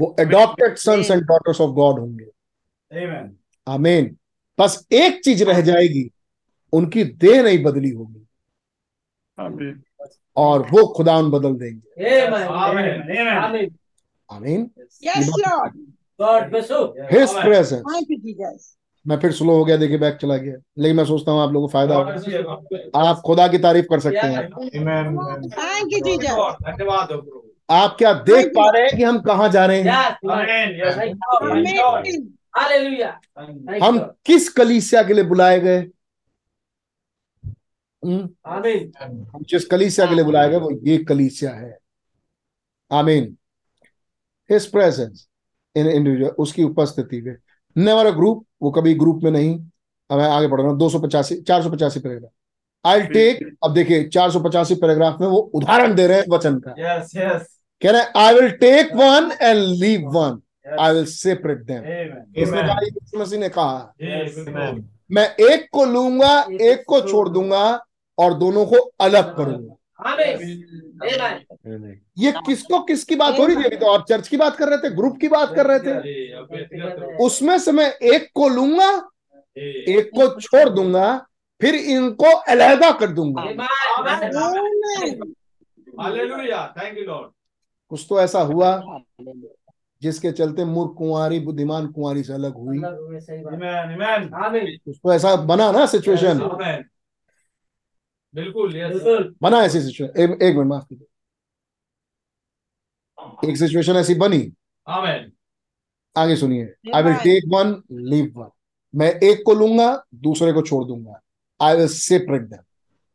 वो 0.00 0.16
adopted 0.20 0.76
sons 0.76 1.10
and 1.10 1.22
daughters 1.22 1.60
of 1.60 1.70
God 1.70 1.98
होंगे। 1.98 2.26
आमीन। 3.68 4.16
बस 4.58 4.86
एक 4.92 5.20
चीज़ 5.24 5.44
रह 5.44 5.60
जाएगी। 5.60 6.10
उनकी 6.72 7.04
देह 7.04 7.42
नहीं 7.42 7.62
बदली 7.62 7.90
होगी। 7.90 8.26
और 10.36 10.62
वो 10.62 10.86
खुदा 10.86 11.16
उन 11.16 11.30
बदल 11.30 11.54
देंगे। 11.54 12.10
आमीन। 14.32 14.70
Yes, 15.04 15.28
Lord. 15.46 15.72
His 17.12 17.28
presence. 17.42 17.82
मैं 19.06 19.18
फिर 19.18 19.32
स्लो 19.32 19.52
हो 19.52 19.64
गया 19.64 19.76
देखिए 19.76 19.98
बैक 19.98 20.14
चला 20.14 20.36
गया। 20.36 20.54
लेकिन 20.78 20.96
मैं 20.96 21.04
सोचता 21.04 21.32
हूँ 21.32 21.40
आप 21.40 21.52
लोगों 21.52 21.68
को 21.68 21.72
फ़ायदा 21.72 21.94
होगा। 21.94 22.12
आप 23.08 23.22
खुदा 23.26 23.48
की 23.48 23.58
तारीफ़ 23.58 23.86
कर 23.86 24.00
सकते 24.00 24.16
हैं। 24.16 24.50
आप 27.70 27.96
क्या 27.98 28.12
देख 28.12 28.46
पा 28.46 28.70
रहे 28.70 28.82
हैं 28.82 28.96
कि 28.96 29.02
हम 29.02 29.20
कहाँ 29.20 29.48
जा 29.48 29.66
रहे 29.66 29.80
हैं? 29.80 29.84
हम 33.82 33.98
किस 34.26 34.48
कलीसिया 34.48 35.02
के 35.02 35.14
लिए 35.14 35.24
बुलाए 35.24 35.60
गए? 35.60 35.90
हम 38.02 39.42
जिस 39.48 39.64
कलीसिया 39.66 40.06
के 40.06 40.14
लिए 40.14 40.24
बुलाए 40.24 40.48
गए 40.50 40.56
वो 40.56 40.70
ये 40.86 40.98
कलीसिया 41.04 41.50
है। 41.52 41.76
आमीन। 42.90 43.36
हिज 44.50 44.66
प्रेजेंस 44.72 45.26
इन 45.76 45.86
इंडिविजुअल 45.86 46.30
उसकी 46.38 46.62
उपस्थिति 46.62 47.20
में। 47.22 47.36
नेवर 47.76 48.06
अ 48.06 48.10
ग्रुप 48.10 48.44
वो 48.62 48.70
कभी 48.70 48.94
ग्रुप 48.94 49.22
में 49.24 49.30
नहीं। 49.30 49.58
अब 50.10 50.18
मैं 50.18 50.28
आगे 50.28 50.48
पढ़ 50.48 50.60
रहा 50.60 50.70
हूँ 50.70 50.78
दो 50.78 50.88
सौ 50.88 50.98
पचासी 50.98 51.40
चार 51.42 51.62
सौ 51.62 51.70
पचासी 51.70 52.00
पैराग्राफ 52.00 52.30
आई 52.84 53.00
टेक 53.08 53.38
अब 53.64 53.74
देखिए 53.74 54.04
चार 54.08 54.30
सौ 54.30 54.40
पचासी 54.40 54.74
पैराग्राफ 54.74 55.20
में 55.20 55.26
वो 55.28 55.38
उदाहरण 55.54 55.94
दे 55.94 56.06
रहे 56.06 56.18
हैं 56.18 56.24
वचन 56.30 56.58
का। 56.58 56.74
Yes, 56.74 57.10
yes. 57.16 57.42
कह 57.82 57.90
रहे 57.90 58.02
I 58.16 58.34
will 58.34 58.50
take 58.58 58.94
one 58.96 59.30
and 59.42 59.58
leave 59.80 60.08
one 60.10 60.40
I 60.80 60.94
will 60.94 61.04
separate 61.06 61.58
them 61.64 61.82
कहा 62.46 63.20
मसीह 63.20 63.38
ने 63.38 63.48
कहा। 63.48 63.94
Yes. 64.02 64.82
मैं 65.10 65.28
एक 65.46 65.68
को 65.72 65.84
लूँगा 65.84 66.40
एक 66.62 66.84
को 66.88 67.00
छोड़ 67.00 67.28
दूँगा। 67.28 67.78
और 68.18 68.34
दोनों 68.34 68.64
को 68.66 68.76
अलग 69.00 69.36
करूँगा. 69.36 69.74
ये 72.18 72.32
किसको 72.46 72.80
किसकी 72.82 73.16
बात 73.16 73.38
हो 73.38 73.46
रही 73.46 73.56
थी? 73.56 73.64
अभी 73.64 73.76
तो 73.76 73.92
आप 73.92 74.04
चर्च 74.08 74.28
की 74.28 74.36
बात 74.36 74.56
कर 74.56 74.68
रहे 74.68 74.78
थे 74.78 74.90
ग्रुप 74.94 75.16
की 75.20 75.28
बात 75.28 75.54
कर 75.56 75.66
रहे 75.66 75.78
थे। 75.78 75.94
उसमें 77.24 77.58
से 77.58 77.72
मैं 77.72 77.90
एक 77.92 78.28
को 78.34 78.48
लूँगा 78.48 78.90
एक 79.58 80.10
को 80.14 80.40
छोड़ 80.40 80.68
दूँगा 80.68 81.26
फिर 81.60 81.74
इनको 81.74 82.34
अलहदा 82.48 82.90
कर 82.90 83.06
दूँगा. 83.06 83.42
कुछ 87.90 88.06
तो 88.08 88.20
ऐसा 88.20 88.40
हुआ 88.40 89.00
जिसके 90.02 90.32
चलते 90.32 90.64
मूर्ख 90.64 90.94
कुंवारी 90.98 91.40
बुद्धिमान 91.40 91.86
कुंवारी 91.86 92.22
से 92.22 92.32
अलग 92.32 92.54
हुई। 92.54 92.78
Amen. 92.78 92.92
Amen. 93.94 94.28
Amen. 94.44 94.66
कुछ 94.84 94.96
तो 94.96 95.12
ऐसा 95.12 95.36
बना 95.36 95.70
ना 95.72 95.86
सिचुएशन 95.86 96.38
Amen. 96.38 96.84
बिल्कुल 98.34 99.36
बना 99.42 99.58
ऐसी 99.64 99.80
सिचुएशन 99.80 100.20
एक, 100.22 100.30
एक 100.42 100.56
मिनट 100.56 100.66
माफ़ 100.66 100.84
कीजिए। 100.84 101.06
एक 103.50 103.56
सिचुएशन 103.56 103.96
ऐसी 103.96 104.14
बनी. 104.14 104.52
आगे 106.16 106.36
सुनिए। 106.36 106.74
I 106.94 107.02
will 107.02 107.14
take 107.14 107.44
one 107.48 107.82
leave 108.10 108.32
one 108.36 108.48
मैं 108.94 109.10
एक 109.24 109.42
को 109.46 109.54
लूँगा 109.54 110.04
दूसरे 110.14 110.52
को 110.52 110.62
छोड़ 110.62 110.84
दूँगा। 110.84 111.20
आई 111.60 111.76
विल 111.76 111.88
सेपरेट 111.88 112.42
देम 112.42 112.62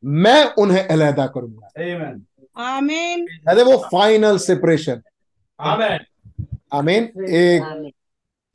मैं 0.03 0.43
उन्हें 0.53 0.87
अलहदा 0.87 1.27
करूँगा। 1.27 1.67
Amen. 1.79 2.15
Amen. 2.57 3.19
अरे 3.49 3.63
वो 3.63 3.77
final 3.91 4.37
separation 4.37 5.01
Amen. 5.59 5.99
I 6.73 6.81
mean 6.81 7.03
एक 7.29 7.91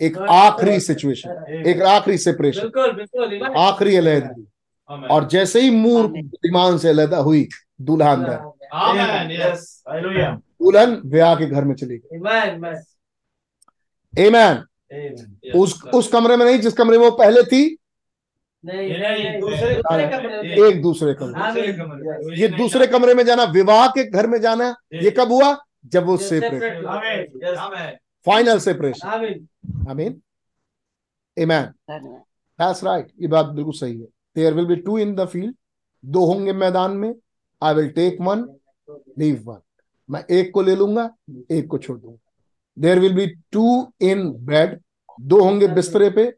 एक 0.01 0.19
आखिरी 0.19 0.81
सिचुएशन 0.81 1.63
एक 1.67 1.83
आखिरी 1.83 2.19
सेपरेशन 2.19 2.61
बिल्कुल 2.61 2.93
बिल्कुल 2.93 3.39
Amen. 3.39 3.57
आखिरी 3.57 3.97
अलहदगी. 3.97 4.47
और 4.91 5.27
जैसे 5.29 5.61
ही 5.61 5.71
मूर्ख 5.71 6.11
बुद्धिमान 6.11 6.79
से 6.79 6.89
अलहदा 6.89 7.19
हुई 7.29 7.49
दूल्हा 7.89 8.13
अंदर 8.13 8.47
Amen. 8.75 9.31
Yes. 9.31 9.61
Hallelujah. 9.89 10.31
दुल्हन 10.63 10.95
ब्याह 11.11 11.35
के 11.37 11.47
घर 11.47 11.65
में 11.65 11.75
चली 11.75 11.97
गई 11.99 12.19
Amen. 12.19 12.55
Amen. 12.55 12.75
Amen. 14.15 14.65
Amen. 14.91 15.27
Yes. 15.45 15.55
उस 15.57 15.83
उस 15.95 16.09
कमरे 16.13 16.37
में 16.37 16.45
नहीं 16.47 16.59
जिस 16.61 16.73
कमरे 16.75 16.99
में 16.99 17.05
वो 17.05 17.11
पहले 17.21 17.43
थी 17.43 17.63
नहीं 18.65 18.91
नहीं 18.99 19.41
दूसरे 19.41 19.75
दूसरे 19.75 20.13
कमरे 20.13 20.69
एक 20.69 20.83
दूसरे 20.83 21.15
कमरे 21.15 21.43
दूसरे 21.53 21.73
कमरे 21.73 22.41
ये 22.41 22.49
दूसरे 22.57 22.87
कमरे 22.87 23.15
में 23.15 23.25
जाना 23.25 23.45
विवाह 23.57 23.87
के 23.97 24.05
घर 24.11 24.27
में 24.27 24.41
जाना 24.41 24.75
ये 24.95 25.11
कब 25.19 25.33
हुआ 25.33 25.57
जब 25.93 26.07
वो 26.07 26.17
separate 26.29 26.85
Amen. 26.85 27.27
Yes. 27.45 27.59
Amen. 27.67 27.97
Final 28.27 28.59
separation 28.59 29.39
mean 29.97 30.21
Amen. 31.37 31.73
That's 32.59 32.83
right. 32.83 33.07
ये 33.21 33.29
बात 33.29 33.47
बिल्कुल 33.47 33.75
सही 33.75 33.99
है 34.01 34.07
there 34.39 34.55
will 34.55 34.67
be 34.67 34.77
two 34.77 34.99
in 34.99 35.15
the 35.15 35.25
field 35.27 35.55
दो 36.05 36.25
होंगे 36.27 36.53
मैदान 36.55 36.93
में। 36.97 37.15
I 37.63 37.75
will 37.75 37.89
take 37.91 38.21
one 38.21 38.45
leave 39.19 39.43
one 39.47 39.59
मैं 40.09 40.23
एक 40.31 40.51
को 40.55 40.63
ले 40.63 40.75
लूँगा 40.77 41.11
एक 41.51 41.67
को 41.69 41.79
छोड़ 41.79 41.99
दूँगा। 41.99 42.19
There 42.77 42.99
will 42.99 43.15
be 43.15 43.27
two 43.53 43.93
in 44.01 44.31
bed 44.47 44.79
दो 45.21 45.41
होंगे 45.45 45.69
बिस्तरे 45.69 46.11
पे। 46.11 46.33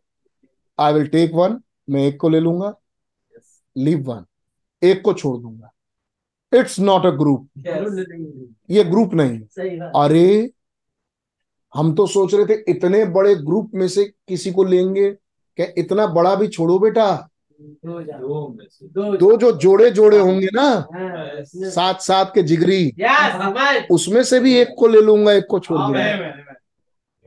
आई 0.78 0.92
विल 0.92 1.06
टेक 1.08 1.34
वन 1.34 1.60
मैं 1.90 2.06
एक 2.06 2.20
को 2.20 2.28
ले 2.28 2.40
लूँगा 2.40 2.74
लीव 3.76 4.02
वन 4.10 4.24
एक 4.82 5.02
को 5.04 5.12
छोड़ 5.14 5.36
दूँगा। 5.38 5.70
It's 6.52 6.78
not 6.80 7.06
a 7.06 7.10
group. 7.18 7.48
ये 8.70 8.84
ग्रुप 8.84 9.14
नहीं 9.14 9.90
अरे 10.02 10.50
हम 11.74 11.94
तो 11.94 12.06
सोच 12.06 12.34
रहे 12.34 12.44
थे 12.46 12.62
इतने 12.70 13.04
बड़े 13.12 13.34
ग्रुप 13.36 13.70
में 13.74 13.88
से 13.88 14.04
किसी 14.28 14.52
को 14.52 14.64
लेंगे। 14.64 15.10
क्या 15.10 15.66
इतना 15.78 16.06
बड़ा 16.08 16.34
भी 16.34 16.48
छोड़ो 16.48 16.78
बेटा। 16.78 17.28
दो 17.60 18.56
दो 18.86 19.16
दो 19.16 19.36
जो 19.36 19.52
जोड़े 19.52 19.90
जोड़े 19.90 20.18
होंगे 20.18 20.48
ना 20.54 20.62
हाँ. 20.62 21.30
सात 21.70 22.00
सात 22.00 22.32
के 22.34 22.42
जिगरी। 22.42 22.92
उसमें 23.90 24.24
से 24.24 24.40
भी 24.40 24.54
एक 24.54 24.68
को 24.78 24.86
ले 24.86 25.00
लूँगा 25.00 25.32
एक 25.32 25.44
को 25.50 25.60
छोड़ 25.60 25.78
दूँगा। 25.78 26.00
Amen. 26.00 26.34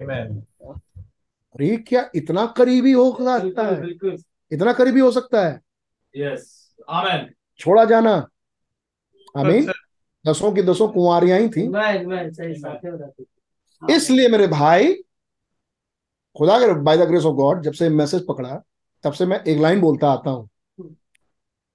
Amen. 0.04 0.44
अरे 1.56 1.78
क्या 1.78 2.10
इतना 2.16 2.46
करीबी 2.46 2.92
हो 2.92 3.18
सकता 3.20 3.64
है? 3.64 3.92
इतना 4.52 4.74
करीबी 4.74 5.00
हो 5.00 5.12
सकता 5.12 5.48
है? 5.48 5.62
Yes. 6.18 6.42
Amen. 6.96 7.20
छोड़ा 7.60 7.86
जाना। 7.86 8.28
हमें 9.38 9.66
दसों 10.28 10.52
की 10.52 10.62
दसों 10.62 10.88
कुंवारियाँ 10.88 11.40
ही 11.40 11.50
थी। 11.50 11.74
है 13.90 13.96
इसलिए 13.96 14.28
मेरे 14.28 14.48
भाई 14.48 14.94
खुदा 16.38 16.60
के 16.60 16.74
by 16.74 16.98
the 16.98 17.02
grace 17.02 17.24
of 17.24 17.36
God 17.36 17.62
जब 17.62 17.74
से 17.74 17.90
मैसेज 17.90 18.28
पकड़ा 18.28 18.64
तब 19.04 19.14
से 19.14 19.26
मैं 19.26 19.44
एक 19.44 19.60
लाइन 19.60 19.82
बोलता 19.82 20.12
आता 20.12 20.30
हूँ। 20.30 20.50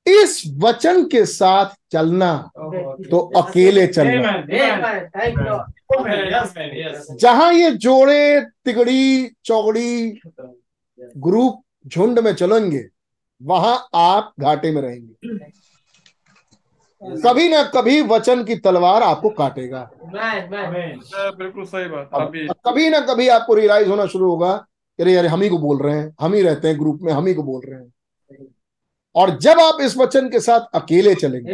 इस 0.07 0.43
वचन 0.59 1.05
के 1.05 1.25
साथ 1.27 1.75
चलना 1.93 2.51
तो 3.11 3.19
अकेले 3.37 3.87
चलना. 3.87 4.33
जहाँ 7.15 7.53
ये 7.53 7.71
जोड़े 7.71 8.41
तिगड़ी 8.41 9.31
चौगड़ी 9.45 10.21
ग्रुप 11.17 11.63
झुंड 11.87 12.19
में 12.19 12.35
चलेंगे 12.35 12.85
वहाँ 13.41 13.77
आप 13.95 14.33
घाटे 14.41 14.71
में 14.71 14.81
रहेंगे। 14.83 15.51
कभी 17.23 17.49
ना 17.49 17.63
कभी 17.75 18.01
वचन 18.03 18.45
की 18.45 18.55
तलवार 18.57 19.03
आपको 19.03 19.29
काटेगा. 19.31 19.91
Amen. 19.91 21.03
बिल्कुल 21.39 21.65
सही 21.65 21.89
बात। 21.89 22.11
कभी 22.67 22.89
ना 22.91 23.01
कभी 23.01 23.29
आपको 23.29 23.55
रियलाइज़ 23.55 23.89
होना 23.89 24.07
शुरू 24.07 24.31
होगा 24.31 24.53
अरे 25.01 25.13
यार 25.13 25.27
हम 25.27 25.43
ही 25.43 25.49
को 25.49 25.59
बोल 25.59 25.83
रहे 25.83 25.99
हैं 25.99 26.15
हम 26.21 26.35
ही 26.35 26.43
रहते 26.43 26.69
हैं 26.69 26.79
ग्रुप 26.79 27.01
में 27.03 27.13
हम 27.13 27.27
ही 27.27 27.35
को 27.35 27.43
बोल 27.43 27.63
रहे 27.67 27.81
हैं। 27.81 27.93
और 29.15 29.31
जब 29.39 29.61
आप 29.61 29.81
इस 29.81 29.97
वचन 29.97 30.29
के 30.29 30.41
साथ 30.41 30.61
अकेले 30.75 31.15
चलेंगे. 31.15 31.53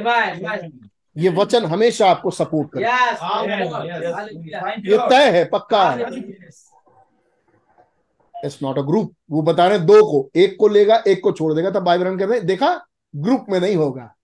ये 1.17 1.29
वचन 1.29 1.65
हमेशा 1.65 2.11
आपको 2.11 2.31
सपोर्ट. 2.31 2.77
Hallelujah. 3.19 3.93
ये 4.87 4.99
तय 5.11 5.31
है 5.31 5.45
पक्का 5.45 5.91
है। 5.91 6.03
इट्स 8.35 8.59
नॉट 8.63 8.79
अ 8.79 8.83
ग्रुप 8.83 9.13
वो 9.31 9.43
बता 9.43 9.67
रहे 9.67 9.79
हैं 9.79 9.87
दो 9.87 10.03
को 10.03 10.31
एक 10.37 10.57
को 10.61 10.69
लेगा 10.69 11.03
एक 11.09 11.23
को 11.23 11.33
छोड़ 11.33 11.53
देगा 11.55 11.71
तब 11.71 11.83
बाइबल 11.83 12.17
कहते 12.19 12.35
हैं। 12.35 12.47
देखा 12.47 12.87
ग्रुप 13.17 13.47
में 13.49 13.61
नहीं 13.61 13.77
होगा। 13.77 14.15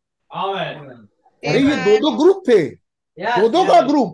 अरे 1.43 1.61
ये 1.61 1.77
दो 1.77 1.97
दो 2.01 2.17
ग्रुप 2.17 2.43
थे। 2.49 2.63
दो 3.19 3.49
दो 3.49 3.65
का 3.65 3.81
ग्रुप. 3.81 4.13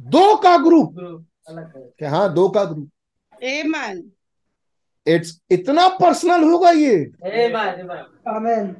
दो 0.00 0.36
का 0.36 0.56
ग्रुप 0.56 0.96
है. 2.02 2.08
हाँ 2.08 2.32
दो 2.34 2.48
का 2.48 2.64
ग्रुप 2.64 2.88
Amen. 3.40 4.00
इट्स 5.06 5.40
इतना 5.50 5.86
पर्सनल 6.00 6.42
होगा 6.44 6.70
ये। 6.70 6.96
Amen. 7.26 7.88
Amen. 8.28 8.74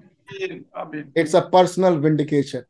अभी 0.76 1.04
इट्स 1.20 1.34
अ 1.36 1.40
पर्सनल 1.52 1.94
विंडिकेशन 1.98 2.62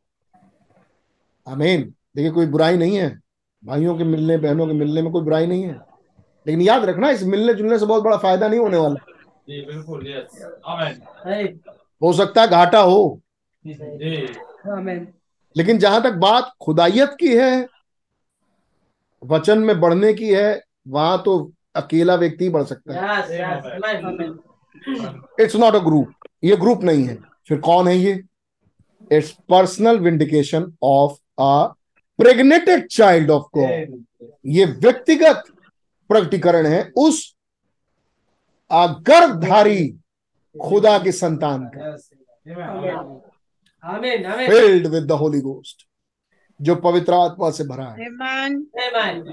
आमीन 1.47 1.81
देखिए 2.15 2.31
कोई 2.31 2.45
बुराई 2.45 2.77
नहीं 2.77 2.97
है। 2.97 3.09
भाइयों 3.63 3.97
के 3.97 4.03
मिलने 4.03 4.37
बहनों 4.37 4.67
के 4.67 4.73
मिलने 4.73 5.01
में 5.01 5.11
कोई 5.11 5.21
बुराई 5.21 5.47
नहीं 5.47 5.63
है। 5.63 5.73
लेकिन 6.47 6.61
याद 6.61 6.85
रखना 6.85 7.09
इस 7.09 7.23
मिलने 7.23 7.53
जुलने 7.53 7.79
से 7.79 7.85
बहुत 7.85 8.03
बड़ा 8.03 8.17
फ़ायदा 8.17 8.47
नहीं 8.47 8.59
होने 8.59 8.77
वाला। 8.77 9.05
बिल्कुल 9.49 10.07
आमेन 10.65 11.59
हो 12.01 12.13
सकता 12.13 12.41
है 12.41 12.47
घाटा 12.47 12.79
हो। 12.79 13.21
आमेन 13.65 15.07
लेकिन 15.55 15.77
जहाँ 15.77 16.01
तक 16.03 16.13
बात 16.19 16.51
खुदाइत 16.61 17.15
की 17.19 17.35
है 17.37 17.67
वचन 19.23 19.59
में 19.59 19.79
बढ़ने 19.79 20.13
की 20.13 20.29
है 20.29 20.63
वहाँ 20.87 21.21
तो 21.25 21.51
अकेला 21.75 22.15
व्यक्ति 22.15 22.43
ही। 22.43 22.49
बढ़ 22.49 22.63
सकता 22.63 22.93
है। 22.93 22.99
इट्स 25.39 25.55
नॉट 25.55 25.75
अ 25.75 25.79
ग्रुप 25.79 26.27
ये 26.43 26.55
ग्रुप 26.55 26.83
नहीं 26.83 27.03
है। 27.03 27.17
फिर 27.47 27.59
कौन 27.59 27.87
है 27.87 27.97
ये? 27.97 28.21
It's 29.11 29.31
personal 29.49 29.99
vindication 29.99 30.71
of 30.83 31.17
a 31.41 31.73
impregnated 32.19 32.87
child 32.87 33.31
of 33.31 33.43
God 33.57 34.03
ये 34.45 34.65
व्यक्तिगत 34.65 35.43
प्रकटीकरण 36.09 36.65
है 36.65 36.81
उस 36.97 37.35
गर्भधारी 38.71 39.87
खुदा 40.55 40.97
की 40.99 41.11
संतान 41.11 41.69
का। 41.75 41.89
Amen 43.83 44.25
amen 44.25 44.47
filled 44.49 44.87
with 44.87 45.03
the 45.03 45.11
Holy 45.11 45.39
Ghost 45.41 45.87
जो 46.61 46.75
पवित्र 46.75 47.13
आत्मा 47.13 47.49
से 47.51 47.63
भरा 47.63 47.85
है। 47.85 48.09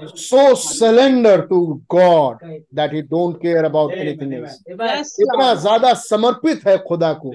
So 0.07 0.55
surrender 0.55 1.41
to 1.41 1.81
God 1.89 2.37
that 2.75 2.93
he 2.93 3.01
don't 3.01 3.41
care 3.41 3.65
about 3.65 3.93
anything 3.93 4.33
else 4.33 5.15
इतना 5.21 5.53
ज़्यादा 5.53 5.93
समर्पित 5.93 6.67
है 6.67 6.77
खुदा 6.77 7.13
को 7.13 7.31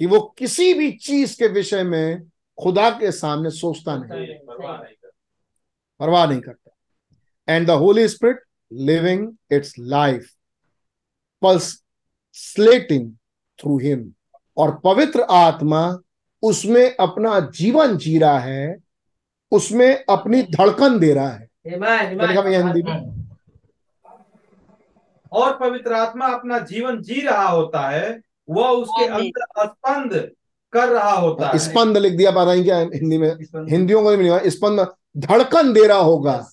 कि 0.00 0.06
वो 0.06 0.20
किसी 0.38 0.74
भी 0.74 0.90
चीज़ 0.92 1.38
के 1.38 1.48
विषय 1.48 1.82
में 1.82 2.22
खुदा 2.58 2.90
के 2.90 3.12
सामने 3.12 3.50
सोचता 3.50 3.96
नहीं। 3.96 4.26
परवाह 6.00 6.26
नहीं 6.26 6.40
करता। 6.40 7.54
And 7.54 7.66
the 7.66 7.70
Holy 7.70 8.04
Holy 8.04 8.34
living 8.72 9.28
its 9.52 9.74
life 9.78 10.30
pulsating 12.32 13.10
through 13.58 13.78
him 13.78 14.12
और 14.56 14.80
पवित्र 14.84 15.20
आत्मा 15.20 15.98
उसमें 16.42 16.96
अपना 16.96 17.40
जीवन 17.40 17.96
जी 17.96 18.18
रहा 18.18 18.38
है 18.38 18.87
उसमें 19.52 20.04
अपनी 20.10 20.42
धड़कन 20.42 20.98
दे 20.98 21.12
रहा 21.14 21.28
है। 21.28 21.48
हिंदी 21.66 22.82
में 22.82 23.14
और 25.32 25.56
पवित्र 25.58 25.92
आत्मा 25.92 26.26
अपना 26.26 26.58
जीवन 26.58 27.00
जी 27.02 27.20
रहा 27.20 27.48
होता 27.48 27.80
है 27.88 28.20
वह 28.48 28.68
उसके 28.68 29.04
अंदर 29.06 29.66
स्पंद 29.66 30.12
कर 30.72 30.88
रहा 30.88 31.12
होता 31.12 31.48
है। 31.48 31.58
स्पंद 31.58 31.96
लिख 31.98 32.12
दिया 32.12 32.30
पता 32.30 32.44
नहीं 32.44 32.64
क्या 32.64 32.78
हिंदी 32.78 33.18
में? 33.18 33.28
हिंदियों 33.70 34.02
को 34.02 34.10
नहीं 34.12 34.50
स्पंद 34.50 34.86
धड़कन 35.16 35.72
दे 35.72 35.86
रहा 35.86 35.98
होगा। 35.98 36.44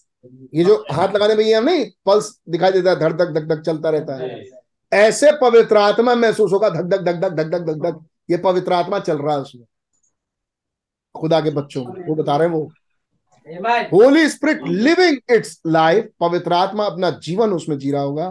ये 0.55 0.63
जो 0.63 0.75
हाथ 0.91 1.15
लगाने 1.15 1.35
में 1.35 1.43
ये 1.45 1.59
नहीं 1.61 1.85
पल्स 2.05 2.29
दिखाई 2.49 2.71
देता 2.71 2.89
है 2.89 2.99
धड़ 2.99 3.13
धक 3.13 3.31
धक 3.33 3.47
धक 3.47 3.61
चलता 3.61 3.89
रहता 3.89 4.15
है। 4.15 4.43
ऐसे 4.91 5.31
पवित्र 5.41 5.77
आत्मा 5.77 6.15
महसूस 6.15 6.51
होगा 6.53 6.69
धक 6.69 6.83
धक 6.85 7.01
धक 7.01 7.15
धक 7.15 7.31
धक 7.31 7.49
धक 7.49 7.61
धक 7.61 7.77
धक। 7.83 8.05
ये 8.29 8.37
पवित्र 8.37 8.73
आत्मा 8.73 8.99
चल 8.99 9.17
रहा 9.17 9.35
है 9.35 9.41
उसमें। 9.41 9.65
खुदा 11.15 11.39
के 11.41 11.49
बच्चों 11.51 11.83
में 11.85 12.07
वो 12.07 12.15
बता 12.15 12.37
रहे 12.37 12.47
हैं 12.47 12.55
वो. 12.55 12.71
Holy 13.47 14.27
Spirit 14.29 14.61
living 14.67 15.17
its 15.31 15.59
life 15.67 16.09
पवित्र 16.19 16.53
आत्मा 16.53 16.85
अपना 16.85 17.09
जीवन 17.23 17.51
उसमें 17.53 17.77
जी 17.77 17.91
रहा 17.91 18.01
होगा 18.01 18.27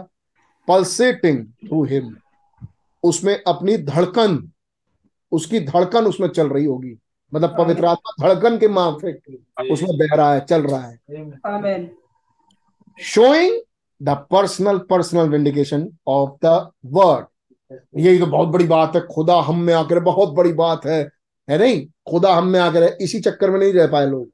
पल्सेटिंग 0.67 1.45
थ्रू 1.45 1.83
हिम 1.83 2.15
उसमें 3.03 3.33
अपनी 3.47 3.77
धड़कन 3.77 4.37
उसकी 5.31 5.59
धड़कन 5.59 6.05
उसमें 6.05 6.27
चल 6.27 6.49
रही 6.49 6.65
होगी। 6.65 6.95
मतलब 7.33 7.55
पवित्र 7.57 7.85
आत्मा 7.85 8.27
धड़कन 8.27 8.57
के 8.57 8.67
माफिक 8.67 9.71
उसमें 9.71 9.97
बह 9.97 10.15
रहा 10.15 10.33
है 10.33 10.39
चल 10.39 10.61
रहा 10.61 10.81
है। 10.81 11.85
Showing 12.97 13.61
the 14.01 14.09
personal 14.31 14.77
personal 14.89 15.29
vindication 15.29 15.87
of 16.07 16.45
the 16.45 16.69
word 16.85 17.25
यही 17.99 18.19
तो 18.19 18.25
बहुत 18.25 18.47
बड़ी 18.47 18.65
बात 18.67 18.95
है 18.95 19.01
खुदा 19.07 19.39
हम 19.41 19.59
में 19.59 19.73
आकर 19.73 19.99
बहुत 19.99 20.33
बड़ी 20.33 20.53
बात 20.53 20.85
है। 20.85 21.03
है 21.49 21.57
नहीं? 21.57 21.85
खुदा 22.09 22.33
हम 22.33 22.47
में 22.47 22.59
आकर 22.59 22.83
है 22.83 22.97
इसी 23.01 23.19
चक्कर 23.19 23.51
में 23.51 23.59
नहीं 23.59 23.73
रह 23.73 23.87
पाए 23.87 24.05
लोग। 24.05 24.29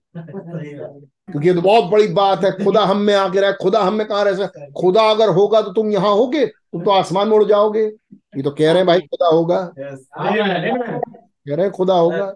क्योंकि 1.32 1.48
ये 1.48 1.54
तो 1.54 1.62
बहुत 1.62 1.92
बड़ी 1.92 2.08
बात 2.08 2.44
है 2.46 2.52
खुदा 2.64 2.82
हम 2.86 2.98
में 2.98 3.14
आके 3.16 3.42
रहे 3.42 3.54
खुदा 3.54 3.82
हम 3.82 3.94
में 3.94 4.08
कहा 4.08 4.22
रह 4.24 4.36
सकता 4.36 4.70
खुदा 4.82 5.02
अगर 5.10 5.30
होगा 5.30 5.62
तो 5.62 5.72
तुम 5.74 5.92
यहाँ 5.92 6.14
होगे 6.14 6.46
तुम 6.46 6.84
तो 6.84 6.92
आसमान 6.92 7.28
में 7.28 7.36
उड़ 7.38 7.44
जाओगे। 7.44 7.84
ये 7.84 8.44
तो 8.44 8.52
कह 8.52 8.66
रहे 8.66 8.78
हैं 8.78 8.86
भाई 8.88 9.00
खुदा 9.00 9.28
होगा। 9.28 9.62
कह 9.78 11.56
रहे 11.56 11.62
हैं 11.62 11.72
खुदा 11.72 11.94
होगा। 11.94 12.34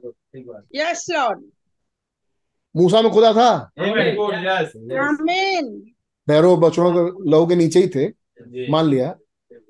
यस 0.76 1.06
मूसा 2.76 3.02
में 3.02 3.12
खुदा 3.12 3.34
था? 3.34 3.50
आमीन 5.02 5.68
भैरव 6.28 6.56
बछड़ों 6.58 6.92
के 6.94 7.30
लहू 7.30 7.46
के 7.46 7.56
नीचे 7.56 7.80
ही 7.80 7.88
थे। 7.88 8.08
मान 8.72 8.86
लिया। 8.86 9.16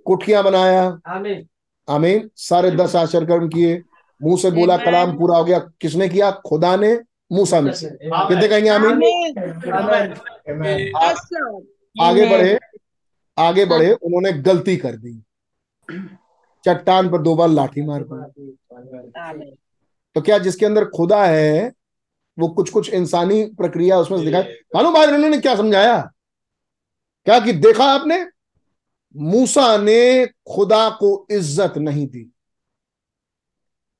कुठिया 0.05 0.41
बनाया। 0.41 0.99
आमीन 1.07 1.47
आमीन। 1.87 2.29
सारे 2.35 2.71
दस 2.71 2.95
आश्चर्य 2.95 3.25
कर्म 3.25 3.47
किए। 3.49 3.81
मुँह 4.21 4.37
से 4.37 4.51
बोला 4.51 4.77
कलाम 4.77 5.17
पूरा 5.17 5.37
हो 5.37 5.43
गया। 5.43 5.59
किसने 5.81 6.07
किया? 6.09 6.31
खुदा 6.45 6.75
ने 6.75 6.93
मूसा 7.31 7.59
में 7.61 7.71
से 7.73 7.89
कितने 7.89 8.47
कहेंगे 8.47 8.69
आमीन। 8.69 9.01
आगे 11.95 12.29
बढ़े 12.29 12.57
आगे 13.37 13.65
बढ़े 13.65 13.91
उन्होंने 13.93 14.31
गलती 14.41 14.75
कर 14.77 14.95
दी। 14.95 15.21
चट्टान 16.65 17.09
पर 17.09 17.21
दो 17.21 17.35
बार 17.35 17.49
लाठी 17.49 17.81
मार 17.81 18.03
दी। 18.03 19.55
तो 20.15 20.21
क्या 20.21 20.37
जिसके 20.37 20.65
अंदर 20.65 20.85
खुदा 20.85 21.25
है 21.25 21.71
वो 22.37 22.47
कुछ 22.47 22.69
कुछ 22.69 22.89
इंसानी 22.89 23.43
प्रक्रिया 23.57 23.97
उसमें 23.99 24.17
से 24.17 24.25
दिखाई 24.25 24.43
मालूम 24.75 24.93
भाई 24.93 25.07
उन्होंने 25.07 25.37
क्या 25.37 25.55
समझाया? 25.55 25.97
क्या 27.27 27.39
कि 27.39 27.53
देखा 27.53 27.85
आपने? 27.85 28.25
मूसा 29.15 29.77
ने 29.77 30.25
खुदा 30.47 30.89
को 30.89 31.27
इज़्ज़त 31.31 31.77
नहीं 31.77 32.07
दी। 32.07 32.31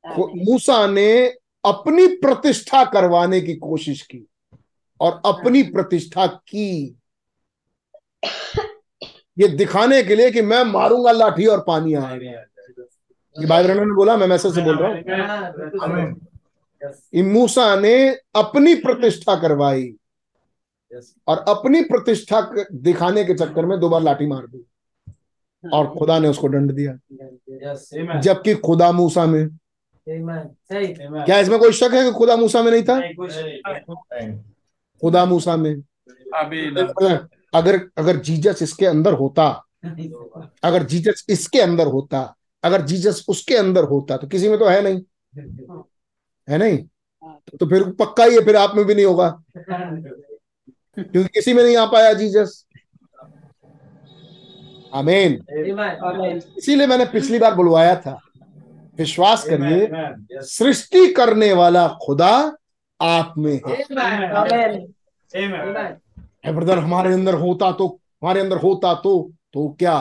मूसा 0.05 0.85
ने 0.87 1.25
अपनी 1.63 2.07
प्रतिष्ठा 2.07 2.83
करवाने 2.85 3.41
की 3.41 3.55
कोशिश 3.55 4.01
की 4.01 4.25
और 4.99 5.21
अपनी 5.25 5.63
प्रतिष्ठा 5.63 6.27
की। 6.27 6.97
ये 9.37 9.47
दिखाने 9.47 10.01
के 10.03 10.15
लिए 10.15 10.31
कि 10.31 10.41
मैं 10.41 10.63
मारूँगा 10.63 11.11
लाठी 11.11 11.45
और 11.45 11.63
पानी 11.67 11.93
आएगा। 11.93 12.43
ये 13.35 13.47
भाई 13.47 13.63
बहनों 13.63 13.85
ने 13.85 13.95
बोला 13.95 14.17
मैं 14.17 14.27
मैसेज 14.27 14.55
से 14.55 14.61
बोल 14.61 14.77
रहा 14.77 14.89
हूँ। 14.89 15.01
मूसा 17.23 17.75
ने 17.75 17.95
अपनी 18.35 18.75
प्रतिष्ठा 18.75 19.35
करवाई 19.35 19.93
और 21.27 21.37
अपनी 21.47 21.81
प्रतिष्ठा 21.81 22.41
दिखाने 22.73 23.23
के 23.23 23.33
चक्कर 23.33 23.65
में 23.65 23.79
दो 23.79 23.89
बार 23.89 24.01
लाठी 24.01 24.27
मार 24.27 24.45
दी 24.47 24.65
और 25.63 25.87
खुदा 25.97 26.19
ने 26.19 26.27
उसको 26.27 26.49
दंड 26.49 26.71
दिया। 26.71 26.93
जबकि 28.19 28.55
खुदा 28.55 28.91
मूसा 28.91 29.25
में 29.25 29.47
क्या 30.07 31.39
इसमें 31.39 31.59
कोई 31.59 31.71
शक 31.71 31.93
है 31.93 32.03
कि 32.03 32.11
खुदा 32.11 32.35
मूसा 32.35 32.61
में 32.63 32.71
नहीं 32.71 32.83
था 32.83 32.99
खुदा 35.01 35.25
मूसा 35.25 35.55
में 35.55 35.73
अगर 37.53 37.79
अगर 37.97 38.17
जीजस 38.19 38.61
इसके 38.61 38.85
अंदर 38.85 39.13
होता 39.13 39.47
अगर 40.63 40.83
जीजस 40.83 41.25
इसके 41.29 41.61
अंदर 41.61 41.87
होता 41.87 42.21
अगर 42.63 42.81
जीजस 42.81 43.25
उसके 43.29 43.55
अंदर 43.55 43.83
होता 43.83 44.17
तो 44.17 44.27
किसी 44.27 44.49
में 44.49 44.57
तो 44.59 44.67
है 44.67 44.81
नहीं 44.81 45.01
है 46.47 46.57
नहीं 46.57 46.77
तो 47.59 47.65
फिर 47.65 47.83
पक्का 47.99 48.23
ही 48.23 48.35
है 48.35 48.43
फिर 48.45 48.55
आप 48.55 48.75
में 48.75 48.85
भी 48.85 48.95
नहीं 48.95 49.05
होगा 49.05 49.29
क्योंकि 50.97 51.27
किसी 51.29 51.53
में 51.53 51.63
नहीं 51.63 51.77
आ 51.77 51.85
पाया 51.85 52.13
जीजस 52.13 52.65
आमीन 54.93 55.39
आमीन 56.03 56.41
इसीलिए 56.57 56.87
मैंने 56.87 57.05
पिछली 57.05 57.39
बार 57.39 57.55
बुलवाया 57.55 57.95
था 57.95 58.19
विश्वास 58.97 59.43
करिए 59.49 60.41
सृष्टि 60.41 61.07
करने 61.13 61.51
वाला 61.53 61.87
खुदा 62.03 62.33
आप 62.99 63.33
में 63.37 63.59
है। 63.67 63.83
ब्रदर 66.53 66.77
हमारे 66.77 67.13
अंदर 67.13 67.33
होता 67.33 67.71
तो 67.71 67.87
हमारे 68.23 68.41
अंदर 68.41 68.57
होता 68.57 68.93
तो 68.93 69.31
तो 69.53 69.67
क्या? 69.79 69.97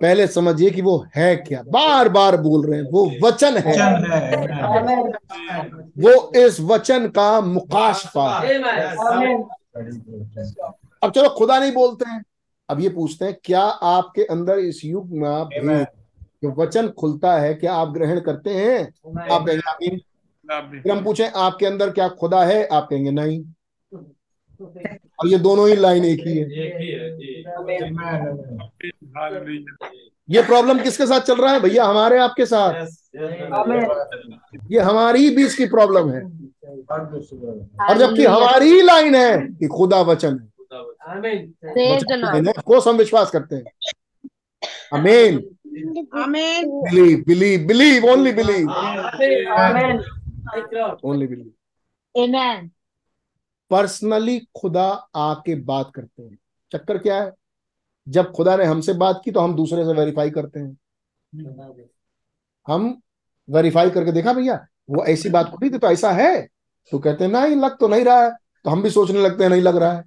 पहले 0.00 0.26
समझिए 0.26 0.70
कि 0.70 0.82
वो 0.82 1.06
है 1.16 1.36
क्या। 1.36 1.62
बार 1.62 2.08
बार 2.08 2.36
बोल 2.36 2.66
रहे 2.66 2.80
हैं 2.80 2.88
वो 2.90 3.04
वचन 3.22 3.56
है। 3.56 3.74
वो 5.98 6.32
इस 6.36 6.60
वचन 6.60 7.06
का 7.08 7.40
मुकाशफा 7.40 8.28
है। 8.38 8.54
अब 11.02 11.10
चलो 11.10 11.28
खुदा 11.28 11.58
नहीं 11.58 11.72
बोलते 11.72 12.10
हैं। 12.10 12.22
अब 12.68 12.80
ये 12.80 12.88
पूछते 12.88 13.24
हैं 13.24 13.36
क्या 13.44 13.62
आपके 13.62 14.22
अंदर 14.24 14.58
इस 14.58 14.80
युग 14.84 15.10
में 15.12 15.28
आप 15.28 15.50
भी 15.54 15.84
जो 16.42 16.52
वचन 16.52 16.88
खुलता 16.88 17.36
है 17.36 17.54
क्या 17.54 17.74
आप 17.74 17.88
ग्रहण 17.88 18.20
करते 18.20 18.50
हैं 18.50 18.80
आप 19.32 19.46
फिर 20.70 20.92
हम 20.92 21.04
पूछें 21.04 21.28
आपके 21.28 21.66
अंदर 21.66 21.90
क्या 21.90 22.08
खुदा 22.08 22.44
है? 22.44 22.66
आप 22.66 22.86
कहेंगे 22.90 23.10
नहीं। 23.10 23.44
और 25.20 25.26
ये 25.26 25.38
दोनों 25.38 25.68
ही 25.68 25.76
लाइन 25.76 26.04
एक 26.04 26.20
ही 26.26 26.38
है। 26.38 26.44
ये 30.30 30.42
प्रॉब्लम 30.42 30.78
किसके 30.82 31.06
साथ 31.06 31.20
चल 31.20 31.36
रहा 31.36 31.52
है? 31.52 31.60
भैया 31.60 31.84
हमारे 31.84 32.18
आपके 32.18 32.46
साथ। 32.46 32.86
ये 34.72 34.80
हमारी 34.80 35.36
बीच 35.36 35.54
की 35.54 35.66
प्रॉब्लम 35.66 36.10
है। 36.10 36.22
और 37.90 37.98
जबकि 37.98 38.24
हमारी 38.24 38.70
ही 38.70 38.82
लाइन 38.82 39.14
है 39.14 39.38
कि 39.38 39.66
खुदा 39.66 40.00
वचन 40.00 40.38
है. 40.38 40.48
कोर्स 42.62 42.88
हम 42.88 42.96
विश्वास 42.96 43.30
करते 43.30 43.56
हैं। 43.56 43.64
अमेन 44.92 45.56
आमीन 45.76 46.70
believe 46.82 47.24
believe 47.26 47.66
believe 47.66 48.04
only 48.04 48.32
believe 48.32 48.70
आमीन 48.70 50.02
ओनली 51.04 51.26
बिलीव 51.26 51.52
Amen. 52.14 52.68
पर्सनली 53.70 54.38
खुदा 54.60 54.86
आके 55.16 55.54
बात 55.54 55.90
करते 55.94 56.22
हैं। 56.22 56.38
चक्कर 56.72 56.98
क्या 56.98 57.22
है? 57.22 57.32
जब 58.08 58.30
खुदा 58.32 58.56
ने 58.56 58.64
हमसे 58.64 58.92
बात 58.92 59.20
की 59.24 59.30
तो 59.30 59.40
हम 59.40 59.54
दूसरे 59.54 59.84
से 59.84 59.92
वेरीफाई 59.92 60.30
करते 60.30 60.60
हैं। 60.60 60.76
हम 62.66 63.02
वेरीफाई 63.50 63.90
करके 63.90 64.12
देखा 64.12 64.32
भैया 64.32 64.66
वो 64.90 65.04
ऐसी 65.04 65.28
बात 65.28 65.50
को 65.50 65.58
नहीं 65.62 65.70
थी 65.70 65.78
तो 65.78 65.90
ऐसा 65.90 66.12
है। 66.12 66.48
तो 66.92 66.98
कहते 66.98 67.24
हैं 67.24 67.30
नहीं 67.32 67.56
लग 67.56 67.78
तो 67.78 67.88
नहीं 67.88 68.04
रहा 68.04 68.24
है। 68.24 68.30
तो 68.64 68.70
हम 68.70 68.82
भी 68.82 68.90
सोचने 68.90 69.22
लगते 69.22 69.44
हैं 69.44 69.50
नहीं 69.50 69.62
लग 69.62 69.76
रहा 69.76 69.92
है। 69.92 70.04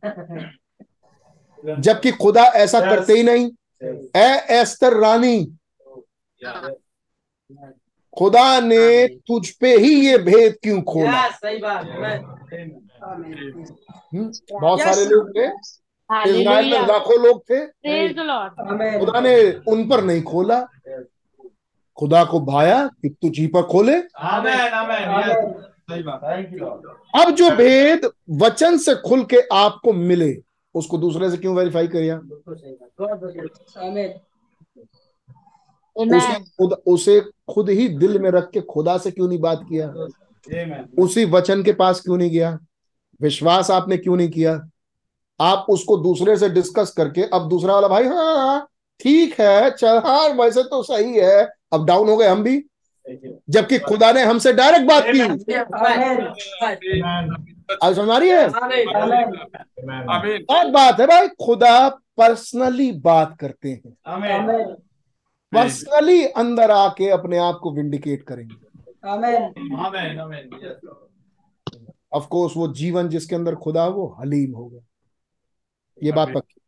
जबकि 1.81 2.11
खुदा 2.11 2.43
ऐसा 2.43 2.79
करते 2.79 3.13
ही 3.13 3.23
नहीं। 3.23 3.51
ए 4.15 4.45
एस्तर 4.49 4.93
रानी 4.93 5.58
खुदा 8.17 8.59
ने 8.59 9.07
तुझ 9.07 9.49
पे 9.49 9.77
ही 9.77 10.07
ये 10.07 10.17
भेद 10.17 10.57
क्यों 10.63 10.81
खोला? 10.81 11.29
सही 11.29 11.57
बात 11.57 11.85
हम्म, 14.13 14.31
बहुत 14.61 14.79
सारे 14.79 15.05
लोग 15.05 15.29
थे। 15.29 15.45
इजराइल 16.29 16.71
में 16.71 16.87
लाखों 16.87 17.23
लोग 17.23 17.41
थे। 17.51 17.65
खुदा 18.99 19.19
ने 19.19 19.51
उन 19.71 19.89
पर 19.89 20.03
नहीं 20.03 20.23
खोला। 20.23 20.67
खुदा 21.97 22.23
को 22.23 22.39
भाया 22.39 22.87
कि 22.87 23.09
तुझी 23.09 23.47
पर 23.47 23.61
खोले। 23.61 24.01
आमेन 24.17 24.73
आमेन 24.73 25.53
सही 25.91 26.03
बात। 26.03 26.19
थैंक 26.23 26.53
यू 26.53 26.59
लॉर्ड 26.59 27.21
अब 27.21 27.29
जो 27.35 27.49
भेद 27.55 28.09
वचन 28.41 28.77
से 28.77 28.95
खुल 28.95 29.23
के 29.23 29.37
आपको 29.53 29.93
मिले 29.93 30.37
उसको 30.75 30.97
दूसरे 30.97 31.29
से 31.31 31.37
क्यों 31.37 31.55
वेरीफाई 31.55 31.87
करिए 31.87 32.11
आमीन 32.11 34.19
उसे 35.95 36.39
खुद 36.39 36.73
उसे 36.87 37.21
खुद 37.53 37.69
ही 37.69 37.87
दिल 37.89 38.19
में 38.19 38.29
रख 38.31 38.49
के 38.51 38.61
खुदा 38.61 38.97
से 38.97 39.11
क्यों 39.11 39.27
नहीं 39.27 39.39
बात 39.39 39.65
किया? 39.69 39.87
उसी 41.03 41.25
वचन 41.25 41.63
के 41.63 41.73
पास 41.73 42.01
क्यों 42.01 42.17
नहीं 42.17 42.31
गया? 42.31 42.59
विश्वास 43.21 43.71
आपने 43.71 43.97
क्यों 43.97 44.17
नहीं 44.17 44.29
किया? 44.29 44.69
आप 45.39 45.65
उसको 45.69 45.97
दूसरे 45.97 46.37
से 46.37 46.49
डिस्कस 46.49 46.91
करके 46.91 47.23
अब 47.23 47.49
दूसरा 47.49 47.73
वाला 47.73 47.87
भाई 47.87 48.05
हाँ 48.05 48.37
हाँ, 48.37 48.67
ठीक 48.99 49.41
है 49.41 49.71
चल 49.71 50.01
हाँ 50.05 50.29
वैसे 50.29 50.63
तो 50.63 50.83
सही 50.83 51.13
है। 51.13 51.47
अब 51.73 51.85
डाउन 51.85 52.09
हो 52.09 52.17
गए 52.17 52.27
हम 52.27 52.43
भी। 52.43 52.63
जबकि 53.49 53.79
खुदा 53.79 54.11
ने 54.11 54.23
हमसे 54.23 54.53
डायरेक्ट 54.53 54.85
बात 54.85 55.03
की। 55.07 55.19
आज 57.83 57.95
समझ 57.95 58.09
आ 58.09 58.17
रही 58.17 58.29
है? 58.29 58.43
आमीन 58.43 60.71
बात 60.71 60.99
है 60.99 61.07
भाई 61.07 61.27
खुदा 61.45 61.89
पर्सनली 62.17 62.91
बात 62.91 63.37
करते 63.39 63.69
हैं। 63.69 63.93
आमीन 64.07 64.75
पर्सनली 65.53 66.25
अंदर 66.25 66.71
आके 66.71 67.09
अपने 67.09 67.37
आप 67.37 67.59
को 67.63 67.71
विंडिकेट 67.73 68.23
करेंगे। 68.23 68.55
आमीन 69.05 69.75
आमीन 69.77 70.19
आमीन 70.19 70.49
यस 70.63 70.79
लॉर्ड 70.85 71.85
ऑफ़ 72.13 72.27
कोर्स 72.27 72.53
वो 72.57 72.67
जीवन 72.73 73.09
जिसके 73.09 73.35
अंदर 73.35 73.55
खुदा 73.55 73.87
वो 73.87 74.07
हलीम 74.19 74.53
होगा 74.53 74.79
ये 76.01 76.11
बात। 76.11 76.33
पक्की 76.33 76.61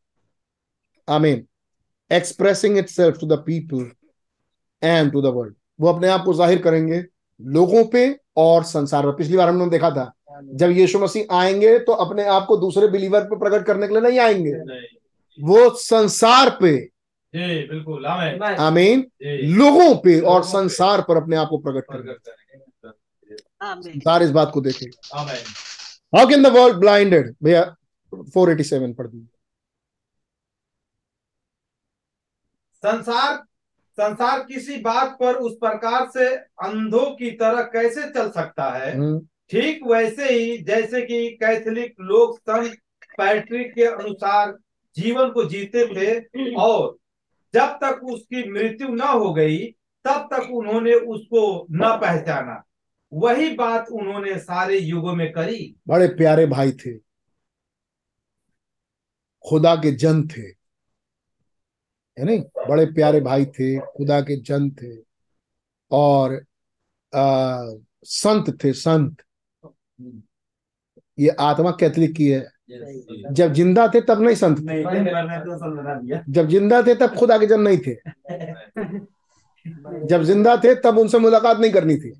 आमीन 1.07 1.45
expressing 2.11 2.77
itself 2.89 3.19
to 3.19 3.27
the 3.27 3.37
people 3.45 3.89
and 4.81 5.11
to 5.11 5.21
the 5.21 5.25
world 5.25 5.55
वो 5.79 5.87
अपने 5.87 6.07
आप 6.07 6.23
को 6.25 6.33
ज़ाहिर 6.33 6.61
करेंगे 6.61 7.03
लोगों 7.39 7.83
पे 7.85 8.03
और 8.37 8.63
संसार 8.63 9.05
पर 9.05 9.11
पिछली 9.11 9.37
बार 9.37 9.49
हमने 9.49 9.69
देखा 9.69 9.89
था 9.91 10.11
जब 10.53 10.69
यीशु 10.69 10.99
मसीह 10.99 11.35
आएँगे 11.35 11.77
तो 11.79 11.91
अपने 11.93 12.23
आप 12.29 12.45
को 12.45 12.57
दूसरे 12.57 12.87
बिलीवर 12.87 13.23
पे 13.23 13.37
प्रकट 13.39 13.65
करने 13.65 13.87
के 13.87 13.93
लिए 13.93 14.01
नहीं 14.01 14.19
आएँगे। 14.19 14.51
नहीं। 14.55 14.87
वो 15.39 15.69
संसार 15.77 16.49
पे 16.61 16.90
जी 17.33 17.67
बिल्कुल 17.67 18.05
आमीन। 18.05 19.05
लोगों 19.57 19.95
पे 19.95 20.19
और 20.21 20.43
संसार 20.43 21.01
पर 21.01 21.17
अपने 21.17 21.35
आप 21.35 21.47
को 21.49 21.57
प्रकट 21.57 21.85
करेंगे। 21.91 22.89
संसार 23.63 24.23
इस 24.23 24.31
बात 24.31 24.51
को 24.53 24.61
देखे। 24.61 24.85
आमीन। 25.15 25.53
How 26.15 26.27
can 26.29 26.43
the 26.43 26.47
world 26.47 26.77
blinded 26.77 27.35
भैया 27.43 27.63
487 28.13 28.93
पढ़ 28.93 29.07
दीजिए। 29.07 29.27
संसार 32.83 33.35
संसार 33.97 34.39
किसी 34.43 34.77
बात 34.77 35.17
पर 35.19 35.35
उस 35.35 35.55
प्रकार 35.55 36.09
से 36.09 36.27
अंधों 36.35 37.05
की 37.15 37.31
तरह 37.31 37.61
कैसे 37.63 38.03
चल 38.09 38.29
सकता 38.29 38.69
है? 38.71 38.95
हम्म, 38.97 39.19
ठीक 39.51 39.79
वैसे 39.87 40.29
ही 40.29 40.57
जैसे 40.57 41.01
कि 41.01 41.29
कैथोलिक 41.35 41.95
लोग 42.01 42.37
संत 42.39 42.77
पैट्रिक 43.17 43.73
के 43.73 43.83
अनुसार 43.85 44.57
जीवन 44.97 45.29
को 45.31 45.43
जीते 45.45 45.85
थे 45.95 46.55
और 46.55 46.97
जब 47.53 47.79
तक 47.83 48.01
उसकी 48.03 48.51
मृत्यु 48.51 48.87
न 48.87 49.01
हो 49.01 49.33
गई 49.33 49.71
तब 50.03 50.29
तक 50.33 50.49
उन्होंने 50.51 50.93
उसको 50.93 51.67
न 51.71 51.97
पहचाना। 52.01 52.63
वही 53.13 53.55
बात 53.55 53.89
उन्होंने 53.89 54.39
सारे 54.39 54.79
युगों 54.79 55.15
में 55.15 55.31
करी। 55.31 55.75
बड़े 55.87 56.07
प्यारे 56.07 56.45
भाई 56.45 56.71
थे। 56.71 56.97
खुदा 59.49 59.75
के 59.75 59.91
जन 59.91 60.27
थे। 60.27 60.49
नहीं? 62.23 62.41
बड़े 62.41 62.85
प्यारे 62.85 63.21
भाई 63.21 63.45
थे 63.45 63.79
खुदा 63.79 64.21
के 64.21 64.41
जन 64.41 64.71
थे। 64.71 65.03
और 65.91 66.45
आ, 67.15 67.63
संत 68.03 68.63
थे 68.63 68.73
संत। 68.73 69.17
ये 71.19 71.29
आत्मा 71.29 71.71
कैथलिक 71.71 72.15
की 72.15 72.27
है? 72.27 72.49
जब 73.31 73.53
ज़िंदा 73.53 73.87
थे 73.87 74.01
तब 74.01 74.21
नहीं 74.21 74.35
संत 74.35 74.59
थे। 74.59 74.83
जब 76.31 76.49
ज़िंदा 76.49 76.81
थे 76.81 76.95
तब 76.95 77.15
खुदा 77.15 77.37
के 77.37 77.45
जन 77.45 77.61
नहीं 77.61 77.77
थे। 77.77 77.95
जब 80.07 80.23
ज़िंदा 80.23 80.57
थे 80.57 80.75
तब 80.75 80.97
उनसे 80.97 81.19
मुलाकात 81.19 81.59
नहीं 81.59 81.71
करनी 81.71 81.95
थी। 81.95 82.13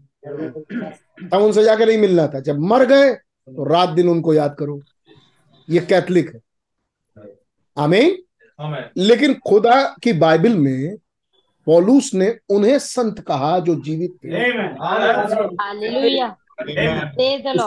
तब 1.32 1.42
उनसे 1.42 1.64
जाके 1.64 1.86
नहीं 1.86 1.98
मिलना 1.98 2.28
था। 2.28 2.40
जब 2.40 2.60
मर 2.60 2.86
गए 2.86 3.14
तो 3.14 3.64
रात 3.64 3.90
दिन 3.90 4.10
उनको 4.10 4.34
याद 4.34 4.56
करो। 4.60 4.82
ये 5.70 5.80
कैथलिक 5.80 6.36
है। 6.36 6.42
आमीन। 7.78 8.18
लेकिन 8.98 9.34
खुदा 9.34 9.96
की 10.04 10.14
बाइबल 10.14 10.58
में 10.58 10.98
पौलुस 11.66 12.14
ने 12.14 12.38
उन्हें 12.50 12.80
संत 12.80 13.20
कहा 13.20 13.60
जो 13.60 13.76
जीवित 13.76 14.18
थे। 14.24 14.30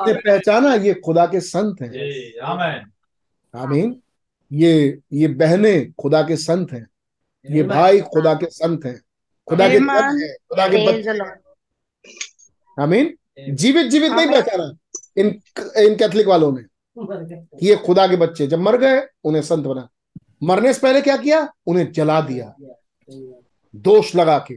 उसने 0.02 0.14
पहचाना 0.14 0.74
ये 0.74 0.94
खुदा 0.94 1.26
के 1.26 1.40
संत 1.40 1.82
हैं। 1.82 1.90
आमीन। 2.40 2.92
आमीन। 3.56 4.00
ये 4.52 4.98
ये 5.12 5.28
बहनें 5.28 5.92
खुदा 5.92 6.22
के 6.22 6.36
संत 6.36 6.72
हैं। 6.72 6.86
ये 7.50 7.62
भाई 7.62 8.00
खुदा 8.00 8.34
के 8.34 8.46
संत 8.46 8.84
हैं। 8.84 9.00
खुदा 9.48 9.68
के 9.68 9.78
हैं 9.78 10.36
खुदा 10.48 10.68
के. 10.68 10.76
आमीन। 12.82 13.14
जीवित 13.50 13.86
जीवित 13.86 14.12
नहीं 14.12 14.26
पहचाना 14.26 14.72
इन 15.16 15.26
इन 15.78 15.96
कैथलिक 15.96 16.26
वालों 16.26 16.52
ने 16.52 16.62
ये 17.62 17.76
खुदा 17.76 18.06
के 18.06 18.16
बच्चे 18.16 18.46
जब 18.46 18.58
मर 18.58 18.76
गए 18.76 19.02
उन्हें 19.24 19.42
संत 19.42 19.64
बना। 19.64 19.88
मरने 20.42 20.74
से 20.74 20.80
पहले 20.80 21.00
क्या 21.00 21.16
किया? 21.16 21.52
उन्हें 21.66 21.92
जला 21.92 22.20
दिया। 22.20 22.54
दोष 23.76 24.14
लगा 24.16 24.38
के। 24.38 24.54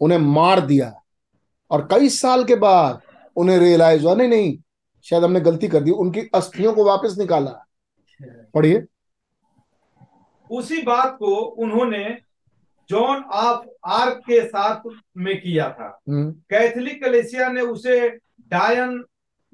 उन्हें 0.00 0.18
मार 0.18 0.60
दिया। 0.60 1.02
और 1.70 1.88
कई 1.90 2.08
साल 2.08 2.44
के 2.44 2.54
बाद 2.54 3.00
उन्हें 3.36 3.58
रियलाइज़ 3.58 4.02
हुआ 4.02 4.14
नहीं 4.14 4.28
नहीं 4.28 4.58
शायद 5.04 5.24
हमने 5.24 5.40
गलती 5.40 5.68
कर 5.68 5.80
दी 5.80 5.90
उनकी 5.90 6.20
अस्थियों 6.20 6.72
को 6.72 6.84
वापस 6.84 7.14
निकाला। 7.18 7.66
पढ़िए। 8.54 8.84
उसी 10.50 10.82
बात 10.82 11.16
को 11.18 11.34
उन्होंने 11.36 12.18
जॉन 12.88 13.22
ऑफ़ 13.22 13.66
आर्क 13.86 14.12
के 14.12 14.46
साथ 14.46 14.80
में 15.16 15.40
किया 15.40 15.70
था। 15.70 16.00
हम्म, 16.08 16.32
कैथोलिक 16.32 17.04
कलेसिया 17.04 17.48
ने 17.48 17.60
उसे 17.60 18.08
डायन 18.40 19.04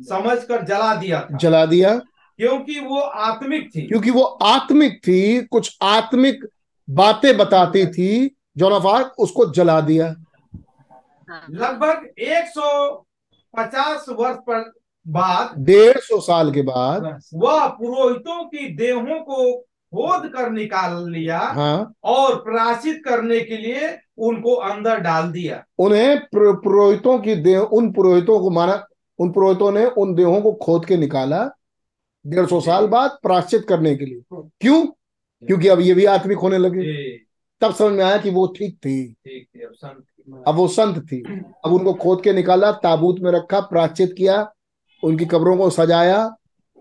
समझकर 0.01 0.65
जला 0.65 0.95
दिया 0.95 1.21
था। 1.21 1.37
जला 1.37 1.67
दिया। 1.67 1.99
क्योंकि 2.37 2.81
वो 2.81 3.01
आत्मिक 3.01 3.71
थी। 3.77 3.83
क्योंकि 3.83 4.11
वो 4.11 4.23
आत्मिक 4.23 4.99
थी 4.99 5.43
कुछ 5.43 5.79
आत्मिक 5.83 6.47
बातें 6.91 7.37
बताती 7.37 7.87
थी 7.87 8.37
जॉन 8.59 8.73
ऑफ़ 8.73 8.87
आर्क 8.87 9.15
उसको 9.19 9.51
जला 9.51 9.81
दिया। 9.81 10.15
लगभग 11.51 12.11
150 13.55 14.07
वर्ष 14.09 14.37
पर 14.37 14.73
बाद 15.09 15.55
डेढ़ 15.59 15.99
सौ 15.99 16.21
साल 16.21 16.53
के 16.53 16.63
बाद 16.63 17.21
वह 17.35 17.67
पुरोहितों 17.69 18.45
की 18.45 18.69
देहों 18.75 19.21
को 19.21 19.57
खोद 19.95 20.29
कर 20.29 20.51
निकाल 20.51 21.11
लिया 21.11 21.39
हाँ। 21.39 21.93
और 22.05 22.35
प्राचित 22.37 23.03
करने 23.05 23.41
के 23.41 23.57
लिए 23.57 23.99
उनको 24.19 24.55
अंदर 24.55 24.99
डाल 24.99 25.31
दिया। 25.33 25.65
उन्हें 25.79 26.19
पुरोहितों 26.35 27.19
की 27.19 27.35
देह 27.35 27.61
उन 27.61 27.93
पुरोहितों 27.93 28.41
को 28.41 28.51
माना 28.51 28.87
उन 29.19 29.31
पुरोहितों 29.31 29.73
ने 29.73 29.87
उन 29.87 30.15
देहों 30.15 30.41
को 30.41 30.53
खोद 30.53 30.85
के 30.85 30.97
निकाला 30.97 31.51
डेढ़ 32.27 32.47
सौ 32.47 32.61
साल 32.61 32.87
बाद 32.87 33.19
प्राश्चित 33.23 33.67
करने 33.69 33.97
के 33.97 34.05
लिए। 34.05 34.23
क्यों? 34.33 34.87
क्योंकि 35.43 35.69
अब 35.69 35.81
ये 35.81 35.95
भी 35.95 36.05
आत्मिक 36.05 36.39
होने 36.39 36.59
लगे। 36.59 37.19
तब 37.61 37.75
समझ 37.75 37.93
में 37.93 38.05
आया 38.05 38.19
कि 38.19 38.31
वो 38.31 38.47
ठीक 38.59 38.77
थी। 38.77 39.13
ठीक 39.13 39.49
है 39.57 39.63
अब 39.63 39.73
संत 39.73 40.05
अब 40.47 40.55
वो 40.55 40.69
संत 40.69 40.99
थी। 41.13 41.21
अब 41.65 41.73
उनको 41.73 41.95
खोद 41.95 42.23
के 42.23 42.33
निकाला 42.33 42.73
ताबूत 42.73 43.17
में 43.21 43.31
रखा 43.33 43.61
प्राचित 43.61 44.15
किया 44.19 44.53
उनकी 45.03 45.25
कब्रों 45.25 45.57
को 45.57 45.71
सजाया 45.71 46.19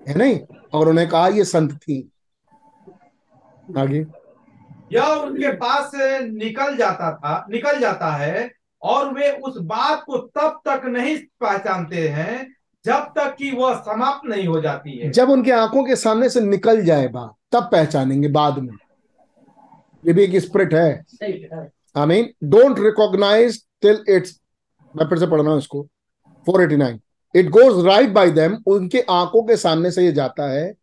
है 0.08 0.18
नहीं? 0.18 0.40
और 0.74 0.90
उन्हें 0.90 1.08
कहा 1.10 1.28
ये 1.28 1.44
संत 1.46 1.74
थी। 1.74 2.12
आगे। 3.78 4.06
यह 4.94 5.06
उनके 5.06 5.52
पास 5.52 5.92
से 5.96 6.20
निकल 6.20 6.76
जाता 6.78 7.12
था 7.16 7.46
निकल 7.50 7.80
जाता 7.80 8.12
है 8.12 8.52
और 8.82 9.14
वे 9.14 9.32
उस 9.32 9.58
बात 9.58 10.04
को 10.06 10.18
तब 10.18 10.60
तक 10.68 10.86
नहीं 10.86 11.18
पहचानते 11.42 12.08
हैं 12.08 12.56
जब 12.86 13.12
तक 13.16 13.36
कि 13.36 13.52
वह 13.52 13.76
समाप्त 13.76 14.30
नहीं 14.30 14.48
हो 14.48 14.62
जाती 14.62 14.98
है। 14.98 15.12
जब 15.12 15.30
उनके 15.30 15.52
आँखों 15.52 15.84
के 15.84 15.96
सामने 15.96 16.30
से 16.30 16.42
निकल 16.42 16.82
जाए 16.86 17.08
बात 17.08 17.34
तब 17.52 17.70
पहचानेंगे 17.72 18.28
बाद 18.28 18.60
में। 18.60 18.74
ये 20.06 20.14
भी 20.14 20.24
एक 20.24 20.36
स्प्रिट 20.38 20.74
है। 20.74 21.04
I 21.98 22.06
mean 22.06 22.34
don't 22.44 22.80
recognize 22.80 23.66
till 23.82 24.04
it's 24.10 24.40
मैं 24.96 25.10
फिर 25.10 25.20
से 25.20 25.28
पढ़ 25.28 25.42
रहा 25.42 25.52
हूँ 25.52 25.60
इसको 25.60 25.88
489 26.48 27.00
it 27.36 27.50
goes 27.50 27.86
right 27.86 28.10
by 28.10 28.32
them 28.32 28.58
उनके 28.68 29.06
आँखों 29.10 29.44
के 29.44 29.58
सामने 29.58 29.92
से 29.92 30.06
ये 30.06 30.12
जाता 30.12 30.50
है 30.50 30.74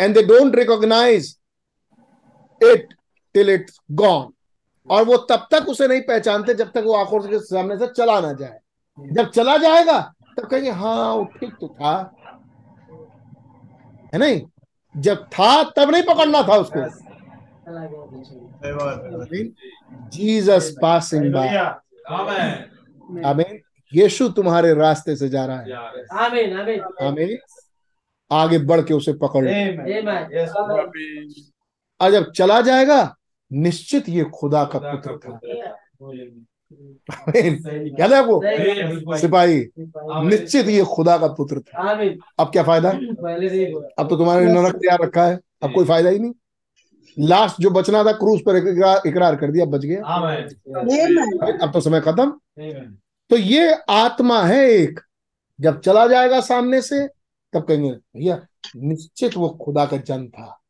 and 0.00 0.14
they 0.14 0.22
don't 0.22 0.56
recognize 0.56 1.38
it 2.62 2.94
till 3.34 3.50
it's 3.50 3.80
gone 3.92 4.32
और 4.90 5.04
वो 5.04 5.16
तब 5.16 5.46
तक 5.50 5.68
उसे 5.68 5.88
नहीं 5.88 6.00
पहचानते 6.00 6.54
जब 6.54 6.72
तक 6.72 6.82
वो 6.84 6.94
आँखों 6.94 7.20
के 7.20 7.38
सामने 7.38 7.78
से 7.78 7.86
चला 7.86 8.20
ना 8.20 8.32
जाए। 8.32 8.58
जब 8.98 9.30
चला 9.30 9.56
जाएगा, 9.56 10.14
तब 10.36 10.46
कहेंगे 10.46 10.70
हाँ 10.70 11.14
वो 11.14 11.24
ठीक 11.24 11.54
तो 11.60 11.68
था। 11.68 12.14
है 14.14 14.18
नहीं? 14.18 14.42
जब 14.96 15.24
था, 15.24 15.62
तब 15.62 15.90
नहीं 15.90 16.02
पकड़ना 16.02 16.42
था 16.42 16.56
उसको। 16.56 17.03
जीसस 20.10 20.74
पासिंग 20.82 21.32
बाय 21.32 21.56
आमीन 23.24 23.60
यीशु 23.92 24.28
तुम्हारे 24.28 24.74
रास्ते 24.74 25.16
से 25.16 25.28
जा 25.28 25.44
रहा 25.46 25.58
है। 25.58 25.72
आमीन 27.02 27.38
आगे 28.32 28.58
बढ़ 28.58 28.80
के 28.80 28.94
उसे 28.94 29.12
पकड़। 29.12 29.44
लो 29.44 29.50
आमीन 29.50 30.08
Yes, 30.34 30.48
और 32.00 32.10
जब 32.10 32.30
चला 32.32 32.60
जाएगा 32.60 33.16
निश्चित 33.52 34.08
ये 34.08 34.24
खुदा 34.24 34.64
का 34.64 34.78
पुत्र 34.78 35.18
था 35.18 35.32
आमीन। 37.14 37.96
याद 38.00 38.12
है 38.12 38.18
आपको? 38.18 38.40
सिपाही 39.18 39.58
निश्चित 40.28 40.66
ये 40.66 40.84
खुदा 40.84 41.18
का 41.18 41.26
पुत्र 41.26 41.60
था। 41.60 41.92
अब 42.38 42.50
क्या 42.52 42.62
फ़ायदा? 42.62 42.90
अब 43.98 44.08
तो 44.08 44.16
तुम्हारे 44.16 44.46
नरक 44.46 44.76
तैयार 44.76 44.98
रखा 45.02 45.24
है। 45.26 45.38
अब 45.62 45.72
कोई 45.74 45.84
फ़ायदा 45.84 46.10
ही 46.10 46.18
नहीं। 46.18 46.32
लास्ट 47.18 47.56
जो 47.60 47.70
बचना 47.70 48.04
था 48.04 48.12
क्रूज 48.12 48.40
पर 48.48 48.56
इकरार 49.08 49.36
कर 49.36 49.50
दिया 49.50 49.64
बच 49.64 49.80
गया। 49.80 50.02
अब 51.62 51.72
तो 51.72 51.80
समय 51.80 52.00
खत्म। 52.00 52.40
तो 53.30 53.36
ये 53.36 53.74
आत्मा 53.90 54.42
है 54.42 54.64
एक। 54.64 55.00
जब 55.60 55.80
चला 55.80 56.06
जाएगा 56.06 56.40
सामने 56.40 56.82
से 56.82 57.08
तब 57.52 57.64
कहेंगे 57.64 57.90
भैया 57.90 58.46
निश्चित 58.76 59.36
वो 59.36 59.48
खुदा 59.48 59.86
का 59.86 59.96
जन 59.96 60.28
था। 60.28 60.60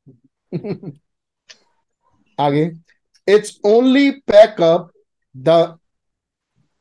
आगे। 2.40 2.72
It's 3.28 3.60
only 3.66 4.10
pick up 4.10 4.90
the 5.36 5.48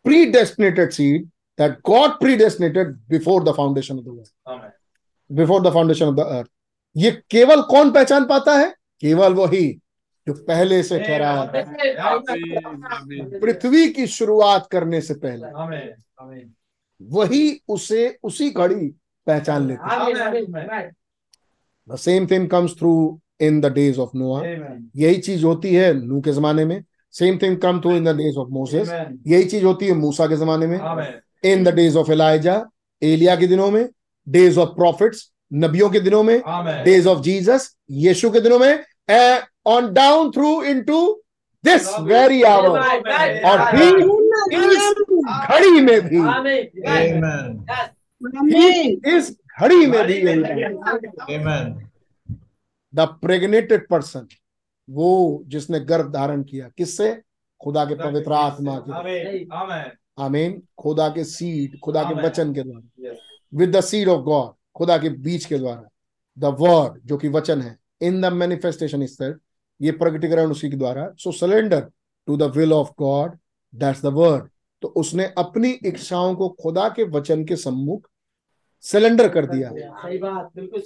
predestinated 0.26 0.91
seed 0.91 1.26
that 1.60 1.80
God 1.85 2.10
predestinated 2.35 2.88
before 3.10 3.44
the 3.44 3.53
foundation 3.57 3.98
of 3.98 4.03
the 4.03 4.07
world 4.07 4.72
before 5.31 5.69
the 5.69 5.73
foundation 5.73 6.06
of 6.06 6.15
the 6.15 6.19
earth 6.19 6.48
ये 6.98 7.11
केवल 7.30 7.61
कौन 7.61 7.91
पहचान 7.91 8.26
पाता 8.26 8.57
है? 8.57 8.76
केवल 9.03 9.34
वही 9.34 9.67
जो 10.27 10.34
पहले 10.34 10.84
से 10.84 10.99
ठहरा 10.99 11.31
है। 11.31 11.63
पृथ्वी 13.39 13.88
की 13.89 14.07
शुरुआत 14.07 14.67
करने 14.71 15.01
से 15.01 15.13
पहले. 15.13 15.47
वही 17.01 17.61
उसे 17.67 18.17
उसी 18.23 18.49
घड़ी 18.49 18.88
पहचान 19.27 19.67
लेता 19.67 19.88
the 21.89 21.95
same 21.95 22.27
thing 22.27 22.49
comes 22.49 22.77
through 22.80 22.93
in 23.41 23.59
the 23.61 23.65
days 23.65 23.99
of 23.99 24.09
Noah 24.15 24.41
यही 24.95 25.17
चीज़ 25.17 25.45
होती 25.45 25.73
है 25.75 25.93
नू 25.93 26.21
के 26.21 26.31
जमाने 26.31 26.65
में। 26.65 26.84
Same 27.13 27.38
thing 27.38 27.57
come 27.57 27.80
through 27.81 27.95
in 27.95 28.03
the 28.03 28.15
days 28.17 28.38
of 28.38 28.49
Moses 28.49 28.89
यही 29.27 29.43
चीज़ 29.45 29.65
होती 29.65 29.88
है 29.88 29.93
मूसा 29.93 30.27
के 30.27 30.38
जमाने 30.38 30.67
में। 30.67 30.77
In 31.43 31.63
the 31.63 31.73
days 31.73 31.97
of 31.97 32.11
Elijah 32.11 32.65
Elia 33.01 33.35
के 33.35 33.47
दिनों 33.47 33.71
में। 33.71 33.88
डेज़ 34.27 34.59
ऑफ़ 34.59 34.69
प्रॉफिट्स 34.69 35.31
नबियों 35.53 35.89
के 35.89 35.99
दिनों 35.99 36.23
में। 36.23 36.41
डेज़ 36.84 37.07
ऑफ़ 37.07 37.21
जीसस 37.21 37.75
यीशु 37.91 38.31
के 38.31 38.39
दिनों 38.39 38.59
में। 38.59 38.84
On 39.65 39.93
down 39.93 40.31
through 40.31 40.63
into 40.63 41.23
this 41.63 41.88
very 42.01 42.41
hour 42.43 42.80
और 43.45 43.75
इस 43.75 44.95
घड़ी 45.49 45.81
में 45.81 45.99
भी। 46.01 46.19
इस 49.15 49.38
घड़ी 49.59 49.85
में 49.85 50.03
भी 50.07 50.21
द 52.95 52.99
प्रेग्नेटेड 53.21 53.88
पर्सन 53.88 54.27
वो 54.89 55.43
जिसने 55.47 55.80
गर्भ 55.80 56.11
धारण 56.11 56.43
किया 56.43 56.69
किससे? 56.77 57.21
खुदा 57.61 57.85
के 57.85 57.95
पवित्र 57.95 58.34
आत्मा 58.34 58.75
के। 58.80 58.91
Amen. 58.91 59.61
Amen. 59.61 59.89
आमीन 60.19 60.61
खुदा 60.77 61.07
के 61.09 61.23
सीड 61.23 61.80
खुदा 61.80 62.03
के 62.03 62.13
वचन 62.23 62.53
के 62.53 62.63
द्वारा। 62.63 63.09
Yes. 63.09 63.17
With 63.53 63.75
the 63.75 63.81
seed 63.81 64.07
of 64.09 64.21
God 64.21 64.53
खुदा 64.75 64.97
के 64.97 65.09
बीच 65.09 65.45
के 65.45 65.57
द्वारा। 65.57 65.84
द 66.38 66.55
वर्ड 66.59 66.99
जो 67.05 67.17
कि 67.17 67.27
वचन 67.27 67.61
है 67.61 67.77
इन 68.03 68.21
द 68.21 68.34
मैनिफेस्टेशन 68.34 69.03
इस 69.03 69.17
ये 69.80 69.91
प्रकटीकरण 69.93 70.51
उसी 70.51 70.69
के 70.69 70.77
द्वारा। 70.77 71.09
So 71.17 71.31
surrender 71.31 71.88
to 72.27 72.38
the 72.38 72.43
will 72.55 72.73
of 72.73 72.89
God 72.99 73.38
that's 73.73 74.01
the 74.01 74.13
word 74.13 74.49
तो 74.81 74.88
उसने 74.97 75.25
अपनी 75.38 75.69
इच्छाओं 75.85 76.35
को 76.35 76.47
खुदा 76.61 76.88
के 76.89 77.03
वचन 77.09 77.43
के 77.45 77.55
सम्मुख 77.55 78.07
सिलेंडर 78.84 79.30
कर 79.30 79.45
दिया। 79.45 79.69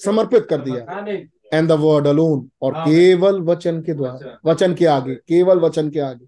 समर्पित 0.03 0.45
कर 0.49 0.61
दिया। 0.61 1.21
एंड 1.53 1.67
द 1.69 1.71
वर्ड 1.71 2.07
अलोन 2.07 2.49
और 2.61 2.73
केवल 2.79 3.41
वचन 3.41 3.81
के 3.81 3.93
द्वारा 3.93 4.37
वचन 4.45 4.73
के 4.73 4.85
आगे 4.85 5.15
केवल 5.15 5.59
वचन 5.59 5.89
के 5.89 5.99
आगे। 5.99 6.25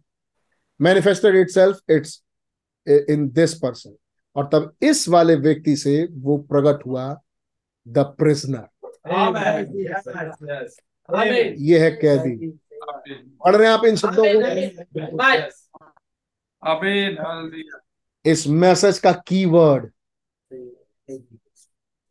Manifested 0.80 1.36
itself 1.50 1.92
it's 1.92 2.22
in 2.88 3.28
this 3.30 3.54
person 3.60 3.96
और 4.36 4.50
तब 4.54 4.74
इस 4.82 5.08
वाले 5.10 5.36
व्यक्ति 5.38 5.76
से 5.76 6.04
वो 6.12 6.38
प्रकट 6.52 6.86
हुआ 6.86 7.14
द 7.88 8.06
प्रिजनर 8.20 8.79
ये 11.60 11.80
है 11.80 11.90
कैदी। 11.92 12.36
पढ़ 13.46 13.56
रहे 13.56 13.68
हैं 13.68 13.74
आप 13.74 13.86
इन 13.86 13.96
शब्दों 13.96 14.24
को? 14.26 14.30
इस 18.26 18.48
मैसेज 18.48 19.00
का 19.00 19.12
की 19.28 19.44
वर्ड 19.46 19.90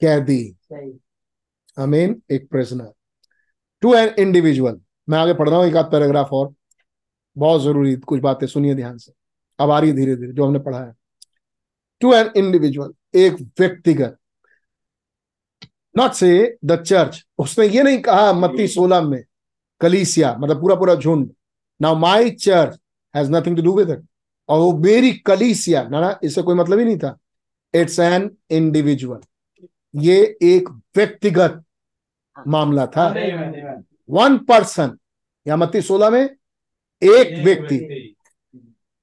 कैदी। 0.03 0.43
सही 0.63 0.93
अमीन 1.79 2.23
एक 2.31 2.49
प्रिजनर 2.51 2.93
टू 3.83 3.95
एन 3.95 4.15
इंडिविजुअल 4.19 4.81
मैं 5.09 5.19
आगे 5.19 5.35
पढ़ 5.35 5.49
रहा 5.49 5.59
हूँ 5.59 5.67
एक 5.67 5.77
आध 5.77 5.91
पैराग्राफ 5.91 6.33
और। 6.33 6.55
बहुत 7.37 7.63
ज़रूरी 7.63 7.95
कुछ 7.97 8.21
बातें 8.21 8.47
सुनिए 8.47 8.75
ध्यान 8.75 8.97
से। 8.99 9.13
अब 9.59 9.71
आ 9.71 9.79
रही 9.79 9.91
है 9.91 9.97
धीरे 9.97 10.17
धीरे 10.17 10.33
जो 10.33 10.47
हमने 10.47 10.59
पढ़ा 10.59 10.81
है। 10.81 10.93
टू 12.01 12.13
एन 12.15 12.31
इंडिविजुअल 12.37 12.93
एक 13.15 13.37
व्यक्तिगत। 13.61 14.19
नॉट 15.99 16.13
से 16.13 16.59
द 16.65 16.83
चर्च 16.83 17.25
उसने 17.39 17.67
ये 17.67 17.83
नहीं 17.83 17.99
कहा 18.03 18.33
मत्ती 18.33 18.67
सोलह 18.69 19.01
में 19.03 19.23
कलीसिया 19.81 20.37
मतलब 20.39 20.61
पूरा 20.61 20.75
पूरा 20.75 20.95
झुंड। 20.95 21.31
Now 21.81 21.97
my 21.99 22.31
church 22.31 22.79
has 23.15 23.31
nothing 23.33 23.57
to 23.57 23.63
do 23.63 23.77
with 23.77 23.91
it 23.91 24.05
और 24.49 24.59
वो 24.59 24.73
मेरी 24.79 25.13
कलीसिया 25.27 25.83
ना 25.83 26.01
ना 26.01 26.19
इससे 26.23 26.43
कोई 26.43 26.55
मतलब 26.55 26.79
ही 26.79 26.85
नहीं 26.85 26.99
था। 26.99 27.19
इट्स 27.75 27.99
एन 27.99 28.31
इंडिविजुअल 28.51 29.21
ये 30.03 30.17
एक 30.43 30.69
व्यक्तिगत 30.97 31.63
मामला 32.37 32.87
था। 32.87 33.07
वन 34.11 34.39
पर्सन 34.49 34.97
या 35.47 35.57
मत्ती 35.57 35.81
सोलह 35.83 36.11
में 36.11 36.23
एक 36.23 37.39
व्यक्ति। 37.45 37.79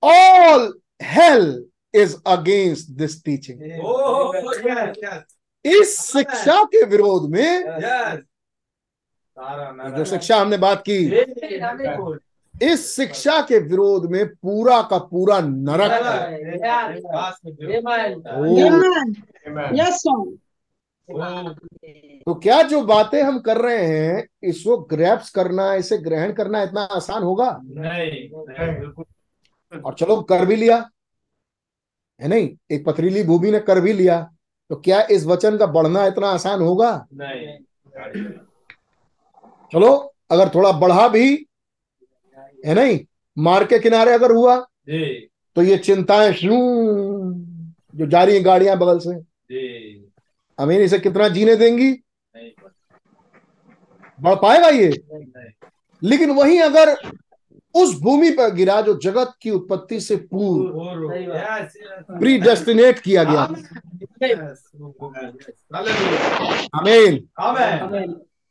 All 0.03 0.73
hell 1.03 1.65
is 1.93 2.15
against 2.27 2.89
this 2.91 3.23
teaching. 3.25 3.59
इस 5.65 5.99
शिक्षा 5.99 6.63
के 6.63 6.85
विरोध 6.85 7.29
में। 7.29 7.63
जो 9.97 10.05
शिक्षा 10.05 10.37
हमने 10.37 10.57
बात 10.57 10.83
की। 10.89 10.97
इस 12.61 12.95
शिक्षा 12.95 13.41
के 13.41 13.59
विरोध 13.59 14.11
में 14.11 14.27
पूरा 14.27 14.81
का 14.81 14.97
पूरा 14.97 15.39
नरक 15.39 15.91
तो 22.25 22.33
क्या 22.35 22.61
जो 22.61 22.81
बातें 22.81 23.23
हम 23.23 23.39
कर 23.39 23.57
रहे 23.57 23.85
हैं 23.85 24.27
इसको 24.43 24.77
ग्रैप्स 24.77 25.29
करना 25.29 25.73
इसे 25.73 25.97
ग्रहण 25.97 26.33
करना 26.33 26.61
इतना 26.63 26.81
आसान 26.81 27.23
होगा? 27.23 27.59
नहीं 27.63 28.29
नहीं, 28.29 29.81
और 29.81 29.93
चलो 29.93 30.21
कर 30.21 30.45
भी 30.45 30.55
लिया। 30.55 30.89
है 32.21 32.27
नहीं? 32.27 32.57
एक 32.71 32.85
पथरीली 32.85 33.23
भूमि 33.23 33.51
ने 33.51 33.59
कर 33.59 33.81
भी 33.81 33.93
लिया। 33.93 34.34
तो 34.69 34.75
क्या 34.75 35.01
इस 35.11 35.25
वचन 35.25 35.57
का 35.57 35.65
बढ़ना 35.65 36.05
इतना 36.07 36.27
आसान 36.27 36.61
होगा? 36.61 36.91
नहीं। 37.13 37.57
चलो 39.73 39.91
अगर 40.31 40.49
थोड़ा 40.55 40.71
बढ़ा 40.71 41.07
भी 41.07 41.47
है 42.65 42.73
नहीं? 42.73 42.99
मार 43.37 43.65
के 43.65 43.79
किनारे 43.79 44.11
अगर 44.11 44.31
हुआ 44.31 44.57
तो 45.55 45.61
ये 45.61 45.77
चिंताएँ 45.77 46.33
शू 46.33 46.55
जो 47.95 48.05
जा 48.05 48.23
रही 48.23 48.35
हैं 48.35 48.45
गाड़ियाँ 48.45 48.77
बगल 48.77 48.99
से। 48.99 49.13
अमीन 50.59 50.81
इसे 50.81 50.99
कितना 50.99 51.27
जीने 51.27 51.55
देंगी? 51.55 51.91
नहीं। 51.91 52.51
बढ़ 54.21 54.35
पाएगा 54.35 54.67
ये? 54.67 54.87
नहीं। 55.11 56.09
लेकिन 56.09 56.31
वहीं 56.31 56.59
अगर 56.61 56.95
उस 57.75 57.99
भूमि 58.01 58.31
पर 58.31 58.53
गिरा 58.53 58.81
जो 58.81 58.99
जगत 58.99 59.33
की 59.41 59.49
उत्पत्ति 59.49 59.99
से 59.99 60.15
पूर्व. 60.15 60.73
प्री 62.19 62.37
डेस्टिनेट 62.37 62.99
किया 62.99 63.23
गया. 63.23 63.43
अमीन 66.79 67.29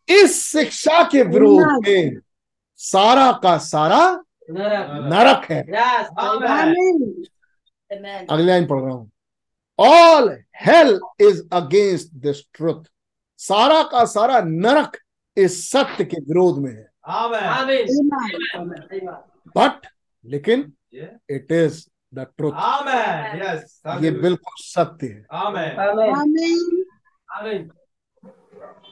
इस 0.09 0.43
शिक्षा 0.53 1.05
के 1.05 1.23
विरोध 1.23 1.89
में 1.89 2.19
सारा 2.77 3.33
का 3.33 3.59
सारा 3.59 4.25
नरक। 4.51 5.45
है. 5.51 5.67
Amen. 7.93 8.41
लाइन 8.41 8.67
पढ़ 8.67 8.81
रहा 8.81 8.93
हूँ। 8.93 9.11
All 9.79 10.39
hell 10.57 11.01
is 11.21 11.43
against 11.53 12.09
this 12.15 12.37
truth 12.55 12.85
सारा 13.39 13.83
का 13.83 14.05
सारा 14.05 14.41
नरक 14.41 14.99
इस 15.37 15.71
सत्य 15.71 16.05
के 16.05 16.17
विरोध 16.21 16.59
में 16.59 16.73
है। 16.73 16.94
बट 19.57 19.87
लेकिन 20.25 20.73
इट 21.31 21.53
इज़ 21.53 21.87
द 22.15 22.19
ट्रुथ 22.19 22.53
ये 24.03 24.11
बिल्कुल 24.11 24.55
सत्य 24.59 25.07
है। 25.07 25.27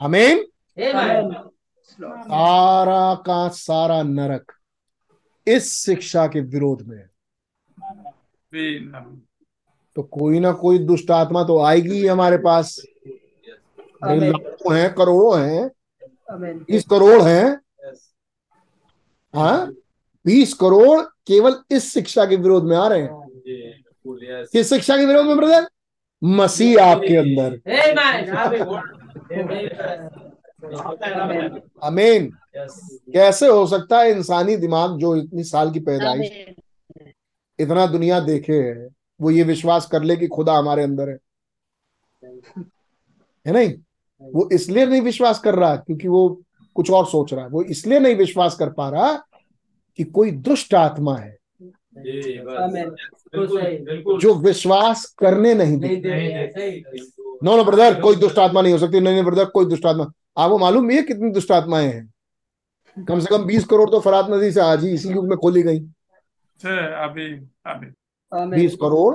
हमें 0.01 0.45
सारा 1.91 3.15
का 3.15 3.49
सारा 3.49 4.03
नरक 4.03 4.53
इस 5.47 5.73
शिक्षा 5.73 6.27
के 6.27 6.41
विरोध 6.41 6.83
में 6.83 6.99
है। 6.99 7.11
तो 9.97 10.03
कोई 10.03 10.41
ना 10.41 10.53
कोई 10.53 10.79
दुष्ट 10.79 11.11
आत्मा 11.11 11.45
तो 11.45 11.61
आएगी 11.63 11.93
ही 11.93 12.07
हमारे 12.07 12.37
पास। 12.39 12.81
हैं 14.05 14.95
करोड़ों 14.95 15.41
हैं। 15.41 15.71
बीस 16.41 16.85
करोड़ 16.91 17.23
हैं 17.23 17.62
हाँ? 19.35 19.73
बीस 20.25 20.55
करोड़ 20.55 21.01
केवल 21.27 21.55
इस 21.71 21.93
शिक्षा 21.95 22.25
के 22.27 22.37
विरोध 22.37 22.65
में 22.65 22.77
आ 22.77 22.87
रहे 22.89 23.03
हैं। 23.03 23.11
किस 24.53 24.69
शिक्षा 24.69 24.97
के 24.97 25.07
विरोध 25.07 25.27
में 25.27 25.37
ब्रदर 25.37 25.69
मसीह 26.25 26.85
आपके 26.85 27.17
अंदर। 27.17 27.61
अमीन 31.83 32.31
कैसे 32.57 33.47
हो 33.47 33.67
सकता 33.67 34.01
है 34.01 34.11
इंसानी 34.11 34.57
दिमाग 34.57 34.99
जो 34.99 35.17
इतनी 35.17 35.45
साल 35.45 35.71
की 35.71 35.81
पैदाइश 35.81 36.31
इतना 37.59 37.87
दुनिया 37.87 38.21
देखे 38.21 38.53
है 38.53 38.89
वो 39.21 39.31
ये 39.31 39.43
विश्वास 39.43 39.87
कर 39.87 40.03
ले 40.03 40.17
कि 40.17 40.27
खुदा 40.27 40.53
हमारे 40.53 40.83
अंदर 40.83 41.09
है। 41.09 41.19
है 43.47 43.53
नहीं? 43.53 43.75
वो 44.23 44.49
इसलिए 44.53 44.87
नहीं 44.87 45.01
विश्वास 45.01 45.39
कर 45.39 45.55
रहा 45.55 45.77
क्योंकि 45.77 46.09
वो 46.09 46.43
कुछ 46.77 46.91
और 46.91 47.07
सोच 47.07 47.33
रहा 47.33 47.45
है। 47.45 47.51
वो 47.51 47.63
इसलिए 47.63 47.99
नहीं 48.01 48.15
विश्वास 48.17 48.57
कर 48.57 48.71
पा 48.73 48.89
रहा 48.89 49.13
कि 49.99 50.05
कोई 50.05 50.31
दुष्ट 50.31 50.75
आत्मा 50.75 51.17
है। 51.17 51.31
आमीन 51.31 52.91
बिल्कुल 52.91 53.47
सही। 53.49 54.19
जो 54.19 54.35
विश्वास 54.35 55.05
करने 55.19 55.55
नहीं 55.55 55.77
नहीं 55.77 55.97
दे 56.03 56.83
नो 57.45 57.57
नो 57.57 57.65
ब्रदर 57.65 58.01
कोई 58.01 58.17
दुष्ट 58.17 58.39
आत्मा 58.39 58.63
नहीं 58.63 58.73
हो 58.73 58.79
सकती। 58.79 59.01
नहीं 59.01 59.15
नहीं 59.15 59.25
ब्रदर 59.25 59.45
कोई 59.45 59.67
दुष्ट 59.67 59.87
आत्मा। 59.87 60.11
आपको 60.39 60.59
मालूम 60.59 60.91
है 60.91 61.03
कितनी 61.03 61.31
दुष्ट 61.31 61.53
आत्माएँ 61.53 61.87
हैं? 61.87 63.05
कम 63.09 63.21
से 63.21 63.27
कम 63.27 63.45
बीस 63.45 63.65
करोड़ 63.65 63.89
तो 63.91 64.01
फरात 64.01 64.31
नदी 64.31 64.51
से 64.53 64.61
आज 64.61 64.85
ही 64.85 64.91
इसी 64.91 65.09
युग 65.09 65.29
में 65.29 65.37
खोली 65.39 65.63
गई। 65.63 65.79
अभी 66.61 67.27
अभी। 67.67 67.87
बीस 68.33 68.75
करोड़ 68.75 69.15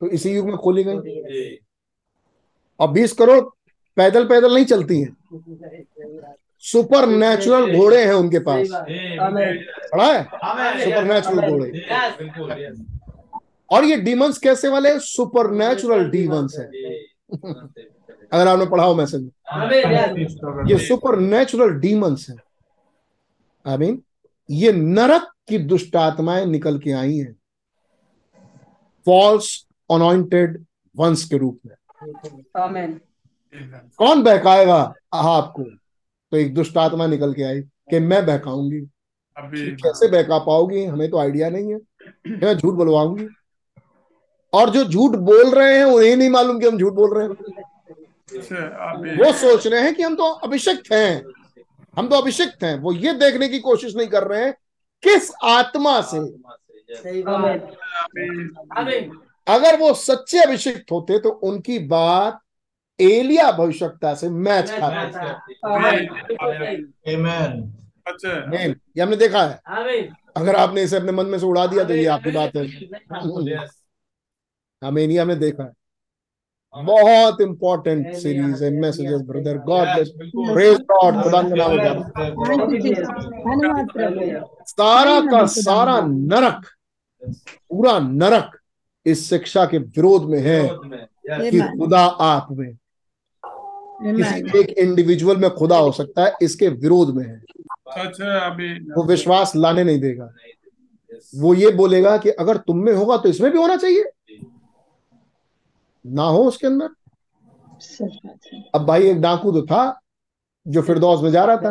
तो 0.00 0.06
इसी 0.06 0.34
युग 0.34 0.46
में 0.46 0.56
खोली 0.56 0.84
गई। 0.84 1.58
और 2.80 2.88
बीस 2.88 3.12
करोड़ 3.12 3.40
पैदल 3.96 4.24
पैदल 4.28 4.54
नहीं 4.54 4.64
चलती 4.64 5.00
हैं। 5.00 5.16
सुपर 6.58 7.06
नेचुरल 7.06 7.76
घोड़े 7.76 8.04
हैं 8.04 8.14
उनके 8.14 8.38
पास। 8.38 8.72
आमीन 8.72 9.56
पढ़ा 9.92 10.12
है? 10.12 10.24
सुपर 10.84 11.04
नेचुरल 11.04 11.50
घोड़े। 11.50 11.84
और 13.72 13.84
ये 13.84 13.96
डीमंस 13.96 14.38
कैसे 14.38 14.68
वाले? 14.68 14.98
सुपर 15.00 15.50
नेचुरल 15.50 16.10
डीमंस 16.10 16.56
हैं। 16.58 16.66
अगर 18.32 18.48
आपने 18.48 18.66
पढ़ा 18.66 18.84
हो 18.84 18.94
मैसेज 18.94 19.22
में। 19.22 19.30
ये 20.66 20.78
सुपर 20.78 21.18
नेचुरल 21.18 21.70
डीमंस 21.70 22.26
है। 22.30 22.36
आई 23.66 23.76
मीन 23.76 24.02
ये 24.50 24.72
नरक 24.72 25.32
की 25.48 25.58
दुष्ट 25.58 25.96
आत्माएँ 25.96 26.46
निकल 26.46 26.78
के 26.78 26.90
आई 26.92 27.16
हैं। 27.16 27.36
फॉल्स 29.06 29.66
अनॉइंटेड 29.90 30.64
वंश 30.96 31.24
के 31.24 31.36
रूप 31.36 31.60
में। 31.66 31.74
कौन 33.96 34.22
बहकाएगा? 34.22 34.94
आपको 35.14 35.77
तो 36.32 36.36
एक 36.36 36.54
दुष्ट 36.54 36.76
आत्मा 36.76 37.06
निकल 37.06 37.32
के 37.32 37.42
आई 37.42 37.60
कि 37.60 38.00
मैं 38.00 38.26
बहकाऊँगी। 38.26 38.80
कैसे 39.72 40.08
बहका 40.08 40.38
पाओगी? 40.38 40.84
हमें 40.84 41.10
तो 41.10 41.18
आइडिया 41.18 41.50
नहीं 41.50 41.72
है। 41.72 41.78
कि 41.78 42.46
मैं 42.46 42.54
झूठ 42.54 42.74
बुलवाऊँगी। 42.74 43.28
और 44.52 44.70
जो 44.70 44.84
झूठ 44.84 45.10
बोल 45.10 45.50
रहे 45.50 45.78
हैं 45.78 45.84
उन्हें 45.84 46.16
नहीं 46.16 46.30
मालूम 46.30 46.58
कि 46.58 46.66
हम 46.66 46.78
झूठ 46.78 46.92
बोल 46.92 47.18
रहे 47.18 47.28
हैं। 47.28 47.34
वो 49.16 49.32
सोच 49.32 49.66
रहे 49.66 49.80
हैं 49.80 49.94
कि 49.94 50.02
हम 50.02 50.14
तो 50.14 50.22
अभिषिक्त 50.22 50.92
हैं। 50.92 51.24
हम 51.96 52.08
तो 52.08 52.16
अभिषिक्त 52.16 52.64
हैं। 52.64 52.78
वो 52.78 52.92
ये 52.92 53.12
देखने 53.12 53.48
की 53.48 53.58
कोशिश 53.58 53.96
नहीं 53.96 54.08
कर 54.08 54.24
रहे 54.24 54.44
हैं 54.44 54.52
किस 55.02 55.30
आत्मा 55.44 56.00
से? 56.00 56.26
सही 56.94 57.22
बात। 57.22 57.76
आमीन 58.78 59.18
अगर 59.48 59.78
वो 59.78 59.94
सच्चे 59.94 60.38
अभिषिक्त 60.38 60.92
होते 60.92 61.18
तो 61.18 61.28
उनकी 61.28 61.78
बात 61.78 62.40
एलिया 63.00 63.52
भविष्यता 63.52 64.14
से 64.14 64.30
मैच 64.30 64.70
खाती 64.70 65.12
आमीन 65.66 66.08
अच्छा। 68.06 68.50
Amen. 68.50 68.74
ये 68.96 69.02
हमने 69.02 69.16
देखा 69.16 69.42
है। 69.42 69.60
अगर 70.36 70.56
आपने 70.56 70.82
इसे 70.82 70.96
अपने 70.96 71.12
मन 71.12 71.26
में 71.26 71.38
से 71.38 71.46
उड़ा 71.46 71.66
दिया 71.66 71.84
तो 71.84 71.94
ये 71.94 72.06
आपकी 72.06 72.30
बात 72.30 72.56
है। 72.56 72.66
हमें 74.84 75.18
हमने 75.18 75.34
देखा 75.34 75.62
है। 75.62 75.72
बहुत 76.84 77.40
इंपॉर्टेंट 77.40 78.14
सीरीज़ 78.14 78.64
है। 78.64 78.70
Messages 78.70 79.20
brother 79.20 79.58
God 79.58 79.88
bless 79.88 80.12
praise 80.52 80.78
God 80.78 81.22
खुदा 81.22 81.42
का 81.42 81.48
नाम 81.48 81.70
हो 81.70 81.76
सारा 84.66 85.20
का 85.20 85.46
सारा 85.46 86.00
नरक 86.00 86.66
पूरा 87.70 87.98
नरक 87.98 88.58
इस 89.06 89.28
शिक्षा 89.28 89.64
के 89.64 89.78
विरोध 89.78 90.24
में 90.24 90.40
है 90.40 90.68
कि 91.50 91.60
खुदा 91.60 92.04
आप 92.04 92.46
में 92.50 92.78
किसी 94.02 94.58
एक 94.58 94.68
इंडिविजुअल 94.78 95.36
में 95.36 95.50
खुदा 95.50 95.76
हो 95.76 95.92
सकता 95.92 96.24
है 96.24 96.32
इसके 96.42 96.68
विरोध 96.68 97.14
में 97.16 97.24
है। 97.24 97.42
अच्छा 97.96 98.48
वो 98.96 99.04
विश्वास 99.04 99.52
लाने 99.56 99.84
नहीं 99.84 100.00
देगा। 100.00 100.32
वो 101.34 101.54
ये 101.54 101.70
बोलेगा 101.70 102.16
कि 102.16 102.30
अगर 102.30 102.56
तुम 102.56 102.78
में 102.78 102.92
होगा 102.92 103.16
तो 103.16 103.28
इसमें 103.28 103.50
भी 103.52 103.58
होना 103.58 103.76
चाहिए। 103.76 104.04
ना 106.04 106.22
हो 106.22 106.42
उसके 106.44 106.66
अंदर। 106.66 106.88
अब 108.74 108.84
भाई 108.86 109.02
एक 109.02 109.20
डाकू 109.20 109.52
तो 109.52 109.62
था 109.62 110.00
जो 110.66 110.82
फिरदौस 110.82 111.22
में 111.22 111.30
जा 111.30 111.44
रहा 111.44 111.56
था। 111.56 111.70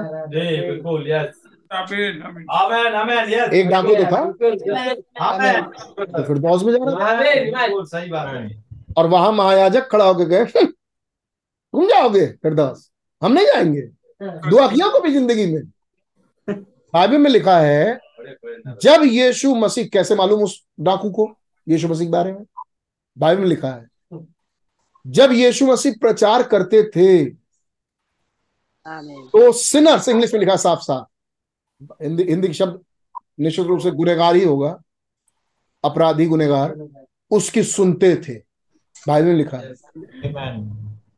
एक 3.54 3.70
डाकू 3.70 3.96
तो 3.96 4.04
था 4.04 4.24
तो 6.06 6.24
फिरदौस 6.24 6.64
में 6.64 6.72
जा 6.74 6.80
रहा 6.84 6.94
था। 7.14 7.84
सही 7.86 8.10
बात 8.10 8.28
है। 8.28 8.64
और 8.98 9.08
वहाँ 9.08 9.32
महायाजक 9.32 9.88
खड़ा 9.92 10.06
होकर 10.06 10.24
गए। 10.26 10.46
तुम 11.78 11.88
जाओगे 11.88 12.26
फिरदौस 12.44 12.90
हम 13.22 13.32
नहीं 13.32 13.46
जाएँगे। 13.46 13.82
दुआ 14.50 14.68
किया 14.68 14.88
कभी 14.90 15.12
ज़िंदगी 15.14 15.46
में। 15.54 15.64
बाइबल 16.94 17.18
में 17.18 17.30
लिखा 17.32 17.58
है 17.60 18.00
जब 18.82 19.02
यीशु 19.04 19.54
मसीह 19.56 19.88
कैसे 19.94 20.16
मालूम 20.16 20.44
उस 20.44 20.64
डाकू 20.80 21.10
को 21.10 21.28
यीशु 21.68 21.88
मसीह 21.88 22.08
के 22.08 22.12
बारे 22.12 22.32
में? 22.34 22.46
बाइबल 23.18 23.42
में 23.42 23.48
लिखा 23.48 23.70
है 23.70 24.20
जब 25.06 25.32
यीशु 25.32 25.68
मसीह 25.68 25.94
प्रचार 26.02 26.44
करते 26.44 26.84
थे 26.96 27.26
तो 29.32 29.52
सिनर्स 29.52 30.08
इंग्लिश 30.10 30.34
में 30.34 30.40
लिखा 30.40 30.56
साफ़ 30.56 30.80
साफ़ 30.80 31.94
हिंदी 32.04 32.24
हिंदी 32.24 32.54
शब्द 32.54 32.80
निश्चित 33.40 33.66
रूप 33.66 33.80
से 33.80 33.92
गुनेगार 33.92 34.36
ही 34.36 34.44
होगा 34.44 34.78
अपराधी 35.84 36.26
गुनेगार 36.26 36.76
उसकी 37.32 37.64
सुनते 37.64 38.16
थे। 38.16 38.36
बाइबल 39.08 39.28
में 39.28 39.36
लिखा 39.36 39.58
है। 39.58 39.74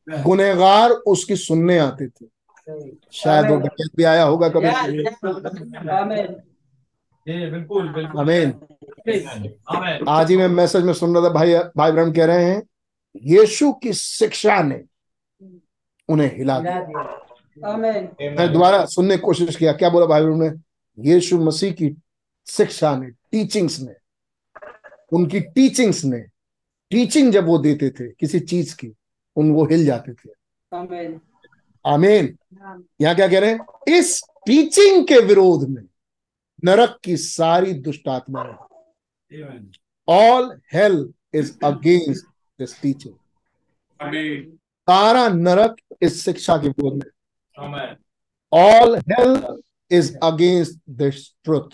गुनेगार 0.09 0.89
उसकी 0.89 1.35
सुनने 1.35 1.77
आते 1.77 2.07
थे। 2.07 2.25
शायद 3.11 3.45
वो 3.45 3.55
डकैत 3.57 3.89
भी 3.95 4.03
आया 4.03 4.23
होगा 4.23 4.49
कभी। 4.49 4.69
बिल्कुल 7.27 7.87
बिल्कुल। 7.89 8.21
आमीन 8.21 8.49
आज 10.09 10.29
ही 10.31 10.37
मैं 10.37 10.47
मैसेज 10.47 10.83
में 10.83 10.93
सुन 10.93 11.15
रहा 11.15 11.23
था 11.23 11.29
भाई 11.29 11.53
भाई 11.77 11.91
ब्रह्म 11.91 12.13
कह 12.13 12.25
रहे 12.25 12.43
हैं 12.45 12.61
यीशु 13.25 13.71
की 13.73 13.93
शिक्षा 13.93 14.61
ने 14.63 14.81
उन्हें 16.09 16.37
हिला 16.37 16.59
दिया। 16.59 17.75
मैं 17.77 18.51
दोबारा 18.53 18.85
सुनने 18.85 19.15
की 19.15 19.21
कोशिश 19.21 19.55
किया 19.55 19.73
क्या 19.73 19.89
बोला 19.89 20.05
भाई 20.05 20.21
ब्रह्म 20.21 20.43
ने? 20.43 20.51
यीशु 20.97 21.37
मसीह 21.37 21.71
की 21.71 21.95
शिक्षा 22.47 22.95
ने 22.97 23.09
टीचिंग्स 23.31 23.79
ने 23.79 23.93
उनकी 25.11 25.39
टीचिंग्स 25.39 26.03
ने 26.05 26.19
टीचिंग 26.91 27.31
जब 27.33 27.45
वो 27.45 27.57
देते 27.57 27.89
थे 27.89 28.07
किसी 28.09 28.39
चीज़ 28.39 28.75
की 28.75 28.87
उन 29.35 29.51
वो 29.51 29.65
हिल 29.65 29.85
जाते 29.85 30.13
थे। 30.13 30.29
आमीन। 30.73 31.19
आमीन। 31.85 32.37
यहाँ 33.01 33.15
क्या 33.15 33.27
कह 33.27 33.39
रहे 33.39 33.49
हैं? 33.49 33.59
इस 33.87 34.21
टीचिंग 34.45 35.07
के 35.07 35.19
विरोध 35.19 35.69
में 35.69 35.83
नरक 36.63 36.99
की 37.03 37.17
सारी 37.17 37.73
दुष्ट 37.73 38.07
आत्माएँ 38.07 38.55
all 40.07 40.59
hell 40.73 41.13
is 41.33 41.57
against 41.63 42.25
this 42.59 42.81
teaching 42.81 43.13
सारा 44.87 45.27
नरक 45.29 45.75
इस 46.01 46.23
शिक्षा 46.25 46.57
के 46.57 46.67
विरोध 46.67 46.93
में। 46.93 47.95
All 48.53 48.97
hell 48.99 49.61
is 49.91 50.17
against 50.23 50.79
this 50.89 51.33
truth 51.43 51.69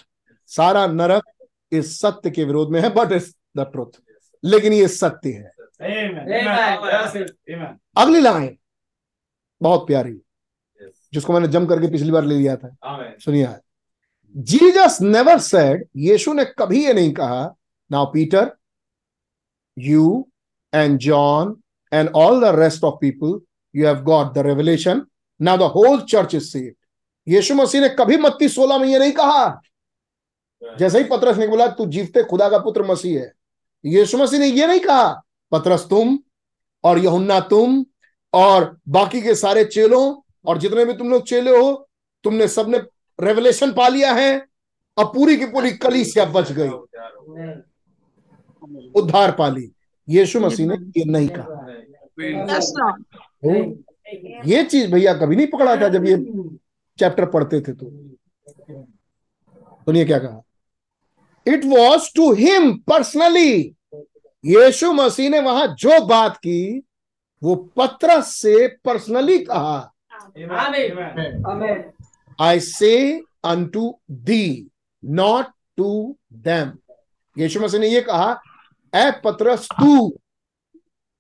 सारा 0.48 0.86
नरक 0.88 1.24
इस 1.72 2.00
सत्य 2.00 2.30
के 2.30 2.44
विरोध 2.44 2.72
में 2.72 2.82
है 2.82 2.90
बट 2.90 3.12
इज़ 3.12 3.34
द 3.58 3.60
ट्रुथ 3.60 4.02
लेकिन 4.44 4.74
ये 4.74 4.88
सत्य 4.88 5.30
है। 5.30 5.52
अगली 7.98 8.22
लाइन। 8.22 8.58
बहुत 9.62 9.88
प्यारी। 9.88 10.22
जिसको 11.14 11.34
मैंने 11.34 11.48
जम 11.48 11.66
करके 11.66 11.88
पिछली 11.88 12.12
बार 12.12 12.24
ले 12.24 12.36
लिया 12.36 12.56
था। 12.56 12.78
सुनिए 13.20 13.48
जीसस 14.38 14.98
नेवर 15.02 15.40
सेड 15.40 15.88
यीशु 15.96 16.34
ने 16.34 16.46
कभी 16.46 16.86
ये 16.86 16.94
नहीं 16.94 17.14
कहा 17.14 17.56
now 17.92 18.06
Peter 18.06 18.52
you 19.80 20.28
and 20.74 21.00
John 21.00 21.62
and 21.94 22.10
all 22.16 22.42
the 22.42 22.60
rest 22.60 22.84
of 22.84 22.96
people 23.02 23.42
you 23.76 23.88
have 23.88 24.02
got 24.02 24.34
the 24.34 24.38
revelation 24.38 25.06
now 25.42 25.58
the 25.58 25.62
whole 25.62 26.02
church 26.02 26.36
is 26.36 26.44
saved 26.44 26.74
यीशु 27.28 27.56
मसीह 27.56 27.82
ने 27.82 27.90
कभी 27.90 28.18
मत्ती 28.18 28.50
सोलह 28.50 28.78
में 28.78 28.88
ये 28.88 29.00
नहीं 29.00 29.12
कहा। 29.12 29.62
जैसे 30.80 30.98
ही 30.98 31.04
पत्रस 31.04 31.38
ने 31.38 31.48
बोला 31.48 31.68
तू 31.68 31.86
जीवते 31.86 32.24
खुदा 32.24 32.50
का 32.50 32.58
पुत्र 32.58 32.84
मसीह 32.84 33.22
है। 33.22 33.34
यीशु 33.86 34.18
मसीह 34.18 34.40
ने 34.40 34.48
ये 34.48 34.68
नहीं 34.68 34.80
कहा। 34.80 35.25
पतरस 35.56 35.88
तुम 35.90 36.18
और 36.84 37.00
यहुन्ना 37.00 37.40
तुम 37.40 37.86
और 38.34 38.78
बाकी 38.90 39.22
के 39.22 39.36
सारे 39.36 39.66
चेलों 39.66 40.04
और 40.46 40.58
जितने 40.58 40.86
भी 40.86 40.94
तुम 40.94 41.10
लोग 41.10 41.28
चेले 41.28 41.58
हो 41.58 41.72
तुमने 42.24 42.48
सबने 42.48 42.78
रेवलेशन 43.20 43.72
पा 43.74 43.88
लिया 43.88 44.14
है 44.14 44.48
अब 44.98 45.08
पूरी 45.08 45.38
की 45.38 45.46
पूरी 45.46 45.72
कलीसिया 45.72 46.26
बच 46.26 46.52
गई। 46.52 46.70
उद्धार 48.96 49.32
पा 49.32 49.48
ली। 49.50 49.72
यीशु 50.10 50.40
मसीह 50.40 50.68
ने 50.68 50.76
ये 50.98 51.06
नहीं 51.06 51.28
कहा. 51.28 51.56
तो 53.44 53.54
ये 54.50 54.64
चीज़ 54.64 54.92
भैया 54.92 55.14
कभी 55.14 55.36
नहीं 55.36 55.48
पकड़ा 55.48 55.76
था 55.76 55.88
जब 55.90 56.06
ये 56.06 56.18
चैप्टर 57.00 57.26
पढ़ते 57.26 57.62
थे 57.62 57.74
तो। 57.74 57.90
सुनिए 59.86 60.06
क्या 60.06 60.20
कहा। 60.20 60.42
It 61.48 61.66
was 61.66 62.10
to 62.16 62.32
him 62.34 62.72
personally 62.78 63.75
यीशु 64.46 64.92
मसीह 64.94 65.30
ने 65.30 65.40
वहाँ 65.40 65.68
जो 65.80 66.06
बात 66.06 66.38
की 66.38 66.80
वो 67.42 67.56
पत्रस 67.78 68.28
से 68.36 68.68
पर्सनली 68.86 69.38
कहा। 69.40 69.78
I 72.40 72.60
say 72.60 72.94
unto 73.46 74.00
thee 74.12 74.68
not 75.04 75.46
to 75.78 76.18
them 76.34 76.72
यीशु 77.36 77.60
मसीह 77.60 77.80
ने 77.80 77.88
ये 77.88 78.02
कहा 78.02 78.30
ए 78.94 79.12
पत्रस 79.24 79.68
तू। 79.72 80.18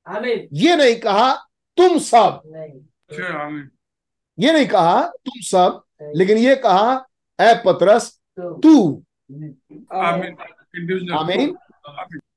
आमीन 0.07 0.47
ये 0.53 0.76
नहीं 0.76 0.95
कहा 0.95 1.34
तुम 1.77 1.97
सब। 1.99 2.41
अच्छा 2.56 3.49
ये 4.38 4.53
नहीं 4.53 4.68
कहा 4.68 5.02
तुम 5.02 5.41
सब 5.41 5.81
लेकिन 6.15 6.38
ये 6.38 6.56
कहा 6.65 6.93
ए 7.39 7.53
पत्रस 7.65 8.10
तू। 8.39 9.03
आमीन 11.14 11.56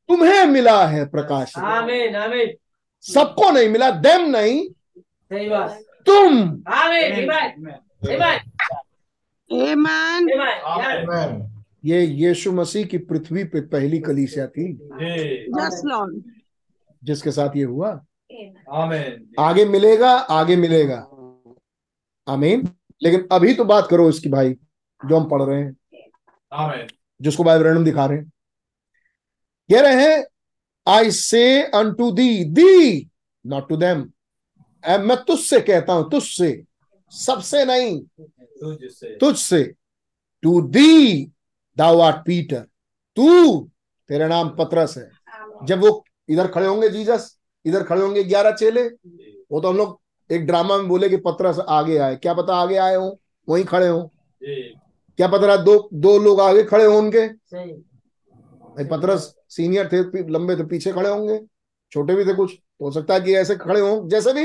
तुम्हें 0.09 0.45
मिला 0.47 0.87
है 0.87 1.07
प्रकाश। 1.07 1.59
आमीन 1.59 2.17
आमीन। 2.17 2.53
सबको 3.01 3.51
नहीं 3.51 3.69
मिला 3.69 3.91
देम 3.91 4.21
नहीं। 4.31 4.69
सही 5.03 5.49
बात। 5.49 5.81
तुम। 6.07 6.39
आमीन 6.75 7.31
आमीन 10.65 11.65
ये। 11.85 12.05
यीशु 12.05 12.53
मसीह 12.53 12.87
की 12.87 12.99
पृथ्वी 12.99 13.45
पे 13.45 13.61
पहली 13.61 13.99
कलीसिया 13.99 14.47
थी। 14.47 14.73
जिसके 17.05 17.33
साथ 17.33 17.57
ये 17.57 17.65
हुआ। 17.65 17.91
आमीन 18.73 19.35
आगे 19.39 19.65
मिलेगा 19.65 20.11
आगे 20.11 20.57
मिलेगा। 20.57 20.97
आमीन। 22.29 22.69
लेकिन 23.03 23.29
अभी 23.33 23.55
तो 23.55 23.65
बात 23.65 23.89
करो 23.91 24.09
इसकी 24.09 24.29
भाई 24.29 24.55
जो 25.07 25.17
हम 25.17 25.29
पढ़ 25.29 25.43
रहे 25.43 25.63
हैं। 25.63 25.77
आमीन 26.53 26.87
जिसको 27.23 27.45
बाइबल 27.45 27.65
रैंडम 27.65 27.85
दिखा 27.85 28.07
रहे 28.07 28.19
हैं। 28.19 28.33
कह 29.69 29.81
रहे 29.81 30.05
हैं 30.05 30.25
I 30.87 31.11
say 31.11 31.63
unto 31.63 32.11
thee 32.13 32.45
thee 32.45 33.09
not 33.45 33.69
to 33.69 33.77
them 33.77 33.99
मैं 34.85 35.17
तुझसे 35.25 35.61
कहता 35.61 35.93
हूँ 35.93 36.11
तुझसे 36.11 36.51
सबसे 37.13 37.65
नहीं 37.65 38.01
तुझसे। 38.01 39.17
तुझसे। 39.17 39.63
To 40.43 40.61
thee 40.63 41.25
thou 41.77 41.99
art 42.01 42.17
Peter 42.27 42.61
तू 43.17 43.61
तेरा 44.11 44.29
नाम 44.29 44.49
पत्रस 44.59 44.97
है। 44.99 45.11
जब 45.67 45.81
वो 45.81 46.05
इधर 46.29 46.47
खड़े 46.47 46.67
होंगे 46.67 46.89
जीसस 46.89 47.35
इधर 47.65 47.83
खड़े 47.83 48.01
होंगे 48.03 48.25
ग्यारह 48.25 48.53
चेले 48.53 48.83
वो 48.83 49.61
तो 49.61 49.69
हम 49.69 49.77
लोग 49.77 50.01
एक 50.31 50.47
ड्रामा 50.47 50.77
में 50.77 50.89
बोले 50.89 51.09
कि 51.09 51.17
पत्रस 51.19 51.59
आगे 51.61 51.97
आए। 51.99 52.17
क्या 52.17 52.35
पता 52.35 52.57
आगे 52.57 52.77
आए 52.77 52.95
हो 52.95 53.19
वहीं 53.49 53.65
खड़े 53.65 53.89
हो। 53.89 54.11
क्या 54.43 55.29
पता 55.29 55.47
रहा 55.47 55.57
दो 55.59 55.89
दो 55.95 56.19
लोग 56.19 56.41
आगे 56.41 56.63
खड़े 56.65 56.85
हो 56.85 56.99
उनके। 56.99 57.27
पतरस 58.87 59.35
सीनियर 59.51 59.89
थे 59.89 59.99
लंबे 60.31 60.57
थे 60.57 60.65
पीछे 60.67 60.93
खड़े 60.93 61.09
होंगे। 61.09 61.39
छोटे 61.93 62.15
भी 62.15 62.25
थे 62.25 62.35
कुछ 62.35 62.53
तो 62.53 62.85
हो 62.85 62.91
सकता 62.91 63.15
है 63.15 63.21
कि 63.21 63.35
ऐसे 63.37 63.57
खड़े 63.57 63.81
हो। 63.81 64.09
जैसे 64.09 64.33
भी 64.33 64.45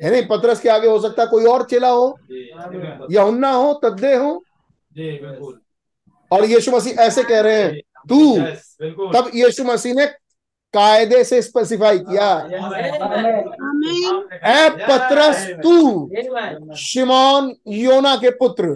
है 0.00 0.10
नहीं 0.10 0.22
पतरस 0.26 0.60
के 0.60 0.68
आगे 0.68 0.88
हो 0.88 0.98
सकता 1.00 1.22
है 1.22 1.28
कोई 1.28 1.44
और 1.44 1.62
चेला 1.62 1.88
हो 1.88 2.18
या 3.10 3.22
हुन्ना 3.22 3.50
हो 3.50 3.72
तद्दे 3.84 4.14
हो। 4.14 4.32
और 6.30 6.44
यीशु 6.44 6.70
मसीह 6.70 7.00
ऐसे 7.00 7.22
कह 7.22 7.40
रहे 7.40 7.62
हैं 7.62 7.80
तू 8.08 8.36
तब 9.12 9.30
यीशु 9.34 9.64
मसीह 9.64 9.94
ने 9.94 10.06
कायदे 10.74 11.22
से 11.24 11.40
स्पेसिफाई 11.42 11.98
किया. 11.98 12.28
ए 14.46 14.68
पतरस 14.80 15.46
तू 15.62 15.74
शिमोन 16.76 17.54
योना 17.68 18.16
के 18.16 18.30
पुत्र 18.30 18.74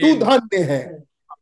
तू 0.00 0.14
धन्य 0.16 0.62
है। 0.62 0.82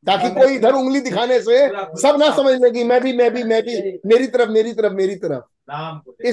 ताकि 0.06 0.28
कोई 0.34 0.54
इधर 0.54 0.72
उंगली 0.74 1.00
दिखाने 1.00 1.38
से 1.40 1.56
सब 2.02 2.16
ना 2.20 2.30
समझ 2.36 2.54
लेगी 2.62 2.84
मैं 2.84 3.00
भी 3.02 3.12
मैं 3.16 3.30
भी 3.34 3.42
मैं 3.44 3.62
भी 3.62 3.76
मेरी 4.06 4.26
तरफ़ 4.26 4.50
मेरी 4.50 4.72
तरफ़ 4.72 4.92
मेरी 4.92 5.14
तरफ़। 5.16 5.42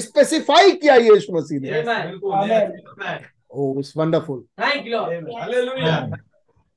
स्पेसिफाई 0.00 0.70
किया 0.72 0.94
यीशु 0.96 1.32
मसीह 1.32 1.60
ने। 1.60 1.82
बिल्कुल 1.82 3.78
इट्स 3.78 3.92
वंडरफुल 3.96 4.40
थैंक 4.60 4.86
यू 4.86 5.00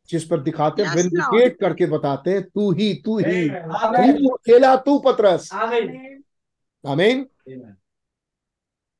जिस 0.09 0.23
पर 0.25 0.39
दिखाते 0.41 0.83
विंडिकेट 0.85 1.59
करके 1.59 1.85
बताते 1.85 2.31
हैं 2.31 2.43
तू 2.43 2.71
ही। 2.71 2.93
तू 3.05 3.17
ही 3.19 3.49
तू 3.49 4.29
अकेला 4.29 4.75
तू 4.85 4.97
पतरस। 4.99 5.49
आमीन 5.53 6.23
आमीन 6.83 7.25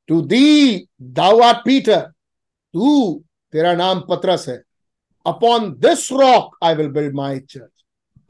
to 0.08 0.20
thee 0.22 0.88
thou 1.18 1.40
are 1.40 1.54
Peter 1.64 2.00
तू 2.00 3.22
तेरा 3.52 3.72
नाम 3.74 4.00
पतरस 4.10 4.48
है। 4.48 4.62
Upon 5.26 5.70
this 5.78 6.10
rock 6.12 6.56
I 6.64 6.74
will 6.74 6.88
build 6.90 7.14
my 7.14 7.38
church 7.40 7.79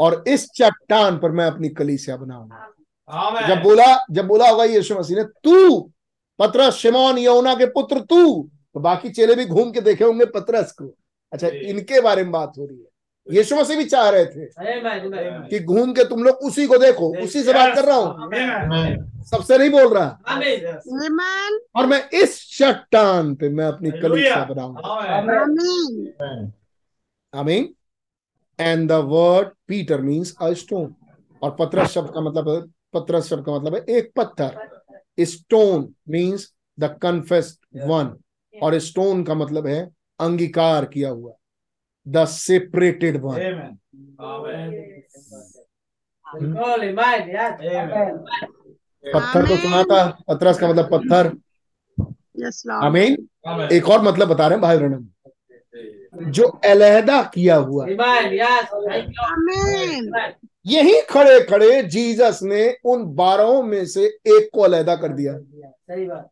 और 0.00 0.22
इस 0.28 0.48
चट्टान 0.54 1.18
पर 1.18 1.30
मैं 1.30 1.46
अपनी 1.46 1.68
कलीसिया 1.68 2.16
बनाऊँगा। 2.16 2.66
आमीन। 3.10 3.46
जब 3.48 3.62
बोला 3.62 3.86
जब 4.10 4.26
बोला 4.26 4.48
होगा 4.48 4.64
यीशु 4.64 4.98
मसीह 4.98 5.16
ने 5.16 5.24
तू 5.44 5.80
पतरस 6.38 6.74
शिमोन 6.74 7.18
यौना 7.18 7.54
के 7.54 7.66
पुत्र 7.66 8.00
तू। 8.00 8.50
तो 8.74 8.80
बाकी 8.80 9.10
चेले 9.10 9.34
भी 9.34 9.44
घूम 9.46 9.70
के 9.70 9.80
देखे 9.80 10.04
होंगे 10.04 10.24
पतरस 10.24 10.72
को। 10.72 10.94
अच्छा 11.32 11.48
इनके 11.48 12.00
बारे 12.00 12.22
में 12.22 12.32
बात 12.32 12.52
हो 12.58 12.66
रही 12.66 12.78
है। 12.78 12.88
यीशु 13.28 13.56
मसीह 13.56 13.76
भी 13.76 13.84
चाह 13.84 14.08
रहे 14.10 14.24
थे 14.26 14.46
कि 15.48 15.58
घूम 15.64 15.92
के 15.92 16.04
तुम 16.04 16.22
लोग 16.22 16.36
उसी 16.36 16.66
को 16.66 16.78
देखो 16.78 17.08
उसी 17.24 17.42
से 17.42 17.52
बात 17.52 17.74
कर 17.74 17.84
रहा 17.84 17.96
हूँ। 17.96 19.24
सबसे 19.24 19.58
नहीं 19.58 19.70
बोल 19.70 19.94
रहा। 19.94 20.08
और 21.76 21.86
मैं 21.86 22.08
इस 22.10 22.38
चट्टान 22.58 23.34
पे 23.34 23.48
मैं 23.48 23.64
अपनी। 23.64 23.90
कलीसिया 23.90 24.44
बनाऊँगा। 24.44 24.88
आमीन 25.18 26.52
आमीन। 27.32 27.68
And 28.60 28.88
the 28.88 28.92
word 29.06 29.48
Peter 29.68 30.00
means 30.00 30.34
a 30.42 30.52
stone 30.54 30.94
और 31.42 31.56
पत्रस 31.58 31.90
शब्द 31.90 32.10
का 32.14 32.20
मतलब 32.20 32.72
पत्रस 32.94 33.28
शब्द 33.28 33.44
का 33.46 33.58
मतलब 33.58 33.74
है 33.74 33.80
एक 33.96 34.12
पत्थर। 34.16 35.24
Stone 35.24 35.88
means 36.08 36.52
the 36.78 36.84
confessed 37.02 37.82
one 37.84 38.16
और 38.54 38.78
स्टोन 38.78 39.22
का 39.24 39.34
मतलब 39.34 39.66
है 39.66 39.82
अंगीकार 40.20 40.84
किया 40.84 41.10
हुआ। 41.10 41.32
द 42.06 42.24
सेपरेटेड 42.26 43.20
वन 43.22 43.78
पत्थर 49.04 49.46
को 49.46 49.56
सुना 49.56 49.82
था? 49.82 50.04
पत्रस 50.28 50.58
का 50.58 50.68
मतलब 50.68 50.90
पत्थर। 50.90 51.32
Yes, 52.40 52.68
आमीन 52.70 53.68
एक 53.72 53.88
और 53.88 54.02
मतलब 54.02 54.28
बता 54.28 54.46
रहे 54.46 54.56
हैं 54.56 54.62
भाई 54.62 54.78
ब्रहण 54.78 55.04
जो 56.14 56.44
अलहदा 56.44 57.22
किया 57.34 57.56
हुआ. 57.56 57.86
यही 60.66 61.00
खड़े 61.00 61.40
खड़े 61.40 61.82
जीसस 61.82 62.40
ने 62.42 62.76
उन 62.84 63.04
बारहों 63.14 63.62
में 63.62 63.86
से 63.86 64.04
एक 64.04 64.50
को 64.54 64.60
अलहदा 64.60 64.96
कर 64.96 65.08
दिया। 65.08 65.38
सही 65.38 66.06
बात। 66.06 66.30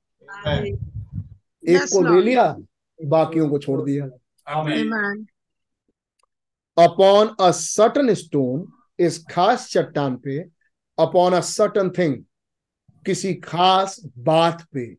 एक 1.68 1.82
को 1.92 2.02
ले 2.02 2.22
लिया 2.22 2.56
बाकियों 3.04 3.48
को 3.50 3.58
छोड़ 3.58 3.80
दिया। 3.82 4.06
अपॉन 6.76 7.34
अ 7.40 7.50
सर्टन 7.50 8.14
स्टोन 8.14 8.72
इस 8.98 9.24
खास 9.30 9.68
चट्टान 9.70 10.16
पे 10.16 10.38
अपॉन 10.98 11.32
अ 11.32 11.40
सर्टन 11.40 11.90
थिंग 11.90 12.16
किसी 13.06 13.34
खास 13.34 14.00
बात 14.18 14.62
पे। 14.72 14.96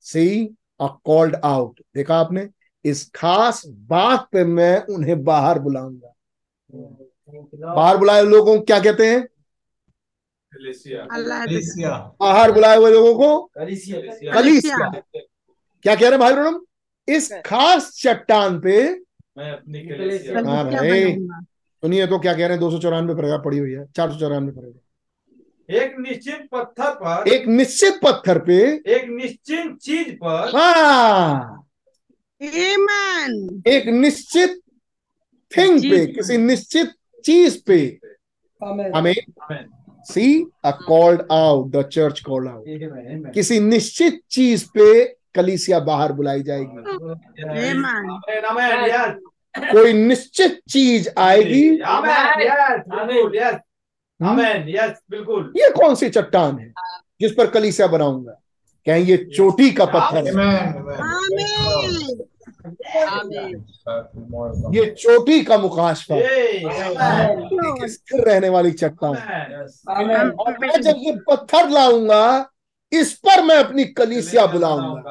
सी 0.00 0.56
अ 0.80 0.86
कॉल्ड 1.04 1.36
आउट 1.44 1.80
देखा 1.94 2.16
आपने? 2.16 2.48
इस 2.88 3.10
खास 3.14 3.62
बात 3.66 4.28
पे 4.32 4.44
मैं 4.44 4.76
उन्हें 4.94 5.22
बाहर 5.24 5.58
बुलाऊँगा। 5.58 6.14
बाहर 7.74 7.96
बुलाए 7.96 8.20
हुए 8.22 8.30
लोगों 8.30 8.56
को 8.56 8.64
क्या 8.64 8.78
कहते 8.80 9.06
हैं? 9.06 9.26
बाहर 12.20 12.52
बुलाए 12.52 12.76
हुए 12.76 12.90
लोगों 12.92 13.14
को? 13.14 13.38
कलीसिया 13.58 14.32
कलीसिया। 14.34 14.90
क्या 15.84 15.94
कह 15.94 16.00
रहे 16.00 16.10
हैं 16.10 16.18
भाई 16.20 16.32
ब्रह्म 16.34 16.60
इस 17.08 17.32
खास 17.46 17.90
चट्टान 18.02 18.58
पे 18.60 18.82
मैं 19.38 19.52
अपनी 19.52 19.78
हाँ 20.34 20.64
भाई। 20.64 21.14
सुनिए 21.82 22.06
तो 22.06 22.18
क्या 22.18 22.32
कह 22.32 22.38
रहे 22.38 22.48
हैं? 22.48 22.58
दो 22.60 22.70
सौ 22.70 22.78
चौरानवे 22.78 23.14
पर 23.14 23.40
पड़ी 23.42 23.58
हुई 23.58 23.72
है। 23.72 23.86
चार 23.96 24.10
सौ 24.12 24.18
चौरानवे 24.20 24.52
पर 24.52 25.74
एक 25.74 25.94
निश्चित 25.98 26.48
पत्थर 26.52 26.90
पर 26.94 27.28
एक 27.28 27.46
निश्चित 27.48 28.00
पत्थर 28.02 28.38
पे 28.44 28.54
एक 28.94 29.08
निश्चित 29.10 29.76
चीज़ 29.82 30.14
पर 30.22 30.56
हाँ। 30.56 31.67
Amen. 32.40 33.62
एक 33.66 33.86
निश्चित 33.92 34.60
थिंग 35.52 35.78
पे 35.90 36.04
किसी 36.06 36.36
निश्चित 36.38 36.90
चीज़ 37.24 37.58
पे 37.66 37.78
हमें 38.62 39.14
see 40.10 40.26
a 40.64 40.70
called 40.86 41.22
out 41.32 41.70
the 41.70 41.82
church 41.92 42.20
called 42.26 42.48
out 42.48 43.32
किसी 43.34 43.58
निश्चित 43.60 44.20
चीज़ 44.30 44.64
पे 44.74 45.04
कलीसिया 45.34 45.78
बाहर 45.90 46.12
बुलाई 46.12 46.42
जाएगी 46.42 46.84
Amen. 47.44 48.06
Amen. 48.50 49.18
कोई 49.72 49.92
निश्चित 49.92 50.60
चीज़ 50.70 51.08
आएगी 51.18 51.68
Amen. 51.96 52.38
बिल्कुल. 52.38 53.38
Yes. 53.38 53.56
Amen. 54.20 54.68
Yes. 54.76 54.96
बिल्कुल. 55.10 55.52
ये 55.56 55.70
कौन 55.76 55.94
सी 55.94 56.08
चट्टान 56.10 56.58
है 56.58 56.72
जिस 57.20 57.32
पर 57.32 57.50
कलीसिया 57.50 57.86
बनाऊँगा 57.88 58.40
कहें 58.88 59.00
ये 59.04 59.16
चोटी 59.36 59.70
का 59.70 59.84
पत्थर 59.84 60.26
है. 60.38 60.56
ये 64.74 64.84
चोटी 64.98 65.40
का 65.44 65.58
मुकाशफा 65.58 66.14
है 66.14 66.22
Hey. 66.22 67.88
स्थिर 67.88 68.20
रहने 68.20 68.48
वाली 68.48 68.70
चट्टान। 68.72 69.16
और 69.88 70.58
मैं 70.60 70.80
जब 70.80 70.94
ये 70.98 71.12
पत्थर 71.28 71.68
लाऊँगा 71.70 72.24
इस 72.92 73.12
पर 73.18 73.42
मैं 73.44 73.56
अपनी 73.56 73.84
कलीसिया 73.84 74.46
बुलाऊँगा. 74.46 75.02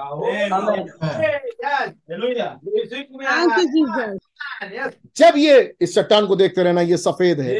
जब 5.17 5.33
ये 5.37 5.75
इस 5.81 5.95
चट्टान 5.95 6.27
को 6.27 6.35
देखते 6.35 6.63
रहना 6.63 6.81
ये 6.81 6.97
सफ़ेद 6.97 7.39
है। 7.39 7.55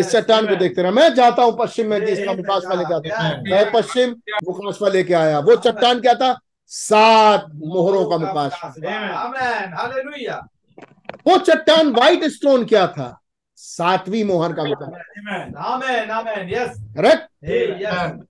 इस 0.00 0.10
चट्टान 0.10 0.46
को 0.46 0.56
देखते 0.56 0.82
रहना। 0.82 1.00
मैं 1.00 1.14
जाता 1.14 1.42
हूँ 1.42 1.56
पश्चिम 1.58 1.86
में 1.86 2.04
कि 2.06 2.12
इसका 2.12 2.32
मुकाशफा 2.32 2.74
लेके 2.74 2.94
आता 2.94 3.22
हूँ। 3.22 3.42
मैं 3.50 3.72
पश्चिम 3.72 4.10
मुकाशफा 4.44 4.88
लेके 4.88 5.14
आया। 5.14 5.38
वो 5.38 5.56
चट्टान 5.56 6.00
क्या 6.00 6.14
था? 6.14 6.38
सात 6.66 7.46
मोहरों 7.54 8.04
का. 8.10 8.16
Hallelujah. 9.76 10.40
वो 11.26 11.38
चट्टान 11.38 11.92
व्हाइट 11.92 12.24
स्टोन 12.24 12.64
क्या 12.64 12.86
था? 12.86 13.20
सातवीं 13.58 14.24
मोहर 14.24 14.52
का. 14.58 14.62
Yes. 16.48 16.70
करेक्ट. 16.98 18.27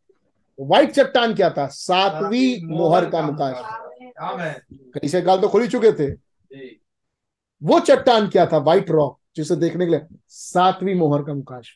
व्हाइट 0.58 0.90
चट्टान 0.92 1.34
क्या 1.34 1.50
था? 1.50 1.66
सातवीं 1.66 2.68
मोहर 2.68 3.10
का 3.14 3.20
Amen. 4.18 4.54
कई 4.94 5.08
से 5.08 5.20
गाल 5.22 5.40
तो 5.40 5.48
खुल 5.48 5.62
ही 5.62 5.68
चुके 5.68 5.92
थे? 5.92 6.10
वो 7.62 7.80
चट्टान 7.80 8.28
क्या 8.28 8.46
था? 8.46 8.58
व्हाइट 8.58 8.90
रॉक 8.90 9.18
जिसे 9.36 9.56
देखने 9.56 9.86
के 9.86 9.90
लिए 9.90 10.00
सातवीं 10.28 10.94
मोहर 10.94 11.22
का 11.22 11.34
मुकाश 11.34 11.74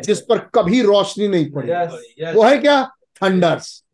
जिस 0.00 0.20
पर 0.20 0.38
कभी 0.54 0.82
रोशनी 0.82 1.28
नहीं 1.28 1.50
पड़ी। 1.52 1.68
Yes. 1.68 1.90
Yes. 2.22 2.34
वो 2.34 2.44
है 2.44 2.58
क्या? 2.58 2.90
थंडर्स. 3.22 3.84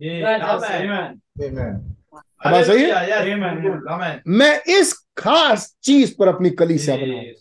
बात 2.44 2.64
सही 2.64 2.82
है? 2.82 2.90
मैं 4.28 4.62
इस 4.78 4.93
खास 5.18 5.76
चीज़ 5.82 6.14
पर 6.18 6.28
अपनी 6.28 6.51
कली 6.51 6.78
से. 6.78 6.93
ये 6.93 7.34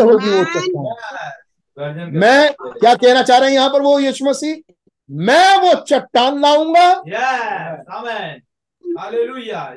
होगी 0.00 0.30
वो 0.30 0.44
चट्टान। 0.44 2.10
मैं 2.14 2.54
क्या 2.58 2.94
कहना 2.94 3.22
चाह 3.22 3.38
रहे 3.38 3.48
हैं 3.48 3.56
यहाँ 3.56 3.68
पर 3.68 3.82
वो 3.82 3.98
यीशु 3.98 4.24
मसीह? 4.24 4.71
मैं 5.12 5.56
वो 5.58 5.74
चट्टान 5.84 6.40
लाऊँगा 6.42 6.88
Yes. 7.06 7.86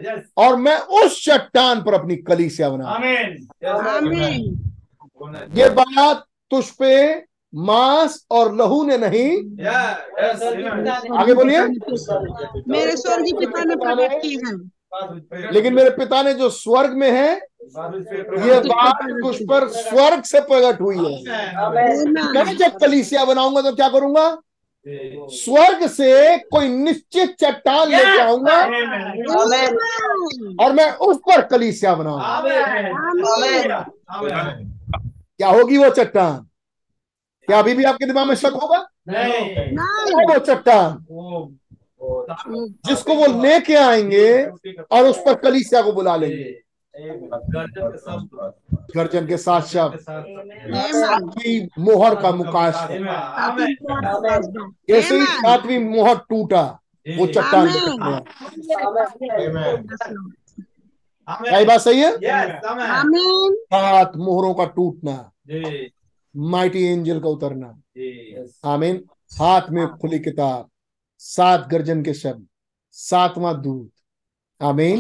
Yes. 0.02 0.22
और 0.38 0.56
मैं 0.56 0.78
उस 1.02 1.24
चट्टान 1.26 1.82
पर 1.84 1.94
अपनी 1.94 2.16
कलीसिया 2.30 2.70
बनाऊँगा 2.70 2.98
Amen. 3.96 4.58
ये 5.58 5.70
बात 5.72 6.24
तुझ 6.52 6.64
पे 6.80 6.94
मांस 7.54 8.26
और 8.32 8.54
लहू 8.56 8.84
ने 8.86 8.98
नहीं 8.98 9.30
Yes. 9.60 9.98
Yes. 10.20 10.42
आगे 11.14 11.34
बोलिए 11.34 11.62
मेरे 12.68 12.96
स्वर्गीय 12.98 13.34
पिता 13.40 13.64
ने 13.64 13.76
प्रकट 13.76 14.22
की 14.22 14.34
है 14.38 15.52
लेकिन 15.52 15.74
मेरे 15.74 15.90
पिता 15.90 16.22
ने 16.24 16.34
जो 16.34 16.50
स्वर्ग 16.52 16.92
में 16.98 17.10
है 17.12 17.32
ये 18.46 18.60
बात 18.68 19.04
तुझ 19.22 19.36
पर 19.50 19.68
स्वर्ग 19.70 20.24
से 20.24 20.40
प्रकट 20.42 20.82
हुई 20.82 20.98
है 20.98 21.48
Amen. 21.60 22.34
मैं 22.36 22.56
जब 22.58 22.78
कलीसिया 22.80 23.26
बनाऊँगा 23.26 23.62
तो 23.62 23.76
क्या 23.76 23.90
करूँगा 23.90 24.28
स्वर्ग 24.88 25.88
से 25.88 26.38
कोई 26.38 26.68
निश्चित 26.68 27.36
चट्टान 27.40 27.90
लेके 27.90 28.20
आऊँगा। 28.22 28.62
और 30.66 30.74
मैं 30.74 30.92
उस 30.92 31.18
पर 31.18 31.42
कलीसिया 31.42 31.96
बनाऊँगा. 31.96 32.42
क्या 35.38 35.50
होगी 35.50 35.78
वो 35.78 35.90
चट्टान? 35.90 36.48
क्या 37.48 37.60
अभी 37.60 37.74
भी 37.74 37.84
आपके 37.84 38.06
दिमाग 38.06 38.28
में 38.28 38.36
शक 38.36 38.60
होगा? 38.64 38.88
नहीं। 39.10 40.26
वो 40.26 40.40
चट्टान? 40.40 41.06
जिसको 42.88 43.16
वो 43.16 43.42
लेके 43.44 43.76
आएँगे 43.76 44.46
और 44.92 45.06
उस 45.06 45.18
पर 45.18 45.34
कलीसिया 45.34 45.82
को 45.82 45.92
बुला 45.94 46.16
लेंगे। 46.16 46.65
गर्जन 48.96 49.26
के 49.28 49.38
साथ 49.38 49.62
शब्द 49.62 49.94
मोहर 51.80 52.16
का 52.22 52.32
मुकाश. 52.32 52.76
जैसे 54.90 55.20
ही 55.20 55.26
सातवीं 55.26 55.80
मोहर 55.80 56.18
टूटा 56.30 56.62
वो 57.08 57.26
चट्टान. 57.28 57.68
क्या 61.30 61.64
बात 61.66 61.80
सही 61.80 62.00
है. 62.02 62.12
सात 63.66 64.12
मोहरों 64.18 64.54
का 64.54 64.66
टूटना 64.76 65.18
माइटी 66.36 66.84
एंजल 66.84 67.20
का 67.20 67.30
उतरना। 67.30 67.70
आमीन 68.66 69.04
हाथ 69.32 69.70
में 69.72 69.88
खुली 69.88 70.20
किताब 70.20 70.70
सात 71.22 71.68
गर्जन 71.70 72.04
के 72.04 72.14
शब्द 72.14 72.46
सातवां 72.96 73.54
दूत। 73.62 73.92
आमीन। 74.62 75.00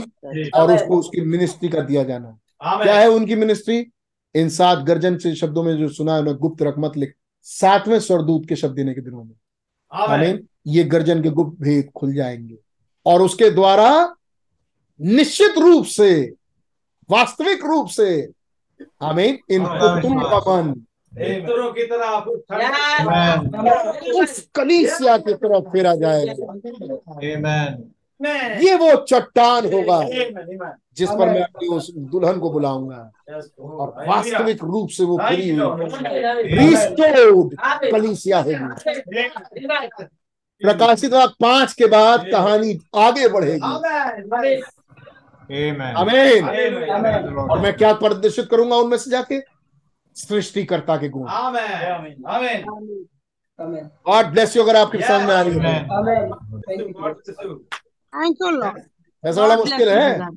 और 0.55 0.71
उसको 0.73 0.97
उसकी 0.97 1.21
मिनिस्ट्री 1.21 1.69
का 1.69 1.81
दिया 1.81 2.03
जाना। 2.03 2.37
क्या 2.83 2.99
है 2.99 3.09
उनकी 3.09 3.35
मिनिस्ट्री 3.35 3.91
इन 4.35 4.49
सात 4.49 4.79
गर्जन 4.79 5.17
से 5.17 5.35
शब्दों 5.35 5.63
में 5.63 5.77
जो 5.77 5.89
सुना 5.89 6.13
है 6.13 6.19
उन्हें 6.19 6.35
गुप्त 6.37 6.61
रख 6.61 6.75
मत 6.79 6.97
लिख 6.97 7.13
सातवें 7.41 7.99
स्वरदूत 7.99 8.45
के 8.49 8.55
शब्द 8.55 8.75
देने 8.75 8.93
के 8.93 9.01
दिनों 9.01 9.23
में। 9.23 9.35
आमीन। 9.93 10.47
ये 10.67 10.83
गर्जन 10.83 11.23
के 11.23 11.29
गुप्त 11.29 11.61
भेद 11.61 11.91
खुल 11.95 12.13
जाएँगे। 12.13 12.57
और 13.05 13.21
उसके 13.21 13.49
द्वारा 13.49 14.15
निश्चित 15.01 15.57
रूप 15.57 15.85
से 15.85 16.33
वास्तविक 17.09 17.65
रूप 17.65 17.87
से 17.87 18.29
आमीन 19.03 19.37
इन 19.49 19.65
पुत्रों 19.65 20.39
का 20.39 20.61
मन 20.61 20.73
की 21.71 21.85
तरह 21.85 22.07
उस 24.23 24.49
कलीसिया 24.55 25.17
की 25.17 25.33
तरफ़ 25.33 25.63
फेरा 25.63 25.95
जाएगा 25.95 26.53
Amen. 27.19 27.94
ये 28.63 28.75
वो 28.75 28.95
चट्टान 29.05 29.65
होगा 29.73 29.99
जिस 30.97 31.09
पर 31.09 31.29
मैं 31.29 31.41
अपनी 31.41 31.67
उस 31.67 31.89
दुल्हन 32.11 32.39
को 32.39 32.49
बुलाऊँगा 32.51 33.11
और 33.59 33.93
वास्तविक 34.07 34.63
रूप 34.63 34.89
से 34.89 35.03
वो 35.03 35.17
पूरी 35.17 35.49
हुई. 35.49 35.59
रिस्टोर्ड 36.59 37.55
कलीसिया 37.91 38.39
होगी 38.39 38.55
प्रकाशित 40.61 41.11
पाँच 41.41 41.73
के 41.73 41.85
बाद 41.87 42.25
कहानी 42.31 42.77
आगे 42.97 43.27
बढ़ेगी 43.27 43.59
Amen. 46.01 46.43
और 47.49 47.59
मैं 47.59 47.73
क्या 47.77 47.93
प्रदर्शित 47.93 48.47
करूँगा 48.51 48.75
उनमें 48.75 48.97
से 48.97 49.11
जाके 49.11 49.39
सृष्टिकर्ता 50.15 50.95
के 50.97 51.09
गुण. 51.09 51.25
गॉड 54.07 54.25
ब्लेस 54.25 54.55
यू 54.57 54.63
अगर 54.63 54.75
आपके 54.75 55.01
सामने 55.01 55.33
आ 55.33 55.41
रही 55.41 55.59
है 55.59 55.87
Thank 58.15 58.37
you, 58.41 58.51
Lord. 58.53 58.81
ऐसा 59.23 59.41
बड़ा 59.41 59.55
मुश्किल 59.57 59.89
है 59.89 60.29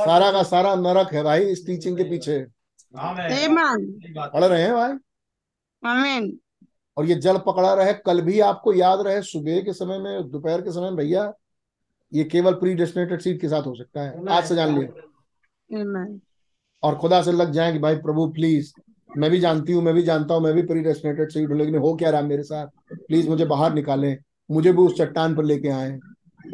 सारा 0.00 0.30
का 0.32 0.42
सारा 0.44 0.74
नरक 0.76 1.12
है 1.14 1.22
भाई 1.22 1.44
इस 1.52 1.66
टीचिंग 1.66 1.96
के 1.96 2.04
पीछे 2.10 2.36
Amen. 2.94 3.30
Amen. 3.38 3.80
सही 4.02 4.12
बात 4.14 4.30
पढ़ 4.34 4.44
रहे 4.44 4.62
हैं 4.62 4.72
भाई 4.74 4.92
Amen. 5.82 6.30
और 6.96 7.06
ये 7.06 7.14
जल 7.20 7.38
पकड़ा 7.46 7.72
रहे 7.74 7.92
कल 8.06 8.20
भी 8.22 8.38
आपको 8.42 8.72
याद 8.74 9.00
रहे 9.06 9.22
सुबह 9.22 9.60
के 9.62 9.72
समय 9.72 9.98
में 9.98 10.30
दोपहर 10.30 10.60
के 10.62 10.72
समय 10.72 10.90
में 10.90 10.96
भैया 10.96 11.32
ये 12.12 12.24
केवल 12.26 12.54
प्री 12.54 12.74
डेस्टिनेटेड 12.74 13.20
सीट 13.20 13.40
के 13.40 13.48
साथ 13.48 13.66
हो 13.66 13.74
सकता 13.74 14.02
है 14.02 14.24
आज 14.28 14.44
से 14.44 14.54
जान 14.54 14.78
लिया 14.78 14.88
और 16.82 16.96
खुदा 16.98 17.20
से 17.22 17.32
लग 17.32 17.50
जाए 17.52 17.72
कि 17.72 17.78
भाई 17.78 17.96
प्रभु 17.98 18.26
प्लीज़ 18.34 18.72
मैं 19.10 19.30
भी 19.30 19.38
जानती 19.40 19.72
हूँ 19.72 19.82
मैं 19.82 19.94
भी 19.94 20.02
जानता 20.02 20.34
हूँ 20.34 20.42
मैं 20.42 20.52
भी 20.54 20.62
प्री 20.66 20.80
डेस्टिनेटेड 20.82 21.30
सीट 21.32 21.50
हूँ 21.50 21.58
लेकिन 21.58 21.76
हो 21.78 21.94
क्या 21.94 22.10
रहा 22.10 22.20
मेरे 22.22 22.42
साथ 22.42 22.66
प्लीज़ 22.90 23.28
मुझे 23.28 23.44
बाहर 23.46 23.72
निकालें 23.74 24.16
मुझे 24.50 24.72
भी 24.72 24.82
उस 24.82 24.96
चट्टान 24.98 25.34
पर 25.34 25.44
लेके 25.44 25.68
आए. 25.70 25.98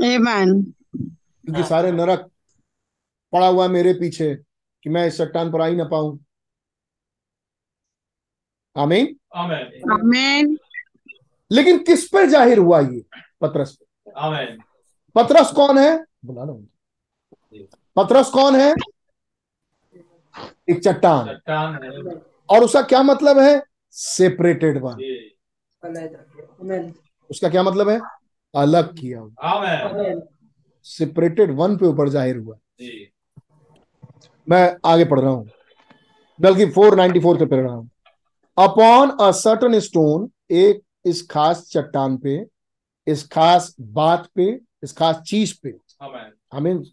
क्योंकि 0.01 1.63
सारे 1.65 1.93
नरक 1.93 2.31
पड़ा 3.33 3.47
हुआ 3.47 3.65
है 3.65 3.71
मेरे 3.71 3.93
पीछे 3.95 4.35
कि 4.85 4.91
मैं 4.91 5.07
इस 5.07 5.17
चट्टान 5.19 5.51
पर 5.53 5.61
आ 5.61 5.67
ही 5.67 5.77
ना 5.77 5.85
पाऊँ। 5.85 6.19
आमीन? 8.77 9.17
Amen. 9.37 9.65
Amen. 9.93 10.57
लेकिन 11.51 11.79
किस 11.85 12.07
पर 12.09 12.27
ज़ाहिर 12.27 12.59
हुआ 12.59 12.81
ये 12.81 13.03
पतरस 13.41 13.73
पे? 13.73 14.13
Amen. 14.21 14.63
पतरस 15.17 15.53
कौन 15.53 15.79
है? 15.79 16.05
बुला 16.25 16.45
लो 16.45 16.63
पतरस 17.97 18.31
कौन 18.31 18.57
है? 18.57 18.71
एक 20.71 20.83
चट्टान। 20.85 21.27
चट्टान 21.27 22.21
और 22.51 22.65
उसका 22.65 22.83
क्या 22.83 23.03
मतलब 23.03 23.39
है? 23.39 23.63
Separated 23.95 24.79
one. 24.83 24.95
उसका 27.31 27.49
क्या 27.49 27.63
मतलब 27.63 27.89
है? 27.89 27.99
अलग 28.55 28.95
किया 28.99 29.21
हुआ। 29.21 29.31
सेपरेटेड 30.87 31.51
वन 31.51 31.77
पे 31.77 31.87
ऊपर 31.87 32.09
ज़ाहिर 32.09 32.37
हुआ। 32.37 32.57
जी। 32.81 33.13
मैं 34.49 34.77
आगे 34.85 35.05
पढ़ 35.05 35.21
रहा 35.21 35.31
हूँ। 35.31 35.49
बल्कि 36.41 36.67
494 36.67 37.39
से 37.39 37.47
पढ़ 37.47 37.61
रहा 37.61 37.75
हूँ। 37.75 37.91
अपॉन 38.59 39.11
अ 39.21 39.31
सर्टन 39.33 39.79
स्टोन 39.79 40.31
एक 40.51 40.83
इस 41.05 41.27
खास 41.27 41.69
चट्टान 41.73 42.17
पे 42.17 42.45
इस 43.07 43.27
खास 43.29 43.75
बात 43.81 44.29
पे 44.35 44.61
इस 44.85 44.93
खास 44.93 45.21
चीज़ 45.27 45.55
पे 45.63 45.71
आमेन। 46.03 46.33
आई 46.55 46.61
मीन 46.61 46.85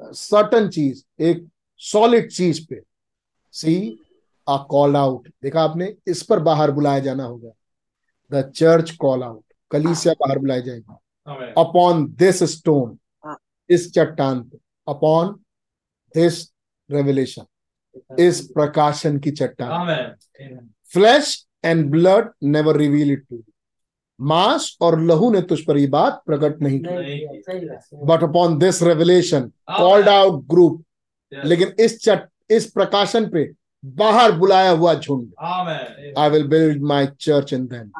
सर्टन 0.00 0.68
चीज़ 0.68 1.02
एक 1.22 1.46
सॉलिड 1.80 2.30
चीज़ 2.30 2.66
पे 2.70 2.80
सी 3.54 3.98
आ 4.46 4.56
कॉल 4.70 4.96
आउट 4.96 5.28
देखा 5.42 5.62
आपने 5.62 5.94
इस 6.08 6.22
पर 6.22 6.38
बाहर 6.38 6.70
बुलाया 6.70 6.98
जाना 6.98 7.24
होगा। 7.24 7.50
द 8.30 8.50
चर्च 8.50 8.90
कॉल 8.90 9.22
आउट 9.22 9.44
कलीसिया 9.70 10.14
बाहर 10.20 10.38
बुलाई 10.38 10.62
जाएगी। 10.62 10.94
अपॉन 11.58 12.06
दिस 12.18 12.42
स्टोन 12.52 12.98
इस 13.70 13.92
चट्टान 13.94 14.40
पे 14.42 14.58
अपॉन 14.88 15.32
दिस 16.14 16.40
रेवलेशन 16.90 17.46
इस 18.18 18.40
प्रकाशन 18.54 19.18
की 19.18 19.30
चट्टान 19.32 20.14
flesh 20.92 21.36
and 21.64 21.90
blood 21.90 22.30
never 22.46 22.76
reveal 22.76 23.12
it 23.12 23.24
to 23.30 23.42
मांस 24.20 24.76
और 24.80 25.00
लहू 25.00 25.30
ने 25.32 25.40
तुझ 25.42 25.60
पर 25.60 25.76
ये 25.78 25.86
बात 25.86 26.22
प्रकट 26.26 26.62
नहीं 26.62 26.80
की 26.84 28.04
but 28.04 28.22
upon 28.22 28.58
this 28.58 28.82
revelation 28.82 29.50
called 29.70 30.08
out 30.08 30.44
group 30.50 30.82
लेकिन 31.32 31.72
इस 31.80 32.00
चट 32.02 32.28
इस 32.50 32.70
प्रकाशन 32.70 33.28
पे 33.30 33.48
बाहर 33.84 34.32
बुलाया 34.32 34.70
हुआ 34.70 34.94
झुंड 34.94 35.32
I 36.18 36.30
will 36.30 36.46
build 36.48 36.82
my 36.82 37.06
church 37.20 37.52
in 37.52 37.66
them 37.66 37.90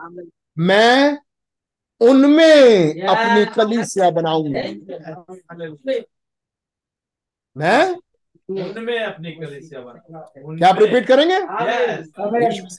मैं 0.57 1.19
उनमें. 2.01 3.03
अपनी 3.03 3.45
कलीसिया 3.55 4.11
बनाऊँगा। 4.11 4.61
मैं 7.57 7.97
उनमें 8.51 8.99
अपनी 8.99 9.33
कलीसिया 9.33 9.81
बना 9.81 10.21
क्या 10.57 10.69
आप 10.69 10.79
रिपीट 10.79 11.07
करेंगे? 11.07 11.39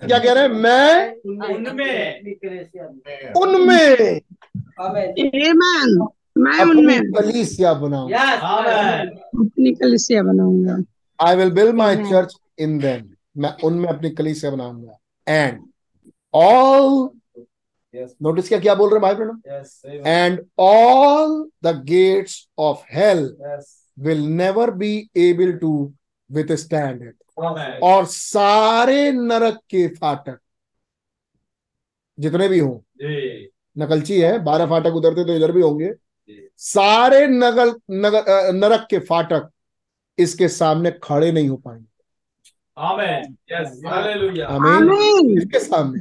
क्या 0.08 0.20
कह 0.20 0.34
रहे 0.34 0.44
हैं? 0.44 0.50
मैं 0.50 1.16
उनमें। 1.16 2.22
उनमें। 3.38 4.22
Amen. 4.80 6.08
मैं 6.38 6.60
अपनी 6.60 6.72
उनमें। 6.72 7.02
कलीसिया 7.02 7.74
बनाऊँगा। 7.74 8.20
आमेन 8.20 9.10
अपनी 9.46 9.74
कलिसिया 9.74 10.24
बनाऊँगा। 10.24 10.78
I 11.20 11.36
will 11.36 11.52
build 11.52 11.76
my 11.76 11.96
church 11.96 12.34
in 12.60 12.80
them 12.80 13.10
मैं 13.38 13.54
उनमें 13.64 13.90
अपनी 13.90 14.10
कली 14.10 14.16
कलीसिया 14.16 14.52
बनाऊँगा। 14.52 14.98
एंड 15.28 15.60
ऑल 16.34 17.10
नोटिस 17.96 18.48
क्या 18.50 18.60
क्या 18.60 18.76
बोल 18.76 18.90
रहे 18.90 19.00
भाई 19.00 19.16
बहनों 19.16 20.02
and 20.08 20.40
all 20.60 21.50
the 21.64 21.76
gates 21.86 22.48
of 22.60 22.84
hell 22.92 23.24
will 23.98 24.22
never 24.34 24.72
be 24.74 24.92
able 25.18 25.52
to 25.58 25.72
withstand 26.56 27.02
it 27.04 27.16
और 27.84 28.06
सारे 28.08 29.12
नरक 29.12 29.60
के 29.70 29.88
फाटक 29.96 30.40
जितने 32.18 32.48
भी 32.50 32.60
हों 32.60 32.78
नकलची 33.78 34.20
है 34.22 34.38
बारह 34.44 34.66
फाटक 34.66 34.96
उधरते 34.96 35.24
तो 35.26 35.34
इधर 35.34 35.52
भी 35.52 35.62
होंगे। 35.62 35.94
सारे 36.58 37.26
नगल 37.28 37.74
नगर 38.04 38.52
नरक 38.54 38.88
के 38.90 39.00
फाटक 39.00 39.50
इसके 40.18 40.48
सामने 40.48 40.92
खड़े 41.04 41.32
नहीं 41.32 41.50
हो 41.50 41.58
पाएँगे। 41.58 41.86
आमेन 42.78 43.36
यस 43.52 43.82
हालेलुया 43.86 44.48
आमीन 44.48 45.38
इसके 45.38 45.60
सामने। 45.60 46.00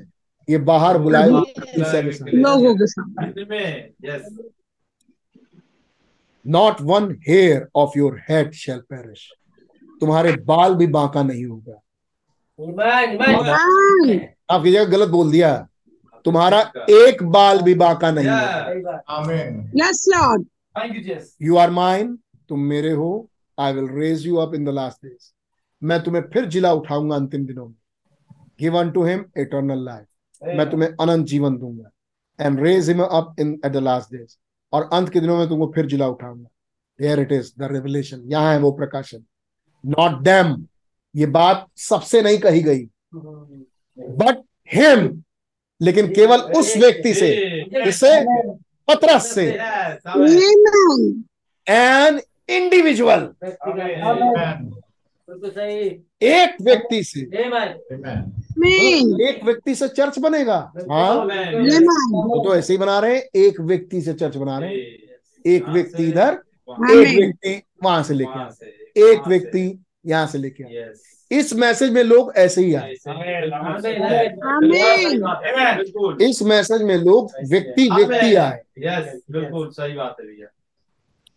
ये 0.51 0.59
बाहर 0.69 0.99
बुलाए 0.99 1.29
लोगों 1.29 2.75
के 2.77 2.87
सामने। 2.87 3.29
Not 6.47 6.81
one 6.83 7.11
hair 7.29 7.69
of 7.77 7.99
your 7.99 8.21
head 8.29 8.53
shall 8.55 8.79
perish 8.91 9.31
तुम्हारे 10.01 10.33
बाल 10.45 10.75
भी 10.75 10.87
बांका 10.87 11.23
नहीं 11.23 11.45
होगा। 11.45 11.81
आपकी 14.51 14.73
जगह 14.73 14.85
गलत 14.85 15.09
बोल 15.09 15.31
दिया। 15.31 15.51
तुम्हारा 16.25 16.61
एक 16.91 17.23
बाल 17.33 17.61
भी 17.63 17.75
बांका 17.75 18.11
नहीं 18.11 18.29
होगा। 18.29 18.63
सही 18.69 18.81
बात 18.83 19.03
Amen. 19.11 19.53
Yes 19.77 20.05
Lord 20.09 20.45
thank 20.77 20.91
you 20.97 21.17
you 21.43 21.57
are 21.57 21.71
mine 21.71 22.19
तुम 22.49 22.61
मेरे 22.69 22.93
हो 22.93 23.11
I 23.59 23.73
will 23.73 23.89
raise 23.99 24.27
you 24.27 24.37
up 24.37 24.55
in 24.55 24.65
the 24.65 24.69
last 24.69 25.07
days 25.07 25.33
मैं 25.83 26.03
तुम्हें 26.03 26.23
फिर 26.33 26.45
जिला 26.45 26.73
उठाऊँगा 26.73 27.17
अंतिम 27.17 27.47
दिनों 27.47 27.67
में। 27.67 27.75
Given 28.61 28.91
to 28.91 29.05
him 29.05 29.25
eternal 29.39 29.85
life 29.85 30.07
मैं 30.43 30.71
तुम्हें 30.71 30.89
अनंत 31.01 31.27
जीवन 31.27 31.57
दूँगा। 31.59 31.91
And 32.39 32.61
raise 32.61 32.89
him 32.89 33.03
up 33.03 33.35
in 33.41 33.53
at 33.67 33.73
the 33.73 33.77
last 33.77 34.15
days 34.15 34.37
और 34.73 34.89
अंत 34.93 35.09
के 35.09 35.21
दिनों 35.21 35.37
में 35.39 35.49
तुमको 35.49 35.73
फिर 35.75 35.87
जिला 35.87 36.09
उठाऊँगा। 36.09 36.49
Here 36.99 37.21
it 37.21 37.33
is 37.33 37.53
the 37.59 37.69
revelation 37.73 38.23
यहाँ 38.27 38.53
है 38.53 38.59
वो 38.59 38.71
प्रकाशन। 38.73 39.25
नॉट 39.85 40.23
डैम 40.25 40.67
ये 41.15 41.27
बात 41.27 41.67
सबसे 41.79 42.23
नहीं 42.23 42.39
कही 42.39 42.63
गई। 42.63 42.85
बट 43.99 44.43
हिम 44.73 45.23
लेकिन 45.81 46.09
केवल 46.15 46.41
उस 46.59 46.77
व्यक्ति 46.77 47.15
से। 47.15 47.31
इसे 47.89 48.11
पत्रस 48.89 49.27
से। 49.35 49.47
एन 51.67 52.21
इंडिविजुअल 52.49 53.29
एक 56.23 56.57
व्यक्ति 56.63 57.03
से। 57.05 57.21
एक 58.67 59.45
व्यक्ति 59.45 59.75
से 59.75 59.89
चर्च 59.89 60.19
बनेगा। 60.19 60.57
हाँ। 60.91 61.15
वो 61.15 62.45
तो 62.45 62.55
ऐसे 62.57 62.73
ही 62.73 62.79
बना 62.79 62.99
रहे 62.99 63.17
हैं 63.17 63.23
एक 63.37 63.61
व्यक्ति 63.61 64.01
से 64.03 64.13
चर्च 64.15 64.37
बना 64.37 64.59
रहे 64.59 64.69
हैं। 64.69 64.87
एक 65.45 65.69
व्यक्ति 65.69 66.09
इधर 66.09 66.39
एक 66.69 67.17
व्यक्ति 67.17 67.63
वहाँ 67.85 68.03
से 68.03 68.15
लेके 68.15 69.11
एक 69.11 69.29
व्यक्ति 69.29 69.85
यहाँ 70.07 70.27
से 70.27 70.39
लेके 70.39 70.65
आए। 70.65 70.93
इस 71.31 71.53
मैसेज 71.55 71.91
में 71.93 72.03
लोग 72.03 72.33
ऐसे 72.37 72.61
ही 72.65 72.75
आए। 72.75 72.93
इस 76.21 76.43
मैसेज 76.43 76.83
में 76.83 76.97
लोग 76.97 77.31
व्यक्ति 77.51 77.89
व्यक्ति 77.91 78.35
आए। 78.35 78.61
यस 78.79 79.21
बिल्कुल 79.31 79.69
सही 79.71 79.95
बात 79.95 80.17
है 80.21 80.27
भैया। 80.27 80.49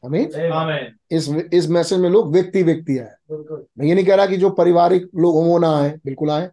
हमें 0.04 0.92
इस 1.12 1.28
इस 1.54 1.68
मैसेज 1.70 2.00
में 2.00 2.10
लोग 2.10 2.32
व्यक्ति 2.34 2.64
व्यक्ति 2.64 2.98
आए। 2.98 3.16
मैं 3.32 3.86
ये 3.86 3.94
नहीं 3.96 4.06
कह 4.06 4.16
रहा 4.16 4.26
कि 4.26 4.38
जो 4.38 4.50
पारिवारिक 4.50 5.10
लोग 5.16 5.36
हों 5.36 5.46
वो 5.46 5.58
ना 5.60 5.76
आए 5.80 5.90
बिल्कुल 6.06 6.32
आए। 6.32 6.50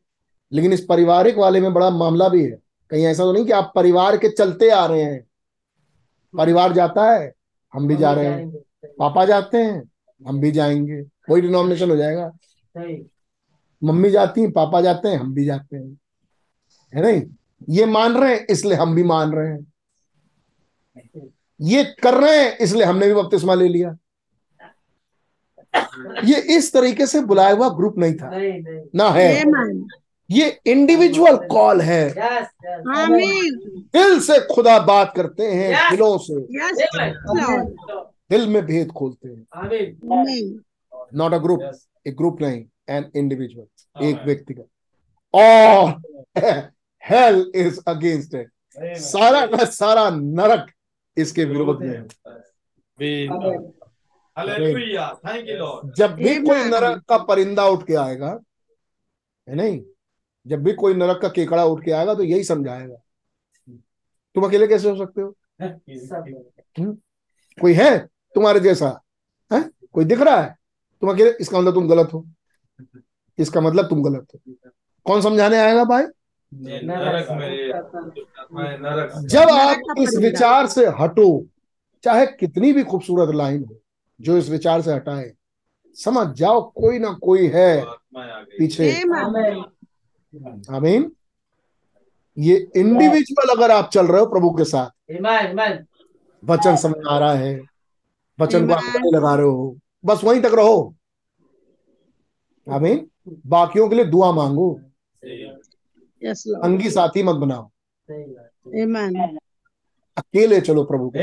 लेकिन 0.53 0.73
इस 0.73 0.85
पारिवारिक 0.85 1.39
वाले 1.39 1.61
में 1.61 1.73
बड़ा 1.73 1.91
मामला 1.91 2.29
भी 2.29 2.45
है। 2.45 2.59
कहीं 2.91 3.05
ऐसा 3.05 3.23
तो 3.23 3.33
नहीं 3.33 3.45
कि 3.45 3.53
आप 3.53 3.73
परिवार 3.75 4.16
के 4.16 4.29
चलते 4.29 4.70
आ 4.70 4.87
रहे 4.87 5.03
हैं। 5.03 5.27
परिवार 6.39 6.73
जाता 6.73 7.12
है 7.12 7.33
हम 7.75 7.89
भी 7.89 7.97
जा 7.97 8.12
रहे 8.12 8.27
हैं। 8.27 8.51
पापा 8.99 9.25
जाते 9.25 9.59
हैं 9.59 9.91
हम 10.29 10.41
भी 10.41 10.51
जाएँगे। 10.51 11.07
वही 11.31 11.43
डिनोमिनेशन 11.43 11.91
हो 11.91 11.97
जाएगा। 11.97 12.39
मम्मी 13.85 14.11
जाती 14.11 14.41
हैं 14.41 14.53
पापा 14.53 14.81
जाते 14.81 15.09
हैं 15.09 15.19
हम 15.19 15.35
भी 15.35 15.45
जाते 15.45 15.77
हैं। 15.77 15.99
है 16.95 17.03
नहीं? 17.03 17.23
ये 17.69 17.87
मान 17.87 18.16
रहे 18.16 18.35
हैं 18.35 18.47
इसलिए 18.51 18.75
हम 18.75 18.95
भी 18.95 19.03
मान 19.03 19.33
रहे 19.33 19.49
हैं। 19.49 19.73
ये 21.61 21.85
कर 21.85 22.15
रहे 22.15 22.45
हैं 22.45 22.57
इसलिए 22.59 22.85
हमने 22.85 23.07
भी 23.07 23.15
बपतिस्मा 23.15 23.55
ले 23.55 23.69
लिया। 23.69 23.97
ये 26.25 26.57
इस 26.57 26.73
तरीके 26.73 27.07
से 27.07 27.20
बुलाया 27.20 27.55
हुआ 27.55 27.69
ग्रुप 27.69 27.99
नहीं 27.99 28.15
था। 28.15 28.31
नहीं 28.31 28.61
नहीं। 28.61 28.83
ना 28.95 29.09
है। 29.09 29.45
ये 30.31 30.49
इंडिविजुअल 30.67 31.37
कॉल 31.49 31.81
है। 31.81 32.05
यस 32.09 32.49
यस 32.65 32.83
आमीन 32.97 33.55
दिल 33.95 34.19
से 34.21 34.39
खुदा 34.55 34.79
बात 34.87 35.13
करते 35.17 35.47
हैं 35.47 35.71
Yes. 35.73 35.91
दिलों 35.91 36.19
से। 36.19 36.35
यस 36.57 36.77
दिल 38.31 38.47
में 38.49 38.63
भेद 38.67 38.91
खोलते 38.93 39.29
हैं। 39.29 39.47
Not 41.15 41.33
a 41.33 41.39
group 41.39 41.61
Yes. 41.61 41.77
एक 42.07 42.17
ग्रुप 42.17 42.41
नहीं 42.41 42.65
एन 42.89 43.11
इंडिविजुअल 43.17 44.05
एक 44.05 44.15
Amen. 44.15 44.27
व्यक्तिगत 44.27 44.67
और 45.35 46.71
हेल 47.03 47.51
इज़ 47.55 47.81
अगेंस्ट 47.89 48.35
इट 48.35 48.51
सारा 48.99 49.47
का 49.47 49.65
सारा 49.65 50.09
नरक 50.11 50.67
इसके 51.17 51.45
विरोध 51.45 51.83
में 51.83 51.97
है। 51.97 52.03
थैंक 55.27 55.49
यू 55.49 55.57
लॉर्ड 55.57 55.95
जब 55.97 56.15
भी 56.15 56.35
कोई 56.43 56.65
नरक 56.65 57.03
का 57.09 57.19
परिंदा 57.19 57.67
उठ 57.67 57.87
के 57.87 57.95
आएगा 57.95 58.39
है 59.47 59.55
नहीं? 59.55 59.81
जब 60.47 60.62
भी 60.62 60.73
कोई 60.73 60.94
नरक 60.94 61.20
का 61.23 61.28
केकड़ा 61.28 61.65
उठ 61.65 61.85
के 61.85 61.90
आएगा 61.90 62.15
तो 62.15 62.23
यही 62.23 62.44
समझाएगा। 62.44 62.97
तुम 64.36 64.44
अकेले 64.44 64.66
कैसे 64.66 64.90
हो 64.90 64.97
सकते 64.97 65.20
हो? 65.20 65.35
कोई 67.59 67.73
है 67.74 67.98
तुम्हारे 68.35 68.60
जैसा? 68.60 68.89
है? 69.51 69.62
कोई 69.93 70.05
दिख 70.05 70.20
रहा 70.20 70.40
है? 70.43 70.56
तुम 71.01 71.10
अकेले 71.10 71.31
इसका 71.40 71.60
मतलब 71.60 71.74
तुम 71.74 71.89
गलत 71.89 72.12
हो। 72.12 72.24
इसका 73.39 73.60
मतलब 73.60 73.89
तुम 73.89 74.02
गलत 74.02 74.27
हो। 74.35 74.40
कौन 75.06 75.20
समझाने 75.23 75.59
आएगा 75.59 75.85
भाई? 75.85 76.05
जब 79.24 79.48
आप 79.51 79.98
इस 79.98 80.16
विचार 80.19 80.66
से 80.66 80.86
हटो 81.01 81.47
चाहे 82.05 82.27
कितनी 82.27 82.73
भी 82.73 82.85
खूबसूरत 82.85 83.35
लाइन 83.35 83.65
हो 83.65 83.77
जो 84.20 84.36
इस 84.36 84.48
विचार 84.51 84.82
से 84.82 84.93
हटाए 84.93 85.32
समझ 85.97 86.27
जाओ 86.36 86.60
कोई 86.70 86.98
ना 86.98 87.12
कोई 87.23 87.47
है 87.47 87.85
पीछे। 88.59 88.90
आमीन 90.35 90.75
आमीन। 90.75 91.13
ये 92.39 92.57
इंडिविजुअल 92.77 93.49
अगर 93.57 93.71
आप 93.71 93.89
चल 93.91 94.07
रहे 94.07 94.21
हो 94.21 94.27
प्रभु 94.27 94.51
के 94.51 94.65
साथ 94.65 94.91
वचन 96.43 96.77
समझ 96.77 96.97
आ 97.09 97.19
रहा 97.19 97.33
है 97.33 97.61
वचन 98.39 98.67
को 98.69 98.75
आप 98.75 99.15
लगा 99.15 99.35
रहे 99.35 99.47
हो 99.47 99.77
बस 100.05 100.21
वहीं 100.25 100.41
तक 100.41 100.51
रहो। 100.55 100.95
आमीन। 102.67 103.07
बाकियों 103.47 103.89
के 103.89 103.97
लिए 103.97 104.05
दुआ 104.05 104.33
मांगो। 104.33 104.69
संगी 106.25 106.91
साथी 106.91 107.23
मत 107.23 107.37
बनाओ। 107.37 107.69
सही 107.69 108.25
बात। 108.25 108.51
आमेन 108.83 109.39
अकेले 110.17 110.61
चलो 110.61 110.85
प्रभु 110.85 111.11
के. 111.17 111.21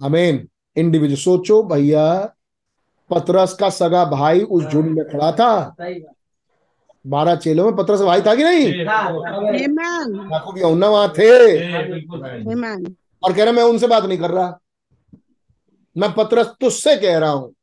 अमेन 0.00 0.48
इंडिविजुअल 0.76 1.20
सोचो 1.20 1.62
भैया 1.62 2.34
पतरस 3.10 3.54
का 3.54 3.70
सगा 3.70 4.04
भाई 4.04 4.40
उस 4.40 4.64
झुंड 4.64 4.90
में 4.90 5.04
खड़ा 5.08 5.32
था। 5.32 5.50
सही 5.70 6.00
बात। 6.00 6.14
बारह 7.06 7.34
चेलों 7.36 7.64
में 7.64 7.76
पतरस 7.76 8.00
भाई 8.00 8.22
था 8.22 8.34
कि 8.34 8.44
नहीं? 8.44 8.86
हाँ, 8.86 9.12
याकूब 10.32 10.58
यूहन्ना 10.58 10.88
वहाँ 10.88 11.08
थे। 11.08 11.30
और 13.22 13.32
कह 13.32 13.44
रहे 13.44 13.52
मैं 13.52 13.62
उनसे 13.62 13.86
बात 13.86 14.04
नहीं 14.04 14.18
कर 14.18 14.30
रहा। 14.30 14.60
मैं 15.96 16.12
पतरस 16.12 16.46
तुझसे 16.46 16.96
कह 16.96 17.18
रहा 17.18 17.30
हूँ। 17.30 17.54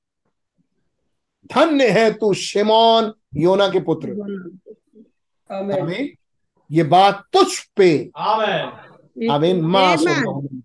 धन्य 1.55 1.89
है 1.89 2.13
तू 2.13 2.33
शिमोन 2.33 3.13
योना 3.35 3.67
के 3.67 3.79
पुत्र। 3.79 4.09
Amen. 5.51 6.05
ये 6.71 6.83
बात 6.83 7.23
तुझ 7.33 7.47
पे। 7.75 8.11
आमेन। 8.17 9.29
आमीन। 9.29 9.61
माँ 9.61 9.97
सुन। 9.97 10.63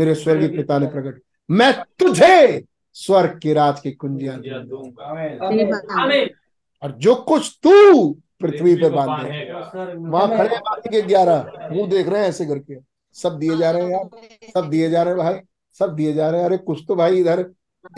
मेरे 0.00 0.14
स्वर्गीय 0.14 0.48
पिता 0.48 0.78
ने 0.78 0.86
प्रकट। 0.86 1.22
मैं 1.50 1.82
तुझे 1.98 2.64
स्वर्ग 2.92 3.40
की 3.42 3.52
राज 3.52 3.80
की 3.80 3.92
कुंजियाँ 3.92 4.40
दूँगा. 4.40 6.14
और 6.84 6.92
जो 6.92 7.14
कुछ 7.28 7.58
तू 7.62 8.10
पृथ्वी 8.40 8.74
पे 8.76 8.88
बांधे। 8.90 9.22
बांधेगा 9.22 9.84
वहाँ 10.10 10.36
खड़े 10.38 10.56
बाकी 10.56 10.88
के 10.88 11.00
ग्यारह। 11.02 11.68
वो 11.72 11.86
देख 11.86 12.08
रहे 12.08 12.20
हैं 12.20 12.28
ऐसे 12.28 12.46
करके। 12.46 12.76
सब 13.16 13.38
दिए 13.38 13.56
जा 13.56 13.70
रहे 13.70 13.82
हैं 13.82 13.90
यार। 13.90 14.50
सब 14.54 14.68
दिए 14.70 14.90
जा 14.90 15.02
रहे 15.02 15.14
हैं 15.14 15.22
भाई। 15.22 15.40
सब 15.80 15.94
दिए 15.94 16.12
जा 16.12 16.28
रहे 16.30 16.40
हैं। 16.40 16.46
अरे 16.46 16.56
कुछ 16.58 16.84
तो 16.88 16.94
भाई 16.96 17.20
इधर 17.20 17.40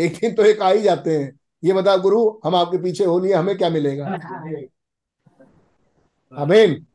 एक 0.01 0.19
दिन 0.21 0.35
तो 0.35 0.43
एक 0.43 0.63
आ 0.63 0.71
ही 0.71 0.83
जाते 0.83 1.19
हैं। 1.19 1.33
ये 1.65 1.73
बता 1.73 1.97
गुरु 1.97 2.21
हम 2.45 2.55
आपके 2.55 2.79
पीछे 2.79 3.05
हो 3.05 3.19
लिए 3.19 3.35
हमें 3.35 3.57
क्या 3.59 3.71
मिलेगा? 3.71 4.07
आमीन 6.33 6.87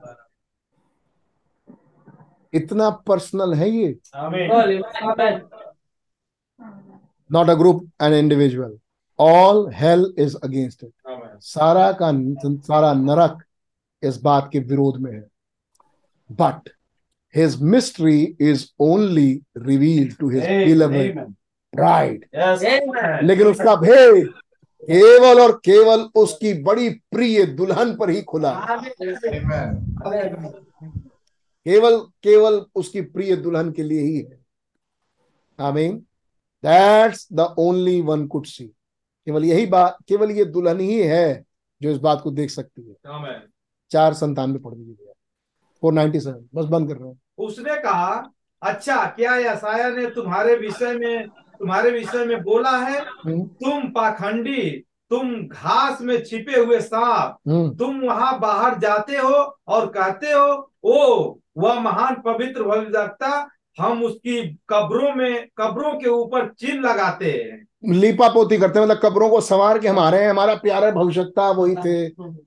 इतना 2.54 2.90
पर्सनल 3.08 3.54
है 3.54 3.70
ये। 3.70 3.98
Not 7.32 7.50
a 7.50 7.54
group 7.54 7.84
an 8.02 8.14
individual 8.14 8.78
all 9.20 9.70
hell 9.74 10.14
is 10.18 10.36
against 10.44 10.84
it 10.84 10.94
सारा 11.42 11.92
का 11.92 12.12
सारा 12.62 12.94
नरक 12.94 13.44
इस 14.04 14.22
बात 14.22 14.50
के 14.54 14.60
विरोध 14.60 14.98
में 14.98 15.12
है। 15.12 15.28
But 16.32 16.70
his 17.36 17.62
mystery 17.62 18.38
is 18.42 18.66
only 18.80 19.42
revealed 19.58 20.18
to 20.18 20.30
his 20.30 20.44
yes 22.36 22.64
Amen. 22.64 23.24
लेकिन 23.24 23.48
उसका 23.48 23.76
भेद 23.76 24.28
केवल 24.84 25.42
और 25.42 25.52
केवल 25.66 26.00
उसकी 26.16 26.54
बड़ी 26.54 26.90
प्रिय 26.90 27.46
दुल्हन 27.46 27.96
पर 27.96 28.10
ही 28.10 28.22
खुला. 28.22 28.54
केवल 31.66 31.98
केवल 32.24 32.66
उसकी 32.76 33.02
प्रिय 33.02 33.36
दुल्हन 33.36 33.72
के 33.72 33.84
लिए 33.84 34.02
ही 34.02 34.18
है। 34.18 34.40
I 35.60 35.72
mean 35.72 35.98
that's 36.64 37.28
the 37.34 37.56
only 37.58 38.02
one 38.02 38.28
could 38.28 38.46
see 38.46 38.72
केवल 39.28 39.46
यही 39.46 39.66
बात 39.66 39.98
केवल 40.08 40.32
ये 40.32 40.46
दुल्हन 40.48 40.80
ही 40.80 41.00
है 41.00 41.44
जो 41.82 41.90
इस 41.90 41.98
बात 41.98 42.22
को 42.22 42.32
देख 42.32 42.50
सकती 42.50 42.82
है। 42.82 43.40
चार 43.92 44.14
संतानवे 44.14 44.60
पढ़ 44.60 44.74
दीजिए 44.74 45.12
फोर 45.84 45.94
नाइनटी 45.94 46.20
सेवन 46.20 46.48
बस 46.56 46.66
बंद 46.66 46.88
कर 46.88 46.98
रहे 46.98 47.10
हैं। 47.10 47.20
उसने 47.38 47.76
कहा 47.82 48.24
अच्छा 48.62 49.06
क्या 49.08 49.36
यसाया 49.38 49.90
ने 49.90 50.06
तुम्हारे 50.12 50.56
विषय 50.56 50.94
में 50.94 51.28
तुम्हारे 51.60 51.92
विषय 51.92 52.26
में 52.26 52.42
बोला 52.44 52.78
है? 52.78 53.00
हम्म, 53.00 53.44
तुम 53.46 53.90
पाखंडी 53.92 54.70
तुम 55.12 55.34
घास 55.48 56.02
में 56.02 56.24
छिपे 56.24 56.60
हुए 56.60 56.80
सांप 56.82 57.38
हम्म, 57.48 57.76
तुम 57.76 58.00
वहाँ 58.02 58.40
बाहर 58.40 58.78
जाते 58.80 59.18
हो 59.18 59.34
और 59.68 59.88
कहते 59.88 60.32
हो 60.32 60.72
ओ 60.84 61.40
वह 61.58 61.80
महान 61.80 62.16
पवित्र 62.26 62.64
भविष्यवक्ता 62.64 63.50
हम 63.80 64.04
उसकी 64.04 64.42
कब्रों 64.70 65.14
में 65.16 65.48
कब्रों 65.58 65.94
के 66.00 66.10
ऊपर 66.10 66.48
चिन्ह 66.54 66.88
लगाते 66.90 67.32
हैं। 67.32 67.66
लीपा 67.84 68.28
पोती 68.30 68.58
करते 68.58 68.80
हैं 68.80 68.86
मतलब 68.86 69.00
कब्रों 69.04 69.30
को 69.30 69.40
संवार 69.42 69.80
के 69.80 69.88
हमारे 69.88 70.18
हैं 70.18 70.30
हमारा 70.30 70.54
प्यारा 70.56 70.90
भविष्यता 70.92 71.50
वही 71.52 71.76
थे। 71.76 71.96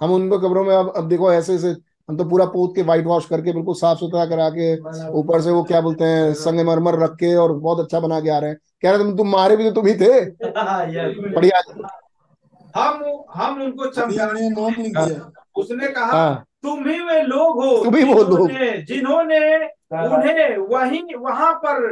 हम 0.03 0.13
उनको 0.13 0.39
कब्रों 0.39 0.65
में 0.65 0.75
अब 0.77 0.93
अब 0.97 1.09
देखो 1.09 1.33
ऐसे 1.33 1.55
ऐसे 1.55 1.69
हम 2.11 2.17
तो 2.17 2.25
पूरा 2.25 2.45
पोत 2.45 2.73
के 2.77 2.83
व्हाइट 2.83 3.07
वॉश 3.07 3.27
करके 3.27 3.53
बिल्कुल 3.53 3.75
साफ़ 3.75 3.99
सुथरा 3.99 4.25
करा 4.27 4.49
के 4.51 4.75
ऊपर 5.19 5.41
से 5.41 5.51
वो 5.51 5.63
क्या 5.63 5.81
बोलते 5.81 6.05
हैं 6.05 6.33
संगमरमर 6.35 6.99
रख 7.03 7.15
के 7.21 7.35
और 7.37 7.53
बहुत 7.53 7.81
अच्छा 7.81 8.01
बना 8.01 8.21
के 8.21 8.31
आ 8.31 8.39
रहे 8.39 8.51
हैं। 8.51 8.57
कह 8.83 8.91
रहे 8.91 8.99
तुम 8.99 9.17
तुम 9.17 9.29
मारे 9.29 9.57
भी 9.57 9.65
तो 9.65 9.71
तुम 9.71 9.87
ही 9.87 9.95
थे. 9.95 10.21
बढ़िया। 11.35 11.63
हम 12.77 13.03
हम 13.35 13.63
उनको 13.63 13.85
उसने 15.61 15.89
कहा 15.89 16.05
हाँ। 16.07 16.45
तुम 16.63 16.89
ही 16.89 16.99
वे 17.01 17.21
लोग 17.23 17.65
हो 17.65 17.77
तुम 17.85 17.97
ही 17.97 18.03
वो 18.05 18.23
लोग। 18.23 18.49
जिन्होंने 18.49 18.71
जिन्होंने 18.83 19.39
उन्हें 20.17 20.57
वहीं 20.71 21.03
वहाँ 21.15 21.53
पर 21.65 21.83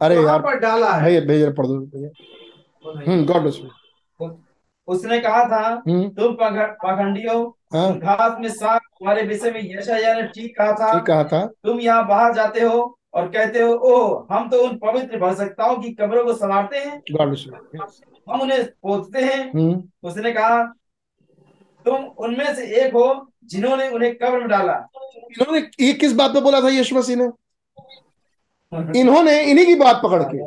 अरे 0.00 0.22
यार 0.22 0.40
पर 0.42 0.58
डाला 0.58 0.92
है? 0.92 1.04
भैया 1.04 1.20
भैया 1.20 1.50
पढ़ 1.50 1.66
दो 1.66 1.78
भैया 1.78 3.12
हम्म 3.12 3.24
गॉड 3.24 3.42
ब्लेस 3.42 3.60
उसने 4.86 5.18
कहा 5.18 5.44
था 5.44 5.82
हम्म। 5.88 6.08
तुम 6.08 6.32
पग- 6.32 6.70
पाखंडी 6.70 7.26
हो। 7.26 7.58
घास 7.74 8.36
में 8.40 8.48
सांप 8.48 8.82
तुम्हारे 8.98 9.22
विषय 9.22 9.50
में 9.50 9.78
यशायाह 9.78 10.14
ने 10.14 10.22
ठीक 10.22 10.58
कहा 10.58 10.72
था। 10.72 10.94
ठीक 10.94 11.06
कहा 11.06 11.24
था। 11.24 11.46
तुम 11.46 11.80
यहाँ 11.80 12.06
बाहर 12.08 12.34
जाते 12.34 12.60
हो 12.60 12.98
और 13.14 13.28
कहते 13.28 13.60
हो 13.62 13.72
ओह 13.74 14.26
हम 14.30 14.48
तो 14.48 14.68
उन 14.68 14.76
पवित्र 14.76 15.18
भविष्यवक्ताओं 15.20 15.76
की 15.76 15.92
कब्रों 15.92 16.24
को 16.24 16.34
संवारते 16.34 16.78
हैं। 16.78 17.02
गॉड 17.12 17.28
ब्लेस 17.28 17.44
हम 18.30 18.40
उन्हें 18.40 18.64
पोसते 18.64 19.20
हैं। 19.20 19.50
हम्म। 19.50 20.08
उसने 20.08 20.32
कहा 20.32 20.62
तुम 21.84 21.96
उनमें 21.96 22.54
से 22.54 22.86
एक 22.86 22.94
हो 22.94 23.32
जिन्होंने 23.44 23.88
उन्हें 23.88 24.14
कब्र 24.14 24.38
में 24.38 24.48
डाला। 24.48 24.86
इन्होंने 25.16 25.58
ये 25.80 25.92
किस 25.92 26.12
बात 26.12 26.30
पे 26.30 26.40
बोला 26.40 26.60
था 26.60 26.68
यीशु 26.68 26.96
मसीह 26.96 27.16
ने? 27.16 27.28
इन्होंने 28.96 29.40
इन्हीं 29.42 29.66
की 29.66 29.74
बात 29.74 30.00
पकड़ 30.04 30.22
के 30.24 30.38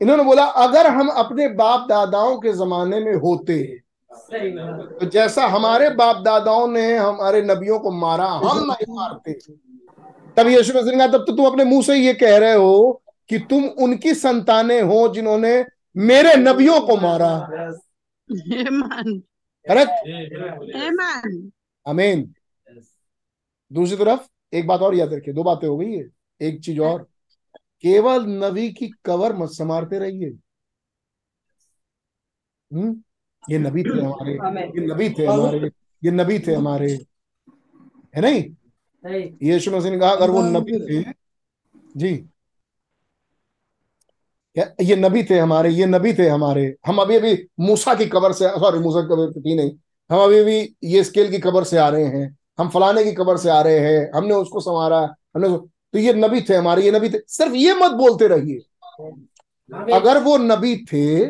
इन्होंने 0.00 0.24
बोला 0.24 0.44
अगर 0.62 0.86
हम 0.86 1.08
अपने 1.16 1.48
बाप 1.54 1.86
दादाओं 1.88 2.38
के 2.40 2.52
जमाने 2.52 3.00
में 3.00 3.14
होते 3.14 3.62
तो 4.30 5.06
जैसा 5.06 5.46
हमारे 5.46 5.90
बाप 5.90 6.22
दादाओं 6.22 6.66
ने 6.68 6.96
हमारे 6.96 7.42
नबियों 7.42 7.78
को 7.78 7.90
मारा 7.90 8.26
हम 8.26 8.58
नहीं 8.66 8.94
मारते। 8.94 9.32
तब 10.36 10.48
यीशु 10.48 10.72
मसीह 10.72 10.90
ने 10.90 10.98
कहा 10.98 11.06
तब 11.08 11.24
तो 11.26 11.32
तुम 11.36 11.46
अपने 11.46 11.64
मुँह 11.64 11.82
से 11.82 11.96
ये 11.96 12.14
कह 12.14 12.36
रहे 12.38 12.54
हो 12.54 13.02
कि 13.30 13.38
तुम 13.50 13.64
उनकी 13.84 14.14
संतानें 14.14 14.80
हो 14.82 15.06
जिन्होंने 15.08 15.64
मेरे 15.96 16.34
नबियों 16.36 16.80
को 16.80 16.96
मारा। 16.96 17.38
करेक्ट? 19.66 19.90
आमेन 20.76 21.50
अमीन 21.86 22.32
दूसरी 23.70 23.96
तरफ़ 23.96 24.20
एक 24.52 24.66
बात 24.66 24.80
और 24.80 24.94
याद 24.94 25.14
रखिए 25.14 25.34
दो 25.34 25.42
बातें 25.42 25.68
हो 25.68 25.76
गई 25.76 25.92
है 25.92 26.08
एक 26.40 26.60
चीज़ 26.60 26.80
और। 26.80 27.06
केवल 27.82 28.26
नबी 28.26 28.72
की 28.72 28.88
कवर 29.04 29.36
मत 29.36 29.48
संवारते 29.48 29.98
रहिए। 29.98 30.28
हम्म? 32.72 33.02
ये 33.50 33.58
नबी 33.58 33.82
थे 33.82 34.00
हमारे 34.00 34.32
ये 34.80 34.86
नबी 34.86 35.10
थे 35.10 35.26
हमारे 35.26 35.70
ये 36.04 36.10
नबी 36.10 36.38
थे 36.38 36.54
हमारे। 36.54 36.92
है 38.16 38.20
नहीं? 38.20 39.36
यीशु 39.42 39.70
मसीह 39.70 39.90
ने 39.90 39.98
कहा 39.98 40.10
अगर 40.10 40.30
वो 40.30 40.42
नबी 40.42 40.78
थे 40.80 41.12
जी। 41.96 42.12
ये 44.56 44.96
नबी 44.96 45.22
थे 45.24 45.38
हमारे 45.38 45.70
ये 45.70 45.86
नबी 45.86 46.12
थे 46.14 46.28
हमारे। 46.28 46.76
हम 46.86 46.98
अभी 46.98 47.16
अभी 47.16 47.48
मूसा 47.60 47.94
की 47.94 48.06
कबर 48.06 48.32
से 48.32 48.48
सॉरी 48.48 48.78
मूसा 48.78 49.00
की 49.00 49.06
कबर 49.06 49.40
थी 49.40 49.54
नहीं। 49.54 49.70
हम 50.10 50.24
अभी 50.24 50.38
अभी 50.38 50.76
ये 50.84 51.04
स्केल 51.04 51.30
की 51.30 51.38
कबर 51.38 51.64
से 51.64 51.78
आ 51.78 51.88
रहे 51.88 52.04
हैं। 52.04 52.38
हम 52.58 52.68
फलाने 52.68 53.04
की 53.04 53.12
कबर 53.12 53.36
से 53.36 53.50
आ 53.50 53.60
रहे 53.62 53.78
हैं। 53.78 54.10
हमने 54.14 54.34
उसको 54.34 54.60
संवारा 54.60 55.00
हमने 55.36 55.48
तो 55.94 55.98
ये 55.98 56.12
नबी 56.14 56.40
थे 56.40 56.54
हमारे 56.54 56.82
ये 56.82 56.90
नबी 56.90 57.08
थे। 57.10 57.18
सिर्फ़ 57.28 57.54
ये 57.54 57.74
मत 57.74 57.92
बोलते 57.92 58.26
रहिए। 58.28 58.58
अगर 59.94 60.22
वो 60.22 60.36
नबी 60.38 60.76
थे 60.84 61.28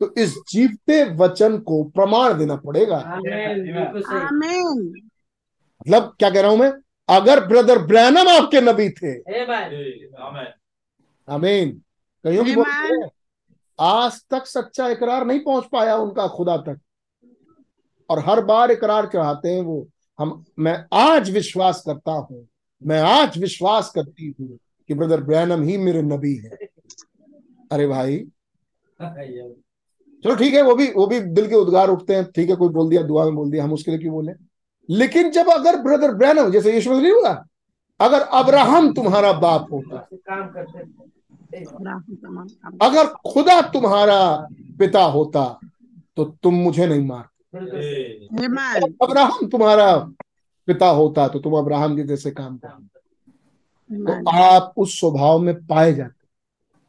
तो 0.00 0.12
इस 0.18 0.34
जीवते 0.48 1.02
वचन 1.16 1.58
को 1.60 1.82
प्रमाण 1.90 2.36
देना 2.38 2.56
पड़ेगा। 2.56 2.98
मतलब 5.80 6.14
क्या 6.18 6.30
कह 6.30 6.40
रहा 6.40 6.50
हूँ 6.50 6.58
मैं? 6.58 6.72
अगर 7.08 7.44
ब्रदर 7.46 7.78
ब्रैनम 7.78 8.28
आपके 8.28 8.60
नबी 8.60 8.88
थे 8.90 9.12
अमीन 9.12 9.50
आमीन। 10.18 10.46
आमीन। 11.28 11.70
कईयों 12.24 12.44
की 12.44 12.54
बोलते 12.54 13.08
आज 13.78 14.20
तक 14.30 14.46
सच्चा 14.46 14.88
इकरार 14.88 15.24
नहीं 15.26 15.40
पहुँच 15.40 15.64
पाया 15.72 15.96
उनका 15.96 16.26
खुदा 16.28 16.56
तक। 16.58 16.80
और 18.10 18.18
हर 18.26 18.40
बार 18.44 18.70
इकरार 18.70 19.06
चढ़ाते 19.06 19.48
हैं 19.48 19.62
वो। 19.62 19.86
हम 20.18 20.44
मैं 20.58 20.84
आज 20.94 21.30
विश्वास 21.30 21.82
करता 21.86 22.12
हूँ 22.12 22.46
मैं 22.86 23.00
आज 23.00 23.38
विश्वास 23.38 23.90
करती 23.94 24.34
हूँ 24.40 24.58
कि 24.88 24.94
ब्रदर 24.94 25.20
ब्रैनम 25.22 25.62
ही 25.62 25.76
मेरे 25.76 26.02
नबी 26.02 26.34
है। 26.36 26.50
अरे 27.72 27.86
भाई। 27.86 28.18
चलो 30.24 30.34
ठीक 30.36 30.54
है 30.54 30.62
वो 30.62 30.74
भी 30.74 30.86
वो 30.92 31.06
भी 31.06 31.20
दिल 31.20 31.48
के 31.48 31.54
उद्गार 31.54 31.90
उठते 31.90 32.14
हैं। 32.14 32.24
ठीक 32.32 32.50
है 32.50 32.56
कोई 32.56 32.68
बोल 32.68 32.88
दिया 32.90 33.02
दुआ 33.02 33.24
में 33.24 33.34
बोल 33.34 33.50
दिया 33.50 33.64
हम 33.64 33.72
उसके 33.72 33.90
लिए 33.90 34.00
क्यों 34.00 34.12
बोले? 34.14 34.32
लेकिन 34.88 35.30
जब 35.30 35.50
अगर 35.50 35.76
ब्रदर 35.82 36.14
ब्रैनम 36.14 36.50
जैसे 36.50 36.72
यीशु 36.74 36.90
मसीह 36.90 37.02
नहीं 37.02 37.12
बोला 37.12 37.44
अगर 38.00 38.20
अब्राहम 38.20 38.92
तुम्हारा 38.94 39.32
बाप 39.32 39.72
होता। 39.72 39.96
अगर 42.82 43.06
खुदा 43.26 43.60
तुम्हारा 43.72 44.18
पिता 44.78 45.02
होता 45.06 45.44
तो 46.16 46.24
तुम 46.42 46.54
मुझे 46.54 46.86
नहीं 46.86 47.06
मारते। 47.06 47.30
Amen. 48.38 48.92
अब्राहम 49.02 49.46
तुम्हारा 49.48 49.86
पिता 50.72 50.88
होता 50.90 51.28
तो 51.28 51.38
तुम 51.38 51.58
अब्राहम 51.58 51.96
के 51.96 52.02
जैसे 52.04 52.30
काम 52.32 52.58
करते। 52.58 53.00
तो 53.90 54.30
आप 54.30 54.74
उस 54.76 54.98
स्वभाव 55.00 55.38
में 55.38 55.54
पाए 55.66 55.92
जाते। 55.92 56.20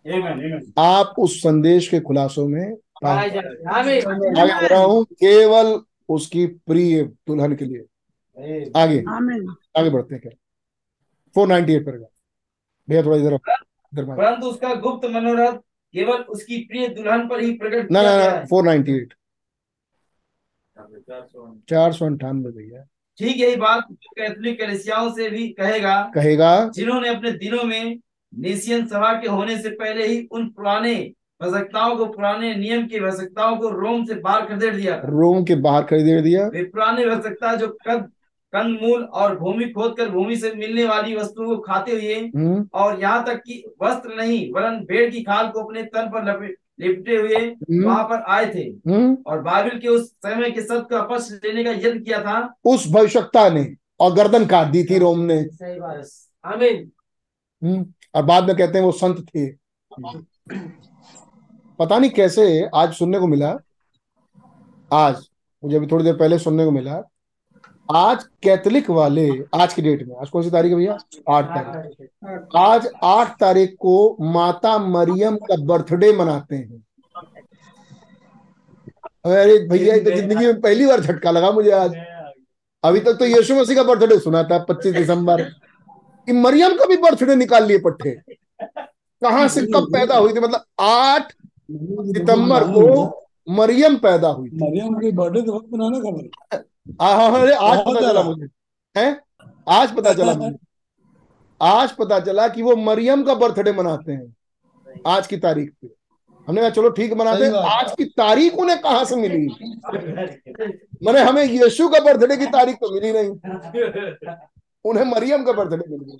Amen, 0.05 0.39
amen. 0.39 0.61
आप 0.79 1.15
उस 1.19 1.37
संदेश 1.39 1.87
के 1.87 1.99
खुलासों 1.99 2.47
में 2.47 2.75
पाए 3.03 3.29
जाते। 3.29 3.63
आगे 3.69 3.99
बढ़ 4.01 4.67
रहा 4.67 4.81
हूँ 4.81 5.03
केवल 5.13 5.79
उसकी 6.09 6.45
प्रिय 6.67 7.03
दुल्हन 7.03 7.55
के 7.55 7.65
लिए। 7.65 8.71
आगे। 8.77 8.99
आगे 9.79 9.89
बढ़ते 9.89 10.15
हैं 10.15 10.31
फोर 11.35 11.47
नाइनटी 11.47 11.73
एट 11.73 11.85
पर 11.85 11.97
भैया 12.87 13.03
थोड़ा 13.03 13.17
इधर 13.17 13.33
इधर 13.33 14.05
परंतु 14.05 14.47
उसका 14.47 14.73
गुप्त 14.75 15.05
मनोरथ 15.09 15.57
केवल 15.93 16.21
उसकी 16.33 16.57
प्रिय 16.65 16.87
दुल्हन 16.89 17.27
पर 17.27 17.39
ही 17.39 17.51
प्रकट 17.57 17.91
ना 17.91 18.01
ना 18.01 18.45
फोर 18.45 18.63
नाइनटी 18.65 18.91
एट। 18.93 19.13
चार 21.69 21.93
सौ 21.93 22.05
अंठानवे 22.05 22.51
भैया। 22.51 22.85
ठीक 23.19 23.37
यही 23.37 23.55
बात 23.55 23.83
कैथोलिक 24.17 24.59
कलिसियाओं 24.59 25.09
से 25.13 25.29
भी 25.29 25.47
कहेगा 25.49 26.01
कहेगा। 26.15 26.53
जिन्होंने 26.75 27.09
अपने 27.09 27.31
दिनों 27.33 27.63
में 27.63 27.99
निशियन 28.33 28.85
सभा 28.87 29.11
के 29.13 29.27
होने 29.27 29.57
से 29.57 29.69
पहले 29.71 30.07
ही 30.07 30.27
उन 30.31 30.47
पुराने 30.49 30.95
वसकताओं 31.41 31.95
को 31.97 32.05
पुराने 32.05 32.53
नियम 32.55 32.85
की 32.87 32.99
वसकताओं 32.99 33.55
को 33.57 33.69
रोम 33.69 34.05
से 34.05 34.15
बाहर 34.15 34.45
कर 34.45 34.55
दे 34.55 34.69
दिया। 34.71 34.95
रोम 35.05 35.43
के 35.43 35.55
बाहर 35.61 35.83
खरीदे 35.83 36.21
दिया। 36.21 36.47
वे 36.47 36.63
पुराने 36.63 37.05
वसकता 37.05 37.53
जो 37.55 37.67
कद 37.87 38.09
कंदमूल 38.53 39.03
और 39.03 39.35
भूमि 39.39 39.65
खोद 39.65 39.95
कर 39.97 40.09
भूमि 40.09 40.35
से 40.37 40.53
मिलने 40.53 40.85
वाली 40.85 41.15
वस्तुओं 41.15 41.47
को 41.47 41.57
खाते 41.61 41.91
हुए 41.91 42.15
हम्म। 42.35 42.65
और 42.73 42.99
यहाँ 43.01 43.23
तक 43.25 43.41
कि 43.45 43.63
वस्त्र 43.83 44.15
नहीं 44.15 44.51
वरन 44.53 44.79
भेड़ 44.85 45.09
की 45.11 45.21
खाल 45.23 45.47
को 45.49 45.63
अपने 45.63 45.83
तन 45.85 46.09
पर 46.13 46.29
लपेट 46.29 46.57
लिपटे 46.79 47.15
हुए 47.15 47.35
हम्म। 47.35 47.85
वहाँ 47.85 48.03
पर 48.03 48.23
आए 48.27 48.45
थे। 48.45 48.59
हम्म। 48.59 49.17
और 49.27 49.41
बाइबल 49.41 49.79
के 49.79 49.87
उस 49.87 50.11
समय 50.11 50.51
के 50.51 50.61
सत्य 50.61 50.87
का 50.91 50.99
अपस 50.99 51.39
लेने 51.43 51.63
का 51.63 51.71
यत्न 51.71 51.99
किया 51.99 52.21
था। 52.21 52.55
उस 52.65 52.91
भविष्यता 52.91 53.49
ने 53.49 53.75
और 53.99 54.13
गर्दन 54.13 54.45
काट 54.45 54.67
दी 54.67 54.83
थी 54.83 54.97
रोम 54.97 55.19
ने। 55.19 55.43
सही 55.43 55.79
बात 55.79 56.07
आमीन। 56.45 56.91
हम्म। 57.63 57.93
और 58.15 58.23
बाद 58.23 58.47
में 58.47 58.57
कहते 58.57 58.77
हैं 58.77 58.85
वो 58.85 58.91
संत 58.91 59.27
थे। 59.29 59.51
पता 61.79 61.99
नहीं 61.99 62.11
कैसे 62.11 62.69
आज 62.75 62.93
सुनने 62.93 63.19
को 63.19 63.27
मिला। 63.27 63.57
आज 64.93 65.29
मुझे 65.63 65.77
अभी 65.77 65.87
थोड़ी 65.87 66.03
देर 66.03 66.15
पहले 66.15 66.39
सुनने 66.39 66.65
को 66.65 66.71
मिला। 66.71 67.03
आज 67.89 68.23
कैथलिक 68.43 68.89
वाले 68.89 69.27
आज 69.53 69.73
की 69.73 69.81
डेट 69.81 70.07
में 70.07 70.15
आज 70.15 70.29
कौन 70.29 70.43
सी 70.43 70.49
तारीख 70.49 70.71
है 70.71 70.77
भैया? 70.77 70.97
आठ 71.29 71.45
तारीख। 71.47 72.55
आज 72.55 72.87
आठ 73.03 73.35
तारीख 73.39 73.75
को 73.79 74.17
माता 74.33 74.77
मरियम 74.79 75.35
का 75.43 75.55
बर्थडे 75.65 76.11
मनाते 76.17 76.55
हैं। 76.55 76.83
अरे 79.25 79.57
भैया 79.67 79.95
ये 79.95 79.99
तो 79.99 80.11
ज़िंदगी 80.11 80.45
में 80.45 80.61
पहली 80.61 80.85
बार 80.85 81.01
झटका 81.01 81.31
लगा 81.31 81.51
मुझे 81.51 81.71
आज। 81.71 81.95
अभी 82.83 82.99
तक 82.99 83.17
तो 83.19 83.25
यीशु 83.25 83.55
मसीह 83.55 83.75
का 83.75 83.83
बर्थडे 83.83 84.19
सुना 84.19 84.43
था 84.43 84.57
पच्चीस 84.69 84.93
दिसंबर। 84.95 85.43
कि 85.43 86.33
मरियम 86.33 86.77
का 86.77 86.85
भी 86.85 86.97
बर्थडे 86.97 87.35
निकाल 87.35 87.65
लिए 87.65 87.79
पट्टे। 87.79 88.15
कहाँ 89.21 89.47
से 89.47 89.61
कब 89.65 89.87
पैदा 89.93 90.17
हुई 90.17 90.33
थी? 90.33 90.39
मतलब 90.39 90.63
आठ 90.81 91.31
सितंबर 92.09 92.63
को 92.69 92.85
मरियम 93.51 93.95
पैदा 93.97 94.27
हुई 94.29 94.49
मरियम 94.53 94.93
की 94.99 95.11
बर्थडे 95.13 95.41
तो 95.41 95.55
वक्त 95.55 95.67
बनाना 95.69 95.99
खबर 95.99 96.29
हाँ 96.51 96.59
हाँ 96.59 96.63
अरे 96.87 97.53
आज 97.53 97.79
पता 97.79 98.01
चला 98.01 98.23
मुझे। 98.23 98.47
है? 98.99 99.21
आज 99.69 99.95
पता 99.95 100.13
चला 100.13 100.33
मुझे। 100.33 100.57
आज 101.61 101.91
पता 101.91 102.19
चला 102.19 102.47
कि 102.47 102.61
वो 102.61 102.75
मरियम 102.75 103.23
का 103.23 103.33
बर्थडे 103.33 103.71
मनाते 103.71 104.11
हैं। 104.11 104.35
आज 105.07 105.27
की 105.27 105.37
तारीख 105.37 105.73
पे। 105.81 105.87
हमने 106.47 106.61
कहा 106.61 106.69
चलो 106.69 106.89
ठीक 106.89 107.13
मनाते 107.13 107.45
हैं। 107.45 107.53
आज 107.53 107.91
की 107.91 108.05
तारीख 108.05 108.53
उन्हें 108.53 108.81
कहाँ 108.81 109.05
से 109.05 109.15
मिली? 109.15 109.47
मैंने 111.05 111.19
हमें 111.19 111.43
यीशु 111.43 111.89
का 111.89 111.99
बर्थडे 111.99 112.37
की 112.37 112.45
तारीख 112.45 112.75
तो 112.75 112.93
मिली 112.93 113.11
नहीं। 113.11 113.29
उन्हें 114.85 115.05
मरियम 115.05 115.43
का 115.43 115.51
बर्थडे 115.51 115.89
मिल 115.89 115.99
गया। 115.99 116.17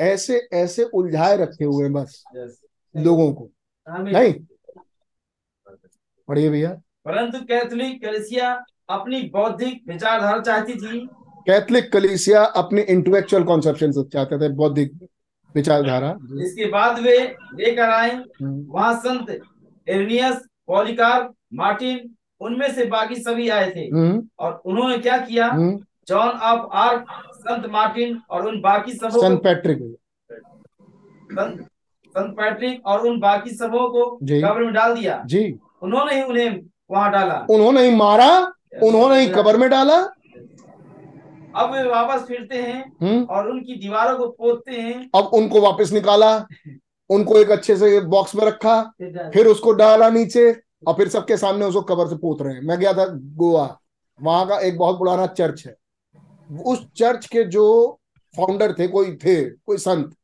ऐसे 0.00 0.48
ऐसे 0.52 0.84
उलझाए 0.84 1.36
रखे 1.36 1.64
हुए 1.64 1.84
हैं 1.84 1.92
बस 1.92 2.24
लोगों 2.96 3.34
को। 3.34 3.50
नहीं? 3.88 4.34
पढ़िए 6.28 6.50
भैया। 6.50 6.80
परंतु 7.06 7.38
कैथोलिक 7.44 8.04
कलिसिया 8.04 8.52
अपनी 8.90 9.20
बौद्धिक 9.32 9.82
विचारधारा 9.88 10.40
चाहती 10.40 10.74
थी। 10.74 11.06
कैथलिक 11.46 11.92
कलीसिया 11.92 12.44
अपने 12.56 12.82
इंटेलेक्चुअल 12.82 13.42
कॉन्सेप्शन 13.44 13.92
से 13.92 14.02
चाहते 14.04 14.38
थे 14.38 14.48
बौद्धिक 14.54 14.92
विचारधारा। 15.54 16.10
इसके 16.42 16.66
बाद 16.66 16.98
वे 16.98 17.16
लेकर 17.54 17.90
आए 17.90 18.10
हम्म, 18.10 18.64
वहाँ 18.68 18.94
संत 18.96 19.30
एर्नियस 19.86 20.40
पॉलिकार 20.66 21.28
मार्टिन 21.54 22.14
उनमें 22.40 22.72
से 22.74 22.84
बाकी 22.86 23.16
सभी 23.16 23.48
आए 23.48 23.70
थे। 23.70 23.86
हम्म, 23.86 24.28
और 24.38 24.62
उन्होंने 24.64 24.98
क्या 24.98 25.18
किया? 25.18 25.46
हम्म, 25.46 25.78
जॉन 26.08 26.28
ऑफ़ 26.28 26.68
आर्क 26.76 27.04
संत 27.34 27.66
मार्टिन 27.70 28.20
और 28.30 28.46
उन 28.48 28.60
बाकी 28.60 28.92
सबों 28.92 29.30
को 29.30 29.36
पैट्रिक। 29.36 29.78
संत 31.32 31.60
संत 32.14 32.36
पैट्रिक 32.36 32.86
और 32.86 33.06
उन 33.06 33.18
बाकी 33.20 33.50
सबों 33.50 33.88
को 33.88 34.04
कब्र 34.16 34.64
में 34.64 34.72
डाल 34.74 34.94
दिया। 34.94 35.22
जी। 35.26 35.44
उन्होंने 35.82 36.14
ही 36.14 36.22
उन्हें 36.22 36.60
वहाँ 36.90 37.10
डाला। 37.12 37.34
उन्होंने 37.50 37.82
ही 37.82 37.94
मारा 37.96 38.28
उन्होंने 38.82 39.20
ही 39.20 39.26
कब्र 39.28 39.56
में 39.56 39.68
डाला। 39.70 39.96
अब 41.56 41.72
वे 41.72 41.82
वापस 41.84 42.22
फिरते 42.26 42.56
हैं 42.56 42.80
हम्म, 43.02 43.24
और 43.24 43.48
उनकी 43.50 43.74
दीवारों 43.74 44.16
को 44.18 44.26
पोतते 44.28 44.72
हैं। 44.72 45.10
अब 45.14 45.30
उनको 45.34 45.60
वापस 45.60 45.92
निकाला 45.92 46.36
उनको 47.10 47.38
एक 47.38 47.50
अच्छे 47.50 47.76
से 47.76 48.00
बॉक्स 48.00 48.34
में 48.34 48.44
रखा 48.46 48.80
फिर 49.34 49.46
उसको 49.46 49.72
डाला 49.72 50.08
नीचे 50.10 50.50
और 50.86 50.94
फिर 50.94 51.08
सबके 51.08 51.36
सामने 51.36 51.64
उसको 51.66 51.82
कब्र 51.82 52.06
से 52.08 52.16
पोत 52.16 52.42
रहे 52.42 52.54
हैं। 52.54 52.62
मैं 52.62 52.78
गया 52.78 52.92
था 52.92 53.06
गोवा 53.36 53.76
वहाँ 54.20 54.46
का 54.46 54.58
एक 54.58 54.78
बहुत 54.78 54.98
पुराना 54.98 55.26
चर्च 55.26 55.66
है। 55.66 55.74
उस 56.64 56.86
चर्च 56.96 57.26
के 57.26 57.44
जो 57.44 57.98
फाउंडर 58.34 58.72
थे 58.72 58.88
कोई 58.88 59.14
थे 59.16 59.44
कोई 59.44 59.76
संत 59.76 60.14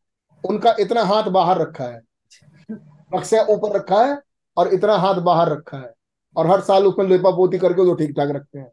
उनका 0.45 0.75
इतना 0.81 1.03
हाथ 1.05 1.31
बाहर 1.31 1.59
रखा 1.59 1.85
है। 1.85 2.01
बक्सा 3.13 3.43
ऊपर 3.51 3.77
रखा 3.77 4.05
है 4.05 4.19
और 4.57 4.69
इतना 4.75 4.97
हाथ 4.97 5.21
बाहर 5.23 5.49
रखा 5.49 5.79
है। 5.79 5.93
और 6.37 6.47
हर 6.47 6.61
साल 6.61 6.87
उसमें 6.87 7.07
लेपा 7.07 7.31
पोती 7.31 7.59
करके 7.59 7.83
वो 7.83 7.95
ठीक 7.95 8.11
ठाक 8.17 8.31
रखते 8.31 8.59
हैं। 8.59 8.71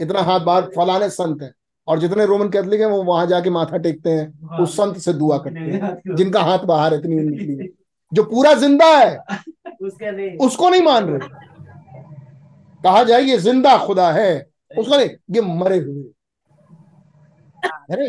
इतना 0.00 0.20
हाथ 0.20 0.40
बाहर 0.40 0.70
फलाने 0.76 1.08
संत 1.10 1.42
है। 1.42 1.52
और 1.88 1.98
जितने 1.98 2.24
रोमन 2.26 2.48
कैथलिक 2.48 2.80
हैं 2.80 2.86
वो 2.86 3.02
वहाँ 3.04 3.26
जाके 3.26 3.50
माथा 3.50 3.76
टेकते 3.76 4.10
हैं 4.10 4.58
उस 4.62 4.76
संत 4.76 4.96
से 4.96 5.12
दुआ 5.12 5.38
करते 5.38 5.60
हैं 5.60 6.14
जिनका 6.16 6.42
हाथ 6.42 6.64
बाहर 6.66 6.94
इतनी 6.94 7.18
उनके 7.18 7.44
लिए 7.44 7.68
जो 8.12 8.22
पूरा 8.24 8.52
ज़िंदा 8.54 8.86
है 8.86 9.16
उसका 9.82 10.10
नहीं 10.10 10.36
उसको 10.38 10.68
नहीं 10.68 10.82
मान 10.82 11.04
रहे। 11.04 11.28
कहा 12.84 13.02
जाए 13.04 13.22
ये 13.22 13.36
ज़िंदा 13.38 13.76
खुदा 13.86 14.10
है। 14.12 14.30
उसको 14.78 14.96
नहीं 14.96 15.08
ये 15.34 15.40
मरे 15.40 15.78
हुए। 15.78 16.02
अरे 17.92 18.06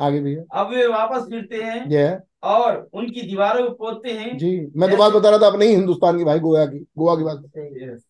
आगे 0.00 0.20
भैया 0.20 0.60
अब 0.60 0.72
वापस 0.90 1.26
फिरते 1.30 1.62
हैं। 1.62 1.80
है। 1.92 2.08
और 2.42 2.88
उनकी 2.92 3.22
दीवारों 3.22 3.62
को 3.68 3.74
पोतते 3.74 4.12
हैं। 4.12 4.36
जी 4.38 4.50
मैं 4.76 4.90
तो 4.90 4.96
बात 4.96 5.12
बता 5.12 5.30
रहा 5.30 5.38
था 5.38 5.46
अपने 5.46 5.66
ही 5.66 5.74
हिंदुस्तान 5.74 6.18
की 6.18 6.24
भाई 6.24 6.38
गोवा 6.38 6.64
की 6.66 6.78
गोवा 6.98 7.16
की 7.16 7.24
बात। 7.24 8.00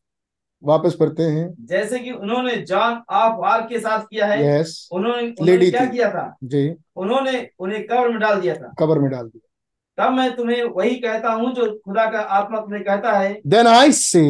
वापस 0.62 0.94
फिरते 0.98 1.22
हैं। 1.22 1.66
जैसे 1.66 1.98
कि 1.98 2.10
उन्होंने 2.10 2.56
जॉन 2.62 2.92
ऑफ़ 3.10 3.44
आर्क 3.46 3.68
के 3.68 3.78
साथ 3.80 4.00
किया 4.00 4.26
है 4.26 4.42
यस 4.44 4.88
उन्होंने 4.92 5.22
उन्होंने 5.22 5.52
लेडी 5.52 5.70
क्या 5.70 5.84
किया 5.86 6.10
था? 6.10 6.36
जी। 6.44 6.74
उन्होंने 6.96 7.48
उन्हें 7.58 7.86
कब्र 7.86 8.08
में 8.08 8.18
डाल 8.18 8.40
दिया 8.40 8.54
था। 8.54 8.74
कब्र 8.78 8.98
में 8.98 9.10
डाल 9.10 9.26
दिया। 9.26 9.46
तब 9.98 10.12
मैं 10.12 10.34
तुम्हें 10.36 10.62
वही 10.64 10.94
कहता 10.96 11.32
हूँ 11.32 11.52
जो 11.54 11.70
खुदा 11.84 12.04
का 12.10 12.20
आत्मा 12.20 12.60
तुम्हें 12.60 12.82
कहता 12.84 13.12
है। 13.12 13.40
देन 13.46 13.66
आई 13.66 13.92
से 13.92 14.22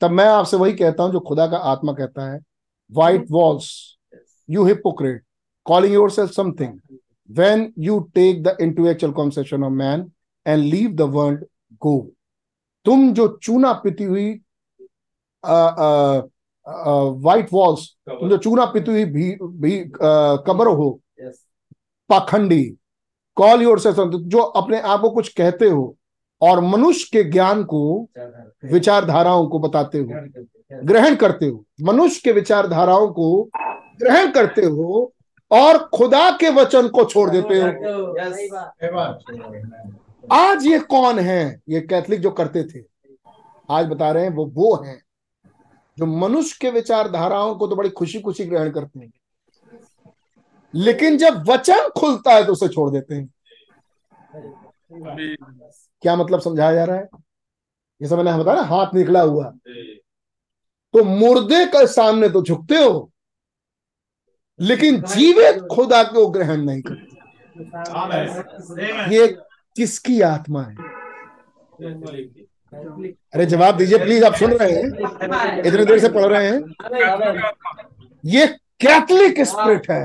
तब 0.00 0.10
मैं 0.10 0.26
आपसे 0.26 0.56
वही 0.56 0.72
कहता 0.72 1.02
हूँ 1.02 1.12
जो 1.12 1.20
खुदा 1.20 1.46
का 1.46 1.56
आत्मा 1.56 1.92
कहता 1.92 2.32
है। 2.32 2.40
White 2.92 3.24
walls 3.30 3.70
you 4.48 4.64
hypocrite 4.64 5.22
calling 5.66 5.94
your 5.94 6.10
yourself 6.10 6.32
something 6.32 6.72
when 7.28 7.72
you 7.76 8.10
take 8.14 8.42
the 8.44 8.56
intellectual 8.60 9.12
conception 9.12 9.62
of 9.62 9.72
man 9.72 10.10
and 10.46 10.64
leave 10.64 10.96
the 10.96 11.06
world 11.06 11.44
go. 11.80 12.10
तुम 12.84 13.12
जो 13.12 13.26
चूना 13.42 13.72
पिती 13.84 14.04
हुई 14.04 14.28
वाइट 17.24 17.48
वॉल्स 17.52 17.88
तुम 18.10 18.28
जो 18.28 18.36
चूना 18.36 18.64
पिती 18.64 18.90
हुई 18.90 19.04
भी, 19.04 19.36
भी 19.42 19.78
कब्र 20.46 20.68
हो 20.68 21.00
पाखंडी 22.08 22.62
कॉल 23.36 23.62
योर 23.62 23.80
से 23.80 23.92
जो 23.94 24.38
अपने 24.38 24.80
आप 24.80 25.00
को 25.00 25.10
कुछ 25.10 25.28
कहते 25.34 25.68
हो 25.68 25.96
और 26.42 26.60
मनुष्य 26.60 27.08
के 27.12 27.24
ज्ञान 27.30 27.64
को 27.64 28.08
विचारधाराओं 28.64 29.46
को 29.48 29.58
बताते 29.58 29.98
हो। 29.98 30.84
ग्रहण 30.84 31.16
करते 31.16 31.46
हो 31.46 31.64
मनुष्य 31.82 32.20
के 32.24 32.32
विचारधाराओं 32.32 33.08
को 33.08 33.50
ग्रहण 33.98 34.30
करते 34.32 34.64
हो 34.64 35.12
और 35.50 35.78
खुदा 35.94 36.30
के 36.30 36.50
वचन 36.50 36.88
को 36.88 37.04
छोड़ 37.04 37.30
देते 37.30 37.60
हो। 37.60 37.66
आज 40.32 40.66
ये 40.66 40.78
कौन 40.80 41.18
है? 41.18 41.60
ये 41.68 41.80
कैथलिक 41.80 42.20
जो 42.20 42.30
करते 42.30 42.62
थे। 42.64 42.84
आज 43.70 43.86
बता 43.86 44.10
रहे 44.10 44.24
हैं 44.24 44.30
वो 44.30 44.46
वो 44.46 44.74
हैं 44.84 45.00
जो 45.98 46.06
मनुष्य 46.06 46.58
के 46.60 46.70
विचारधाराओं 46.70 47.54
को 47.54 47.66
तो 47.66 47.76
बड़ी 47.76 47.88
खुशी 47.90 48.20
खुशी 48.20 48.44
ग्रहण 48.44 48.70
करते 48.70 49.00
हैं। 49.00 49.12
लेकिन 50.74 51.16
जब 51.18 51.48
वचन 51.48 51.88
खुलता 51.98 52.32
है 52.32 52.44
तो 52.46 52.52
उसे 52.52 52.68
छोड़ 52.68 52.90
देते 52.90 53.14
हैं। 53.14 53.28
क्या 56.02 56.16
मतलब 56.16 56.40
समझाया 56.40 56.74
जा 56.74 56.84
रहा 56.84 56.96
है? 56.96 57.08
जैसे 58.00 58.16
मैंने 58.16 58.38
बताया 58.38 58.56
ना 58.56 58.66
हाथ 58.66 58.94
निकला 58.94 59.20
हुआ। 59.20 59.50
तो 60.94 61.04
मुर्दे 61.04 61.64
के 61.66 61.86
सामने 61.86 62.28
तो 62.28 62.42
झुकते 62.42 62.82
हो। 62.82 63.10
लेकिन 64.60 65.00
जीवित 65.00 65.58
खुदा 65.72 66.02
को 66.02 66.26
ग्रहण 66.26 66.56
नहीं 66.56 66.82
करते। 66.82 67.16
ये 69.16 69.26
किसकी 69.76 70.20
आत्मा 70.20 70.62
है? 70.62 70.76
अरे 73.34 73.46
जवाब 73.46 73.76
दीजिए 73.76 73.98
प्लीज़ 73.98 74.24
आप 74.24 74.34
सुन 74.34 74.52
रहे 74.52 74.72
हैं? 74.72 74.86
इतने 75.58 75.84
देर 75.84 75.98
से 75.98 76.08
पढ़ 76.08 76.24
रहे 76.24 76.48
हैं? 76.48 76.60
ये 78.24 78.46
कैथलिक 78.80 79.40
स्पिरिट 79.40 79.90
है। 79.90 80.02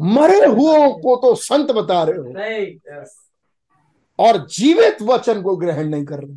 मरे 0.00 0.46
हुओं 0.46 0.92
को 0.92 1.16
तो 1.16 1.34
संत 1.34 1.70
बता 1.70 2.02
रहे 2.02 2.18
हो। 2.18 2.24
और 4.18 4.46
जीवित 4.46 5.02
वचन 5.02 5.42
को 5.42 5.56
ग्रहण 5.56 5.88
नहीं 5.88 6.04
कर 6.04 6.18
रहे। 6.18 6.34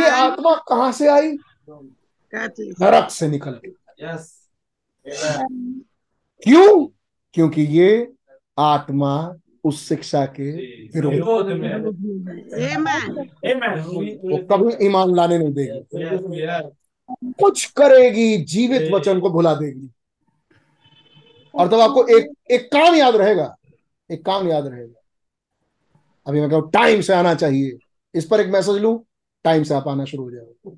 ये 0.00 0.08
आत्मा 0.10 0.54
कहाँ 0.54 0.92
से 0.92 1.08
आई? 1.08 1.36
नरक 2.34 3.10
से 3.10 3.28
निकल 3.28 3.60
के 3.64 3.70
क्यों? 6.42 6.86
क्योंकि 7.34 7.62
ये 7.62 8.12
आत्मा 8.58 9.36
उस 9.64 9.88
शिक्षा 9.88 10.24
के 10.26 10.50
विरोध 10.86 11.20
वो 14.30 14.38
कभी 14.50 14.86
ईमान 14.86 15.14
लाने 15.16 15.38
नहीं 15.38 15.52
देगी। 15.52 15.80
कुछ 17.32 17.64
करेगी 17.72 18.36
जीवित 18.44 18.90
वचन 18.92 19.20
को 19.20 19.30
भुला 19.30 19.54
देगी। 19.54 19.88
और 21.54 21.66
तब 21.66 21.70
तो 21.70 21.80
आपको 21.80 22.06
एक 22.18 22.30
एक 22.50 22.66
काम 22.72 22.94
याद 22.94 23.16
रहेगा। 23.16 23.54
एक 24.10 24.24
काम 24.24 24.48
याद 24.48 24.66
रहेगा। 24.66 25.00
अभी 26.26 26.40
मैं 26.40 26.50
कहूँ 26.50 26.70
टाइम 26.70 27.00
से 27.00 27.12
आना 27.12 27.34
चाहिए। 27.34 27.78
इस 28.14 28.24
पर 28.24 28.40
एक 28.40 28.46
मैसेज 28.46 28.76
लू 28.76 29.04
टाइम 29.44 29.62
से 29.62 29.74
आप 29.74 29.88
आना 29.88 30.04
शुरू 30.04 30.22
हो 30.22 30.30
जाएगा 30.30 30.70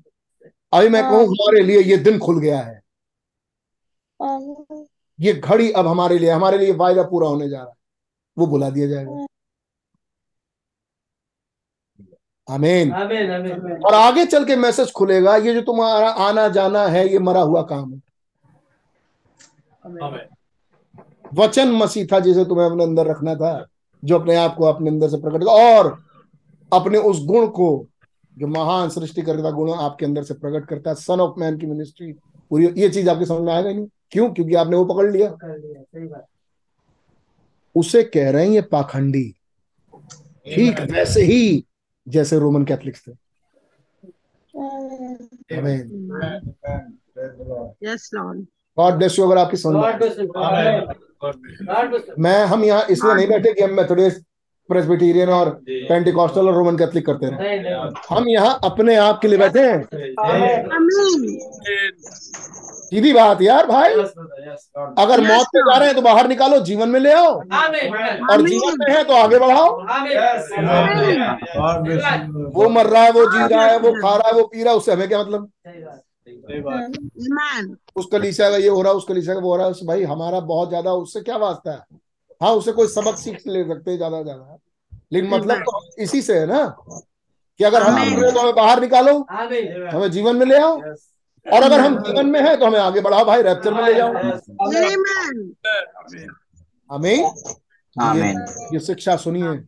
अभी 0.73 0.89
मैं 0.89 1.03
कहूँ 1.03 1.25
हमारे 1.25 1.61
लिए 1.63 1.81
ये 1.81 1.97
दिन 1.97 2.19
खुल 2.19 2.39
गया 2.39 2.59
है। 2.59 2.81
ये 5.19 5.33
घड़ी 5.33 5.71
अब 5.71 5.87
हमारे 5.87 6.17
लिए 6.19 6.29
हमारे 6.29 6.57
लिए 6.57 6.71
वायदा 6.73 7.03
पूरा 7.03 7.27
होने 7.27 7.49
जा 7.49 7.57
रहा 7.57 7.67
है। 7.67 7.75
वो 8.37 8.47
बुला 8.47 8.69
दिया 8.69 8.87
जाएगा। 8.87 9.25
आमीन। 12.47 12.91
और 13.85 13.93
आगे 13.93 14.25
चल 14.25 14.45
के 14.45 14.55
मैसेज 14.55 14.91
खुलेगा 14.91 15.35
ये 15.37 15.53
जो 15.53 15.61
तुम्हारा 15.61 16.09
आना 16.27 16.47
जाना 16.47 16.85
है 16.87 17.07
ये 17.07 17.19
मरा 17.19 17.41
हुआ 17.41 17.61
काम 17.71 17.93
है। 17.93 18.01
वचन 21.33 21.71
मसीह 21.71 22.05
था 22.11 22.19
जिसे 22.19 22.45
तुम्हें 22.45 22.65
अपने 22.65 22.83
अंदर 22.83 23.07
रखना 23.07 23.35
था 23.35 23.67
जो 24.03 24.19
अपने 24.19 24.35
आप 24.35 24.55
को 24.55 24.65
अपने 24.65 24.89
अंदर 24.89 25.09
से 25.09 25.17
प्रकट 25.17 25.43
और 25.43 25.97
अपने 26.71 26.97
उस 26.97 27.25
गुण 27.25 27.47
को 27.47 27.69
जो 28.37 28.47
महान 28.47 28.89
सृष्टि 28.89 29.21
करता 29.21 29.51
गुण 29.51 29.71
आपके 29.73 30.05
अंदर 30.05 30.23
से 30.23 30.33
प्रकट 30.33 30.67
करता 30.69 30.89
है 30.89 30.95
सन 30.95 31.19
ऑफ़ 31.19 31.39
मैन 31.39 31.57
की 31.57 31.65
मिनिस्ट्री 31.65 32.11
पूरी 32.51 32.67
ये 32.77 32.89
चीज़ 32.89 33.09
आपके 33.09 33.25
समझ 33.25 33.41
में 33.41 33.53
आएगा 33.53 33.69
नहीं। 33.69 33.87
क्यों? 34.11 34.29
क्योंकि 34.33 34.55
आपने 34.55 34.77
वो 34.77 34.85
पकड़ 34.85 35.11
लिया। 35.11 35.29
उसे 37.75 38.03
कह 38.03 38.29
रहे 38.31 38.45
हैं 38.45 38.51
ये 38.51 38.61
पाखंडी। 38.61 39.23
ठीक 40.45 40.79
वैसे 40.91 41.21
ही 41.21 41.63
जैसे 42.07 42.39
रोमन 42.39 42.65
कैथलिक्स 42.65 43.07
थे। 43.07 43.11
गॉड 48.77 48.93
ब्लेस 48.93 49.19
यू 49.19 49.25
अगर 49.25 49.37
आपकी 49.37 49.57
समझ 49.57 49.83
मैं 52.19 52.43
हम 52.45 52.63
यहाँ 52.63 52.85
इसलिए 52.89 53.13
नहीं 53.13 53.27
बैठे 53.27 53.53
कि 53.53 53.61
हम 53.61 53.73
मेथोडिस्ट 53.73 54.21
प्रेसबिटेरियन 54.69 55.29
और 55.31 55.49
पेंटिकॉस्टल 55.69 56.47
और 56.47 56.53
रोमन 56.55 56.77
कैथलिक 56.77 57.05
करते 57.05 57.27
रहे। 57.27 57.57
हम 58.09 58.27
यहाँ 58.29 58.59
अपने 58.63 58.95
आप 58.97 59.19
के 59.21 59.27
लिए 59.27 59.37
बैठे 59.39 59.59
हैं। 59.61 59.83
सीधी 62.79 63.11
बात 63.13 63.41
यार 63.41 63.65
भाई। 63.67 63.93
अगर 64.97 65.21
मौत 65.21 65.47
पे 65.47 65.59
जा 65.61 65.77
रहे 65.77 65.87
हैं 65.87 65.95
तो 65.95 66.01
बाहर 66.01 66.27
निकालो 66.27 66.59
जीवन 66.61 66.89
में 66.89 66.99
ले 66.99 67.13
आओ। 67.13 67.33
और 68.31 68.41
जीवन 68.43 68.75
में 68.79 68.93
है 68.93 69.03
तो 69.03 69.13
आगे 69.15 69.39
बढ़ाओ। 69.39 69.69
वो 72.53 72.69
मर 72.69 72.87
रहा 72.87 73.03
है 73.03 73.11
वो 73.11 73.25
जी 73.27 73.47
रहा 73.47 73.65
है 73.65 73.77
वो 73.79 73.91
खा 73.93 74.15
रहा 74.15 74.27
है 74.27 74.33
वो 74.33 74.43
पी 74.45 74.63
रहा 74.63 74.73
है 74.73 74.77
उससे 74.77 74.91
हमें 74.91 75.07
क्या 75.07 75.21
मतलब? 75.21 75.49
उसका 77.95 78.17
कलीसिया 78.17 78.49
का 78.49 78.57
ये 78.57 78.67
हो 78.69 78.81
रहा 78.81 78.91
है 78.91 78.97
उसका 78.97 79.13
कलीसिया 79.13 79.35
का 79.35 79.41
वो 79.41 79.49
हो 79.51 79.57
रहा 79.57 79.67
है 79.67 79.85
भाई 79.87 80.03
हमारा 80.05 80.39
बहुत 80.47 80.69
ज़्यादा 80.69 80.93
उससे 80.95 81.21
क्या 81.21 81.37
वास्ता 81.37 81.71
है? 81.71 81.79
हाँ 82.41 82.51
उसे 82.53 82.71
कोई 82.71 82.87
सबक 82.87 83.17
सीख 83.17 83.47
ले 83.47 83.63
सकते 83.67 83.91
हैं 83.91 83.97
ज़्यादा 83.97 84.21
ज़्यादा। 84.23 84.57
लेकिन 85.11 85.29
मतलब 85.29 85.57
तो 85.59 86.03
इसी 86.03 86.21
से 86.21 86.39
है 86.39 86.45
ना 86.45 86.65
कि 86.85 87.63
अगर 87.63 87.83
हम 87.83 87.95
तो 88.23 88.39
हमें 88.39 88.55
बाहर 88.55 88.81
निकालो 88.81 89.13
हमें 89.29 90.09
जीवन 90.11 90.35
में 90.35 90.45
ले 90.45 90.57
आओ 90.57 90.75
और 91.45 91.63
अगर 91.63 91.79
हम 91.79 91.97
जीवन 92.03 92.25
में 92.25 92.41
है 92.41 92.55
तो 92.57 92.65
हमें 92.65 92.79
आगे 92.79 93.01
बढ़ाओ 93.01 93.25
भाई 93.25 93.41
रैप्चर 93.41 93.73
में 93.73 93.83
ले 93.83 93.93
जाओ। 93.93 94.13
हमें 96.89 97.15
ये, 97.15 98.29
ये 98.73 98.79
शिक्षा 98.79 99.15
सुनिए 99.17 99.59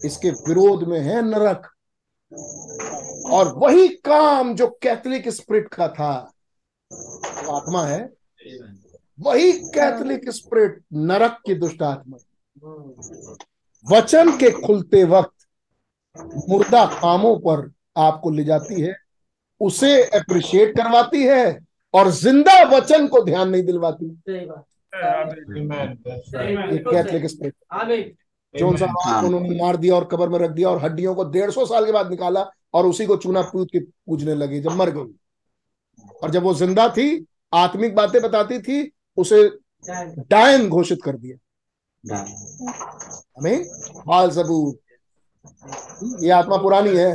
इसके 0.00 0.30
विरोध 0.48 0.82
में 0.88 0.98
है 1.00 1.22
नरक 1.22 1.70
और 3.32 3.52
वही 3.58 3.88
काम 4.04 4.54
जो 4.54 4.66
कैथलिक 4.82 5.28
स्प्रिट 5.30 5.68
का 5.68 5.88
था 5.88 6.12
वो 6.90 7.56
आत्मा 7.56 7.82
है। 7.84 8.00
वही 9.18 9.52
कैथलिक 9.74 10.28
स्प्रिट 10.30 10.78
नरक 10.92 11.38
की 11.46 11.54
दुष्ट 11.54 11.82
आत्मा। 11.82 12.16
वचन 13.86 14.30
के 14.38 14.50
खुलते 14.56 15.02
वक्त 15.04 15.46
मुर्दा 16.48 16.84
कामों 16.92 17.36
पर 17.38 17.70
आपको 17.96 18.30
ले 18.30 18.44
जाती 18.44 18.80
है 18.80 18.94
उसे 19.60 20.02
अप्रिशिएट 20.10 20.76
करवाती 20.76 21.22
है 21.22 21.58
और 21.94 22.10
ज़िंदा 22.12 22.62
वचन 22.68 23.06
को 23.06 23.22
ध्यान 23.24 23.48
नहीं 23.48 23.62
दिलवाती। 23.62 24.08
Catholic 26.84 27.26
spirit. 27.26 28.14
जो 28.54 28.76
सा 28.76 28.86
उन्होंने 29.18 29.58
मार 29.58 29.76
दिया 29.76 29.94
और 29.94 30.04
कबर 30.12 30.28
में 30.28 30.38
रख 30.38 30.50
दिया 30.50 30.68
और 30.70 30.82
हड्डियों 30.82 31.14
को 31.14 31.24
डेढ़ 31.30 31.50
सौ 31.50 31.64
साल 31.66 31.86
के 31.86 31.92
बाद 31.92 32.10
निकाला 32.10 32.44
और 32.74 32.86
उसी 32.86 33.06
को 33.06 33.16
चूना 33.16 33.42
पूज 33.42 33.68
के 33.72 33.78
पूजने 33.78 34.34
लगे 34.34 34.60
जब 34.60 34.72
मर 34.72 34.90
गई। 34.90 35.14
और 36.22 36.30
जब 36.30 36.42
वो 36.42 36.54
ज़िंदा 36.54 36.88
थी 36.88 37.26
आत्मिक 37.54 37.94
बातें 37.94 38.20
बताती 38.22 38.58
थी 38.58 38.82
उसे 39.16 39.48
डायन 40.30 40.68
घोषित 40.68 41.02
कर 41.02 41.16
दिया। 41.16 41.36
हमें 43.38 43.64
बाल 44.06 44.30
सबूत। 44.30 44.78
ये 46.22 46.30
आत्मा 46.30 46.56
पुरानी 46.56 46.96
है। 46.96 47.12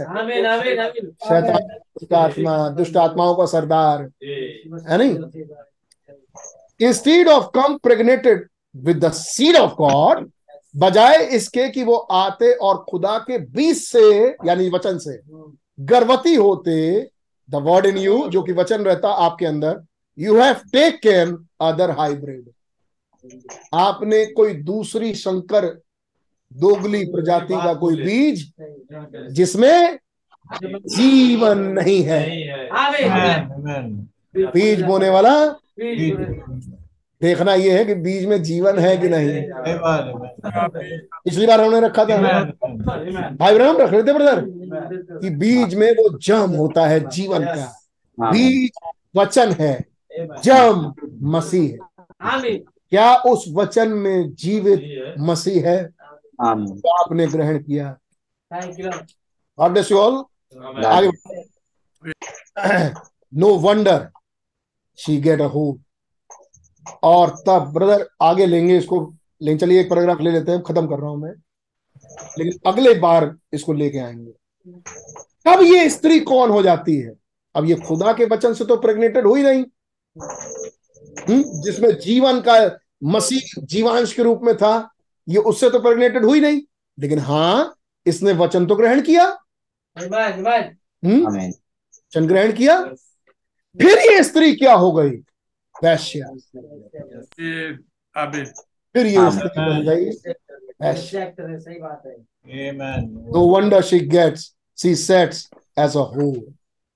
शैतान 1.24 1.68
दुष्ट 1.68 2.14
आत्मा 2.14 2.70
दुष्ट 2.70 2.98
आत्माओं 2.98 3.36
का 3.36 3.46
सरदार। 3.46 4.02
है 4.90 4.98
नहीं? 4.98 5.16
Instead 6.80 7.28
of 7.30 7.50
come 7.56 7.78
impregnated 7.78 8.48
with 8.76 9.04
the 9.06 9.12
seed 9.12 9.56
of 9.56 9.74
God 9.74 10.30
बजाय 10.76 11.24
इसके 11.36 11.68
कि 11.70 11.84
वो 11.84 11.96
आते 11.96 12.54
और 12.54 12.84
खुदा 12.90 13.18
के 13.20 13.38
बीच 13.38 13.78
से 13.78 14.04
यानी 14.48 14.70
वचन 14.70 14.98
से 14.98 15.20
गर्भवती 15.80 16.36
होते 16.36 16.76
द 17.50 17.56
वर्ड 17.64 17.86
इन 17.86 17.98
यू 17.98 18.28
जो 18.30 18.42
कि 18.44 18.54
वचन 18.54 18.84
रहता 18.84 19.10
आपके 19.26 19.46
अंदर 19.46 19.80
you 20.18 20.40
have 20.40 20.56
taken 20.74 21.38
other 21.62 21.92
hybrid 21.92 22.50
आपने 23.74 24.26
कोई 24.26 24.54
दूसरी 24.64 25.14
संकर 25.14 25.66
दोगली 26.52 27.04
प्रजाति 27.06 27.54
का 27.54 27.74
कोई 27.74 27.96
बीज 27.96 28.52
जिसमें 29.32 29.98
जीवन 30.64 31.60
नहीं 31.74 32.02
है। 32.04 32.22
बीज 34.36 34.82
बोने 34.82 35.10
वाला 35.10 35.34
देखना 37.22 37.54
यह 37.54 37.78
है 37.78 37.86
कि 37.86 37.94
बीज 37.96 38.26
में 38.26 38.42
जीवन 38.44 38.80
है 38.80 38.96
कि 38.98 39.10
नहीं। 39.10 39.42
पिछली 41.24 41.48
बार 41.48 41.62
हमने 41.62 41.80
रखा 41.82 42.06
था 42.06 42.18
भाई 43.32 43.54
ब्रह्म 43.56 43.78
रख 43.78 43.92
रहे 43.92 44.04
थे 44.04 44.14
ब्रदर 44.14 44.42
कि 45.20 45.30
बीज 45.30 45.76
में 45.76 45.92
वो 45.92 46.18
जम 46.20 46.56
होता 46.58 46.88
है 46.88 47.00
जीवन 47.10 47.46
का। 47.46 48.32
बीज 48.32 48.70
वचन 49.16 49.52
है। 49.60 49.91
जम 50.44 50.94
मसीह 51.32 51.72
है। 51.72 51.78
क्या 52.90 53.16
उस 53.16 53.46
वचन 53.50 53.90
में 53.90 54.34
जीवित 54.34 55.16
मसीह 55.20 55.68
है? 55.70 55.84
तो 56.66 56.90
आपने 57.04 57.28
ग्रहण 57.28 57.58
किया। 57.64 57.98
God 58.52 59.72
bless 59.72 59.92
you 59.92 59.98
all 59.98 60.24
no 63.34 63.54
wonder 63.58 64.10
she 65.00 65.18
get 65.18 65.42
a 65.42 65.46
hope 65.46 65.82
और 67.04 67.30
तब 67.48 67.72
ब्रदर 67.74 68.08
आगे 68.22 68.46
लेंगे 68.46 68.78
इसको। 68.78 69.14
लेकिन 69.42 69.58
चलिए 69.58 69.80
एक 69.82 69.90
पैराग्राफ 69.90 70.22
ले 70.22 70.32
लेते 70.32 70.52
हैं। 70.52 70.62
खत्म 70.62 70.88
कर 70.88 71.00
रहा 71.00 71.10
हूँ 71.10 71.18
मैं। 71.18 71.34
लेकिन 72.40 72.60
अगले 72.66 72.94
बार 72.94 73.36
इसको 73.54 73.74
लेके 73.74 73.98
आएँगे। 73.98 74.32
तब 75.46 75.62
ये 75.62 75.90
स्त्री 75.90 76.20
कौन 76.20 76.50
हो 76.50 76.62
जाती 76.62 76.98
है? 76.98 77.14
अब 77.56 77.66
ये 77.66 77.76
खुदा 77.76 78.14
के 78.14 78.26
वचन 78.26 78.54
से 78.54 78.66
तो 78.66 78.76
प्रेग्नेटेड 78.78 79.26
हुई 79.28 79.44
नहीं। 79.44 79.64
जिसमें 81.64 82.00
जीवन 82.00 82.42
का 82.42 82.80
मसीह 83.04 83.62
जीवांश 83.64 84.14
के 84.14 84.24
रूप 84.24 84.42
में 84.44 84.58
था 84.58 84.92
ये 85.30 85.38
उससे 85.38 85.70
तो 85.70 85.80
प्रेग्नेटेड 85.80 86.26
हुई 86.26 86.40
नहीं। 86.40 86.62
लेकिन 87.00 87.20
हाँ 87.20 87.76
इसने 88.06 88.34
वचन 88.34 88.66
तो 88.66 88.76
ग्रहण 88.76 89.02
किया. 89.02 89.26
हम्म 91.06 91.28
आमीन 91.28 91.50
वचन 91.50 92.28
ग्रहण 92.28 92.52
किया। 92.52 92.82
फिर 93.78 93.98
ये 94.12 94.24
स्त्री 94.24 94.56
क्या 94.56 94.74
हो 94.74 94.92
गई? 94.92 95.10
वैश्या। 95.84 96.28
फिर 98.94 99.06
ये। 99.06 99.32
स्त्री 99.32 99.48
बन 99.48 99.86
गई। 99.90 100.06
वैश्या। 100.82 101.34
Reject 101.34 101.50
है, 101.50 101.60
सही 101.60 101.80
बात 101.80 102.04
है। 102.06 102.16
Amen. 102.72 103.08
no 103.32 103.56
wonder 103.56 103.92
she 103.92 104.12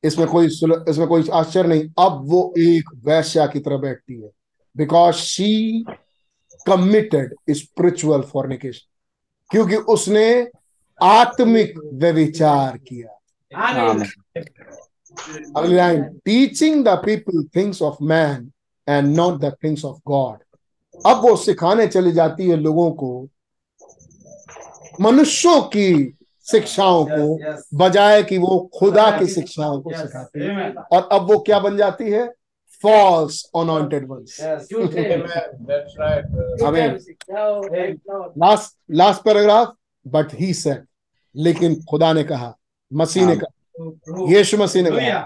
इसमें 0.06 0.28
कोई 0.28 0.46
इसमें 0.90 1.08
कोई 1.08 1.28
आश्चर्य 1.34 1.68
नहीं। 1.70 1.84
अब 2.00 2.22
वो 2.30 2.54
एक 2.60 2.90
वैश्या 3.06 3.46
की 3.48 3.60
तरह 3.60 3.78
बैठती 3.78 4.22
है। 4.22 4.30
Because 4.76 5.16
she 5.16 5.84
committed 6.68 7.36
spiritual 7.52 8.22
fornication 8.22 8.88
क्योंकि 9.52 9.76
उसने 9.94 10.28
आत्मिक 11.00 11.78
व्यभिचार 11.94 12.78
किया। 12.78 13.20
अगली 15.58 15.76
line. 15.76 16.04
Teaching 16.26 16.84
the 16.86 16.96
people 17.06 17.44
things 17.56 17.82
of 17.82 18.04
man 18.04 18.52
and 18.88 19.16
not 19.16 19.40
the 19.40 19.56
things 19.64 19.86
of 19.86 19.98
God 20.08 20.38
अब 21.06 21.22
वो 21.22 21.36
सिखाने 21.36 21.88
चली 21.88 22.12
जाती 22.12 22.48
है 22.50 22.56
लोगों 22.58 22.92
को 22.92 23.28
मनुष्यों 25.02 25.62
की 25.62 26.18
शिक्षाओं 26.52 27.06
को. 27.06 27.36
बजाय 27.78 28.24
कि 28.24 28.38
वो 28.38 28.58
खुदा 28.80 29.10
की 29.20 29.28
शिक्षाओं 29.28 29.82
को 29.82 29.92
सिखाती 29.98 30.46
है। 30.46 30.74
और 30.92 31.10
अब 31.12 31.32
वो 31.32 31.40
क्या 31.40 31.60
बन 31.60 31.78
जाती 31.78 32.10
है? 32.12 32.34
False 32.84 33.44
anointed 33.56 34.08
ones 34.10 34.38
Yes. 34.42 34.68
That's 35.68 35.94
right. 36.00 36.24
Amen. 36.70 36.98
No, 37.30 37.46
no. 38.10 38.32
Last 38.38 38.76
last 38.92 39.22
paragraph 39.22 39.74
but 40.06 40.34
he 40.34 40.54
said 40.54 40.84
लेकिन 41.36 41.76
खुदा 41.90 42.12
ने 42.14 42.24
कहा 42.24 42.54
मसीह 42.94 43.26
ने 43.28 43.36
कहा 43.36 44.28
यीशु 44.30 44.58
मसीह 44.58 44.84
ने 44.84 44.92
कहा 44.92 45.22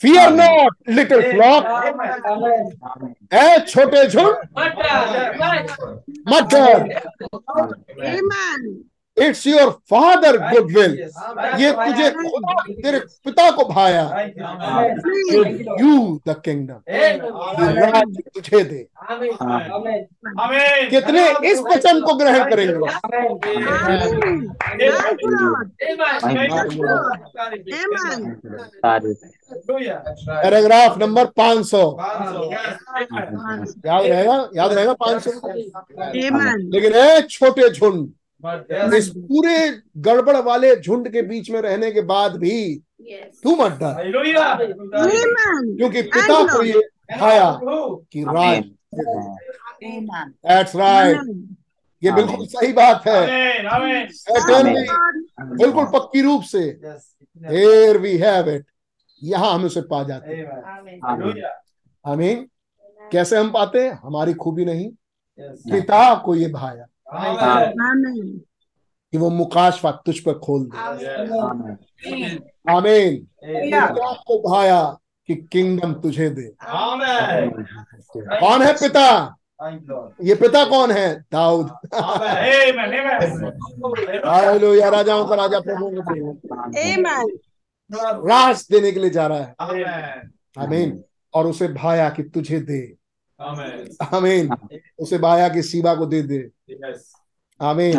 फियर 0.00 0.30
नॉट 0.30 0.88
लिटिल 0.88 1.22
फ्लॉक 1.32 1.64
ए 3.34 3.58
छोटे 3.68 4.06
झुंड 4.08 4.34
मत 6.28 6.54
डर. 6.54 6.78
It's 9.26 9.46
your 9.46 9.70
father 9.90 10.36
good 10.50 10.72
will 10.76 10.92
ये 11.60 11.70
तुझे 11.72 12.08
तेरे 12.82 12.98
पिता 13.24 13.50
को 13.56 13.64
भाया. 13.72 14.02
यू 15.80 16.20
द 16.28 16.34
किंगडम 16.44 16.80
तुझे 18.34 18.62
दे. 18.64 18.86
कितने 20.90 21.28
इस 21.50 21.60
वचन 21.70 22.00
को 22.06 22.14
ग्रहण 22.18 22.50
करेंगे. 22.50 22.78
Paragraph 29.60 30.98
number 30.98 31.24
500 31.36 31.82
Yes. 32.50 33.74
याद 33.86 34.04
रहेगा 34.06 34.36
याद 34.56 34.72
रहेगा 34.72 34.92
500 35.02 35.30
Amen. 36.22 36.58
लेकिन 36.74 37.20
छोटे 37.30 37.68
झुंड. 37.70 38.08
इस 38.96 39.08
पूरे 39.16 39.56
गड़बड़ 40.06 40.36
वाले 40.36 40.74
झुंड 40.76 41.08
के 41.12 41.22
बीच 41.22 41.50
में 41.50 41.60
रहने 41.60 41.90
के 41.92 42.00
बाद 42.02 42.36
भी 42.36 42.74
तू 43.42 43.54
मत 43.56 43.72
डर। 43.72 43.94
क्योंकि 45.76 46.02
पिता 46.02 46.42
को 46.52 46.62
ये 46.64 46.80
भाया 47.18 47.50
कि 48.12 48.22
राज 48.24 48.62
Amen. 49.84 50.28
दैट्स 50.46 50.74
राइट 50.76 51.20
ये 52.02 52.12
बिल्कुल 52.12 52.46
सही 52.46 52.72
बात 52.72 53.06
है. 53.06 53.20
बिल्कुल 55.56 55.84
पक्की 55.94 56.22
रूप 56.22 56.42
से 56.42 56.62
here 57.40 57.98
we 58.04 58.12
have 58.22 58.48
it. 58.48 58.62
यहाँ 59.22 59.52
हम 59.54 59.64
उसे 59.64 59.80
पा 59.90 60.02
जाते 60.02 60.34
हैं। 60.34 60.46
आमीन 62.04 62.46
कैसे 63.12 63.36
हम 63.36 63.50
पाते 63.52 63.84
हैं? 63.84 63.92
हमारी 64.04 64.34
खूबी 64.34 64.64
नहीं। 64.64 64.90
पिता 65.72 66.14
को 66.24 66.34
ये 66.34 66.48
भाया. 66.48 66.86
कि 69.12 69.18
वो 69.18 69.30
मुकाशफा 69.30 69.90
तुझ 69.90 70.18
पर 70.18 70.38
खोल 70.38 70.64
दे. 70.64 70.76
आमीन 72.72 73.26
पिता 73.44 74.12
को 74.12 74.50
भाया 74.50 74.96
कि 75.26 75.34
किंगडम 75.34 75.94
तुझे 75.94 76.30
दे। 76.30 76.54
कौन 78.16 78.62
है 78.62 78.72
पिता. 78.72 79.36
ये 80.22 80.34
पिता 80.34 80.64
कौन 80.64 80.90
है? 80.90 81.24
दाऊद। 81.32 81.66
Amen. 81.66 82.74
Amen. 82.74 84.26
हालेलुया 84.26 84.88
राजाओं 84.88 85.26
का 85.26 85.34
राजा 85.34 85.60
प्रभु। 85.60 86.02
का 86.02 86.14
राज 88.10 88.68
देने 88.70 88.92
के 88.92 89.00
लिए 89.00 89.10
जा 89.10 89.26
रहा 89.26 89.38
है। 89.38 89.54
Amen. 89.62 90.32
आमीन 90.58 91.04
और 91.34 91.46
उसे 91.46 91.68
भाया 91.68 92.10
कि 92.10 92.22
तुझे 92.22 92.60
दे. 92.60 92.99
आमीन 93.40 94.50
उसे 94.98 95.18
भाया 95.18 95.48
कि 95.48 95.62
सीबा 95.62 95.94
को 95.94 96.06
दे 96.06 96.22
दे. 96.22 96.38
आमीन 97.60 97.98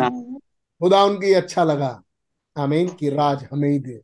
खुदा 0.80 1.02
उनकी 1.04 1.32
अच्छा 1.32 1.64
लगा। 1.64 2.02
आमीन 2.56 2.88
की 2.88 3.10
राज 3.10 3.44
हमें 3.52 3.68
ही 3.68 3.78
दे। 3.78 4.00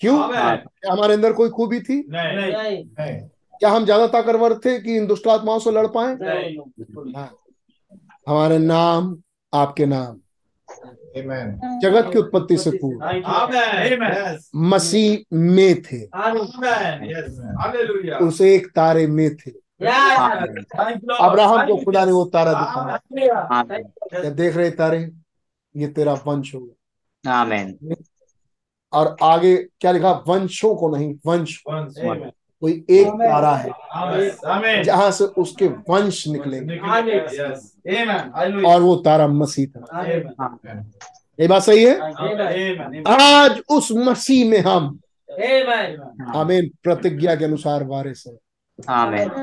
क्यों? 0.00 0.18
क्या 0.28 0.92
हमारे 0.92 1.14
अंदर 1.14 1.32
कोई 1.32 1.48
खूबी 1.48 1.80
थी? 1.80 1.98
नहीं। 2.08 2.84
नहीं। 2.84 3.20
क्या 3.60 3.70
हम 3.70 3.84
ज़्यादा 3.84 4.06
ताकतवर 4.06 4.54
थे 4.58 4.78
कि 4.80 4.96
इन 4.96 5.06
दुष्ट 5.06 5.26
आत्माओं 5.28 5.58
से 5.58 5.70
लड़ 5.70 5.86
पाए? 5.96 6.14
हाँ। 7.16 7.30
हमारे 8.28 8.58
नाम 8.58 9.16
आपके 9.52 9.86
नाम। 9.86 10.18
जगत 11.82 12.10
की 12.12 12.18
उत्पत्ति 12.18 12.56
से 12.56 12.70
पूर्व। 12.70 12.98
Amen. 12.98 13.24
Amen. 13.24 14.12
Yes. 14.12 14.50
मसीह 14.54 15.36
में 15.36 15.82
थे. 15.82 16.00
उसे 18.26 18.54
एक 18.54 18.66
तारे 18.66 19.06
में 19.06 19.36
थे. 19.36 19.61
अब्राहम 21.20 21.66
को 21.66 21.76
खुदा 21.84 22.04
ने 22.04 22.12
वो 22.12 22.24
तारा 22.24 22.52
दिखाया। 22.52 23.38
आमीन 23.52 24.34
देख 24.34 24.56
रहे 24.56 24.70
तारे? 24.70 25.10
ये 25.76 25.86
तेरा 25.88 26.12
वंश 26.26 26.54
होगा 26.54 27.40
आमीन 27.40 27.94
और 28.92 29.16
आगे 29.22 29.56
क्या 29.56 29.92
लिखा? 29.92 30.12
वंशों 30.28 30.74
को 30.74 30.88
नहीं 30.96 31.14
वंश। 31.26 31.62
कोई 32.62 32.72
एक 32.90 33.08
तारा 33.08 33.54
है. 33.54 34.82
जहाँ 34.84 35.10
से 35.10 35.24
उसके 35.24 35.68
वंश 35.88 36.26
निकलेंगे। 36.28 36.76
Yes. 36.76 37.62
Amen. 37.88 38.20
Hallelujah. 38.32 38.66
और 38.66 38.82
वो 38.82 38.96
तारा 38.96 39.26
मसीह 39.28 39.66
था। 39.66 40.02
ये 41.40 41.48
बात 41.48 41.62
सही 41.62 41.84
है? 41.84 41.98
Amen. 41.98 42.14
Amen. 42.94 43.20
आज 43.22 43.62
उस 43.70 43.88
मसीह 43.92 44.50
में 44.50 44.58
हम. 44.58 44.98
आमीन। 46.36 46.70
प्रतिज्ञा 46.82 47.34
के 47.34 47.44
अनुसार 47.44 47.84
वारिस 47.84 48.24
है। 48.26 48.34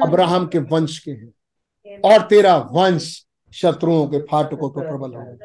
अब्राहम 0.03 0.48
के 0.48 0.59
वंश 0.59 0.99
के 0.99 1.11
हैं। 1.11 1.33
और 1.99 2.22
तेरा 2.22 2.58
वंश 2.58 3.25
शत्रुओं 3.53 4.08
के 4.08 4.19
फाटकों 4.19 4.69
को 4.69 4.82
प्रबल 4.82 5.14
होगा। 5.16 5.35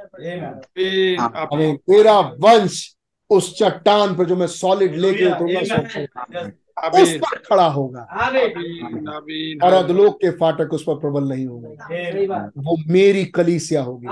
तेरा 1.77 2.21
वंश 2.21 2.97
उस 3.31 3.59
चट्टान 3.59 4.15
पर 4.17 4.25
जो 4.25 4.37
मैं 4.37 4.47
सॉलिड 4.47 4.97
लेके 4.97 5.25
उतरूँगा. 5.33 6.51
उस 7.03 7.15
पर 7.15 7.39
खड़ा 7.39 7.67
होगा. 7.67 8.01
और 9.65 9.73
अधलोक 9.73 10.17
के 10.17 10.31
फाटक 10.31 10.73
उस 10.73 10.83
पर 10.83 10.95
प्रबल 10.95 11.25
नहीं 11.25 11.47
होंगे। 11.47 11.77
सही 11.83 12.27
बात। 12.27 12.53
वो 12.59 12.77
मेरी 12.89 13.25
कलीसिया 13.25 13.83
होगी। 13.83 14.07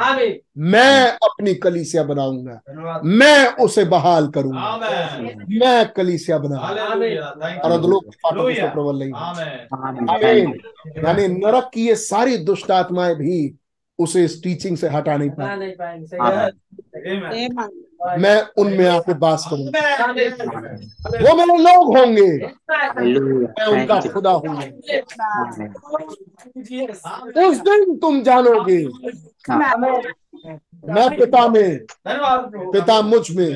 मैं 0.59 1.09
अपनी 1.09 1.55
कलीसिया 1.55 2.03
बनाऊँगा। 2.03 2.61
मैं 3.05 3.55
उसे 3.55 3.85
बहाल 3.85 4.29
करूँगा। 4.29 4.77
मैं 5.49 5.89
कलीसिया 5.93 6.39
बनाऊँगा. 6.39 6.85
और 7.59 7.71
अधलोक 7.71 8.05
के 8.05 8.17
फाटक 8.17 8.39
उस 8.39 8.57
पर 8.57 8.71
प्रबल 8.71 8.99
नहीं 8.99 9.13
होगा। 9.13 9.43
यानी 11.09 11.29
नरक 11.29 11.71
की 11.75 11.89
ये 11.89 11.95
सारी 11.95 12.37
दुष्ट 12.37 12.71
आत्माएँ 12.71 13.15
भी 13.15 13.55
उसे 13.99 14.25
इस 14.25 14.43
टीचिंग 14.43 14.77
से 14.77 14.89
हटा 14.89 15.17
नहीं 15.17 15.31
पाए 15.31 15.57
नहीं 15.59 15.73
पाएँगे। 15.73 16.23
मैं 18.19 18.37
उनमें 18.59 18.89
आके 18.89 19.15
बास 19.15 19.45
करूँगा। 19.51 20.07
वो 20.07 21.35
मेरे 21.37 21.57
लोग 21.59 21.97
होंगे। 21.97 22.31
मैं 22.99 23.67
उनका 23.67 24.01
खुदा 24.13 24.31
हूँ। 24.31 24.57
उस 27.49 27.61
दिन 27.61 27.97
तुम 27.99 28.23
जानोगे। 28.23 28.81
मैं 30.89 31.09
पिता 31.19 31.47
में 31.49 31.79
पिता 32.73 33.01
मुझमें 33.03 33.53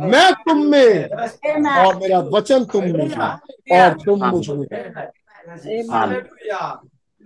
मैं 0.00 0.32
तुम 0.34 0.58
में 0.66 1.08
और 1.08 1.96
मेरा 1.96 2.18
वचन 2.34 2.64
तुम 2.64 2.84
में 2.84 3.08
और 3.72 3.92
तुम 4.04 4.24
मुझमें 4.24 4.66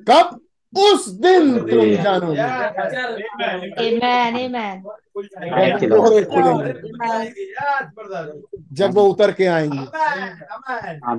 कब? 0.07 0.41
उस 0.73 1.09
दिन 1.21 1.59
तुम 1.59 1.95
जानोगे 2.03 2.43
Yes, 5.19 5.91
brother. 7.95 8.33
जब 8.73 8.95
वो 8.95 9.03
उतर 9.11 9.33
के 9.33 9.47
आएँगे. 9.47 9.79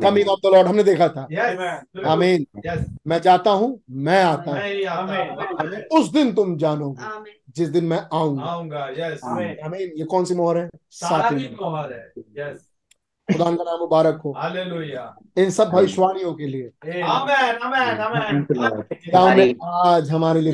कमिंग 0.03 0.29
ऑफ़ 0.29 0.39
द 0.43 0.47
लॉर्ड 0.53 0.67
हमने 0.67 0.83
देखा 0.83 1.07
था। 1.09 1.27
Yes. 1.31 2.05
आमीन 2.07 2.45
मैं 3.07 3.19
जाता 3.21 3.51
हूँ 3.51 3.79
मैं 4.07 4.23
आता 4.23 4.51
हूँ. 4.51 4.59
उस 5.99 6.11
दिन 6.13 6.33
तुम 6.33 6.55
जानोगे 6.57 7.31
जिस 7.55 7.69
दिन 7.69 7.85
मैं 7.85 7.99
आऊँगा। 8.13 8.43
आऊँगा 8.43 8.87
यस 8.97 9.21
आमीन 9.23 9.91
ये 9.97 10.05
कौन 10.05 10.25
सी 10.25 10.35
मोहर 10.35 10.57
है? 10.57 10.69
सातवीं 10.91 11.39
सातवीं 11.39 11.55
मोहर 11.61 11.93
है। 11.93 12.13
यस 12.39 12.68
खुदा 13.31 13.45
का 13.45 13.63
नाम 13.63 13.79
मुबारक 13.79 14.21
हो। 14.25 14.33
इन 15.37 15.49
सब 15.49 15.69
भविष्यवाणियों 15.69 16.33
के 16.33 16.47
लिए। 16.47 16.71
आज 19.93 20.09
हमारे 20.09 20.41
लिए. 20.41 20.53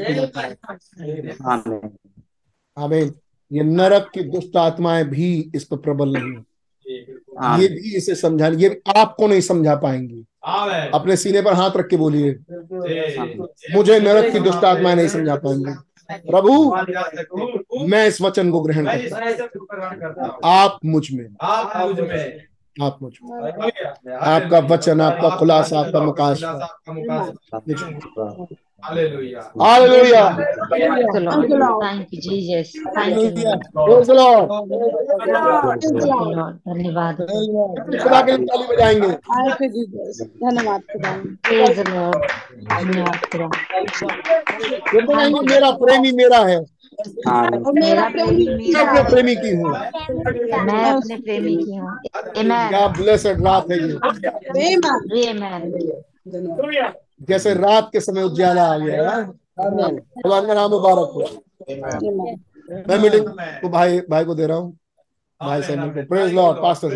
आमीन। 2.77 3.13
ये 3.51 3.63
नरक 3.63 4.09
की 4.13 4.23
दुष्ट 4.23 4.57
आत्माएँ 4.57 5.03
भी 5.03 5.51
इस 5.55 5.63
पर 5.63 5.77
प्रबल 5.77 6.09
नहीं 6.09 6.31
हैं। 6.33 6.45
ये 7.59 7.67
भी 7.67 7.95
इसे 7.95 8.15
समझा 8.15 8.47
ये 8.47 8.81
आपको 8.97 9.27
नहीं 9.27 9.41
समझा 9.41 9.75
पाएँगी। 9.75 10.25
अपने 10.93 11.15
सीने 11.17 11.41
पर 11.41 11.53
हाथ 11.53 11.77
रख 11.77 11.87
के 11.87 11.97
बोलिए। 11.97 12.31
मुझे 13.75 13.99
नरक 13.99 14.31
की 14.33 14.39
दुष्ट 14.39 14.63
आत्माएँ 14.63 14.95
नहीं 14.95 15.07
समझा 15.07 15.35
पाएँगी। 15.35 15.73
प्रभु 16.31 16.75
मैं 17.87 18.07
इस 18.07 18.21
वचन 18.21 18.51
को 18.51 18.59
ग्रहण 18.61 18.85
करता 18.85 19.29
इस 19.29 19.37
वचन 19.37 19.47
को 19.59 19.65
ग्रहण 19.65 19.99
करता 19.99 20.25
हूँ। 20.25 20.39
आप 20.45 20.79
मुझमें। 20.85 21.27
आप 21.41 21.87
मुझमें। 21.87 22.43
आप 22.83 22.97
मुझ। 23.01 23.11
आपका 24.21 24.59
वचन 24.71 25.01
आपका 25.01 25.29
खुलासा 25.37 25.79
आपका 25.79 25.99
मुकाशफा 26.01 26.67
हालेलुया 28.85 29.41
हालेलुया 29.61 30.23
Thank 30.71 31.49
you, 31.49 31.57
Lord. 31.57 31.83
Thank 31.83 32.11
you, 32.11 32.19
Jesus. 32.21 32.73
Thank 32.95 33.17
you, 33.17 33.29
Lord. 33.73 33.95
Thank 33.99 34.89
you. 35.85 36.35
धन्यवाद 36.67 37.21
खुदा 38.01 38.21
के 38.21 38.31
लिए 38.31 38.45
ताली 38.45 38.65
बजाएँगे 38.67 39.11
Thank 39.29 39.61
you, 39.61 39.69
Jesus. 39.75 40.21
धन्यवाद 40.43 40.81
खुदा 40.93 41.11
Praise 41.47 41.77
the 41.77 41.85
धन्यवाद 42.71 43.19
खुदा 43.31 43.49
ये 44.93 45.01
बोलेंगे 45.01 45.41
मेरा 45.49 45.71
प्रेमी 45.83 46.11
मेरा 46.21 46.39
है 46.49 46.59
मेरा 47.75 48.09
प्रेमी 48.09 48.45
मैं 48.73 48.83
अपने 48.85 49.01
प्रेमी 49.09 49.35
की 49.35 49.51
हूँ 49.55 49.71
मैं 50.65 50.83
अपने 50.91 51.17
प्रेमी 51.17 51.55
की 51.63 51.75
हूँ 51.75 51.91
क्या 52.37 52.87
ब्लेसेड 52.99 53.45
रात 53.47 53.71
है 53.71 53.77
ये 53.79 53.93
Amen. 55.27 55.73
Amen. 56.27 56.95
जैसे 57.21 57.53
रात 57.53 57.89
के 57.93 57.99
समय 57.99 58.23
उजाला 58.23 58.73
आ 58.73 58.77
गया 58.77 59.11
है 59.11 59.27
खुदा 59.27 60.47
का 60.47 60.53
नाम 60.53 60.71
मुबारक 60.71 60.97
हो। 60.97 61.27
मैं 62.89 62.99
मीटिंग 62.99 63.25
को 63.61 63.69
भाई 63.69 63.99
भाई 63.99 64.25
को 64.25 64.35
दे 64.35 64.47
रहा 64.47 64.57
हूँ। 64.57 64.77
भाई 65.41 65.61
सैमुअल 65.61 65.89
को। 65.89 66.05
प्रेज 66.05 66.33
लॉर्ड 66.33 66.61
पास्टर 66.61 66.87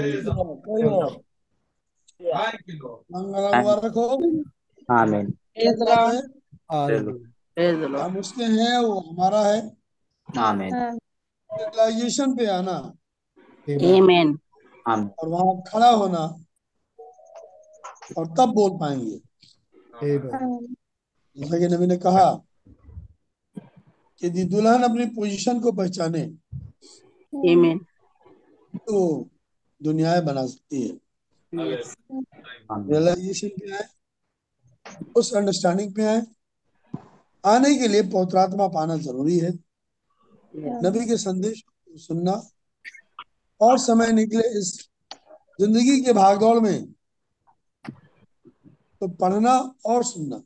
मुबारक 3.11 3.97
हो. 3.97 4.21
हालेलुया 4.91 5.99
हम 8.03 8.17
उसके 8.17 8.43
हैं 8.43 8.79
वो 8.79 8.99
हमारा 8.99 9.41
है। 9.41 9.71
Amen. 10.31 10.99
रियलाइजेशन 11.53 12.35
पे 12.35 12.45
आना. 12.45 12.93
Amen. 13.69 14.37
और 14.89 15.27
वहाँ 15.27 15.61
खड़ा 15.61 15.89
होना। 15.89 16.39
और 18.17 18.27
तब 18.27 18.45
बोल 18.45 18.71
पाएँगे। 18.71 19.05
आमीन 19.05 19.21
जैसा 21.37 21.57
कि 21.59 21.67
नबी 21.67 21.87
ने 21.87 21.97
कहा 21.97 22.25
कि 23.55 24.27
यदि 24.27 24.43
दुल्हन 24.43 24.83
अपनी 24.83 25.05
पोजीशन 25.15 25.59
को 25.59 25.71
पहचाने. 25.71 26.25
तो 28.77 29.29
दुनियाएँ 29.81 30.21
बना 30.21 30.45
सकती 30.45 30.81
है। 30.81 30.93
रियलाइजेशन 32.89 33.49
पे 33.59 33.71
आए 33.75 33.87
उस 35.15 35.33
अंडरस्टैंडिंग 35.35 35.93
पे 35.95 36.05
आए 36.05 36.21
आने 37.43 37.75
के 37.77 37.87
लिए 37.87 38.01
पौत्रात्मा 38.11 38.67
पाना 38.67 38.95
ज़रूरी 38.97 39.37
है। 39.39 39.51
नबी 40.83 41.05
के 41.05 41.17
संदेश 41.17 41.61
को 41.61 41.97
सुनना 41.97 42.41
और 43.61 43.77
समय 43.79 44.11
निकले 44.11 44.47
इस 44.59 44.89
ज़िंदगी 45.59 45.99
के 46.01 46.13
भागदौड़ 46.13 46.59
में 46.59 46.93
तो 49.01 49.07
पढ़ना 49.07 49.53
और 49.85 50.03
सुनना। 50.03 50.37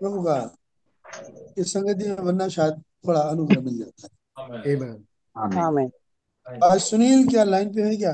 प्रभु 0.00 0.22
का 0.22 0.56
इस 1.58 1.72
संगति 1.72 2.08
में 2.08 2.24
बनना 2.24 2.48
शायद 2.48 2.82
बड़ा 3.06 3.20
अनुग्रह 3.20 3.60
मिल 3.60 3.78
जाता 3.78 4.06
है. 4.06 4.10
आज 6.64 6.80
सुनील 6.80 7.28
क्या 7.28 7.44
लाइन 7.44 7.74
पे 7.74 7.82
है 7.82 7.96
क्या? 7.96 8.12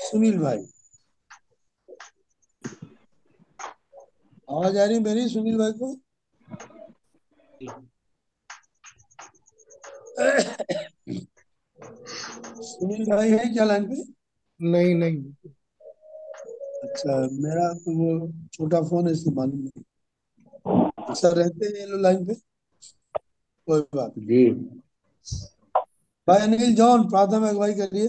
सुनील 0.00 0.38
भाई। 0.38 0.66
आवाज़ 4.50 4.78
आ 4.78 4.84
रही 4.84 4.98
मेरी 4.98 5.28
सुनील 5.28 5.58
भाई 5.58 5.72
को? 5.72 5.94
सुनील 12.62 13.04
भाई 13.10 13.30
है 13.30 13.52
क्या 13.52 13.64
लाइन 13.64 13.88
पे? 13.88 14.02
नहीं 14.60 14.94
नहीं। 14.94 15.34
अच्छा 16.82 17.16
मेरा 17.42 17.68
तो 17.84 17.94
वो 17.98 18.10
छोटा 18.52 18.80
फ़ोन 18.82 19.06
है 19.06 19.12
इसलिए 19.12 19.34
मालूम 19.34 19.60
नहीं। 19.60 19.82
अक्सर 21.08 21.36
रहते 21.36 21.66
हैं 21.66 21.74
ये 21.74 21.86
लोग 21.86 22.00
लाइन 22.00 22.24
पे? 22.26 22.34
कोई 23.68 23.80
बात 23.94 24.14
जी। 24.28 24.42
भाई 26.28 26.40
अनिल 26.40 26.74
जॉन 26.76 27.08
प्रार्थना 27.08 27.48
अगुवाई 27.48 27.74
करिए। 27.74 28.08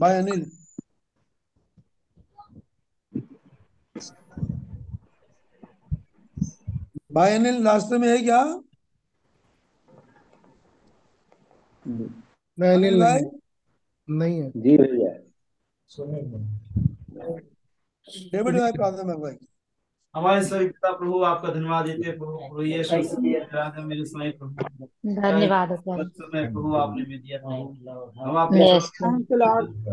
भाई 0.00 0.16
अनिल। 0.18 0.44
भाई 7.12 7.34
अनिल 7.34 7.62
रास्ते 7.64 7.98
में 7.98 8.08
है 8.08 8.18
क्या? 8.22 8.40
नहीं 12.58 12.70
नहीं। 12.70 12.76
अनिल 12.76 13.00
भाई? 13.00 13.20
नहीं 13.20 13.30
नहीं 14.08 14.40
है। 14.42 14.50
जी 14.56 14.76
भैया। 14.78 15.12
डेविड 18.32 18.58
भाई 18.58 18.72
प्रार्थना 18.72 19.02
में 19.02 19.14
अगुवाई 19.14 19.36
हमारे 20.14 20.44
सभी 20.44 20.66
पिता 20.66 20.92
प्रभु 20.92 21.22
आपका 21.22 21.54
धन्यवाद 21.54 21.86
देते 21.86 22.08
हैं 22.08 22.18
प्रभु 22.18 22.36
प्रभु 22.36 22.62
यीशु 22.62 22.96
मेरे 23.86 24.04
समय 24.04 24.30
प्रभु। 24.30 24.54
धन्यवाद 25.14 25.74
समय 25.74 26.44
प्रभु 26.44 26.74
आपने 26.74 27.02
में 27.02 27.22
दिया 27.22 27.38
प्रभु 27.38 27.74
हम 28.20 28.36
आपके. 28.36 28.58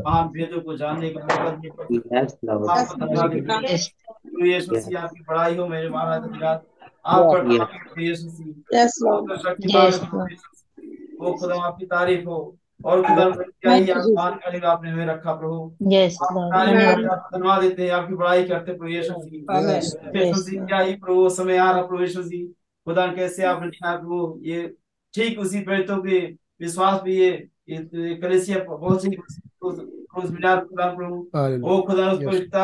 महान 0.01 0.27
भेदों 0.27 0.61
को 0.61 0.77
जानने 0.77 1.09
का 1.09 1.19
मौका 1.21 1.49
दिए 1.55 1.71
प्रभु 1.71 2.01
हैं। 2.13 2.27
यीशु 4.47 4.75
मसीह 4.75 4.99
आपकी 4.99 5.21
बड़ाई 5.21 5.55
हो 5.55 5.67
मेरे 5.67 5.89
महाराज 5.89 6.21
धन्यवाद। 6.21 6.61
आप 7.05 7.25
Yes. 7.25 7.33
प्रभु 7.33 7.51
यीशु 8.01 8.25
मसीह। 8.25 8.53
वो 11.19 11.33
खुदा 11.33 11.55
आपकी 11.65 11.85
तारीफ़ 11.85 12.25
हो। 12.25 12.39
और 12.85 13.01
खुदा 13.01 13.29
क्या 13.29 13.73
ही 13.73 13.89
आपने 13.89 14.89
हमें 14.91 15.05
रखा 15.05 15.33
प्रभु। 15.33 15.57
धन्यवाद 15.81 17.63
हैं, 17.63 17.69
देते 17.69 17.83
हैं 17.83 17.91
आपकी 17.91 18.13
बड़ाई 18.13 18.43
करते 18.43 18.73
प्रभु 18.73 18.91
यीशु 18.91 19.13
मसीह। 19.13 19.39
यीशु 20.15 20.31
मसीह 20.31 20.65
क्या 20.65 20.79
ही 20.79 20.93
प्रभु 20.95 21.29
समय 21.29 21.57
आ 21.57 21.71
रहा 21.71 21.81
प्रभु 21.81 22.01
यीशु 22.01 22.19
मसीह। 22.19 22.45
खुदा 22.87 23.07
कैसे 23.13 23.43
आपने 23.45 23.69
प्रभु 23.83 24.39
ये 24.43 24.67
ठीक 25.13 25.39
उसी 25.39 25.59
प्रेरितों 25.61 25.97
के 25.97 26.19
विश्वास 26.61 26.99
पे 27.05 27.11
ये 27.11 27.29
ये 27.69 28.15
कलेसिया 28.15 28.57
बहुत 28.65 29.01
सी 29.01 29.09
क्रूज 29.09 30.29
मीनार 30.31 30.59
खुदा 30.65 30.85
प्रभु। 30.95 31.15
ओ 31.67 31.81
खुदा 31.81 32.11
उस. 32.11 32.19
पवित्रता 32.19 32.63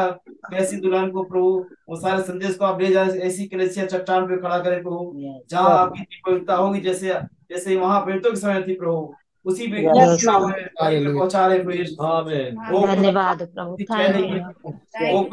दुल्हन 0.75 1.09
को 1.11 1.23
प्रभु 1.23 1.49
वो 1.89 1.95
सारे 1.95 2.21
संदेश 2.23 2.55
को 2.55 2.65
आप 2.65 2.81
ले 2.81 2.91
जाए 2.91 3.07
ऐसी 3.27 3.45
कलेसिया 3.47 3.85
चट्टान 3.85 4.27
पे 4.27 4.37
खड़ा 4.37 4.59
करें 4.59 4.81
प्रभु। 4.83 5.11
जहाँ 5.49 5.69
आपकी 5.77 6.21
पवित्रता 6.25 6.55
होगी 6.55 6.81
जैसे 6.81 7.13
जैसे 7.51 7.75
वहाँ 7.75 7.99
प्रेरितों 8.05 8.29
के 8.31 8.35
समय 8.37 8.61
थी 8.67 8.73
प्रभु 8.75 9.13
उसी 9.45 9.67
पे 9.67 9.81
पहुँचा 11.17 11.45
रहे 11.47 11.57
प्रभु 12.51 12.85
धन्यवाद 12.87 13.41
प्रभु। 13.43 13.75
वो 15.11 15.23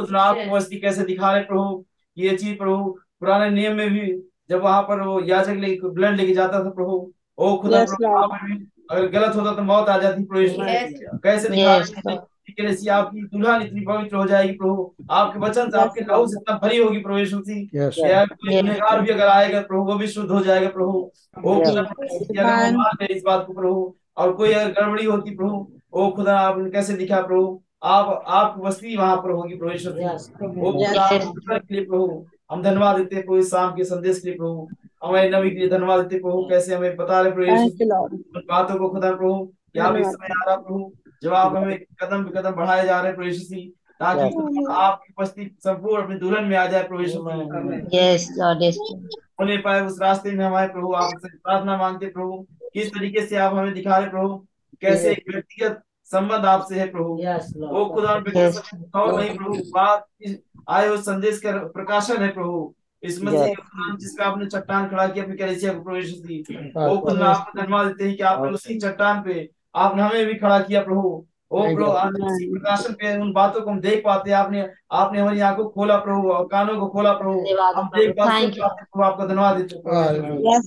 मस्ती 0.54 0.78
कैसे 0.80 1.02
दिखा 1.04 1.32
रहे 1.32 1.42
प्रभु? 1.44 1.84
ये 2.16 2.36
चीज़ 2.36 2.56
प्रभु 2.58 2.90
पुराने 3.20 3.50
नियम 3.50 3.76
में 3.76 3.90
भी 3.92 4.06
जब 4.50 4.62
वहाँ 4.62 4.82
पर 4.82 5.00
वो 5.06 5.20
याजक 5.28 5.56
लेके 5.60 5.88
ब्लड 5.94 6.16
लेके 6.16 6.34
जाता 6.34 6.64
था 6.64 6.70
प्रभु 6.70 6.96
ओ 7.38 7.56
खुदा 7.62 7.78
Yes, 7.80 7.90
प्रभु 7.96 8.56
अगर 8.90 9.06
गलत 9.10 9.36
होता 9.36 9.54
तो 9.56 9.62
मौत 9.62 9.88
आ 9.88 9.98
जाती 9.98 10.24
प्रभु। 10.24 11.18
कैसे 11.24 11.48
दिखा 11.48 11.76
कि 12.48 12.62
कैसे 12.62 12.90
आपकी 12.90 13.22
दुल्हन 13.22 13.62
इतनी 13.62 13.80
पवित्र 13.80 14.16
हो 14.16 14.26
जाएगी 14.26 14.52
प्रभु। 14.52 14.90
आपके 15.10 15.38
वचन 15.38 15.70
से 15.70 15.78
आपके 15.78 16.00
लहू 16.00 16.26
से 16.26 16.40
इतना 16.40 16.58
भरी 16.62 16.78
होगी 16.78 16.98
प्रभु 16.98 17.18
यीशु 17.18 17.38
Yes. 17.38 17.98
गुनहगार 17.98 19.00
भी 19.00 19.10
अगर 19.12 19.26
आएगा 19.28 19.60
प्रभु 19.60 19.82
वो 19.84 19.94
भी 19.98 20.06
शुद्ध 20.06 20.30
हो 20.30 20.40
जाएगा 20.40 20.68
प्रभु। 20.68 21.10
वो 21.42 21.54
इस 23.10 23.22
बात 23.26 23.44
को 23.46 23.52
प्रभु। 23.52 23.94
और 24.16 24.32
कोई 24.34 24.52
अगर 24.52 24.70
गड़बड़ी 24.80 25.04
होती 25.04 25.34
प्रभु 25.36 25.66
ओ 25.92 26.10
खुदा 26.16 26.38
आपने 26.38 26.70
कैसे 26.70 26.92
दिखा 26.96 27.20
प्रभु? 27.26 27.60
आप 27.82 28.24
आप 28.38 28.58
बस्ती 28.64 28.96
वहाँ 28.96 29.16
पर 29.16 29.30
होगी 29.30 29.54
प्रभु 29.56 29.72
यीशु 29.72 29.90
के 29.92 31.74
लिए 31.74 31.84
प्रभु। 31.84 32.24
हम 32.52 32.62
धन्यवाद 32.62 32.96
देते 32.96 33.16
हैं 33.16 33.24
प्रभु 33.24 33.38
इस 33.38 33.50
शाम 33.50 33.70
के 33.76 33.84
संदेश 33.84 34.20
के 34.20 34.28
लिए 34.28 34.36
प्रभु। 34.38 34.68
हमारे 35.04 35.30
नबी 35.30 35.50
के 35.50 35.58
लिए 35.58 35.68
धन्यवाद 35.68 36.00
देते 36.00 36.18
प्रभु। 36.22 36.42
कैसे 36.50 36.74
हमें 36.74 36.96
बता 36.96 37.20
रहे 37.20 37.32
प्रभु 37.32 38.40
बातों 38.48 38.78
को 38.78 38.88
खुदा 38.88 39.10
प्रभु 39.14 39.34
कि 39.72 39.78
आप 39.78 39.96
इस 39.96 40.06
समय 40.06 40.28
आ 40.42 40.44
रहा 40.46 40.56
प्रभु। 40.56 40.90
जब 41.22 41.34
आप 41.34 41.56
हमें 41.56 41.78
कदम 42.02 42.24
कदम 42.36 42.50
बढ़ाए 42.50 42.84
जा 42.86 43.00
रहे 43.00 43.12
हैं 43.12 43.16
प्रभु 43.16 43.30
ताकि 44.00 44.64
आपकी 44.70 45.12
उपस्थिति 45.18 45.56
संपूर्ण 45.60 46.02
अपनी 46.02 46.16
दुल्हन 46.16 46.44
में 46.44 46.56
आ 46.56 46.66
जाए। 46.66 46.82
Yes, 47.94 48.28
होने 49.40 49.56
पाए 49.56 49.80
उस 49.80 49.98
रास्ते 50.02 50.32
में 50.32 50.44
हमारे 50.44 50.68
प्रभु 50.68 50.92
आपसे 50.94 51.28
प्रार्थना 51.28 51.76
मांगते 51.76 52.06
प्रभु 52.06 52.46
किस 52.74 52.90
तरीके 52.94 53.26
से 53.26 53.36
आप 53.36 53.54
हमें 53.54 53.72
दिखा 53.74 53.96
रहे 53.96 54.08
प्रभु 54.08 54.46
कैसे 54.82 55.10
एक 55.12 55.24
व्यक्तिगत 55.28 55.82
संबंध 56.10 56.44
आपसे 56.46 56.80
है 56.80 56.86
प्रभु। 56.90 57.16
वो 57.68 57.84
खुदा 57.86 58.14
नहीं 59.16 59.36
प्रभु। 59.36 59.52
बात 59.74 60.06
आए 60.70 60.86
हुए 60.88 60.96
संदेश 60.98 61.38
का 61.38 61.52
प्रकाशन 61.74 62.22
है 62.22 62.28
प्रभु। 62.28 62.74
इस 63.02 63.22
मसीह 63.22 63.46
के 63.46 63.54
खुदा 63.54 63.96
जिसका 63.96 64.24
आपने 64.24 64.46
चट्टान 64.46 64.88
खड़ा 64.88 65.06
किया 65.06 65.24
अपनी 65.24 65.36
कलीसिया 65.36 65.72
को 65.72 65.82
प्रवेश 65.82 66.10
दी 66.18 66.42
वो 66.76 66.98
खुदा 66.98 67.26
आपको 67.26 67.60
धन्यवाद 67.60 67.86
देते 67.86 68.04
हैं 68.04 68.16
कि 68.16 68.22
आपने 68.22 68.50
उसी 68.50 68.78
चट्टान 68.78 69.22
पे 69.22 69.48
आपने 69.78 70.02
हमें 70.02 70.26
भी 70.26 70.34
खड़ा 70.34 70.58
किया 70.60 70.82
प्रभु। 70.82 71.08
ओ 71.50 71.60
प्रभु 71.66 71.90
प्रकाशन 72.52 72.92
पे 72.94 73.16
उन 73.20 73.32
बातों 73.32 73.60
को 73.60 73.70
हम 73.70 73.78
देख 73.80 74.02
पाते 74.04 74.30
हैं 74.30 74.36
आपने 74.36 74.64
आपने 74.92 75.20
हमारी 75.20 75.40
आँखों 75.40 75.64
को 75.64 75.70
खोला 75.70 75.96
प्रभु 75.98 76.30
और 76.32 76.46
कानों 76.46 76.76
को 76.80 76.86
खोला 76.88 77.12
प्रभु। 77.12 77.38
हम 77.74 77.86
देख 77.96 78.10
पाते 78.18 78.32
हैं 78.32 78.50
प्रभु 78.50 79.02
आपका 79.04 79.26
धन्यवाद 79.26 79.56
देते 79.56 79.76
हैं 79.76 79.82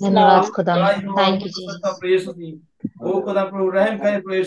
धन्यवाद 0.01 0.49
खुदा। 0.55 0.75
थैंक 1.19 1.43
यू 1.43 1.51
ओ 3.03 3.19
खुदा 3.21 3.43
प्रभु 3.43 3.69
रहम 3.69 3.97
करे 3.97 4.19
प्रभु 4.19 4.43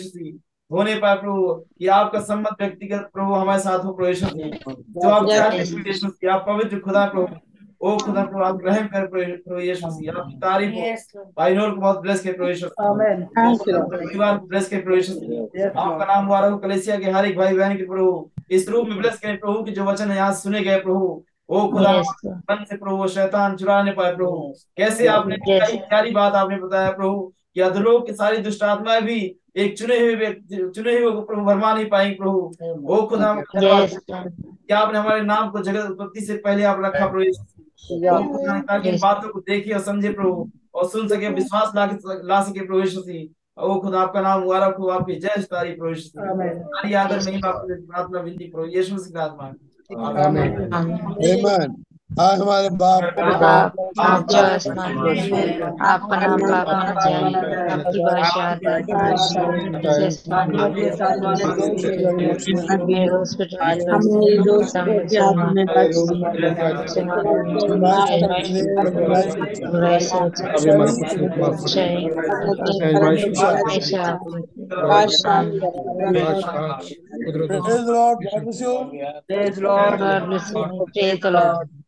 होने 0.70 0.94
पाए 1.00 1.16
प्रभु 1.16 1.54
कि 1.78 1.86
आपका 1.94 2.20
सम्मत 2.22 2.60
व्यक्तिगत 2.60 3.08
प्रभु 3.14 3.34
हमारे 3.34 3.60
साथ 3.60 3.84
हो 3.84 3.92
प्रभु 3.92 4.08
यीशु 4.08 4.26
मसीह। 4.26 4.50
जो 4.96 5.08
आप 5.08 5.26
चाहते 5.28 5.56
हैं 5.56 6.30
आप 6.30 6.44
पवित्र 6.48 6.78
खुदा 6.80 7.04
प्रभु। 7.06 7.26
ओ 7.84 7.96
खुदा 7.98 8.22
प्रभु 8.24 8.44
आप 8.44 8.60
रहम 8.64 8.86
कर 8.86 9.06
प्रभु 9.06 9.60
यीशु 9.60 9.86
मसीह 9.86 10.12
आपकी 10.12 10.36
तारीफ़ 10.44 10.74
हो। 10.74 11.24
भाई 11.38 11.56
और 11.56 11.74
को 11.74 11.80
बहुत 11.80 12.00
ब्लेस 12.02 12.22
के 12.22 12.32
प्रभु 12.32 12.48
यीशु। 12.48 12.68
आमेन 12.82 13.24
थैंक 13.36 13.68
यू. 13.68 13.80
परिवार 13.88 14.38
को 14.38 14.46
ब्लेस 14.46 14.68
के 14.68 14.76
प्रभु 14.76 14.96
यीशु 14.96 15.12
आपका 15.66 16.04
नाम 16.04 16.24
मुबारक 16.24 16.52
हो 16.52 16.58
कलीसिया 16.58 16.96
के 16.98 17.10
हर 17.10 17.26
एक 17.26 17.36
भाई 17.38 17.56
बहन 17.56 17.76
के 17.76 17.86
प्रभु। 17.86 18.30
इस 18.50 18.68
रूप 18.68 18.88
में 18.88 18.96
ब्लेस 18.98 19.18
करें 19.20 19.38
प्रभु 19.38 19.62
के 19.64 19.70
जो 19.70 19.84
वचन 19.84 20.10
यहाँ 20.12 20.32
सुने 20.34 20.60
गए 20.60 20.80
प्रभु। 20.80 21.22
ओ 21.48 21.66
खुदा 21.70 21.92
मन 22.50 22.64
से 22.68 22.76
प्रभु 22.76 23.08
शैतान 23.08 23.56
चुरा 23.56 23.82
नहीं 23.82 23.94
पाए 23.94 24.14
प्रभु। 24.16 24.54
कैसे 24.76 25.06
आपने 25.08 25.36
कई 25.38 25.76
प्यारी 25.78 26.10
बात 26.12 26.34
आपने 26.34 26.56
बताया 26.58 26.90
प्रभु। 26.90 27.32
कि 27.56 27.60
अधलोक 27.60 28.06
की 28.06 28.12
सारी 28.12 28.36
दुष्ट 28.42 28.62
आत्माएँ 28.64 29.00
भी 29.02 29.18
एक 29.56 29.76
चुने 29.78 29.98
हुए 30.00 30.14
व्यक्ति 30.16 30.56
चुने 30.74 30.92
हुए 30.98 31.10
को 31.12 31.20
प्रभु 31.22 31.42
भरमा 31.44 31.72
नहीं 31.74 31.86
पाएँगे 31.90 32.14
प्रभु। 32.14 32.38
ओ 32.94 33.06
खुदा 33.06 33.30
हम 33.30 33.40
धन्यवाद 33.40 33.82
Yes, 33.82 33.92
देते 33.92 34.12
हैं 34.12 34.24
Lord. 34.24 34.32
कि 34.68 34.74
आपने 34.74 34.98
हमारे 34.98 35.20
नाम 35.22 35.50
को 35.50 35.62
जगत 35.62 35.90
उत्पत्ति 35.90 36.20
से 36.20 36.36
पहले 36.44 36.64
आप 36.64 36.80
रखा 36.84 37.06
प्रभु 37.06 37.22
इन 38.88 38.98
बातों 39.02 39.28
को 39.28 39.40
देखे 39.40 39.72
और 39.72 39.80
समझे 39.80 40.12
प्रभु 40.12 40.50
और 40.74 40.88
सुन 40.88 41.08
सके 41.08 41.28
विश्वास 41.34 41.72
ला 41.76 41.86
के 41.86 42.26
ला 42.28 42.42
सके 42.42 42.60
मसीह 42.72 43.62
ओ 43.64 43.78
खुदा 43.80 44.00
आपका 44.00 44.20
नाम 44.20 44.40
मुबारक 44.40 44.76
हो 44.78 44.88
आपकी 44.90 45.14
जय 45.20 45.42
स्तारी. 45.42 45.76
सारी 45.80 46.92
आदर 46.92 47.22
नहीं 47.24 47.40
आपको 47.44 47.66
प्रार्थना 47.86 48.20
विनती 48.20 48.50
प्रभु 48.50 48.66
यीशु 48.76 48.94
मसीह 48.94 49.14
का 49.14 49.22
आत्मा। 49.22 49.46
आमीन 50.26 50.72
आमीन 50.74 51.74
आज 52.20 52.40
हमारे 52.40 52.68
बाप 52.70 53.02
बाप 53.18 54.00
आप 54.00 54.26
जो 54.30 54.38
आसमान 54.38 54.92
में 54.98 55.62
आपका 55.82 56.16
नाम 56.16 56.42
पाक 56.42 56.68
होना 56.68 56.92
आपकी 57.72 57.98
Praise 77.64 77.84
the 77.84 77.92
Lord. 77.92 78.18
Praise 79.26 79.56
the 79.56 79.62
Lord. 79.62 79.98
Praise 80.92 81.20
the 81.20 81.30
Lord. 81.30 81.83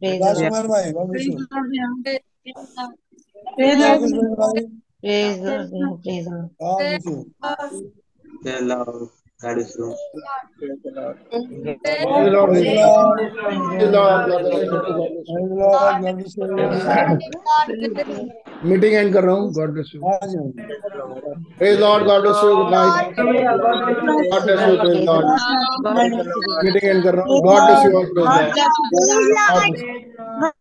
praise 0.00 0.30
Lord. 0.34 0.90
Praise 8.42 8.62
Lord. 8.62 9.10
God 9.44 9.56
bless 9.56 9.76
you. 9.78 9.88
Meeting 18.64 18.94
end 18.94 19.12
कर 19.14 19.22
रहा 19.24 19.34
हूँ. 19.34 19.52
God 19.54 19.72
bless 19.72 19.90
you 19.94 20.00
praise 21.58 21.80
Lord 21.80 22.04
God 22.06 22.20
bless 22.22 22.36
you 22.44 22.56
good 22.56 22.70
night 22.74 23.20
God 23.20 24.42
bless 24.44 24.60
you 24.68 24.76
praise 24.82 25.04
Lord 25.04 25.26
God 25.84 25.96
bless 26.14 26.28
you. 26.30 26.44
Meeting 26.64 26.84
end 26.84 27.02
कर 27.04 27.14
रहा 27.14 27.24
हूँ. 27.24 27.40
God 27.44 27.60
bless 27.66 27.80
you 27.84 27.90
all 27.98 28.06
praise 28.14 28.26
Lord 29.34 30.03